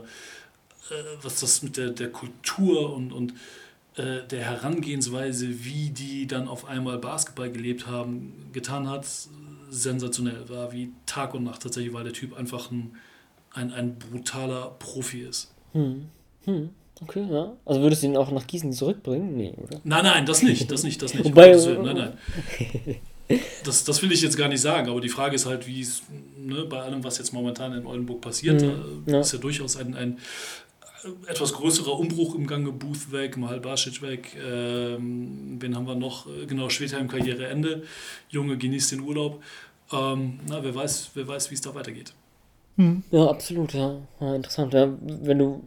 äh, 0.89 1.03
was 1.21 1.39
das 1.39 1.61
mit 1.61 1.77
der, 1.77 1.91
der 1.91 2.11
Kultur 2.11 2.93
und, 2.93 3.13
und 3.13 3.33
äh, 3.95 4.27
der 4.27 4.43
Herangehensweise, 4.43 5.63
wie 5.63 5.91
die 5.91 6.25
dann 6.25 6.47
auf 6.47 6.65
einmal 6.65 6.97
Basketball 6.97 7.51
gelebt 7.51 7.87
haben, 7.87 8.49
getan 8.51 8.89
hat, 8.89 9.05
sensationell. 9.73 10.47
War 10.49 10.71
wie 10.71 10.91
Tag 11.05 11.33
und 11.33 11.43
Nacht 11.43 11.63
tatsächlich, 11.63 11.93
weil 11.93 12.03
der 12.03 12.13
Typ 12.13 12.37
einfach 12.37 12.71
ein, 12.71 12.95
ein, 13.53 13.71
ein 13.73 13.97
brutaler 13.97 14.75
Profi 14.79 15.21
ist. 15.21 15.51
okay, 17.01 17.25
ja. 17.29 17.53
Also 17.65 17.81
würdest 17.81 18.03
du 18.03 18.07
ihn 18.07 18.17
auch 18.17 18.31
nach 18.31 18.45
Gießen 18.45 18.71
zurückbringen? 18.73 19.35
Nee, 19.35 19.53
oder? 19.57 19.79
Nein, 19.83 20.03
nein, 20.03 20.25
das 20.25 20.43
nicht, 20.43 20.71
das 20.71 20.83
nicht, 20.83 21.01
das 21.01 21.13
nicht. 21.13 21.25
Wobei- 21.25 21.53
Willen, 21.55 21.83
nein, 21.83 21.95
nein. 21.97 22.95
Das, 23.63 23.85
das 23.85 24.01
will 24.01 24.11
ich 24.11 24.21
jetzt 24.21 24.37
gar 24.37 24.49
nicht 24.49 24.59
sagen, 24.59 24.89
aber 24.89 24.99
die 24.99 25.07
Frage 25.09 25.35
ist 25.35 25.45
halt, 25.45 25.65
wie 25.65 25.79
es 25.79 26.03
ne, 26.37 26.65
bei 26.65 26.81
allem, 26.81 27.05
was 27.05 27.17
jetzt 27.17 27.31
momentan 27.31 27.73
in 27.73 27.85
Oldenburg 27.85 28.19
passiert, 28.19 28.61
äh, 28.61 28.71
ja. 29.07 29.21
ist 29.21 29.31
ja 29.31 29.39
durchaus 29.39 29.77
ein, 29.77 29.95
ein 29.95 30.19
etwas 31.27 31.53
größerer 31.53 31.97
Umbruch 31.97 32.35
im 32.35 32.47
Gange. 32.47 32.71
Booth 32.71 33.11
weg, 33.11 33.37
Mahal 33.37 33.59
Basic 33.59 34.01
weg, 34.01 34.37
ähm, 34.43 35.57
wen 35.59 35.75
haben 35.75 35.87
wir 35.87 35.95
noch? 35.95 36.27
Äh, 36.27 36.45
Genau, 36.45 36.69
Schwedheim 36.69 37.07
Karriereende. 37.07 37.83
Junge 38.29 38.57
genießt 38.57 38.93
den 38.93 39.01
Urlaub. 39.01 39.41
Ähm, 39.91 40.39
na, 40.47 40.63
wer 40.63 40.73
weiß, 40.73 41.11
wer 41.13 41.27
weiß, 41.27 41.51
wie 41.51 41.55
es 41.55 41.61
da 41.61 41.73
weitergeht. 41.75 42.13
Ja, 43.11 43.27
absolut, 43.27 43.73
ja. 43.73 43.97
ja 44.19 44.35
interessant. 44.35 44.73
Ja. 44.73 44.89
Wenn 45.01 45.37
du 45.37 45.61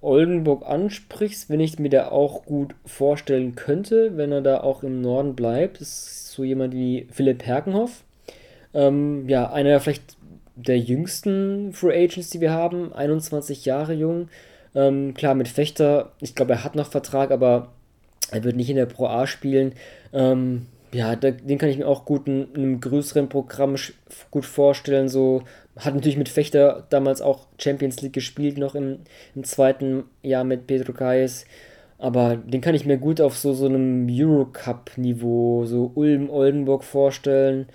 Oldenburg 0.00 0.64
ansprichst, 0.66 1.48
wenn 1.48 1.60
ich 1.60 1.78
mir 1.78 1.90
da 1.90 2.08
auch 2.08 2.44
gut 2.44 2.74
vorstellen 2.84 3.54
könnte, 3.54 4.16
wenn 4.16 4.32
er 4.32 4.42
da 4.42 4.60
auch 4.60 4.82
im 4.82 5.00
Norden 5.00 5.34
bleibt, 5.34 5.80
ist 5.80 6.32
so 6.32 6.44
jemand 6.44 6.74
wie 6.74 7.06
Philipp 7.10 7.44
Herkenhoff. 7.44 8.02
Ähm, 8.74 9.28
ja, 9.28 9.50
einer 9.50 9.78
vielleicht 9.80 10.16
der 10.56 10.78
jüngsten 10.78 11.72
Free 11.72 12.04
Agents, 12.04 12.30
die 12.30 12.40
wir 12.40 12.52
haben, 12.52 12.92
21 12.92 13.64
Jahre 13.64 13.94
jung. 13.94 14.28
Ähm, 14.74 15.14
klar, 15.14 15.34
mit 15.34 15.48
Fechter, 15.48 16.12
ich 16.20 16.34
glaube, 16.34 16.52
er 16.52 16.64
hat 16.64 16.74
noch 16.74 16.90
Vertrag, 16.90 17.30
aber 17.30 17.72
er 18.30 18.44
wird 18.44 18.56
nicht 18.56 18.70
in 18.70 18.76
der 18.76 18.86
Pro 18.86 19.06
A 19.06 19.26
spielen. 19.26 19.72
Ähm, 20.12 20.66
ja, 20.92 21.16
den 21.16 21.58
kann 21.58 21.68
ich 21.68 21.78
mir 21.78 21.88
auch 21.88 22.04
gut 22.04 22.28
in, 22.28 22.52
in 22.54 22.62
einem 22.62 22.80
größeren 22.80 23.28
Programm 23.28 23.74
gut 24.30 24.44
vorstellen. 24.44 25.08
So 25.08 25.42
hat 25.76 25.94
natürlich 25.94 26.16
mit 26.16 26.28
Fechter 26.28 26.86
damals 26.90 27.20
auch 27.20 27.46
Champions 27.58 28.00
League 28.00 28.12
gespielt, 28.12 28.58
noch 28.58 28.74
im, 28.74 29.00
im 29.34 29.44
zweiten 29.44 30.04
Jahr 30.22 30.44
mit 30.44 30.66
Pedro 30.66 30.92
Kayes. 30.92 31.46
Aber 31.98 32.36
den 32.36 32.60
kann 32.60 32.74
ich 32.74 32.86
mir 32.86 32.98
gut 32.98 33.20
auf 33.20 33.36
so, 33.36 33.54
so 33.54 33.66
einem 33.66 34.06
Eurocup-Niveau, 34.08 35.64
so 35.66 35.90
Ulm-Oldenburg 35.94 36.84
vorstellen. 36.84 37.66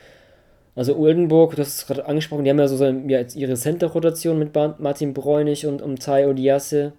Also 0.80 0.96
Oldenburg, 0.96 1.58
das 1.58 1.80
ist 1.80 1.88
gerade 1.88 2.06
angesprochen, 2.06 2.46
die 2.46 2.50
haben 2.50 2.58
ja 2.58 2.70
so 2.70 2.82
ja, 2.86 3.20
ihre 3.36 3.56
Center-Rotation 3.56 4.40
mit 4.40 4.56
Martin 4.56 5.14
Bräunig 5.14 5.66
und 5.66 5.82
um 5.82 6.00
Tai 6.00 6.30
Odiasse 6.30 6.94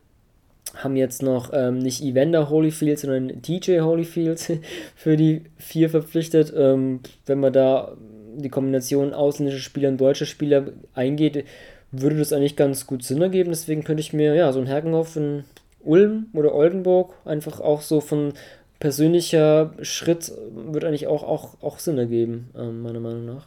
haben 0.74 0.97
jetzt 0.97 1.23
noch 1.23 1.51
ähm, 1.55 1.78
nicht 1.78 2.02
Evander 2.02 2.51
Holyfield, 2.51 2.98
sondern 2.98 3.40
TJ 3.40 3.81
Holyfield 3.81 4.59
für 4.94 5.16
die 5.16 5.44
vier 5.57 5.89
verpflichtet. 5.89 6.52
Ähm, 6.55 7.01
wenn 7.24 7.40
man 7.40 7.55
da 7.55 7.97
die 8.36 8.51
Kombination 8.51 9.15
ausländische 9.15 9.61
Spieler 9.61 9.89
und 9.89 9.98
deutsche 9.98 10.27
Spieler 10.27 10.74
eingeht, 10.93 11.47
würde 11.90 12.19
das 12.19 12.35
eigentlich 12.35 12.57
ganz 12.57 12.86
gut 12.86 13.02
Sinn 13.02 13.23
ergeben. 13.23 13.48
Deswegen 13.48 13.82
könnte 13.82 14.02
ich 14.02 14.12
mir 14.12 14.35
ja 14.35 14.52
so 14.52 14.61
ein 14.61 14.66
Herkenhoff 14.66 15.16
in 15.16 15.44
Ulm 15.82 16.27
oder 16.35 16.55
Oldenburg 16.55 17.15
einfach 17.24 17.61
auch 17.61 17.81
so 17.81 18.02
von 18.02 18.35
persönlicher 18.78 19.73
Schritt 19.81 20.31
wird 20.52 20.85
eigentlich 20.85 21.07
auch, 21.07 21.23
auch, 21.23 21.62
auch 21.62 21.78
Sinn 21.78 21.97
ergeben, 21.97 22.51
ähm, 22.55 22.82
meiner 22.82 23.01
Meinung 23.01 23.24
nach. 23.24 23.47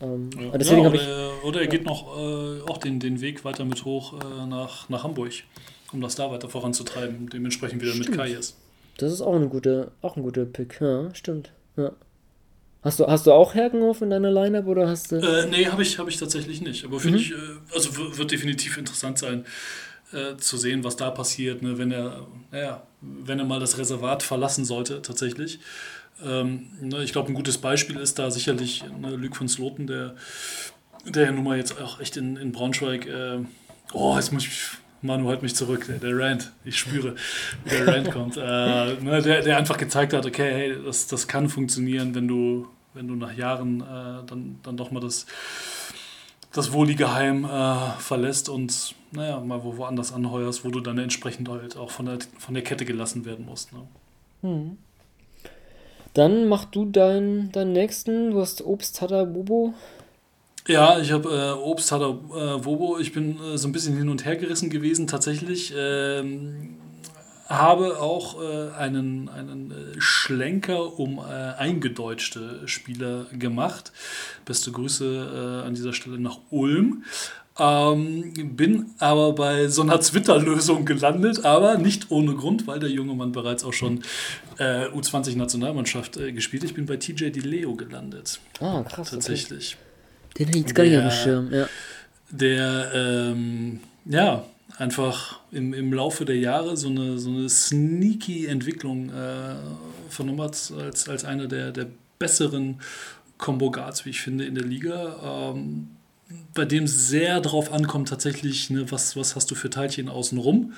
Ähm, 0.00 0.30
Ja. 0.36 0.58
Ja, 0.58 0.78
oder, 0.90 1.44
oder 1.44 1.60
er 1.62 1.66
geht 1.66 1.84
noch 1.84 2.18
äh, 2.18 2.60
auch 2.62 2.78
den, 2.78 3.00
den 3.00 3.20
Weg 3.20 3.44
weiter 3.44 3.64
mit 3.64 3.84
hoch 3.84 4.14
äh, 4.20 4.46
nach, 4.46 4.88
nach 4.88 5.04
Hamburg, 5.04 5.32
um 5.92 6.00
das 6.00 6.14
da 6.16 6.30
weiter 6.30 6.48
voranzutreiben. 6.48 7.28
Dementsprechend 7.30 7.82
wieder 7.82 7.94
mit 7.94 8.12
Kayes. 8.12 8.56
Das 8.98 9.12
ist 9.12 9.20
auch 9.20 9.34
eine 9.34 9.48
gute, 9.48 9.92
auch 10.02 10.16
ein 10.16 10.22
guter 10.22 10.44
Pick. 10.44 10.80
Ja, 10.80 11.14
stimmt. 11.14 11.52
Ja. 11.76 11.92
Hast 12.82 13.00
du, 13.00 13.06
hast 13.06 13.26
du 13.26 13.32
auch 13.32 13.54
Herkenhoff 13.54 14.00
in 14.02 14.10
deiner 14.10 14.30
Lineup 14.30 14.66
oder 14.66 14.88
hast 14.88 15.10
du. 15.12 15.16
Äh, 15.16 15.46
nee, 15.48 15.66
habe 15.66 15.82
ich, 15.82 15.98
hab 15.98 16.08
ich 16.08 16.18
tatsächlich 16.18 16.60
nicht. 16.60 16.84
Aber 16.84 16.96
Mhm. 16.96 17.00
finde 17.00 17.18
ich, 17.18 17.32
äh, 17.32 17.36
also 17.74 17.90
wird 18.16 18.30
definitiv 18.30 18.76
interessant 18.78 19.18
sein, 19.18 19.44
äh, 20.12 20.36
zu 20.36 20.56
sehen, 20.56 20.84
was 20.84 20.94
da 20.96 21.10
passiert, 21.10 21.62
ne, 21.62 21.78
wenn 21.78 21.90
er, 21.90 22.26
naja, 22.52 22.86
wenn 23.00 23.38
er 23.40 23.44
mal 23.44 23.58
das 23.60 23.76
Reservat 23.78 24.22
verlassen 24.22 24.64
sollte, 24.64 25.02
tatsächlich. 25.02 25.58
Ähm, 26.24 26.66
ne, 26.80 27.02
ich 27.02 27.12
glaube, 27.12 27.28
ein 27.28 27.34
gutes 27.34 27.58
Beispiel 27.58 27.96
ist 27.96 28.18
da 28.18 28.30
sicherlich 28.30 28.84
ne, 29.00 29.16
Luc 29.16 29.36
von 29.36 29.48
Sloten, 29.48 29.86
der, 29.86 30.14
der 31.04 31.26
ja 31.26 31.32
nun 31.32 31.44
mal 31.44 31.56
jetzt 31.56 31.80
auch 31.80 32.00
echt 32.00 32.16
in, 32.16 32.36
in 32.36 32.52
Braunschweig, 32.52 33.06
äh, 33.06 33.38
oh, 33.92 34.16
jetzt 34.16 34.32
muss 34.32 34.46
ich, 34.46 34.62
Manu, 35.02 35.28
halt 35.28 35.42
mich 35.42 35.54
zurück, 35.54 35.86
der, 35.86 35.98
der 35.98 36.18
Rand, 36.18 36.52
ich 36.64 36.78
spüre, 36.78 37.14
wie 37.64 37.70
der 37.70 37.86
Rand 37.86 38.10
kommt. 38.10 38.36
Äh, 38.36 38.40
ne, 38.40 39.20
der, 39.22 39.42
der 39.42 39.58
einfach 39.58 39.76
gezeigt 39.76 40.12
hat, 40.12 40.24
okay, 40.24 40.52
hey, 40.52 40.76
das, 40.84 41.06
das 41.06 41.28
kann 41.28 41.48
funktionieren, 41.48 42.14
wenn 42.14 42.26
du, 42.28 42.68
wenn 42.94 43.08
du 43.08 43.14
nach 43.14 43.34
Jahren 43.34 43.80
äh, 43.82 44.26
dann, 44.26 44.58
dann 44.62 44.76
doch 44.76 44.90
mal 44.90 45.00
das, 45.00 45.26
das 46.52 46.72
wohlige 46.72 47.12
Heim 47.12 47.44
äh, 47.44 47.90
verlässt 47.98 48.48
und 48.48 48.94
naja, 49.12 49.40
mal 49.40 49.62
wo, 49.62 49.76
woanders 49.76 50.12
anheuerst, 50.12 50.64
wo 50.64 50.70
du 50.70 50.80
dann 50.80 50.98
entsprechend 50.98 51.48
halt 51.48 51.76
auch 51.76 51.90
von 51.90 52.06
der, 52.06 52.18
von 52.38 52.54
der 52.54 52.64
Kette 52.64 52.84
gelassen 52.84 53.24
werden 53.24 53.44
musst. 53.44 53.72
Ne? 53.72 53.80
Hm. 54.42 54.78
Dann 56.16 56.48
mach 56.48 56.64
du 56.64 56.86
deinen, 56.86 57.52
deinen 57.52 57.74
nächsten. 57.74 58.30
Du 58.30 58.40
hast 58.40 58.64
Obst, 58.64 59.02
Hatter, 59.02 59.26
Bobo. 59.26 59.74
Ja, 60.66 60.98
ich 60.98 61.12
habe 61.12 61.28
äh, 61.28 61.62
Obst, 61.62 61.92
Hatter, 61.92 62.08
äh, 62.08 62.58
Bobo. 62.58 62.98
Ich 62.98 63.12
bin 63.12 63.38
äh, 63.38 63.58
so 63.58 63.68
ein 63.68 63.72
bisschen 63.72 63.98
hin 63.98 64.08
und 64.08 64.24
her 64.24 64.36
gerissen 64.36 64.70
gewesen, 64.70 65.06
tatsächlich. 65.06 65.74
Ähm, 65.76 66.76
habe 67.50 68.00
auch 68.00 68.40
äh, 68.40 68.70
einen, 68.78 69.28
einen 69.28 69.70
äh, 69.70 70.00
Schlenker 70.00 70.98
um 70.98 71.18
eingedeutschte 71.18 72.66
Spieler 72.66 73.26
gemacht. 73.38 73.92
Beste 74.46 74.72
Grüße 74.72 75.62
an 75.66 75.74
dieser 75.74 75.92
Stelle 75.92 76.18
nach 76.18 76.38
Ulm. 76.48 77.04
Ähm, 77.58 78.34
bin 78.54 78.90
aber 78.98 79.32
bei 79.32 79.68
so 79.68 79.80
einer 79.82 79.98
Twitter-Lösung 79.98 80.84
gelandet, 80.84 81.44
aber 81.44 81.78
nicht 81.78 82.10
ohne 82.10 82.34
Grund, 82.34 82.66
weil 82.66 82.80
der 82.80 82.90
junge 82.90 83.14
Mann 83.14 83.32
bereits 83.32 83.64
auch 83.64 83.72
schon 83.72 84.02
äh, 84.58 84.86
U20-Nationalmannschaft 84.88 86.18
äh, 86.18 86.32
gespielt 86.32 86.62
hat. 86.62 86.70
Ich 86.70 86.76
bin 86.76 86.84
bei 86.84 86.96
TJ 86.96 87.30
Di 87.30 87.40
Leo 87.40 87.74
gelandet. 87.74 88.40
Ah, 88.60 88.82
krass. 88.82 89.10
Tatsächlich. 89.10 89.76
Okay. 90.34 90.44
Den 90.44 90.46
hätte 90.48 90.58
ich 90.58 90.74
gar 90.74 90.84
nicht 90.84 90.96
auf 90.98 91.02
dem 91.02 91.10
Schirm, 91.10 91.52
ja. 91.52 91.68
Der, 92.30 92.92
ähm, 92.94 93.80
ja, 94.04 94.44
einfach 94.76 95.40
im, 95.50 95.72
im 95.72 95.92
Laufe 95.92 96.26
der 96.26 96.36
Jahre 96.36 96.76
so 96.76 96.88
eine, 96.88 97.18
so 97.18 97.30
eine 97.30 97.48
sneaky 97.48 98.46
Entwicklung 98.46 99.08
äh, 99.08 99.54
vernommen 100.10 100.42
hat, 100.42 100.72
als, 100.78 101.08
als 101.08 101.24
einer 101.24 101.46
der, 101.46 101.72
der 101.72 101.86
besseren 102.18 102.80
Combo 103.38 103.70
Guards, 103.70 104.04
wie 104.04 104.10
ich 104.10 104.20
finde, 104.20 104.44
in 104.44 104.54
der 104.54 104.64
Liga. 104.64 105.52
Ähm, 105.54 105.88
bei 106.54 106.64
dem 106.64 106.86
sehr 106.86 107.40
darauf 107.40 107.72
ankommt, 107.72 108.08
tatsächlich, 108.08 108.70
ne, 108.70 108.90
was, 108.90 109.16
was 109.16 109.36
hast 109.36 109.50
du 109.50 109.54
für 109.54 109.70
Teilchen 109.70 110.08
außenrum. 110.08 110.72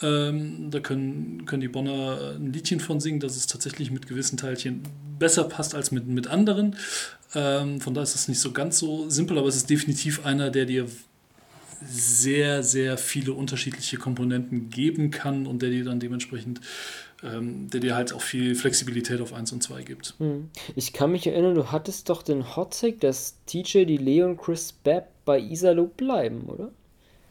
Ähm, 0.00 0.70
da 0.70 0.78
können, 0.78 1.44
können 1.46 1.60
die 1.60 1.68
Bonner 1.68 2.36
ein 2.36 2.52
Liedchen 2.52 2.78
von 2.78 3.00
singen, 3.00 3.18
dass 3.18 3.36
es 3.36 3.48
tatsächlich 3.48 3.90
mit 3.90 4.06
gewissen 4.06 4.36
Teilchen 4.36 4.82
besser 5.18 5.44
passt 5.44 5.74
als 5.74 5.90
mit, 5.90 6.06
mit 6.06 6.28
anderen. 6.28 6.76
Ähm, 7.34 7.80
von 7.80 7.94
daher 7.94 8.04
ist 8.04 8.14
es 8.14 8.28
nicht 8.28 8.38
so 8.38 8.52
ganz 8.52 8.78
so 8.78 9.10
simpel, 9.10 9.38
aber 9.38 9.48
es 9.48 9.56
ist 9.56 9.70
definitiv 9.70 10.24
einer, 10.24 10.50
der 10.50 10.66
dir 10.66 10.86
sehr, 11.84 12.62
sehr 12.62 12.98
viele 12.98 13.32
unterschiedliche 13.32 13.96
Komponenten 13.96 14.70
geben 14.70 15.10
kann 15.10 15.46
und 15.46 15.62
der 15.62 15.70
dir 15.70 15.84
dann 15.84 16.00
dementsprechend 16.00 16.60
ähm, 17.22 17.68
der 17.70 17.80
dir 17.80 17.96
halt 17.96 18.12
auch 18.12 18.20
viel 18.20 18.54
Flexibilität 18.54 19.20
auf 19.20 19.32
1 19.32 19.52
und 19.52 19.62
2 19.62 19.82
gibt. 19.82 20.14
Hm. 20.18 20.50
Ich 20.76 20.92
kann 20.92 21.12
mich 21.12 21.26
erinnern, 21.26 21.54
du 21.54 21.72
hattest 21.72 22.08
doch 22.08 22.22
den 22.22 22.56
Hot 22.56 22.78
Take, 22.78 22.98
dass 22.98 23.36
TJ, 23.46 23.84
die 23.84 23.96
Leon, 23.96 24.36
Chris 24.36 24.72
Babb 24.72 25.08
bei 25.24 25.40
Isalo 25.40 25.86
bleiben, 25.86 26.44
oder? 26.48 26.70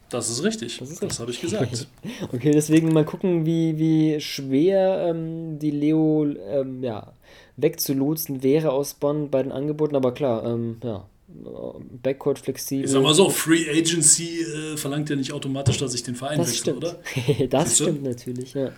Das 0.09 0.30
ist 0.30 0.43
richtig. 0.43 0.77
Das, 0.77 0.95
das 0.99 1.19
habe 1.19 1.31
ich 1.31 1.41
gesagt. 1.41 1.88
okay, 2.34 2.51
deswegen 2.51 2.93
mal 2.93 3.03
gucken, 3.03 3.45
wie, 3.45 3.77
wie 3.77 4.22
schwer 4.22 5.07
ähm, 5.09 5.59
die 5.59 5.72
Leo 5.72 6.26
ähm, 6.26 6.81
ja, 6.81 7.14
wegzulotsen 7.57 8.41
wäre 8.41 8.72
aus 8.72 8.93
Bonn 8.93 9.30
bei 9.30 9.43
den 9.43 9.51
Angeboten. 9.51 9.95
Aber 9.95 10.14
klar, 10.14 10.45
ähm, 10.45 10.77
ja, 10.84 11.05
Backcourt 11.29 12.39
flexibel. 12.39 12.85
Ich 12.85 12.91
sag 12.91 13.03
mal 13.03 13.13
so, 13.13 13.29
Free 13.29 13.69
Agency 13.69 14.39
äh, 14.41 14.77
verlangt 14.77 15.09
ja 15.09 15.15
nicht 15.17 15.33
automatisch, 15.33 15.77
dass 15.77 15.93
ich 15.93 16.01
den 16.01 16.15
Verein 16.15 16.37
das 16.37 16.47
wechsle, 16.47 16.75
stimmt. 16.75 16.77
oder? 16.77 17.47
das 17.49 17.75
stimmt 17.75 18.03
natürlich, 18.03 18.53
ja. 18.53 18.71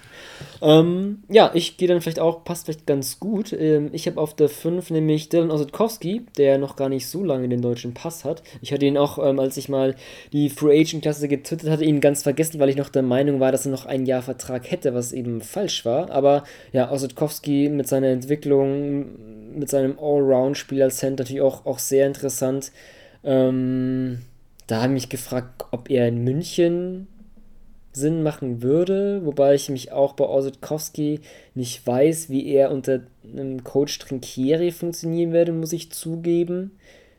Ähm, 0.60 1.22
ja, 1.30 1.52
ich 1.54 1.78
gehe 1.78 1.88
dann 1.88 2.02
vielleicht 2.02 2.20
auch, 2.20 2.44
passt 2.44 2.66
vielleicht 2.66 2.88
ganz 2.88 3.20
gut. 3.20 3.54
Ähm, 3.54 3.90
ich 3.94 4.08
habe 4.08 4.20
auf 4.20 4.36
der 4.36 4.50
5 4.50 4.90
nämlich 4.90 5.30
Dylan 5.30 5.52
Osetkowski, 5.52 6.26
der 6.38 6.58
noch 6.58 6.76
gar 6.76 6.90
nicht 6.90 7.08
so 7.08 7.24
lange 7.24 7.48
den 7.50 7.62
deutschen 7.62 7.94
Pass 7.94 8.26
hat. 8.26 8.42
Ich 8.62 8.74
hatte 8.74 8.86
ihn 8.86 8.98
auch, 8.98 9.20
ähm, 9.24 9.40
als 9.40 9.56
ich 9.58 9.70
mal 9.70 9.96
die 10.34 10.50
Free 10.50 10.80
Agent 10.82 11.04
Klasse 11.04 11.28
getwittert 11.28 11.70
hatte, 11.70 11.86
ihn 11.86 12.02
ganz 12.02 12.24
vergessen, 12.24 12.60
weil 12.60 12.70
ich 12.70 12.78
noch 12.78 12.90
der 12.90 13.04
Meinung 13.04 13.40
war, 13.40 13.52
dass 13.52 13.68
er 13.68 13.72
noch 13.72 13.86
ein 13.86 14.08
Jahr 14.08 14.24
Vertrag 14.24 14.72
hätte, 14.72 14.96
was 14.96 15.14
eben 15.14 15.42
falsch 15.42 15.86
war. 15.86 16.10
Aber 16.10 16.44
ja, 16.74 16.92
Osetkowski 16.92 17.70
mit 17.70 17.88
seiner 17.88 18.08
Entwicklung, 18.08 19.39
mit 19.54 19.70
seinem 19.70 19.98
Allround-Spiel 20.00 20.82
als 20.82 20.98
Center 20.98 21.24
natürlich 21.24 21.42
auch, 21.42 21.66
auch 21.66 21.80
sehr 21.80 22.08
interessant. 22.08 22.72
Ähm, 23.24 24.20
da 24.68 24.78
habe 24.84 24.94
ich 24.94 25.04
mich 25.04 25.10
gefragt, 25.10 25.66
ob 25.72 25.90
er 25.90 26.08
in 26.08 26.24
München 26.24 27.08
Sinn 27.92 28.24
machen 28.24 28.62
würde, 28.62 29.26
wobei 29.26 29.56
ich 29.56 29.70
mich 29.70 29.92
auch 29.92 30.14
bei 30.14 30.26
Osetkowski 30.26 31.22
nicht 31.56 31.86
weiß, 31.86 32.30
wie 32.30 32.48
er 32.48 32.72
unter 32.72 33.02
einem 33.24 33.64
Coach 33.64 33.98
Trinkieri 34.00 34.72
funktionieren 34.72 35.34
werde, 35.34 35.52
muss 35.52 35.74
ich 35.74 35.92
zugeben. 35.92 36.72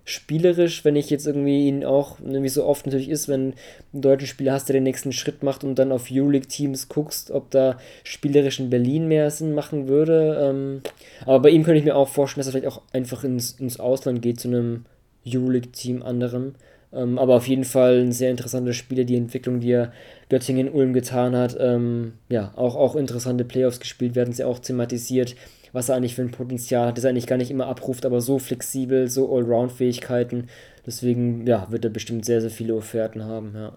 Spielerisch, 0.05 0.85
wenn 0.85 0.97
ich 0.97 1.11
jetzt 1.11 1.27
irgendwie 1.27 1.69
ihn 1.69 1.85
auch, 1.85 2.17
wie 2.21 2.49
so 2.49 2.65
oft 2.65 2.87
natürlich 2.87 3.09
ist, 3.09 3.29
wenn 3.29 3.51
du 3.51 3.57
einen 3.93 4.03
deutschen 4.03 4.27
Spieler 4.27 4.53
hast, 4.53 4.69
der 4.69 4.75
den 4.75 4.83
nächsten 4.83 5.13
Schritt 5.13 5.43
macht 5.43 5.63
und 5.63 5.79
dann 5.79 5.93
auf 5.93 6.09
Euroleague-Teams 6.11 6.89
guckst, 6.89 7.31
ob 7.31 7.51
da 7.51 7.79
spielerisch 8.03 8.61
in 8.61 8.71
Berlin 8.71 9.09
mehr 9.09 9.31
Sinn 9.31 9.55
machen 9.55 9.89
würde. 9.89 10.39
Ähm, 10.41 10.83
aber 11.27 11.41
bei 11.41 11.51
ihm 11.51 11.63
könnte 11.63 11.79
ich 11.79 11.85
mir 11.85 11.97
auch 11.97 12.09
vorstellen, 12.09 12.41
dass 12.41 12.49
er 12.55 12.61
vielleicht 12.61 12.75
auch 12.75 12.83
einfach 12.93 13.25
ins, 13.25 13.53
ins 13.53 13.79
Ausland 13.79 14.23
geht, 14.23 14.41
zu 14.41 14.49
einem 14.49 14.85
Euroleague-Team 15.27 16.03
anderem. 16.03 16.55
Ähm, 16.93 17.19
aber 17.19 17.37
auf 17.37 17.47
jeden 17.47 17.65
Fall 17.65 18.01
ein 18.01 18.13
sehr 18.13 18.31
interessanter 18.31 18.73
Spieler, 18.73 19.05
die 19.05 19.17
Entwicklung, 19.17 19.61
die 19.61 19.73
er 19.73 19.93
Göttingen-Ulm 20.29 20.93
getan 20.93 21.37
hat. 21.37 21.57
Ähm, 21.61 22.15
ja, 22.29 22.53
auch, 22.57 22.75
auch 22.75 22.97
interessante 22.97 23.45
Playoffs 23.45 23.81
gespielt, 23.81 24.15
werden 24.15 24.33
sie 24.33 24.45
auch 24.45 24.59
thematisiert, 24.59 25.37
was 25.73 25.89
er 25.89 25.97
eigentlich 25.97 26.15
für 26.15 26.23
ein 26.23 26.31
Potenzial 26.31 26.89
hat, 26.89 26.97
das 26.97 27.05
er 27.05 27.11
eigentlich 27.11 27.27
gar 27.27 27.37
nicht 27.37 27.51
immer 27.51 27.67
abruft, 27.67 28.07
aber 28.07 28.21
so 28.21 28.39
flexibel, 28.39 29.09
so 29.09 29.35
Allround-Fähigkeiten. 29.35 30.49
Deswegen, 30.87 31.47
ja, 31.47 31.71
wird 31.71 31.85
er 31.85 31.91
bestimmt 31.91 32.25
sehr, 32.25 32.41
sehr 32.41 32.51
viele 32.51 32.75
Offerten 32.75 33.25
haben, 33.25 33.53
ja. 33.55 33.77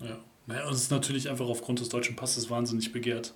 Ja, 0.00 0.18
naja, 0.46 0.66
und 0.66 0.74
es 0.74 0.82
ist 0.82 0.90
natürlich 0.90 1.28
einfach 1.28 1.46
aufgrund 1.46 1.80
des 1.80 1.88
deutschen 1.88 2.16
Passes 2.16 2.50
wahnsinnig 2.50 2.92
begehrt. 2.92 3.34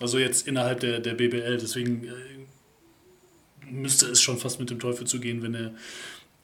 Also 0.00 0.18
jetzt 0.18 0.48
innerhalb 0.48 0.80
der, 0.80 1.00
der 1.00 1.14
BBL, 1.14 1.58
deswegen 1.58 2.04
äh, 2.04 3.70
müsste 3.70 4.06
es 4.06 4.20
schon 4.20 4.38
fast 4.38 4.58
mit 4.58 4.70
dem 4.70 4.80
Teufel 4.80 5.06
zugehen, 5.06 5.42
wenn 5.42 5.54
er 5.54 5.72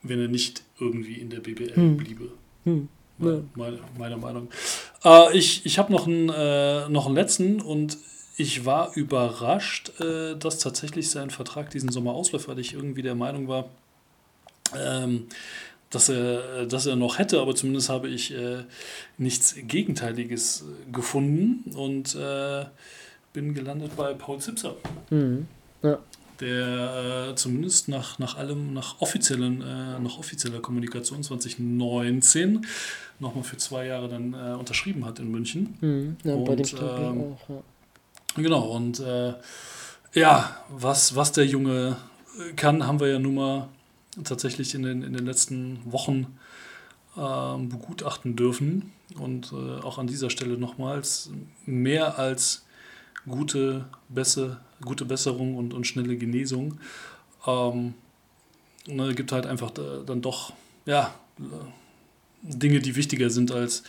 wenn 0.02 0.20
er 0.20 0.28
nicht 0.28 0.62
irgendwie 0.78 1.14
in 1.14 1.30
der 1.30 1.40
BBL 1.40 1.74
hm. 1.74 1.96
bliebe. 1.96 2.30
Hm. 2.64 2.88
Ja. 3.18 3.42
Meine, 3.54 3.78
meine, 3.98 4.16
Meinung. 4.16 4.48
Äh, 5.04 5.36
ich 5.36 5.66
ich 5.66 5.78
habe 5.78 5.92
noch, 5.92 6.06
einen, 6.06 6.28
äh, 6.28 6.88
noch 6.88 7.06
einen 7.06 7.16
letzten 7.16 7.60
und 7.60 7.98
ich 8.38 8.64
war 8.64 8.94
überrascht, 8.94 10.00
äh, 10.00 10.36
dass 10.36 10.58
tatsächlich 10.58 11.10
sein 11.10 11.28
Vertrag 11.30 11.70
diesen 11.70 11.90
Sommer 11.90 12.12
ausläuft, 12.12 12.48
weil 12.48 12.58
ich 12.58 12.72
irgendwie 12.72 13.02
der 13.02 13.14
Meinung 13.14 13.48
war, 13.48 13.68
ähm, 14.74 15.26
dass 15.90 16.08
er, 16.08 16.66
dass 16.66 16.86
er 16.86 16.96
noch 16.96 17.18
hätte, 17.18 17.40
aber 17.40 17.54
zumindest 17.54 17.88
habe 17.88 18.08
ich 18.08 18.32
äh, 18.34 18.64
nichts 19.16 19.56
Gegenteiliges 19.56 20.64
gefunden 20.92 21.70
und 21.74 22.14
äh, 22.14 22.64
bin 23.32 23.54
gelandet 23.54 23.96
bei 23.96 24.14
Paul 24.14 24.38
Zipser. 24.38 24.76
Mhm. 25.10 25.46
Ja 25.82 25.98
der 26.40 27.30
äh, 27.30 27.34
zumindest 27.34 27.88
nach, 27.88 28.18
nach 28.18 28.36
allem, 28.36 28.72
nach 28.72 29.00
offiziellen, 29.00 29.62
äh, 29.62 29.98
nach 29.98 30.18
offizieller 30.18 30.60
Kommunikation 30.60 31.22
2019 31.22 32.64
nochmal 33.18 33.44
für 33.44 33.56
zwei 33.56 33.86
Jahre 33.86 34.08
dann 34.08 34.34
äh, 34.34 34.54
unterschrieben 34.54 35.04
hat 35.04 35.18
in 35.18 35.30
München. 35.30 35.76
Mhm, 35.80 36.16
ja, 36.22 36.34
und, 36.34 36.44
bei 36.44 36.54
dem 36.54 36.66
ähm, 36.78 37.20
auch, 37.20 37.48
ja. 37.48 37.62
Genau, 38.36 38.66
und 38.68 39.00
äh, 39.00 39.34
ja, 40.14 40.56
was, 40.68 41.16
was 41.16 41.32
der 41.32 41.46
Junge 41.46 41.96
kann, 42.56 42.86
haben 42.86 43.00
wir 43.00 43.08
ja 43.08 43.18
nun 43.18 43.34
mal 43.34 43.68
tatsächlich 44.24 44.74
in 44.74 44.82
den, 44.82 45.02
in 45.02 45.12
den 45.12 45.26
letzten 45.26 45.80
Wochen 45.90 46.38
ähm, 47.16 47.68
begutachten 47.68 48.36
dürfen. 48.36 48.92
Und 49.18 49.52
äh, 49.52 49.80
auch 49.82 49.98
an 49.98 50.06
dieser 50.06 50.30
Stelle 50.30 50.58
nochmals 50.58 51.30
mehr 51.66 52.18
als 52.18 52.64
gute, 53.26 53.86
Besse, 54.08 54.58
gute 54.84 55.04
Besserung 55.04 55.56
und, 55.56 55.74
und 55.74 55.86
schnelle 55.86 56.16
Genesung. 56.16 56.78
Ähm, 57.46 57.94
ne, 58.86 59.14
gibt 59.14 59.32
halt 59.32 59.46
einfach 59.46 59.70
da, 59.70 60.02
dann 60.04 60.22
doch, 60.22 60.52
ja, 60.86 61.14
Dinge, 62.42 62.80
die 62.80 62.96
wichtiger 62.96 63.30
sind, 63.30 63.50
als 63.50 63.82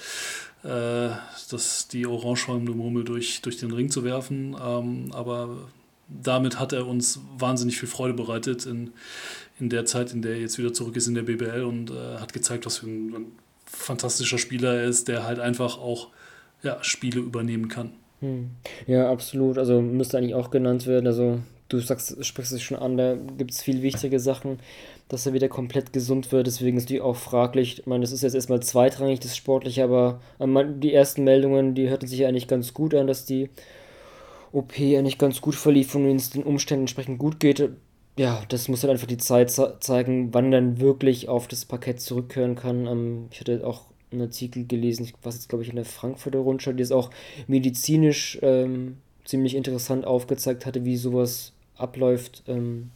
äh, 0.63 1.09
das, 1.49 1.87
die 1.87 2.05
orangeschäumende 2.05 2.73
Murmel 2.73 3.03
durch, 3.03 3.41
durch 3.41 3.57
den 3.57 3.71
Ring 3.71 3.89
zu 3.89 4.03
werfen. 4.03 4.55
Ähm, 4.61 5.11
aber 5.11 5.69
damit 6.07 6.59
hat 6.59 6.73
er 6.73 6.87
uns 6.87 7.21
wahnsinnig 7.37 7.77
viel 7.79 7.89
Freude 7.89 8.13
bereitet 8.13 8.65
in, 8.65 8.91
in 9.59 9.69
der 9.69 9.85
Zeit, 9.85 10.13
in 10.13 10.21
der 10.21 10.33
er 10.33 10.39
jetzt 10.39 10.57
wieder 10.57 10.73
zurück 10.73 10.95
ist 10.95 11.07
in 11.07 11.15
der 11.15 11.23
BBL 11.23 11.63
und 11.63 11.91
äh, 11.91 12.17
hat 12.19 12.33
gezeigt, 12.33 12.65
was 12.65 12.79
für 12.79 12.87
ein, 12.87 13.13
ein 13.13 13.25
fantastischer 13.65 14.37
Spieler 14.37 14.75
er 14.75 14.85
ist, 14.85 15.07
der 15.07 15.23
halt 15.23 15.39
einfach 15.39 15.77
auch 15.77 16.09
ja, 16.63 16.77
Spiele 16.83 17.19
übernehmen 17.19 17.67
kann. 17.67 17.91
Hm. 18.19 18.49
Ja, 18.87 19.09
absolut. 19.11 19.57
Also 19.57 19.81
müsste 19.81 20.17
eigentlich 20.17 20.35
auch 20.35 20.51
genannt 20.51 20.87
werden. 20.87 21.07
Also 21.07 21.39
du 21.69 21.79
sagst, 21.79 22.23
sprichst 22.25 22.51
es 22.51 22.61
schon 22.61 22.77
an, 22.77 22.97
da 22.97 23.15
gibt 23.37 23.51
es 23.51 23.61
viel 23.61 23.81
wichtige 23.81 24.19
Sachen, 24.19 24.59
dass 25.07 25.25
er 25.25 25.33
wieder 25.33 25.47
komplett 25.47 25.93
gesund 25.93 26.31
wird. 26.31 26.47
Deswegen 26.47 26.77
ist 26.77 26.89
die 26.89 27.01
auch 27.01 27.15
fraglich. 27.15 27.79
Ich 27.79 27.85
meine, 27.87 28.01
das 28.01 28.11
ist 28.11 28.23
jetzt 28.23 28.35
erstmal 28.35 28.61
zweitrangig, 28.61 29.19
das 29.19 29.37
Sportliche, 29.37 29.83
aber 29.83 30.19
die 30.39 30.93
ersten 30.93 31.23
Meldungen, 31.23 31.75
die 31.75 31.89
hörten 31.89 32.07
sich 32.07 32.25
eigentlich 32.25 32.47
ganz 32.47 32.73
gut 32.73 32.93
an, 32.93 33.07
dass 33.07 33.25
die 33.25 33.49
OP 34.51 34.73
eigentlich 34.79 35.17
ganz 35.17 35.41
gut 35.41 35.55
verlief 35.55 35.93
und 35.95 36.05
es 36.07 36.31
den 36.31 36.43
Umständen 36.43 36.83
entsprechend 36.83 37.19
gut 37.19 37.39
geht. 37.39 37.69
Ja, 38.17 38.43
das 38.49 38.67
muss 38.67 38.83
halt 38.83 38.91
einfach 38.91 39.07
die 39.07 39.17
Zeit 39.17 39.51
zeigen, 39.51 40.33
wann 40.33 40.51
dann 40.51 40.81
wirklich 40.81 41.29
auf 41.29 41.47
das 41.47 41.65
Parkett 41.65 42.01
zurückkehren 42.01 42.55
kann. 42.55 42.85
Ähm, 42.85 43.27
ich 43.31 43.39
hatte 43.39 43.65
auch 43.65 43.85
einen 44.11 44.23
Artikel 44.23 44.65
gelesen, 44.65 45.09
was 45.23 45.35
jetzt 45.35 45.49
glaube 45.49 45.63
ich 45.63 45.69
in 45.69 45.75
der 45.75 45.85
Frankfurter 45.85 46.39
Rundschau, 46.39 46.73
die 46.73 46.83
es 46.83 46.91
auch 46.91 47.11
medizinisch 47.47 48.39
ähm, 48.41 48.97
ziemlich 49.23 49.55
interessant 49.55 50.05
aufgezeigt 50.05 50.65
hatte, 50.65 50.83
wie 50.83 50.97
sowas 50.97 51.53
abläuft, 51.79 52.43
ähm, 52.47 52.91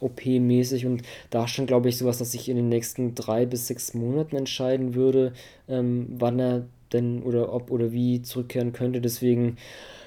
OP-mäßig. 0.00 0.86
Und 0.86 1.02
da 1.30 1.48
stand, 1.48 1.68
glaube 1.68 1.88
ich, 1.88 1.98
sowas, 1.98 2.18
dass 2.18 2.32
sich 2.32 2.48
in 2.48 2.56
den 2.56 2.68
nächsten 2.68 3.14
drei 3.14 3.46
bis 3.46 3.66
sechs 3.66 3.94
Monaten 3.94 4.36
entscheiden 4.36 4.94
würde, 4.94 5.32
ähm, 5.68 6.06
wann 6.18 6.38
er 6.38 6.66
denn 6.92 7.22
oder 7.22 7.52
ob 7.52 7.70
oder 7.70 7.92
wie 7.92 8.22
zurückkehren 8.22 8.72
könnte. 8.72 9.00
Deswegen, 9.00 9.56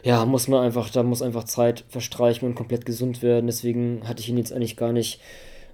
ja, 0.04 0.26
muss 0.26 0.48
man 0.48 0.64
einfach, 0.64 0.90
da 0.90 1.04
muss 1.04 1.22
einfach 1.22 1.44
Zeit 1.44 1.84
verstreichen 1.90 2.48
und 2.48 2.56
komplett 2.56 2.86
gesund 2.86 3.22
werden. 3.22 3.48
Deswegen 3.48 4.02
hatte 4.08 4.22
ich 4.22 4.30
ihn 4.30 4.38
jetzt 4.38 4.54
eigentlich 4.54 4.78
gar 4.78 4.94
nicht 4.94 5.20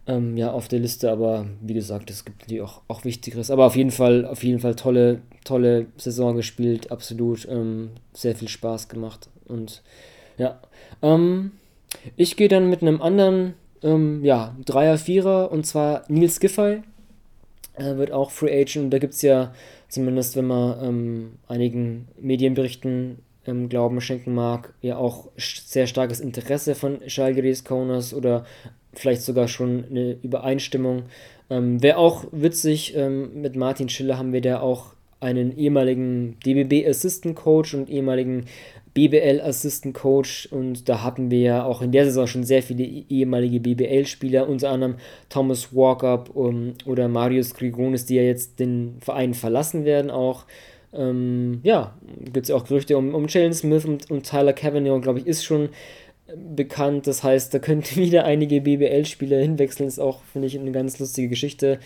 ähm, 0.08 0.38
ja, 0.38 0.52
auf 0.52 0.68
der 0.68 0.80
Liste, 0.80 1.12
aber 1.12 1.48
wie 1.62 1.74
gesagt, 1.74 2.10
es 2.10 2.26
gibt 2.26 2.42
natürlich 2.42 2.64
auch, 2.64 2.82
auch 2.88 3.06
Wichtigeres. 3.06 3.52
Aber 3.52 3.66
auf 3.66 3.76
jeden 3.76 3.92
Fall, 3.92 4.26
auf 4.26 4.44
jeden 4.44 4.60
Fall 4.60 4.76
tolle, 4.76 5.22
tolle 5.44 5.88
Saison 5.98 6.36
gespielt, 6.36 6.92
absolut 6.92 7.48
ähm, 7.50 7.92
sehr 8.14 8.36
viel 8.36 8.48
Spaß 8.48 8.90
gemacht. 8.90 9.30
Und 9.48 9.82
ja, 10.38 10.60
ähm, 11.02 11.52
ich 12.16 12.36
gehe 12.36 12.48
dann 12.48 12.70
mit 12.70 12.82
einem 12.82 13.02
anderen, 13.02 13.54
ähm, 13.84 14.24
ja, 14.24 14.56
Dreier, 14.66 14.98
Vierer 14.98 15.52
und 15.52 15.66
zwar 15.66 16.04
Nils 16.08 16.40
Giffey. 16.40 16.82
Er 17.74 17.98
wird 17.98 18.12
auch 18.12 18.32
Free 18.32 18.62
Agent 18.62 18.92
da 18.92 18.98
gibt 18.98 19.14
es 19.14 19.22
ja, 19.22 19.54
zumindest 19.88 20.36
wenn 20.36 20.48
man 20.48 20.84
ähm, 20.84 21.32
einigen 21.48 22.08
Medienberichten 22.20 23.20
ähm, 23.46 23.70
Glauben 23.70 24.02
schenken 24.02 24.34
mag, 24.34 24.74
ja 24.82 24.98
auch 24.98 25.30
sehr 25.38 25.88
starkes 25.88 26.20
Interesse 26.20 26.76
von 26.76 27.00
Schalke 27.08 27.54
Kaunas 27.64 28.14
oder 28.14 28.46
vielleicht 28.94 29.22
sogar 29.22 29.48
schon 29.48 29.86
eine 29.90 30.18
Übereinstimmung. 30.22 31.04
Ähm, 31.50 31.82
Wäre 31.82 31.98
auch 31.98 32.26
witzig, 32.32 32.96
ähm, 32.96 33.42
mit 33.42 33.56
Martin 33.56 33.90
Schiller 33.90 34.18
haben 34.18 34.34
wir 34.34 34.42
da 34.42 34.60
auch 34.60 34.94
einen 35.20 35.58
ehemaligen 35.58 36.38
DBB 36.46 36.88
Assistant 36.88 37.36
Coach 37.36 37.74
und 37.74 37.90
ehemaligen 37.90 38.46
BBL 38.98 39.42
Assistant 39.42 39.94
Coach 39.94 40.48
und 40.50 40.90
da 40.90 41.04
hatten 41.04 41.30
wir 41.30 41.40
ja 41.40 41.64
auch 41.64 41.84
in 41.84 41.92
der 41.92 42.06
Saison 42.06 42.26
schon 42.26 42.44
sehr 42.44 42.64
viele 42.64 42.84
e-, 42.84 43.06
ehemalige 43.08 43.60
BBL-Spieler, 43.60 44.50
unter 44.50 44.72
anderem 44.72 44.96
Thomas 45.30 45.72
Walkup 45.72 46.36
um, 46.36 46.74
oder 46.88 47.08
Marius 47.08 47.54
Grigonis, 47.54 48.08
die 48.08 48.16
ja 48.16 48.24
jetzt 48.24 48.60
den 48.60 48.98
Verein 49.00 49.36
verlassen 49.36 49.86
werden 49.86 50.10
auch. 50.10 50.46
Ähm, 50.94 51.60
ja, 51.62 51.96
gibt 52.24 52.46
es 52.46 52.50
ja 52.50 52.56
auch 52.56 52.66
Gerüchte 52.66 52.98
um, 52.98 53.14
um 53.14 53.28
Jalen 53.28 53.54
Smith 53.54 53.86
und, 53.86 54.10
und 54.10 54.28
Tyler 54.28 54.54
Cavanaugh, 54.54 55.00
glaube 55.00 55.20
ich, 55.20 55.28
ist 55.28 55.46
schon 55.46 55.70
bekannt. 56.56 57.06
Das 57.06 57.24
heißt, 57.24 57.54
da 57.54 57.60
könnten 57.60 57.96
wieder 58.02 58.26
einige 58.26 58.62
BBL-Spieler 58.62 59.38
hinwechseln. 59.38 59.88
Ist 59.88 60.00
auch, 60.00 60.22
finde 60.34 60.48
ich, 60.48 60.58
eine 60.58 60.72
ganz 60.72 60.98
lustige 60.98 61.30
Geschichte. 61.30 61.80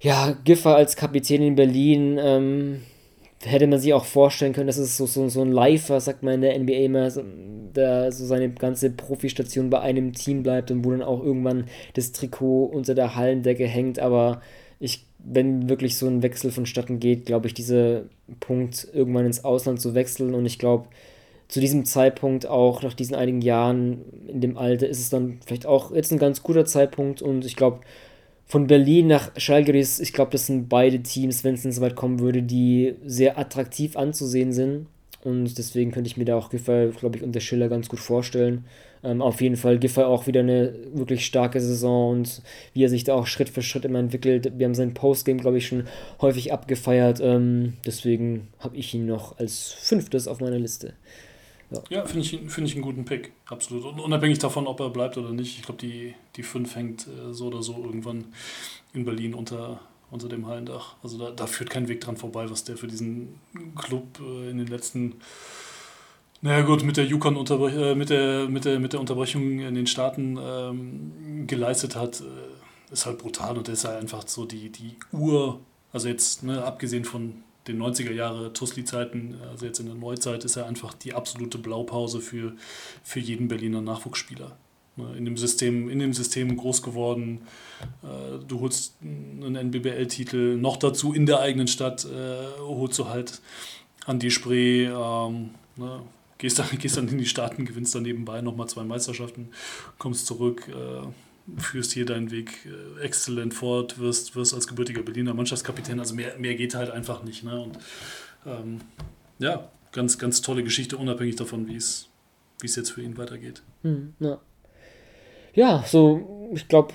Ja, 0.00 0.38
Giffer 0.44 0.76
als 0.76 0.94
Kapitän 0.94 1.42
in 1.42 1.56
Berlin, 1.56 2.20
ähm, 2.22 2.82
hätte 3.44 3.66
man 3.66 3.78
sich 3.78 3.92
auch 3.94 4.04
vorstellen 4.04 4.52
können, 4.52 4.66
dass 4.66 4.78
es 4.78 4.96
so, 4.96 5.06
so, 5.06 5.28
so 5.28 5.42
ein 5.42 5.52
Lifer, 5.52 6.00
sagt 6.00 6.22
man 6.22 6.34
in 6.34 6.40
der 6.40 6.58
NBA 6.58 6.72
immer, 6.74 7.10
der 7.74 8.10
so 8.10 8.26
seine 8.26 8.50
ganze 8.50 8.90
Profistation 8.90 9.70
bei 9.70 9.80
einem 9.80 10.12
Team 10.12 10.42
bleibt 10.42 10.70
und 10.70 10.84
wo 10.84 10.90
dann 10.90 11.02
auch 11.02 11.22
irgendwann 11.22 11.66
das 11.94 12.12
Trikot 12.12 12.64
unter 12.64 12.94
der 12.94 13.14
Hallendecke 13.14 13.66
hängt. 13.66 14.00
Aber 14.00 14.40
ich, 14.80 15.06
wenn 15.18 15.68
wirklich 15.68 15.96
so 15.96 16.06
ein 16.08 16.22
Wechsel 16.22 16.50
vonstatten 16.50 16.98
geht, 16.98 17.26
glaube 17.26 17.46
ich, 17.46 17.54
dieser 17.54 18.02
Punkt, 18.40 18.88
irgendwann 18.92 19.26
ins 19.26 19.44
Ausland 19.44 19.80
zu 19.80 19.94
wechseln 19.94 20.34
und 20.34 20.46
ich 20.46 20.58
glaube, 20.58 20.88
zu 21.48 21.60
diesem 21.60 21.84
Zeitpunkt 21.86 22.46
auch, 22.46 22.82
nach 22.82 22.92
diesen 22.92 23.14
einigen 23.14 23.40
Jahren 23.40 24.04
in 24.26 24.40
dem 24.40 24.58
Alter, 24.58 24.86
ist 24.86 25.00
es 25.00 25.10
dann 25.10 25.38
vielleicht 25.46 25.64
auch 25.64 25.92
jetzt 25.92 26.12
ein 26.12 26.18
ganz 26.18 26.42
guter 26.42 26.66
Zeitpunkt 26.66 27.22
und 27.22 27.44
ich 27.46 27.56
glaube, 27.56 27.80
von 28.48 28.66
Berlin 28.66 29.08
nach 29.08 29.30
Schalke, 29.36 29.78
ich 29.78 30.12
glaube, 30.12 30.32
das 30.32 30.46
sind 30.46 30.68
beide 30.68 31.02
Teams, 31.02 31.44
wenn 31.44 31.54
es 31.54 31.62
denn 31.62 31.72
so 31.72 31.82
weit 31.82 31.96
kommen 31.96 32.18
würde, 32.18 32.42
die 32.42 32.94
sehr 33.04 33.38
attraktiv 33.38 33.96
anzusehen 33.96 34.52
sind. 34.52 34.86
Und 35.22 35.58
deswegen 35.58 35.90
könnte 35.90 36.08
ich 36.08 36.16
mir 36.16 36.24
da 36.24 36.36
auch 36.36 36.48
Giffey, 36.48 36.90
glaube 36.98 37.18
ich, 37.18 37.22
unter 37.22 37.40
Schiller 37.40 37.68
ganz 37.68 37.88
gut 37.88 38.00
vorstellen. 38.00 38.64
Ähm, 39.04 39.20
auf 39.20 39.40
jeden 39.40 39.56
Fall 39.56 39.78
Giffey 39.78 40.02
auch 40.02 40.26
wieder 40.26 40.40
eine 40.40 40.74
wirklich 40.94 41.26
starke 41.26 41.60
Saison 41.60 42.12
und 42.12 42.42
wie 42.72 42.84
er 42.84 42.88
sich 42.88 43.04
da 43.04 43.14
auch 43.14 43.26
Schritt 43.26 43.50
für 43.50 43.62
Schritt 43.62 43.84
immer 43.84 43.98
entwickelt. 43.98 44.52
Wir 44.56 44.66
haben 44.66 44.74
sein 44.74 44.94
Postgame, 44.94 45.40
glaube 45.40 45.58
ich, 45.58 45.66
schon 45.66 45.84
häufig 46.20 46.52
abgefeiert. 46.52 47.20
Ähm, 47.20 47.74
deswegen 47.84 48.48
habe 48.60 48.76
ich 48.76 48.94
ihn 48.94 49.06
noch 49.06 49.38
als 49.38 49.72
fünftes 49.72 50.26
auf 50.26 50.40
meiner 50.40 50.58
Liste. 50.58 50.94
Ja, 51.70 51.82
ja 51.90 52.04
finde 52.06 52.20
ich, 52.20 52.30
find 52.50 52.66
ich 52.66 52.74
einen 52.74 52.82
guten 52.82 53.04
Pick, 53.04 53.32
absolut. 53.46 53.84
Und 53.84 54.00
unabhängig 54.00 54.38
davon, 54.38 54.66
ob 54.66 54.80
er 54.80 54.90
bleibt 54.90 55.16
oder 55.18 55.30
nicht, 55.30 55.58
ich 55.58 55.62
glaube, 55.62 55.80
die, 55.80 56.14
die 56.36 56.42
5 56.42 56.74
hängt 56.74 57.06
äh, 57.06 57.32
so 57.32 57.46
oder 57.46 57.62
so 57.62 57.76
irgendwann 57.84 58.26
in 58.92 59.04
Berlin 59.04 59.34
unter, 59.34 59.80
unter 60.10 60.28
dem 60.28 60.46
Hallendach. 60.46 60.96
Also 61.02 61.18
da, 61.18 61.30
da 61.30 61.46
führt 61.46 61.70
kein 61.70 61.88
Weg 61.88 62.00
dran 62.00 62.16
vorbei, 62.16 62.48
was 62.50 62.64
der 62.64 62.76
für 62.76 62.86
diesen 62.86 63.38
Club 63.76 64.20
äh, 64.20 64.50
in 64.50 64.58
den 64.58 64.68
letzten 64.68 65.14
naja 66.40 66.62
gut, 66.62 66.84
mit 66.84 66.96
der 66.96 67.04
Yukon 67.04 67.36
äh, 67.36 67.94
mit, 67.96 68.10
der, 68.10 68.48
mit, 68.48 68.64
der, 68.64 68.78
mit 68.78 68.92
der 68.92 69.00
Unterbrechung 69.00 69.58
in 69.58 69.74
den 69.74 69.88
Staaten 69.88 70.38
ähm, 70.40 71.46
geleistet 71.48 71.96
hat, 71.96 72.20
äh, 72.20 72.92
ist 72.92 73.06
halt 73.06 73.18
brutal 73.18 73.56
und 73.56 73.66
der 73.66 73.74
ist 73.74 73.84
halt 73.84 74.00
einfach 74.00 74.26
so 74.26 74.44
die, 74.44 74.70
die 74.70 74.96
Ur, 75.10 75.58
also 75.92 76.08
jetzt 76.08 76.44
ne, 76.44 76.62
abgesehen 76.62 77.04
von 77.04 77.42
den 77.68 77.80
90er 77.80 78.12
Jahre 78.12 78.52
Tusli-Zeiten, 78.52 79.36
also 79.50 79.66
jetzt 79.66 79.78
in 79.78 79.86
der 79.86 79.94
Neuzeit, 79.94 80.44
ist 80.44 80.56
er 80.56 80.66
einfach 80.66 80.94
die 80.94 81.14
absolute 81.14 81.58
Blaupause 81.58 82.20
für, 82.20 82.54
für 83.02 83.20
jeden 83.20 83.48
Berliner 83.48 83.80
Nachwuchsspieler. 83.80 84.56
Ne, 84.98 85.14
in 85.16 85.24
dem 85.24 85.36
System, 85.36 85.88
in 85.88 86.00
dem 86.00 86.12
System 86.12 86.56
groß 86.56 86.82
geworden. 86.82 87.42
Äh, 88.02 88.44
du 88.48 88.60
holst 88.60 88.96
einen 89.00 89.54
NBBL-Titel, 89.54 90.56
noch 90.56 90.76
dazu 90.76 91.12
in 91.12 91.24
der 91.24 91.38
eigenen 91.38 91.68
Stadt 91.68 92.04
äh, 92.04 92.60
holst 92.60 92.98
du 92.98 93.08
halt 93.08 93.40
an 94.06 94.18
die 94.18 94.32
Spree, 94.32 94.86
ähm, 94.86 95.50
ne, 95.76 96.02
gehst, 96.38 96.58
dann, 96.58 96.66
gehst 96.78 96.96
dann 96.96 97.06
in 97.06 97.18
die 97.18 97.26
Staaten, 97.26 97.64
gewinnst 97.64 97.94
dann 97.94 98.02
nebenbei 98.02 98.40
nochmal 98.40 98.68
zwei 98.68 98.82
Meisterschaften, 98.82 99.50
kommst 99.98 100.26
zurück. 100.26 100.68
Äh, 100.68 101.06
führst 101.56 101.92
hier 101.92 102.04
deinen 102.04 102.30
Weg 102.30 102.66
äh, 102.66 103.02
exzellent 103.02 103.54
fort, 103.54 103.98
wirst, 103.98 104.36
wirst 104.36 104.54
als 104.54 104.66
gebürtiger 104.66 105.02
Berliner 105.02 105.34
Mannschaftskapitän. 105.34 105.98
Also 105.98 106.14
mehr, 106.14 106.38
mehr 106.38 106.54
geht 106.54 106.74
halt 106.74 106.90
einfach 106.90 107.22
nicht. 107.22 107.44
Ne? 107.44 107.60
Und 107.60 107.78
ähm, 108.46 108.80
ja, 109.38 109.70
ganz, 109.92 110.18
ganz 110.18 110.42
tolle 110.42 110.62
Geschichte, 110.62 110.96
unabhängig 110.96 111.36
davon, 111.36 111.68
wie 111.68 111.76
es 111.76 112.08
jetzt 112.62 112.90
für 112.90 113.02
ihn 113.02 113.16
weitergeht. 113.16 113.62
Hm, 113.82 114.14
ja. 114.20 114.40
ja, 115.54 115.84
so, 115.86 116.50
ich 116.54 116.68
glaube, 116.68 116.94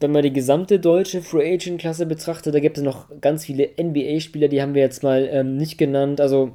wenn 0.00 0.12
man 0.12 0.22
die 0.22 0.32
gesamte 0.32 0.78
deutsche 0.78 1.22
Free 1.22 1.54
Agent 1.54 1.80
Klasse 1.80 2.06
betrachtet, 2.06 2.54
da 2.54 2.60
gibt 2.60 2.78
es 2.78 2.84
noch 2.84 3.08
ganz 3.20 3.44
viele 3.44 3.70
NBA-Spieler, 3.80 4.48
die 4.48 4.62
haben 4.62 4.74
wir 4.74 4.82
jetzt 4.82 5.02
mal 5.02 5.28
ähm, 5.30 5.56
nicht 5.56 5.78
genannt. 5.78 6.20
Also 6.20 6.54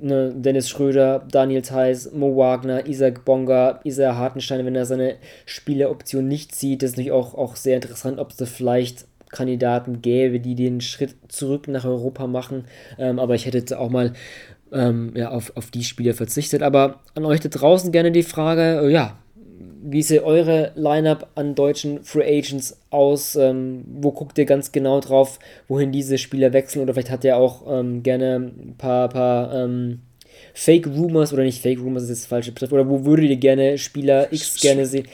ne, 0.00 0.32
Dennis 0.34 0.68
Schröder, 0.68 1.26
Daniel 1.30 1.62
Theiss, 1.62 2.12
Mo 2.12 2.36
Wagner, 2.36 2.86
Isaac 2.86 3.24
Bonga, 3.24 3.80
Isaiah 3.84 4.16
Hartenstein, 4.16 4.64
wenn 4.64 4.74
er 4.74 4.86
seine 4.86 5.16
Spieleroption 5.46 6.26
nicht 6.26 6.54
zieht, 6.54 6.82
ist 6.82 6.92
natürlich 6.92 7.12
auch, 7.12 7.34
auch 7.34 7.56
sehr 7.56 7.76
interessant, 7.76 8.18
ob 8.18 8.30
es 8.30 8.36
da 8.36 8.46
vielleicht 8.46 9.06
Kandidaten 9.30 10.00
gäbe, 10.00 10.40
die 10.40 10.54
den 10.54 10.80
Schritt 10.80 11.16
zurück 11.28 11.68
nach 11.68 11.84
Europa 11.84 12.26
machen. 12.26 12.64
Ähm, 12.98 13.18
aber 13.18 13.34
ich 13.34 13.46
hätte 13.46 13.58
jetzt 13.58 13.74
auch 13.74 13.90
mal 13.90 14.14
ähm, 14.72 15.12
ja, 15.14 15.30
auf, 15.30 15.52
auf 15.56 15.70
die 15.70 15.84
Spieler 15.84 16.14
verzichtet. 16.14 16.62
Aber 16.62 17.00
an 17.14 17.24
euch 17.24 17.40
da 17.40 17.48
draußen 17.48 17.92
gerne 17.92 18.12
die 18.12 18.22
Frage, 18.22 18.86
äh, 18.86 18.90
ja, 18.90 19.18
wie 19.82 20.02
sieht 20.02 20.22
eure 20.22 20.72
Lineup 20.74 21.28
an 21.34 21.54
deutschen 21.54 22.02
Free 22.04 22.38
Agents 22.38 22.78
aus? 22.90 23.36
Ähm, 23.36 23.84
wo 24.00 24.12
guckt 24.12 24.38
ihr 24.38 24.44
ganz 24.44 24.72
genau 24.72 25.00
drauf, 25.00 25.38
wohin 25.66 25.92
diese 25.92 26.18
Spieler 26.18 26.52
wechseln? 26.52 26.82
Oder 26.82 26.94
vielleicht 26.94 27.10
hat 27.10 27.24
ihr 27.24 27.36
auch 27.36 27.62
ähm, 27.68 28.02
gerne 28.02 28.36
ein 28.36 28.74
paar, 28.76 29.08
paar 29.08 29.54
ähm, 29.54 30.00
Fake 30.54 30.86
Rumors 30.86 31.32
oder 31.32 31.42
nicht 31.42 31.62
Fake 31.62 31.80
Rumors 31.80 32.04
ist 32.04 32.22
das 32.22 32.26
falsche 32.26 32.52
Begriff. 32.52 32.72
Oder 32.72 32.88
wo 32.88 33.04
würdet 33.04 33.30
ihr 33.30 33.36
gerne 33.36 33.78
Spieler 33.78 34.32
X 34.32 34.60
gerne 34.60 34.86
sehen? 34.86 35.06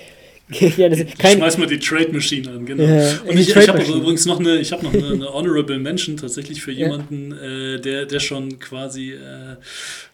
Ja, 0.60 0.89
das 0.89 1.01
ist 1.01 1.18
kein 1.18 1.39
Schmeiß 1.39 1.59
mal 1.59 1.66
die 1.66 1.78
Trade 1.78 2.12
Machine 2.12 2.51
an, 2.51 2.66
genau. 2.66 2.82
Ja, 2.82 3.20
und 3.22 3.39
ich, 3.39 3.55
ich 3.55 3.68
habe 3.68 3.82
übrigens 3.82 4.26
noch 4.26 4.40
eine, 4.40 4.59
ich 4.59 4.72
habe 4.72 4.85
noch 4.85 4.93
eine, 4.93 5.06
eine, 5.06 5.26
Honorable 5.35 5.78
Mention 5.78 6.16
tatsächlich 6.16 6.62
für 6.62 6.72
jemanden, 6.72 7.32
ja. 7.32 7.74
äh, 7.74 7.81
der, 7.81 8.06
der 8.06 8.20
schon 8.20 8.59
quasi 8.59 9.12
äh, 9.12 9.56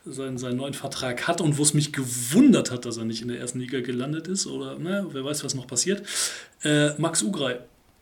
seinen, 0.04 0.38
seinen 0.38 0.56
neuen 0.56 0.74
Vertrag 0.74 1.28
hat 1.28 1.40
und 1.40 1.58
wo 1.58 1.62
es 1.62 1.74
mich 1.74 1.92
gewundert 1.92 2.70
hat, 2.70 2.84
dass 2.84 2.96
er 2.96 3.04
nicht 3.04 3.22
in 3.22 3.28
der 3.28 3.38
ersten 3.38 3.60
Liga 3.60 3.80
gelandet 3.80 4.28
ist 4.28 4.46
oder 4.46 4.78
ne, 4.78 5.06
wer 5.12 5.24
weiß, 5.24 5.44
was 5.44 5.54
noch 5.54 5.66
passiert. 5.66 6.02
Äh, 6.62 6.90
Max 6.98 7.22
Ugrei, 7.22 7.58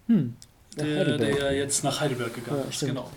hm. 0.06 0.35
der, 0.78 1.19
der 1.19 1.36
ja 1.36 1.51
jetzt 1.52 1.85
nach 1.85 2.01
Heidelberg 2.01 2.35
gegangen 2.35 2.62
ja, 2.65 2.70
ist, 2.70 2.81
genau. 2.81 3.10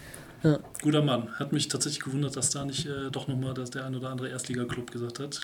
Ja. 0.44 0.60
Guter 0.82 1.04
Mann. 1.04 1.28
Hat 1.38 1.54
mich 1.54 1.68
tatsächlich 1.68 2.04
gewundert, 2.04 2.36
dass 2.36 2.50
da 2.50 2.66
nicht 2.66 2.88
äh, 2.88 3.12
doch 3.12 3.28
nochmal 3.28 3.54
der 3.54 3.86
ein 3.86 3.96
oder 3.96 4.10
andere 4.10 4.30
Erstliga-Club 4.30 4.92
gesagt 4.92 5.20
hat. 5.20 5.42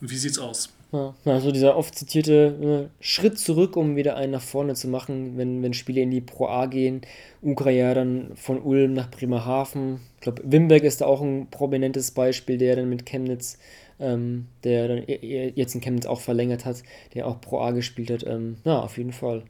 Wie 0.00 0.16
sieht's 0.16 0.38
aus? 0.38 0.70
Ja, 0.90 1.14
also 1.26 1.52
dieser 1.52 1.76
oft 1.76 1.94
zitierte 1.94 2.88
äh, 2.90 3.04
Schritt 3.04 3.38
zurück, 3.38 3.76
um 3.76 3.96
wieder 3.96 4.16
einen 4.16 4.32
nach 4.32 4.42
vorne 4.42 4.74
zu 4.74 4.88
machen, 4.88 5.36
wenn, 5.36 5.62
wenn 5.62 5.74
Spiele 5.74 6.00
in 6.00 6.10
die 6.10 6.22
Pro 6.22 6.46
A 6.46 6.64
gehen. 6.64 7.02
Ukra 7.42 7.92
dann 7.92 8.32
von 8.36 8.62
Ulm 8.62 8.94
nach 8.94 9.10
Bremerhaven. 9.10 10.00
Ich 10.16 10.22
glaube, 10.22 10.42
Wimberg 10.46 10.84
ist 10.84 11.02
da 11.02 11.06
auch 11.06 11.20
ein 11.20 11.48
prominentes 11.50 12.12
Beispiel, 12.12 12.56
der 12.56 12.76
dann 12.76 12.88
mit 12.88 13.04
Chemnitz, 13.04 13.58
ähm, 14.00 14.46
der 14.64 14.88
dann 14.88 15.02
jetzt 15.06 15.74
in 15.74 15.82
Chemnitz 15.82 16.06
auch 16.06 16.20
verlängert 16.20 16.64
hat, 16.64 16.82
der 17.14 17.26
auch 17.26 17.38
Pro 17.42 17.60
A 17.60 17.72
gespielt 17.72 18.10
hat. 18.10 18.26
Ähm, 18.26 18.56
ja, 18.64 18.80
auf 18.80 18.96
jeden 18.96 19.12
Fall 19.12 19.42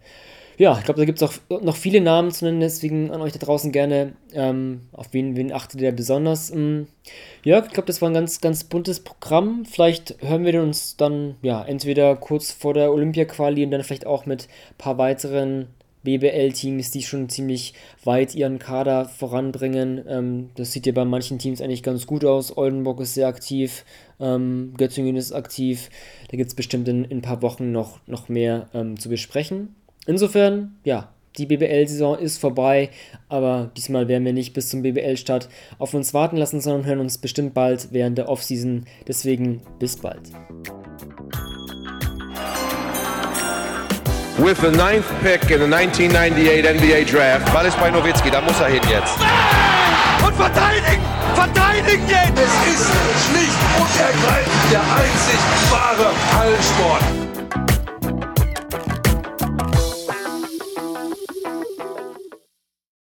ja, 0.59 0.77
ich 0.77 0.85
glaube, 0.85 0.99
da 0.99 1.05
gibt 1.05 1.23
es 1.23 1.29
auch 1.29 1.63
noch 1.63 1.77
viele 1.77 2.01
Namen 2.01 2.33
zu 2.33 2.45
nennen, 2.45 2.61
deswegen 2.61 3.13
an 3.13 3.23
euch 3.23 3.33
da 3.33 3.39
draußen 3.39 3.71
gerne, 3.71 4.15
ähm, 4.35 4.83
auf 4.93 5.13
wen, 5.13 5.37
wen 5.37 5.53
achtet 5.53 5.81
ihr 5.81 5.93
besonders? 5.93 6.51
Ähm, 6.51 6.89
ja, 7.45 7.65
ich 7.65 7.73
glaube, 7.73 7.87
das 7.87 8.03
war 8.03 8.11
ein 8.11 8.15
ganz, 8.15 8.41
ganz 8.41 8.65
buntes 8.65 9.01
Programm. 9.01 9.65
Vielleicht 9.65 10.17
hören 10.21 10.45
wir 10.45 10.61
uns 10.61 10.97
dann, 10.97 11.37
ja, 11.43 11.65
entweder 11.65 12.17
kurz 12.17 12.51
vor 12.51 12.75
der 12.75 12.93
Olympia-Quali 12.93 13.65
und 13.65 13.71
dann 13.71 13.85
vielleicht 13.85 14.07
auch 14.07 14.27
mit 14.27 14.49
ein 14.71 14.79
paar 14.79 14.99
weiteren 14.99 15.69
BBL-Teams, 16.03 16.91
die 16.91 17.03
schon 17.03 17.29
ziemlich 17.29 17.75
weit 18.03 18.35
ihren 18.35 18.59
Kader 18.59 19.05
voranbringen. 19.05 20.05
Ähm, 20.09 20.51
das 20.57 20.73
sieht 20.73 20.87
ja 20.87 20.93
bei 20.93 21.05
manchen 21.05 21.39
Teams 21.39 21.61
eigentlich 21.61 21.83
ganz 21.85 22.07
gut 22.07 22.25
aus. 22.25 22.57
Oldenburg 22.57 23.01
ist 23.01 23.15
sehr 23.15 23.29
aktiv, 23.29 23.85
ähm, 24.19 24.75
Göttingen 24.77 25.17
ist 25.17 25.33
aktiv. 25.33 25.91
Da 26.31 26.37
gibt 26.37 26.49
es 26.49 26.57
bestimmt 26.57 26.89
in, 26.89 27.05
in, 27.05 27.19
ein 27.19 27.23
paar 27.23 27.43
Wochen 27.43 27.71
noch, 27.71 28.01
noch 28.07 28.29
mehr 28.29 28.69
ähm, 28.75 28.99
zu 28.99 29.09
besprechen. 29.09 29.77
Insofern, 30.09 30.79
ja, 30.85 31.11
die 31.37 31.45
BBL-Saison 31.45 32.19
ist 32.19 32.39
vorbei, 32.39 32.89
aber 33.29 33.71
diesmal 33.77 34.09
werden 34.09 34.25
wir 34.25 34.33
nicht 34.33 34.55
bis 34.55 34.71
zum 34.71 34.81
BBL-Start 34.81 35.51
auf 35.79 35.93
uns 35.93 36.15
warten 36.15 36.39
lassen, 36.39 36.63
sondern 36.63 36.87
hören 36.87 37.01
uns 37.01 37.19
bestimmt 37.19 37.53
bald 37.53 37.89
während 37.93 38.17
der 38.17 38.31
Offseason. 38.31 38.87
Deswegen 39.07 39.61
bis 39.79 39.99
bald. 39.99 40.33
With 44.39 44.57
the 44.63 44.71
ninth 44.71 45.05
pick 45.23 45.43
in 45.51 45.61
the 45.61 45.75
1998 45.75 46.65
NBA 46.65 47.05
Draft. 47.05 47.53
Ball 47.53 47.67
ist 47.67 47.79
bei 47.79 47.91
Nowitzki, 47.91 48.31
da 48.31 48.41
muss 48.41 48.59
er 48.61 48.69
hin 48.69 48.81
jetzt. 48.89 49.15
Und 50.27 50.35
verteidigen! 50.37 51.03
Verteidigen 51.35 52.09
jetzt! 52.09 52.33
Es 52.33 52.73
ist 52.73 52.89
schlicht 53.29 53.61
und 53.77 54.01
ergreifend 54.01 54.73
der 54.73 54.81
einzig 54.81 55.39
wahre 55.71 56.15
Hallensport. 56.35 57.28